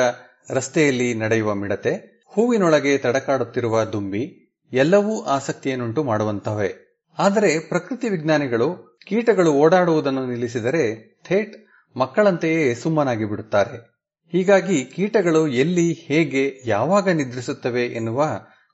ರಸ್ತೆಯಲ್ಲಿ 0.50 1.14
ನಡೆಯುವ 1.14 1.54
ಮಿಡತೆ, 1.54 2.24
ಹೂವಿನೊಳಗೆ 2.26 2.98
ತಡಕಾಡುತ್ತಿರುವ 2.98 3.84
ದುಂಬಿ, 3.84 4.56
ಎಲ್ಲವೂ 4.72 5.22
ಆಸಕ್ತಿಯನ್ನುಂಟು 5.22 6.02
ಮಾಡುವಂತಹವೇ. 6.02 7.00
ಆದರೆ 7.18 7.58
ಪ್ರಕೃತಿ 7.58 8.08
ವಿಜ್ಞಾನಿಗಳು 8.08 8.98
ಕೀಟಗಳು 9.06 9.52
ಓಡಾಡುವುದನ್ನು 9.52 10.26
ನಿಲ್ಲಿಸಿದರೆ 10.26 11.14
ಥೇಟ್ 11.24 11.66
ಮಕ್ಕಳಂತೆಯೇ 11.98 12.74
ಸುಮ್ಮನಾಗಿ 12.74 13.24
ಬಿಡುತ್ತಾರೆ 13.24 13.87
ಹೀಗಾಗಿ 14.32 14.84
ಕೀಟಗಳು 14.84 15.48
ಎಲ್ಲಿ, 15.48 15.92
ಹೇಗೆ, 15.92 16.62
ಯಾವಾಗ 16.66 17.08
ನಿದ್ರಿಸುತ್ತವೆ 17.08 17.86
ಎನ್ನುವ 17.86 18.26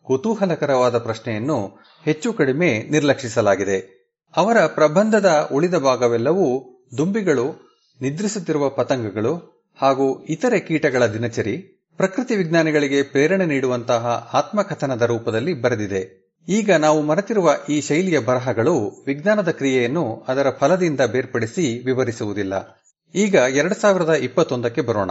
ಕುತೂಹಲಕರವಾದ 0.02 0.98
ಪ್ರಶ್ನೆಯನ್ನು 0.98 1.78
ಹೆಚ್ಚು 2.05 2.32
ಕಡಿಮೆ 2.32 2.82
ನಿರ್ಲಕ್ಷಿಸಲಾಗಿದೆ. 2.90 4.05
ಅವರ 4.36 4.66
ಪ್ರಬಂಧದ 4.66 5.48
ಉಳಿದ 5.52 5.74
ಭಾಗವೆಲ್ಲವೂ 5.74 6.74
ದುಂಬಿಗಳು, 6.98 7.74
ನಿದ್ರಿಸುತ್ತಿರುವ 8.01 8.68
ಪತಂಗಗಳು 8.68 9.64
ಹಾಗೂ 9.82 10.24
ಇತರೆ 10.24 10.60
ಕೀಟಗಳ 10.60 11.06
ದಿನಚರಿ, 11.06 11.56
ಪ್ರಕೃತಿ 11.97 12.36
ವಿಜ್ಞಾನಿಗಳಿಗೆ 12.36 13.02
ಪ್ರೇರಣೆ 13.02 13.47
ನೀಡುವಂತಹ 13.47 14.31
ಆತ್ಮಕಥನದ 14.32 15.02
ರೂಪದಲ್ಲಿ 15.02 15.62
ಬರೆದಿದೆ. 15.62 16.24
ಈಗ 16.48 16.70
ನಾವು 16.72 17.02
ಮರೆತಿರುವ 17.02 17.55
ಈ 17.68 17.81
ಶೈಲಿಯ 17.81 18.18
ಬರಹಗಳು 18.18 19.05
ವಿಜ್ಞಾನದ 19.06 19.51
ಕ್ರಿಯೆಯನ್ನು 19.51 20.24
ಅದರ 20.28 20.51
ಫಲದಿಂದ 20.51 21.01
ಬೇರ್ಪಡಿಸಿ 21.01 21.82
ವಿವರಿಸುವುದಿಲ್ಲ. 21.85 22.85
ಈಗ 23.14 23.35
ಎರಡ್ 23.35 23.74
ಸಾವಿರದ 23.74 24.09
ಇಪ್ಪತ್ತೊಂದಕ್ಕೆ 24.09 24.81
ಬರೋಣ. 24.81 25.10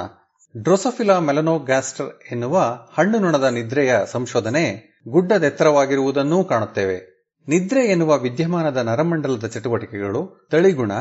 ಡ್ರೋಸೋಫಿಲಾ 0.58 1.20
ಮೆಲನೋಗ್ಯಾಸ್ಟರ್ 1.20 2.10
ಎನ್ನುವ 2.32 2.60
ಹಣ್ಣು 2.94 3.20
ನೊಣದ 3.20 3.44
ನಿದ್ರೆಯ 3.44 3.96
ಸಂಶೋಧನೆ 4.12 4.94
ಗುಡ್ಡದೆತ್ತರವಾಗಿರುವುದನ್ನೂ 5.08 6.44
ಕಾಣುತ್ತೇವೆ. 6.44 7.28
ನಿದ್ರೆ 7.48 7.86
ಎನ್ನುವ 7.86 8.18
ವಿದ್ಯಮಾನದ 8.18 8.78
ನರಮಂಡಲದ 8.78 9.46
ಚಟುವಟಿಕೆಗಳು 9.46 10.48
ತಳಿಗುಣ 10.52 10.92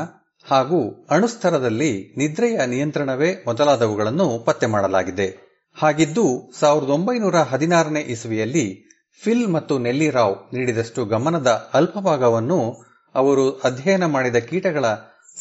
ಹಾಗೂ 0.43 1.07
ಅಣುಸ್ತರದಲ್ಲಿ 1.09 2.15
ನಿದ್ರೆಯ 2.17 2.65
ನಿಯಂತ್ರಣವೇ 2.65 3.43
ಮೊದಲಾದವುಗಳನ್ನು 3.47 4.39
ಪತ್ತೆ 4.45 4.65
ಮಾಡಲಾಗಿದೆ. 4.65 5.59
ಹಾಗಿದ್ದು, 5.73 6.51
ಸಾವಿರದ 6.59 6.89
ಒಂಬೈನೂರ 6.89 7.35
ಹದಿನಾರನೇ 7.35 8.01
ಇಸುವಿಯಲ್ಲಿ 8.01 8.89
ಫಿಲ್ 9.23 9.47
ಮತ್ತು 9.47 9.79
ನೆಲ್ಲಿ 9.79 10.09
ರಾವ್ 10.09 10.55
ನೀಡಿದಷ್ಟು 10.55 11.05
ಗಮನದ 11.05 11.69
ಅಲ್ಪ 11.73 11.99
ಭಾಗವನ್ನು 11.99 12.83
ಅವರು 13.15 13.51
ಅಧ್ಯಯನ 13.51 14.05
ಮಾಡಿದ 14.05 14.35
ಕೀಟಗಳ 14.35 14.85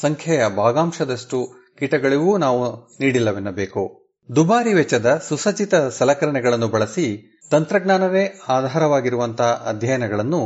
ಸಂಖ್ಯೆಯ 0.00 0.48
ಭಾಗಾಂಶದಷ್ಟು 0.56 1.62
ಕೀಟಗಳಿಗೂ 1.78 2.38
ನಾವು 2.38 2.90
ನೀಡಿಲ್ಲವೆನ್ನಬೇಕು. 3.00 4.01
ದುಬಾರಿ 4.28 4.74
ವೆಚ್ಚದ 4.74 5.22
ಸುಸಜ್ಜಿತ 5.28 5.74
ಸಲಕರಣೆಗಳನ್ನು 5.74 6.68
ಬಳಸಿ 6.68 7.06
ತಂತ್ರಜ್ಞಾನವೇ 7.50 8.24
ಆಧಾರವಾಗಿರುವಂತಹ 8.48 9.64
ಅಧ್ಯಯನಗಳನ್ನು 9.66 10.40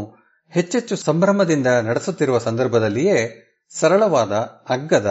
ಹೆಚ್ಚೆಚ್ಚು 0.53 0.97
ಸಂಭ್ರಮದಿಂದ 0.97 1.67
ನಡೆಸುತ್ತಿರುವ 1.67 2.39
ಸಂದರ್ಭದಲ್ಲಿಯೇ 2.39 3.19
ಸರಳವಾದ, 3.73 4.33
ಅಗ್ಗದ, 4.69 5.09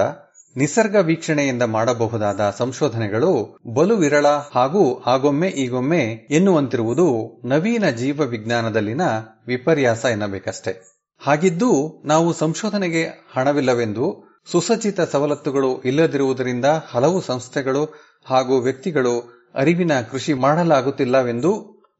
ನಿಸರ್ಗ 0.55 0.95
ವೀಕ್ಷಣೆಯಿಂದ 0.95 1.63
ಮಾಡಬಹುದಾದ 1.63 2.53
ಸಂಶೋಧನೆಗಳು 2.57 3.31
ಬಲು 3.75 3.95
ವಿರಳ 3.95 4.27
ಹಾಗೂ 4.27 5.03
ಆಗೊಮ್ಮೆ 5.05 5.47
ಈಗೊಮ್ಮೆ 5.47 6.03
ಎನ್ನುವಂತಿರುವುದು 6.31 7.07
ನವೀನ 7.45 7.89
ಜೀವ 7.89 8.21
ವಿಜ್ಞಾನದಲ್ಲಿನ 8.21 9.01
ವಿಪರ್ಯಾಸ 9.47 10.05
ಎನ್ನಬೇಕಷ್ಟೆ. 10.05 10.73
ಹಾಗಿದ್ದು 11.21 12.01
ನಾವು 12.05 12.33
ಸಂಶೋಧನೆಗೆ 12.33 13.03
ಹಣವಿಲ್ಲವೆಂದು 13.33 14.05
ಸುಸಜ್ಜಿತ 14.51 15.01
ಸವಲತ್ತುಗಳು 15.01 15.81
ಇಲ್ಲದಿರುವುದರಿಂದ 15.81 16.65
ಹಲವು 16.65 17.21
ಸಂಸ್ಥೆಗಳು 17.21 17.83
ಹಾಗೂ 18.25 18.61
ವ್ಯಕ್ತಿಗಳು 18.61 19.45
ಅರಿವಿನ 19.55 19.91
ಕೃಷಿ 20.11 20.33
ಮಾಡಲಾಗುತ್ತಿಲ್ಲವೆಂದು 20.33 21.51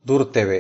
ದೂರುತ್ತೇವೆ. 0.07 0.59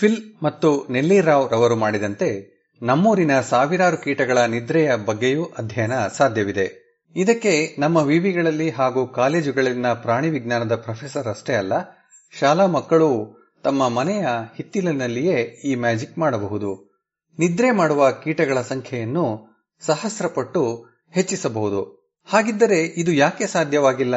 ಫಿಲ್ 0.00 0.20
ಮತ್ತು 0.42 0.86
ನೆಲ್ಲಿರಾವ್ 0.90 1.52
ರವರು 1.52 1.76
ಮಾಡಿದಂತೆ 1.76 2.54
ನಮ್ಮೂರಿನ 2.82 3.40
ಸಾವಿರಾರು 3.40 3.96
ಕೀಟಗಳ 3.96 4.38
ನಿದ್ರೆಯ 4.38 4.96
ಬಗ್ಗೆಯೂ 4.96 5.44
ಅಧ್ಯಯನ 5.44 5.92
ಸಾಧ್ಯವಿದೆ. 6.16 6.84
ಇದಕ್ಕೆ 7.16 7.76
ನಮ್ಮ 7.78 7.96
ವಿವಿಗಳಲ್ಲಿ 7.96 8.70
ಹಾಗೂ 8.70 9.06
ಕಾಲೇಜುಗಳಲ್ಲಿನ 9.06 9.92
ಪ್ರಾಣಿ 9.92 10.28
ವಿಜ್ಞಾನದ 10.28 10.74
ಪ್ರೊಫೆಸರ್ 10.76 11.26
ಅಷ್ಟೇ 11.26 11.54
ಅಲ್ಲ, 11.54 11.72
ಶಾಲಾ 12.40 12.66
ಮಕ್ಕಳು 12.66 13.10
ತಮ್ಮ 13.62 13.88
ಮನೆಯ 13.88 14.26
ಹಿತ್ತಿಲಿನಲ್ಲಿಯೇ 14.56 15.40
ಈ 15.40 15.74
ಮ್ಯಾಜಿಕ್ 15.74 16.18
ಮಾಡಬಹುದು. 16.18 16.70
ನಿದ್ರೆ 17.38 17.70
ಮಾಡುವ 17.70 18.10
ಕೀಟಗಳ 18.10 18.60
ಸಂಖ್ಯೆಯನ್ನು 18.60 19.54
ಸಹಸ್ರಪಟ್ಟು 19.80 20.93
ಹೆಚ್ಚಿಸಬಹುದು. 21.14 22.04
ಹಾಗಿದ್ದರೆ 22.26 22.80
ಇದು 22.80 23.12
ಯಾಕೆ 23.12 23.46
ಸಾಧ್ಯವಾಗಿಲ್ಲ? 23.46 24.14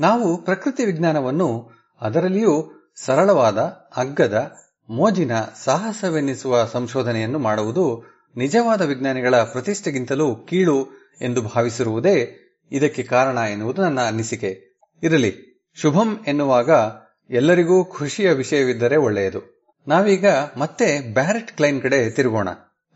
ನಾವು 0.00 0.44
ಪ್ರಕೃತಿ 0.44 0.84
ವಿಜ್ಞಾನವನ್ನು 0.84 1.70
ಅದರಲ್ಲಿಯೂ 2.00 2.72
ಸರಳವಾದ, 2.96 3.58
ಅಗ್ಗದ, 3.96 4.52
ಮೋಜಿನ 4.90 5.30
ಸಾಹಸವೆನ್ನಿಸುವ 5.64 6.64
ಸಂಶೋಧನೆಯನ್ನು 6.64 7.38
ಮಾಡುವುದು 7.38 8.04
ನಿಜವಾದ 8.36 8.80
ವಿಜ್ಞಾನಿಗಳ 8.80 9.36
ಪ್ರತಿಷ್ಠೆಗಿಂತಲೂ 9.36 10.34
ಕೀಳು 10.34 10.88
ಎಂದು 11.20 11.42
ಭಾವಿಸಿರುವುದೇ 11.42 12.38
ಇದಕ್ಕೆ 12.72 13.02
ಕಾರಣ 13.02 13.38
ಎನ್ನುವುದು 13.38 13.82
ನನ್ನ 13.82 14.00
ಅನಿಸಿಕೆ. 14.00 14.78
ಇರಲಿ, 15.02 15.62
ಶುಭಂ 15.74 16.24
ಎನ್ನುವಾಗ 16.28 16.70
ಎಲ್ಲರಿಗೂ 17.30 17.84
ಖುಷಿಯ 17.84 18.32
ವಿಷಯವಿದ್ದರೆ 18.32 18.96
ಒಳ್ಳೆಯದು. 18.96 19.68
ನಾವೀಗ 19.88 20.26
ಮತ್ತೆ 20.56 21.14
ಬ್ಯಾರೆಟ್ 21.14 21.52
ಕ್ಲೈನ್ 21.52 21.82
ಕಡೆ 21.82 22.10
ತಿರುಗೋಣ. 22.10 22.48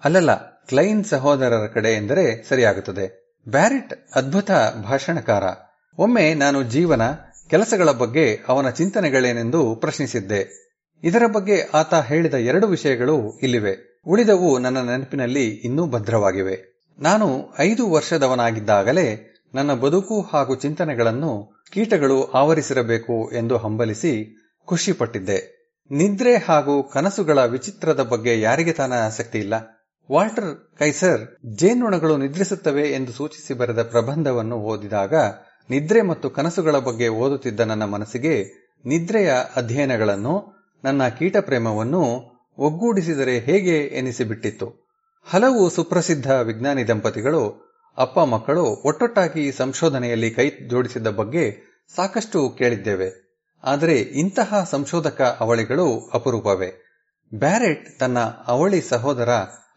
ಅಲ್ಲಲ್ಲ, 0.05 0.61
ಕ್ಲೈನ್ 0.67 1.05
ಸಹೋದರರ 1.05 1.67
ಕಡೆ 1.67 1.89
ಎಂದರೆ 1.89 2.49
ಸರಿಯಾಗುತ್ತದೆ. 2.49 3.26
ಬ್ಯಾರೆಟ್ 3.49 3.95
ಅದ್ಭುತ 4.15 4.51
ಭಾಷಣಕಾರ. 4.83 5.43
ಒಮ್ಮೆ 5.99 6.35
ನಾನು 6.35 6.63
ಜೀವನ, 6.63 7.03
ಕೆಲಸಗಳ 7.51 7.91
ಬಗ್ಗೆ 7.91 8.41
ಅವನ 8.49 8.71
ಚಿಂತನೆಗಳೇನೆಂದು 8.71 9.75
ಪ್ರಶ್ನಿಸಿದ್ದೆ. 9.75 10.67
ಇದರ 11.03 11.23
ಬಗ್ಗೆ 11.27 11.63
ಆತ 11.75 11.95
ಹೇಳಿದ 11.95 12.35
ಎರಡು 12.35 12.67
ವಿಷಯಗಳು 12.67 13.39
ಇಲ್ಲಿವೆ. 13.39 14.03
ಉಳಿದವು 14.07 14.59
ನನ್ನ 14.59 14.79
ನೆನಪಿನಲ್ಲಿ 14.79 15.51
ಇನ್ನೂ 15.51 15.87
ಭದ್ರವಾಗಿವೆ. 15.87 16.83
ನಾನು 16.99 17.55
ಐದು 17.59 17.91
ವರ್ಷದವನಾಗಿದ್ದಾಗಲೇ 17.91 19.35
ನನ್ನ 19.55 19.75
ಬದುಕು 19.75 20.21
ಹಾಗೂ 20.33 20.55
ಚಿಂತನೆಗಳನ್ನು 20.55 21.63
ಕೀಟಗಳು 21.71 22.25
ಆವರಿಸಿರಬೇಕು 22.25 23.31
ಎಂದು 23.33 23.57
ಹಂಬಲಿಸಿ 23.57 24.37
ಖುಷಿಪಟ್ಟಿದ್ದೆ. 24.65 25.57
ನಿದ್ರೆ 25.91 26.37
ಹಾಗೂ 26.37 26.83
ಕನಸುಗಳ 26.83 27.45
ವಿಚಿತ್ರದ 27.45 28.03
ಬಗ್ಗೆ 28.03 28.41
ಯಾರಿಗೆ 28.41 28.73
ತಾನ 28.73 28.93
ಆಸಕ್ತಿ 28.93 29.39
ಇಲ್ಲ? 29.39 29.76
ವಾಲ್ಟರ್ 30.13 30.77
ಕೈಸರ್ 30.79 31.37
ಜೇನುಣಗಳು 31.47 32.17
ನಿದ್ರಿಸುತ್ತವೆ 32.17 32.83
ಎಂದು 32.83 33.13
ಸೂಚಿಸಿ 33.13 33.55
ಬರೆದ 33.55 33.83
ಪ್ರಬಂಧವನ್ನು 33.83 34.57
ಓದಿದಾಗ 34.57 35.15
ನಿದ್ರೆ 35.71 36.03
ಮತ್ತು 36.03 36.31
ಕನಸುಗಳ 36.31 36.79
ಬಗ್ಗೆ 36.79 37.09
ಓದುತ್ತಿದ್ದ 37.09 37.61
ನನ್ನ 37.61 37.85
ಮನಸ್ಸಿಗೆ 37.85 38.67
ನಿದ್ರೆಯ 38.87 39.33
ಅಧ್ಯಯನಗಳನ್ನು, 39.57 40.65
ನನ್ನ 40.85 41.09
ಕೀಟ 41.09 41.37
ಪ್ರೇಮವನ್ನು 41.37 42.03
ಒಗ್ಗೂಡಿಸಿದರೆ 42.59 43.39
ಹೇಗೆ 43.39 43.79
ಎನಿಸಿಬಿಟ್ಟಿತ್ತು. 43.79 44.95
ಹಲವು 45.25 45.71
ಸುಪ್ರಸಿದ್ಧ 45.71 46.31
ವಿಜ್ಞಾನಿ 46.31 46.89
ದಂಪತಿಗಳು, 46.89 47.67
ಅಪ್ಪ 47.99 48.21
ಮಕ್ಕಳು 48.21 48.65
ಒಟ್ಟೊಟ್ಟಾಗಿ 48.65 49.53
ಸಂಶೋಧನೆಯಲ್ಲಿ 49.53 50.31
ಕೈ 50.31 50.51
ಜೋಡಿಸಿದ್ದ 50.69 51.07
ಬಗ್ಗೆ 51.07 51.77
ಸಾಕಷ್ಟು 51.95 52.51
ಕೇಳಿದ್ದೇವೆ. 52.51 53.41
ಆದರೆ 53.65 53.95
ಇಂತಹ 53.95 54.67
ಸಂಶೋಧಕ 54.71 55.37
ಅವಳಿಗಳು 55.41 56.11
ಅಪರೂಪವೇ. 56.15 56.83
ಬ್ಯಾರೆಟ್ 57.35 57.99
ತನ್ನ 57.99 58.19
ಅವಳಿ 58.47 58.81
ಸಹೋದರ 58.81 59.29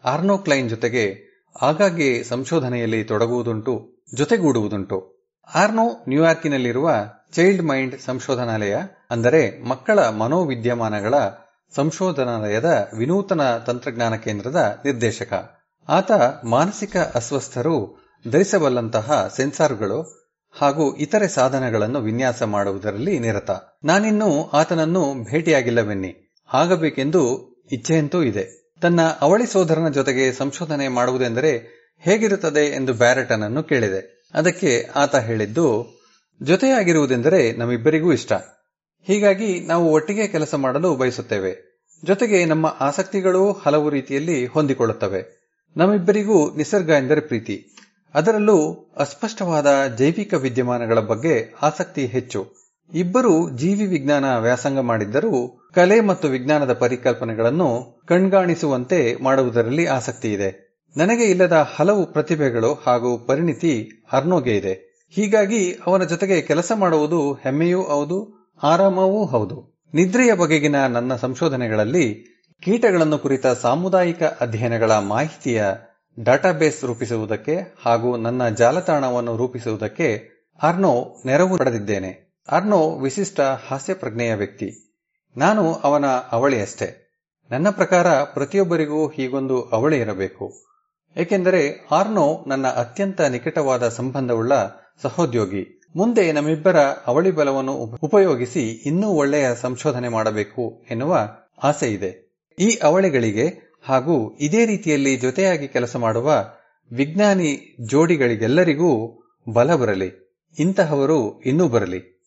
ಆರ್ನೋ 0.03 0.37
ಕ್ಲೈನ್ 0.37 0.69
ಜೊತೆಗೆ 0.69 1.29
ಆಗಾಗ್ಗೆ 1.61 2.23
ಸಂಶೋಧನೆಯಲ್ಲಿ 2.23 3.03
ತೊಡಗುವುದುಂಟು, 3.03 4.05
ಜೊತೆಗೂಡುವುದುಂಟು. 4.15 5.19
ಆರ್ನೋ 5.55 6.05
ನ್ಯೂಯಾರ್ಕಿನಲ್ಲಿರುವ 6.07 6.91
ಚೈಲ್ಡ್ 7.33 7.63
ಮೈಂಡ್ 7.63 7.99
ಸಂಶೋಧನಾಲಯ 7.99 8.75
ಅಂದರೆ 9.09 9.63
ಮಕ್ಕಳ 9.63 10.09
ಮನೋವಿದ್ಯಮಾನಗಳ 10.09 11.13
ಸಂಶೋಧನಾಲಯದ 11.75 12.91
ವಿನೂತನ 12.97 13.57
ತಂತ್ರಜ್ಞಾನ 13.57 14.15
ಕೇಂದ್ರದ 14.15 14.81
ನಿರ್ದೇಶಕ. 14.85 15.51
ಆತ 15.89 16.11
ಮಾನಸಿಕ 16.43 16.97
ಅಸ್ವಸ್ಥರು, 16.97 18.07
ಧರಿಸಬಲ್ಲಂತಹ 18.31 19.33
ಸೆನ್ಸಾರ್ಗಳು 19.35 20.19
ಹಾಗೂ 20.59 20.95
ಇತರೆ 20.95 21.27
ಸಾಧನಗಳನ್ನು 21.27 21.99
ವಿನ್ಯಾಸ 21.99 22.43
ಮಾಡುವುದರಲ್ಲಿ 22.43 23.19
ನಿರತ. 23.19 23.49
ನಾನಿನ್ನೂ 23.83 24.49
ಆತನನ್ನು 24.49 25.23
ಭೇಟಿಯಾಗಿಲ್ಲವೆನ್ನಿ. 25.23 26.35
ಆಗಬೇಕೆಂದು 26.53 27.49
ಇಚ್ಛೆಯಂತೂ 27.71 28.23
ಇದೆ. 28.23 28.58
ತನ್ನ 28.81 28.99
ಅವಳಿ 29.21 29.47
ಸೋದರನ 29.47 29.89
ಜೊತೆಗೆ 29.89 30.33
ಸಂಶೋಧನೆ 30.33 30.87
ಮಾಡುವುದೆಂದರೆ 30.87 31.79
ಹೇಗಿರುತ್ತದೆ 31.99 32.75
ಎಂದು 32.75 32.93
ಬ್ಯಾರೆಟನನ್ನು 32.93 33.63
ಕೇಳಿದೆ. 33.63 34.29
ಅದಕ್ಕೆ 34.33 34.89
ಆತ 34.95 35.15
ಹೇಳಿದ್ದು, 35.15 35.99
ಜೊತೆಯಾಗಿರುವುದೆಂದರೆ 36.41 37.51
ನಮ್ಮಿಬ್ಬರಿಗೂ 37.51 38.13
ಇಷ್ಟ. 38.13 38.33
ಹೀಗಾಗಿ 39.03 39.59
ನಾವು 39.59 39.91
ಒಟ್ಟಿಗೆ 39.91 40.27
ಕೆಲಸ 40.27 40.55
ಮಾಡಲು 40.55 40.95
ಬಯಸುತ್ತೇವೆ. 40.95 41.81
ಜೊತೆಗೆ 42.05 42.45
ನಮ್ಮ 42.45 42.77
ಆಸಕ್ತಿಗಳು 42.79 43.51
ಹಲವು 43.51 43.89
ರೀತಿಯಲ್ಲಿ 43.89 44.45
ಹೊಂದಿಕೊಳ್ಳುತ್ತವೆ. 44.45 45.39
ನಮ್ಮಿಬ್ಬರಿಗೂ 45.77 46.55
ನಿಸರ್ಗ 46.55 46.89
ಎಂದರೆ 46.89 47.21
ಪ್ರೀತಿ. 47.21 47.75
ಅದರಲ್ಲೂ 48.13 48.89
ಅಸ್ಪಷ್ಟವಾದ 48.97 49.87
ಜೈವಿಕ 49.97 50.33
ವಿದ್ಯಮಾನಗಳ 50.33 50.99
ಬಗ್ಗೆ 50.99 51.53
ಆಸಕ್ತಿ 51.61 52.05
ಹೆಚ್ಚು. 52.05 52.55
ಇಬ್ಬರು 52.93 53.49
ಜೀವಿ 53.49 53.85
ವಿಜ್ಞಾನ 53.85 54.37
ವ್ಯಾಸಂಗ 54.37 54.79
ಮಾಡಿದ್ದರೂ 54.79 55.58
ಕಲೆ 55.73 56.01
ಮತ್ತು 56.01 56.27
ವಿಜ್ಞಾನದ 56.27 56.73
ಪರಿಕಲ್ಪನೆಗಳನ್ನು 56.73 58.01
ಕಣ್ಗಾಣಿಸುವಂತೆ 58.05 59.15
ಮಾಡುವುದರಲ್ಲಿ 59.23 59.85
ಆಸಕ್ತಿ 59.85 60.33
ಇದೆ. 60.33 60.69
ನನಗೆ 60.97 61.23
ಇಲ್ಲದ 61.23 61.67
ಹಲವು 61.75 62.13
ಪ್ರತಿಭೆಗಳು 62.13 62.73
ಹಾಗೂ 62.73 63.17
ಪರಿಣಿತಿ 63.17 64.03
ಅರ್ನೋಗೆ 64.11 64.57
ಇದೆ. 64.57 65.05
ಹೀಗಾಗಿ 65.09 65.77
ಅವನ 65.87 66.03
ಜೊತೆಗೆ 66.03 66.41
ಕೆಲಸ 66.41 66.71
ಮಾಡುವುದು 66.75 67.33
ಹೆಮ್ಮೆಯೂ 67.33 67.81
ಹೌದು, 67.81 68.49
ಆರಾಮವೂ 68.63 69.25
ಹೌದು. 69.25 69.79
ನಿದ್ರೆಯ 69.93 70.33
ಬಗೆಗಿನ 70.33 70.87
ನನ್ನ 70.87 71.15
ಸಂಶೋಧನೆಗಳಲ್ಲಿ 71.15 72.25
ಕೀಟಗಳನ್ನು 72.61 73.17
ಕುರಿತ 73.17 73.47
ಸಾಮುದಾಯಿಕ 73.47 74.23
ಅಧ್ಯಯನಗಳ 74.23 74.91
ಮಾಹಿತಿಯ 74.91 75.63
ಡಾಟಾಬೇಸ್ 76.23 76.85
ರೂಪಿಸುವುದಕ್ಕೆ 76.85 77.75
ಹಾಗೂ 77.85 78.17
ನನ್ನ 78.17 78.49
ಜಾಲತಾಣವನ್ನು 78.49 79.37
ರೂಪಿಸುವುದಕ್ಕೆ 79.37 80.29
ಅರ್ನೋ 80.61 81.15
ನೆರವು 81.25 81.57
ಪಡೆದಿದ್ದೇನೆ. 81.57 82.41
ಅರ್ನೋ 82.49 82.89
ವಿಶಿಷ್ಟ 82.89 83.41
ಹಾಸ್ಯ 83.41 83.93
ಪ್ರಜ್ಞೆಯ 83.93 84.33
ವ್ಯಕ್ತಿ. 84.33 84.88
ನಾನು 85.37 85.73
ಅವನ 85.73 86.05
ಅವಳಿಯಷ್ಟೇ 86.05 87.05
ನನ್ನ 87.51 87.69
ಪ್ರಕಾರ 87.69 88.23
ಪ್ರತಿಯೊಬ್ಬರಿಗೂ 88.23 89.07
ಹೀಗೊಂದು 89.07 89.61
ಅವಳಿ 89.61 89.99
ಇರಬೇಕು. 89.99 90.65
ಏಕೆಂದರೆ 91.17 91.87
ಆರ್ನೋ 91.91 92.45
ನನ್ನ 92.47 92.67
ಅತ್ಯಂತ 92.67 93.21
ನಿಕಟವಾದ 93.21 93.87
ಸಂಬಂಧವುಳ್ಳ 93.87 94.53
ಸಹೋದ್ಯೋಗಿ. 95.01 95.81
ಮುಂದೆ 95.95 96.31
ನಮ್ಮಿಬ್ಬರ 96.31 96.77
ಅವಳಿ 96.79 97.31
ಬಲವನ್ನು 97.31 97.71
ಉಪಯೋಗಿಸಿ 98.03 98.69
ಇನ್ನೂ 98.69 99.07
ಒಳ್ಳೆಯ 99.07 99.55
ಸಂಶೋಧನೆ 99.55 100.07
ಮಾಡಬೇಕು 100.07 100.83
ಎನ್ನುವ 100.91 101.29
ಆಸೆ 101.63 101.93
ಇದೆ 101.93 102.35
ಈ 102.59 102.79
ಅವಳಿಗಳಿಗೆ 102.83 103.77
ಹಾಗೂ 103.83 104.37
ಇದೇ 104.37 104.65
ರೀತಿಯಲ್ಲಿ 104.65 105.17
ಜೊತೆಯಾಗಿ 105.17 105.67
ಕೆಲಸ 105.67 105.95
ಮಾಡುವ 105.95 106.33
ವಿಜ್ಞಾನಿ 106.91 107.77
ಜೋಡಿಗಳಿಗೆಲ್ಲರಿಗೂ 107.85 109.21
ಬಲ 109.53 109.75
ಬರಲಿ. 109.75 110.29
ಇಂತಹವರು 110.59 111.41
ಇನ್ನೂ 111.41 111.67
ಬರಲಿ. 111.67 112.18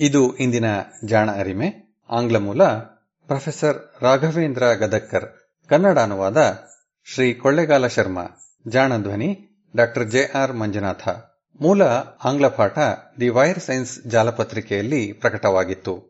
ಇದು 0.00 0.36
ಇಂದಿನ 0.36 0.64
ಜಾಣ 1.04 1.30
ಅರಿಮೆ. 1.30 1.98
ಆಂಗ್ಲ 2.10 2.36
ಮೂಲ, 2.36 2.64
ಪ್ರೊಫೆಸರ್ 3.26 4.02
ರಾಘವೇಂದ್ರ 4.02 4.72
ಗದಕ್ಕರ್ 4.72 5.24
ಕನ್ನಡ 5.68 5.98
ಅನುವಾದ, 5.98 6.58
ಶ್ರೀ 7.14 7.34
ಕೊಳ್ಳೆಗಾಲ 7.34 7.86
ಶರ್ಮಾ. 7.86 8.24
ಜಾಣ 8.68 8.98
ಧ್ವನಿ, 8.98 9.48
ಡಾಕ್ಟರ್ 9.76 10.08
ಜೆ 10.08 10.32
ಆರ್ 10.32 10.52
ಮಂಜುನಾಥ. 10.52 11.08
ಮೂಲ 11.60 11.82
ಆಂಗ್ಲ 12.24 12.48
ಪಾಠ, 12.48 12.78
ದಿ 13.20 13.28
ವೈರ್ 13.28 13.58
ಸೈನ್ಸ್ 13.58 14.00
ಜಾಲಪತ್ರಿಕೆಯಲ್ಲಿ 14.08 15.12
ಪ್ರಕಟವಾಗಿತ್ತು. 15.12 16.09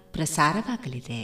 ಪ್ರಸಾರವಾಗಲಿದೆ. 0.13 1.21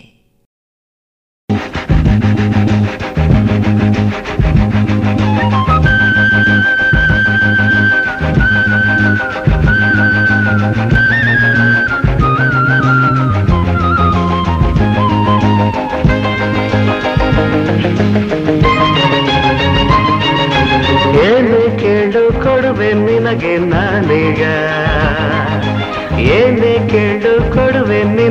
ಏನು 21.26 21.80
ಕೇಳು 21.80 22.24
ಕೊಡುವೆ 22.44 22.94
ನಿನಗೆ 23.06 23.58
ನಾನೀಗ 23.72 24.42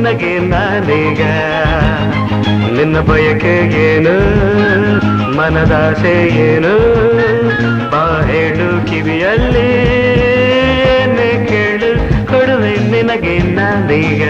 ನಿನಗೆ 0.07 0.35
ನಾನೀಗ 0.39 1.21
ನಿನ್ನ 2.75 2.97
ಬಯಕೆ 2.99 3.55
ಏನು? 3.79 4.13
ಮನದಾಸೆ 5.37 6.13
ಏನು? 6.45 6.73
ಬಾ 7.91 8.03
ಹೇಳು 8.27 8.67
ಕಿವಿಯಲ್ಲಿ 8.87 9.67
ಕೇಳು 11.49 11.89
ಕೊಡುವೆ 12.27 12.73
ನಿನಗೆ 12.91 13.35
ನಾನೀಗ. 13.55 14.23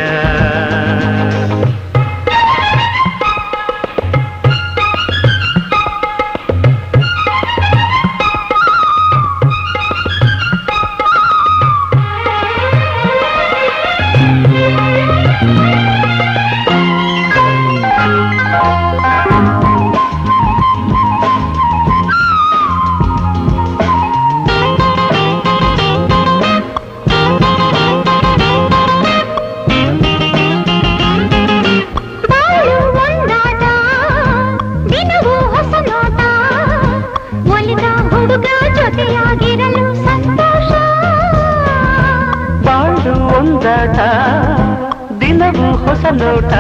ನೋಟ 46.38 46.56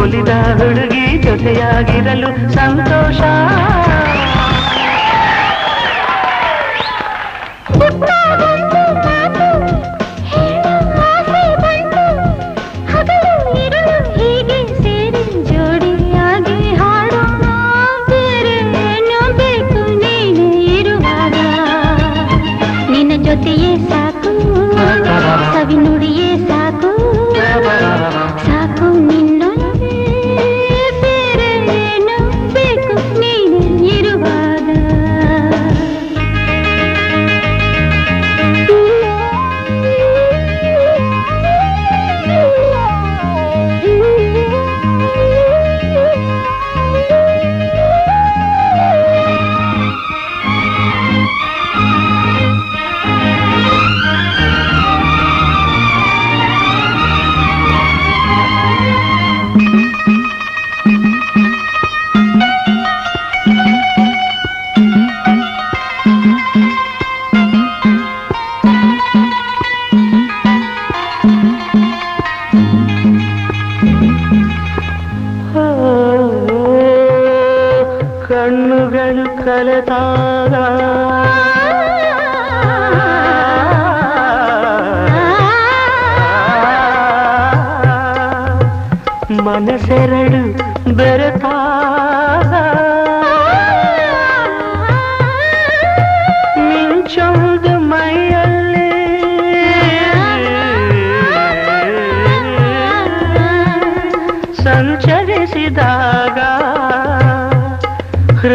ಒಲಿದ 0.00 0.32
ಹುಡುಗಿ 0.58 1.04
ಜೊತೆಯಾಗಿರಲು 1.22 2.30
ಸಂತೋಷ. 2.52 3.20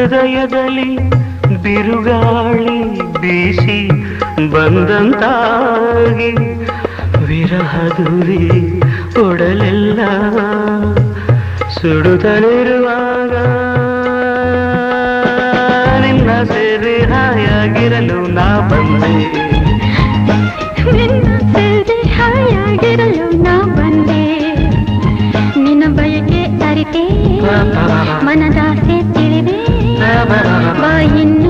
ಹೃದಯದಲ್ಲಿ 0.09 0.91
ಬಿರುಗಾಳಿ 1.63 2.75
ಬೀಸಿ 3.21 3.77
ಬಂದಂತಾಗಿ 4.51 6.29
ವಿರಹದುರಿ 7.25 8.39
ಒಡಲೆಲ್ಲ 9.21 9.99
ಸುಡುತ್ತಲಿರುವಾಗ 11.75 13.33
ನಿನ್ನ 16.01 16.29
ಸೇರಿ 16.43 16.95
ಹಾಯಾಗಿರಲು 17.11 18.19
ನಾ 18.31 18.47
ಬಂದೆ. 18.69 19.13
ನಿನ್ನ 20.93 21.27
ಹಾಯಾಗಿರಲು 22.17 23.27
ನಾ 23.43 23.57
ಬಂದೆ. 23.77 24.23
ನಿನ್ನ 25.59 25.83
ಬಯಕೆ 25.95 26.41
ಅರಿತೆ 26.69 27.05
ಮನದಾಸೆ 28.25 28.86
வாயின் 30.81 31.46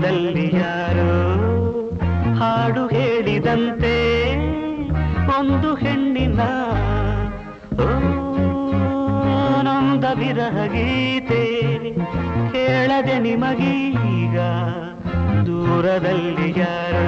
ದೂರದಲ್ಲಿ 0.00 0.44
ಯಾರೋ 0.54 1.12
ಹಾಡು 2.38 2.82
ಹೇಳಿದಂತೆ 2.86 3.94
ಒಂದು 5.38 5.70
ಹೆಣ್ಣಿನ 5.74 6.42
ನೊಂದ 9.66 10.04
ವಿರಹ 10.14 10.56
ಗೀತೆ 10.66 11.42
ಕೇಳದೆ 12.52 13.16
ನಿಮಗೀಗ 13.18 14.38
ದೂರದಲ್ಲಿ 15.48 16.48
ಯಾರೋ 16.60 17.06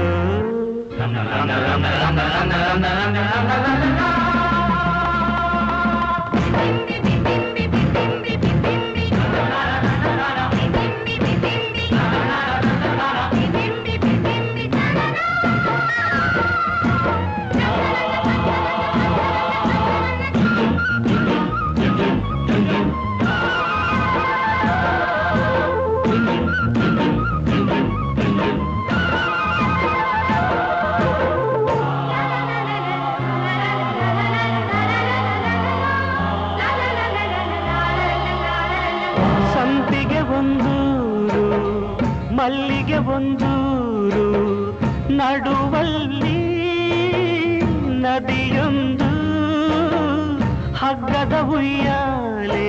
ಉಯ್ಯಾಲೆ 51.60 52.68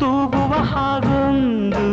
ತೂಗುವ 0.00 0.52
ಹಾಗೊಂದು 0.72 1.84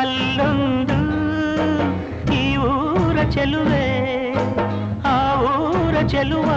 ಅಲ್ಲೊಂದು 0.00 0.98
ಈ 2.38 2.44
ಊರ 2.68 3.16
ಚೆಲುವೆ, 3.34 3.86
ಆ 5.14 5.18
ಊರ 5.50 5.94
ಚೆಲುವ 6.06 6.48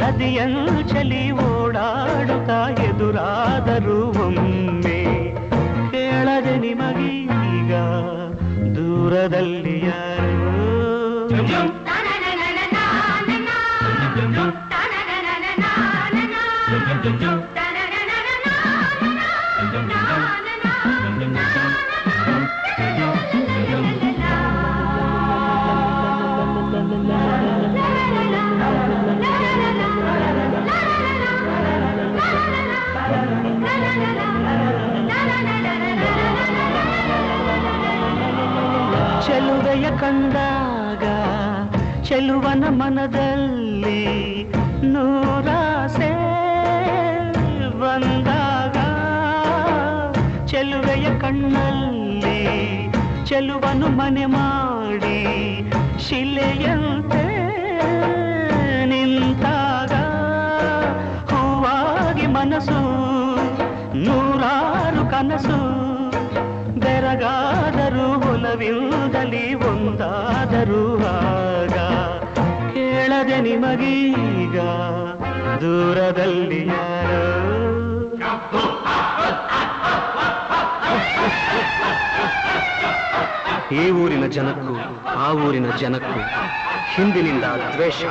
ನದಿಯನ್ನು 0.00 0.76
ಚಲಿ 0.92 1.22
ಓಡಾಡುತ್ತಾ 1.46 2.58
ಎದುರಾದರೂ 2.86 3.98
ಒಮ್ಮೆ 4.26 5.00
ಕೇಳದೆ 5.92 6.56
ನಿಮಗೀಗ 6.58 7.72
ದೂರದಲ್ಲಿ 8.76 9.76
ಯಾರು 39.72 39.90
ಕಂದಾಗ 40.00 41.04
ಚೆಲುವನ 42.02 42.64
ಮನದಲ್ಲಿ 42.70 44.00
ನೂರಾಸೆ 44.84 46.08
ಬಂದಾಗ 47.80 48.76
ಚೆಲುವೆಯ 50.46 51.06
ಕಣ್ಣಲ್ಲಿ 51.20 52.40
ಚೆಲುವನು 53.24 53.90
ಮನೆ 53.98 54.26
ಮಾಡಿ 54.26 55.18
ಶಿಲೆಯಂತೆ 55.98 57.24
ನಿಂತಾಗ 58.86 59.94
ಹೂವಾಗಿ 61.32 62.26
ಮನಸ್ಸು 62.26 62.80
ನೂರಾರು 64.04 65.04
ಕನಸು 65.10 65.60
ಬೆರಗಾದರೂ 66.80 67.69
ಒಲವಿಲ್ಲದಲಿ 68.50 69.54
ಒಂದಾದರೂ 69.54 71.04
ಆಗ 71.08 71.76
ಕೇಳದೆ 72.74 73.36
ನಿಮಗೀಗ 73.40 74.58
ದೂರದಲ್ಲಿ 75.62 76.60
ಯಾರೋ? 76.66 77.20
ಈ 83.72 83.90
ಊರಿನ 83.90 84.26
ಜನಕ್ಕೂ, 84.26 84.74
ಆ 85.24 85.32
ಊರಿನ 85.32 85.70
ಜನಕ್ಕೂ 85.76 86.20
ಹಿಂದಿನಿಂದ 86.94 87.44
ದ್ವೇಷ. 87.74 88.02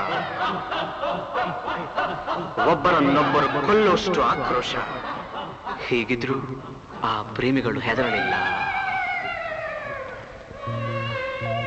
ಒಬ್ಬರನ್ನೊಬ್ಬರು 2.71 3.49
ಕೊಲ್ಲುವಷ್ಟು 3.67 4.21
ಆಕ್ರೋಶ. 4.23 4.75
ಹೀಗಿದ್ರು 5.87 6.39
ಆ 7.03 7.21
ಪ್ರೇಮಿಗಳು 7.35 7.79
ಹೆದರಲಿಲ್ಲ. 7.79 8.35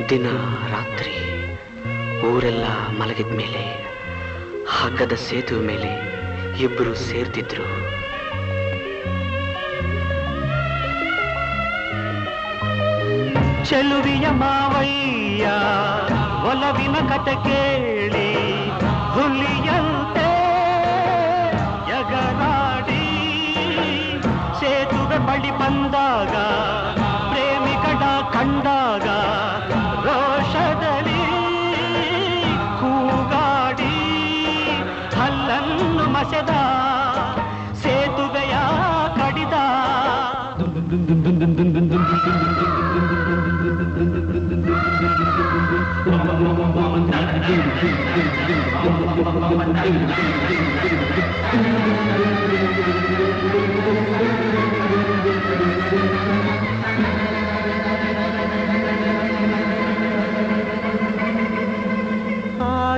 ದಿನ 0.09 0.27
ರಾತ್ರಿ 0.67 1.13
ಊರೆಲ್ಲ 2.21 2.65
ಮಲಗಿದ 2.99 3.27
ಮೇಲೆ 3.27 3.63
ಹಗ್ಗದ 4.69 5.11
ಸೇತುವೆ 5.11 5.65
ಮೇಲೆ 5.65 5.91
ಇಬ್ಬರು 6.63 6.95
ಸೇರ್ತಿದ್ರು. 6.95 7.67
ಚೆಲುವಿಯ 13.65 14.29
ಮಾವಯ್ಯ 14.29 15.45
ಒಲವಿನ 16.49 16.95
ಕತೆ 17.09 17.35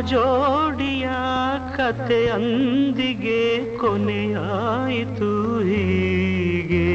ಜೋಡಿಯ 0.07 1.07
ಕತೆ 1.77 2.27
ಅಂದಿಗೆ 2.27 3.65
ಕೊನೆಯಾಯಿತು 3.77 5.60
ಹೀಗೆ. 5.60 6.88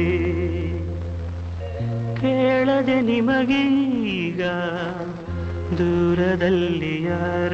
ಕೇಳದೆ 2.21 3.01
ನಿಮಗೀಗ 3.01 4.41
ದೂರದಲ್ಲಿ 5.81 7.03
ಯಾರ? 7.03 7.53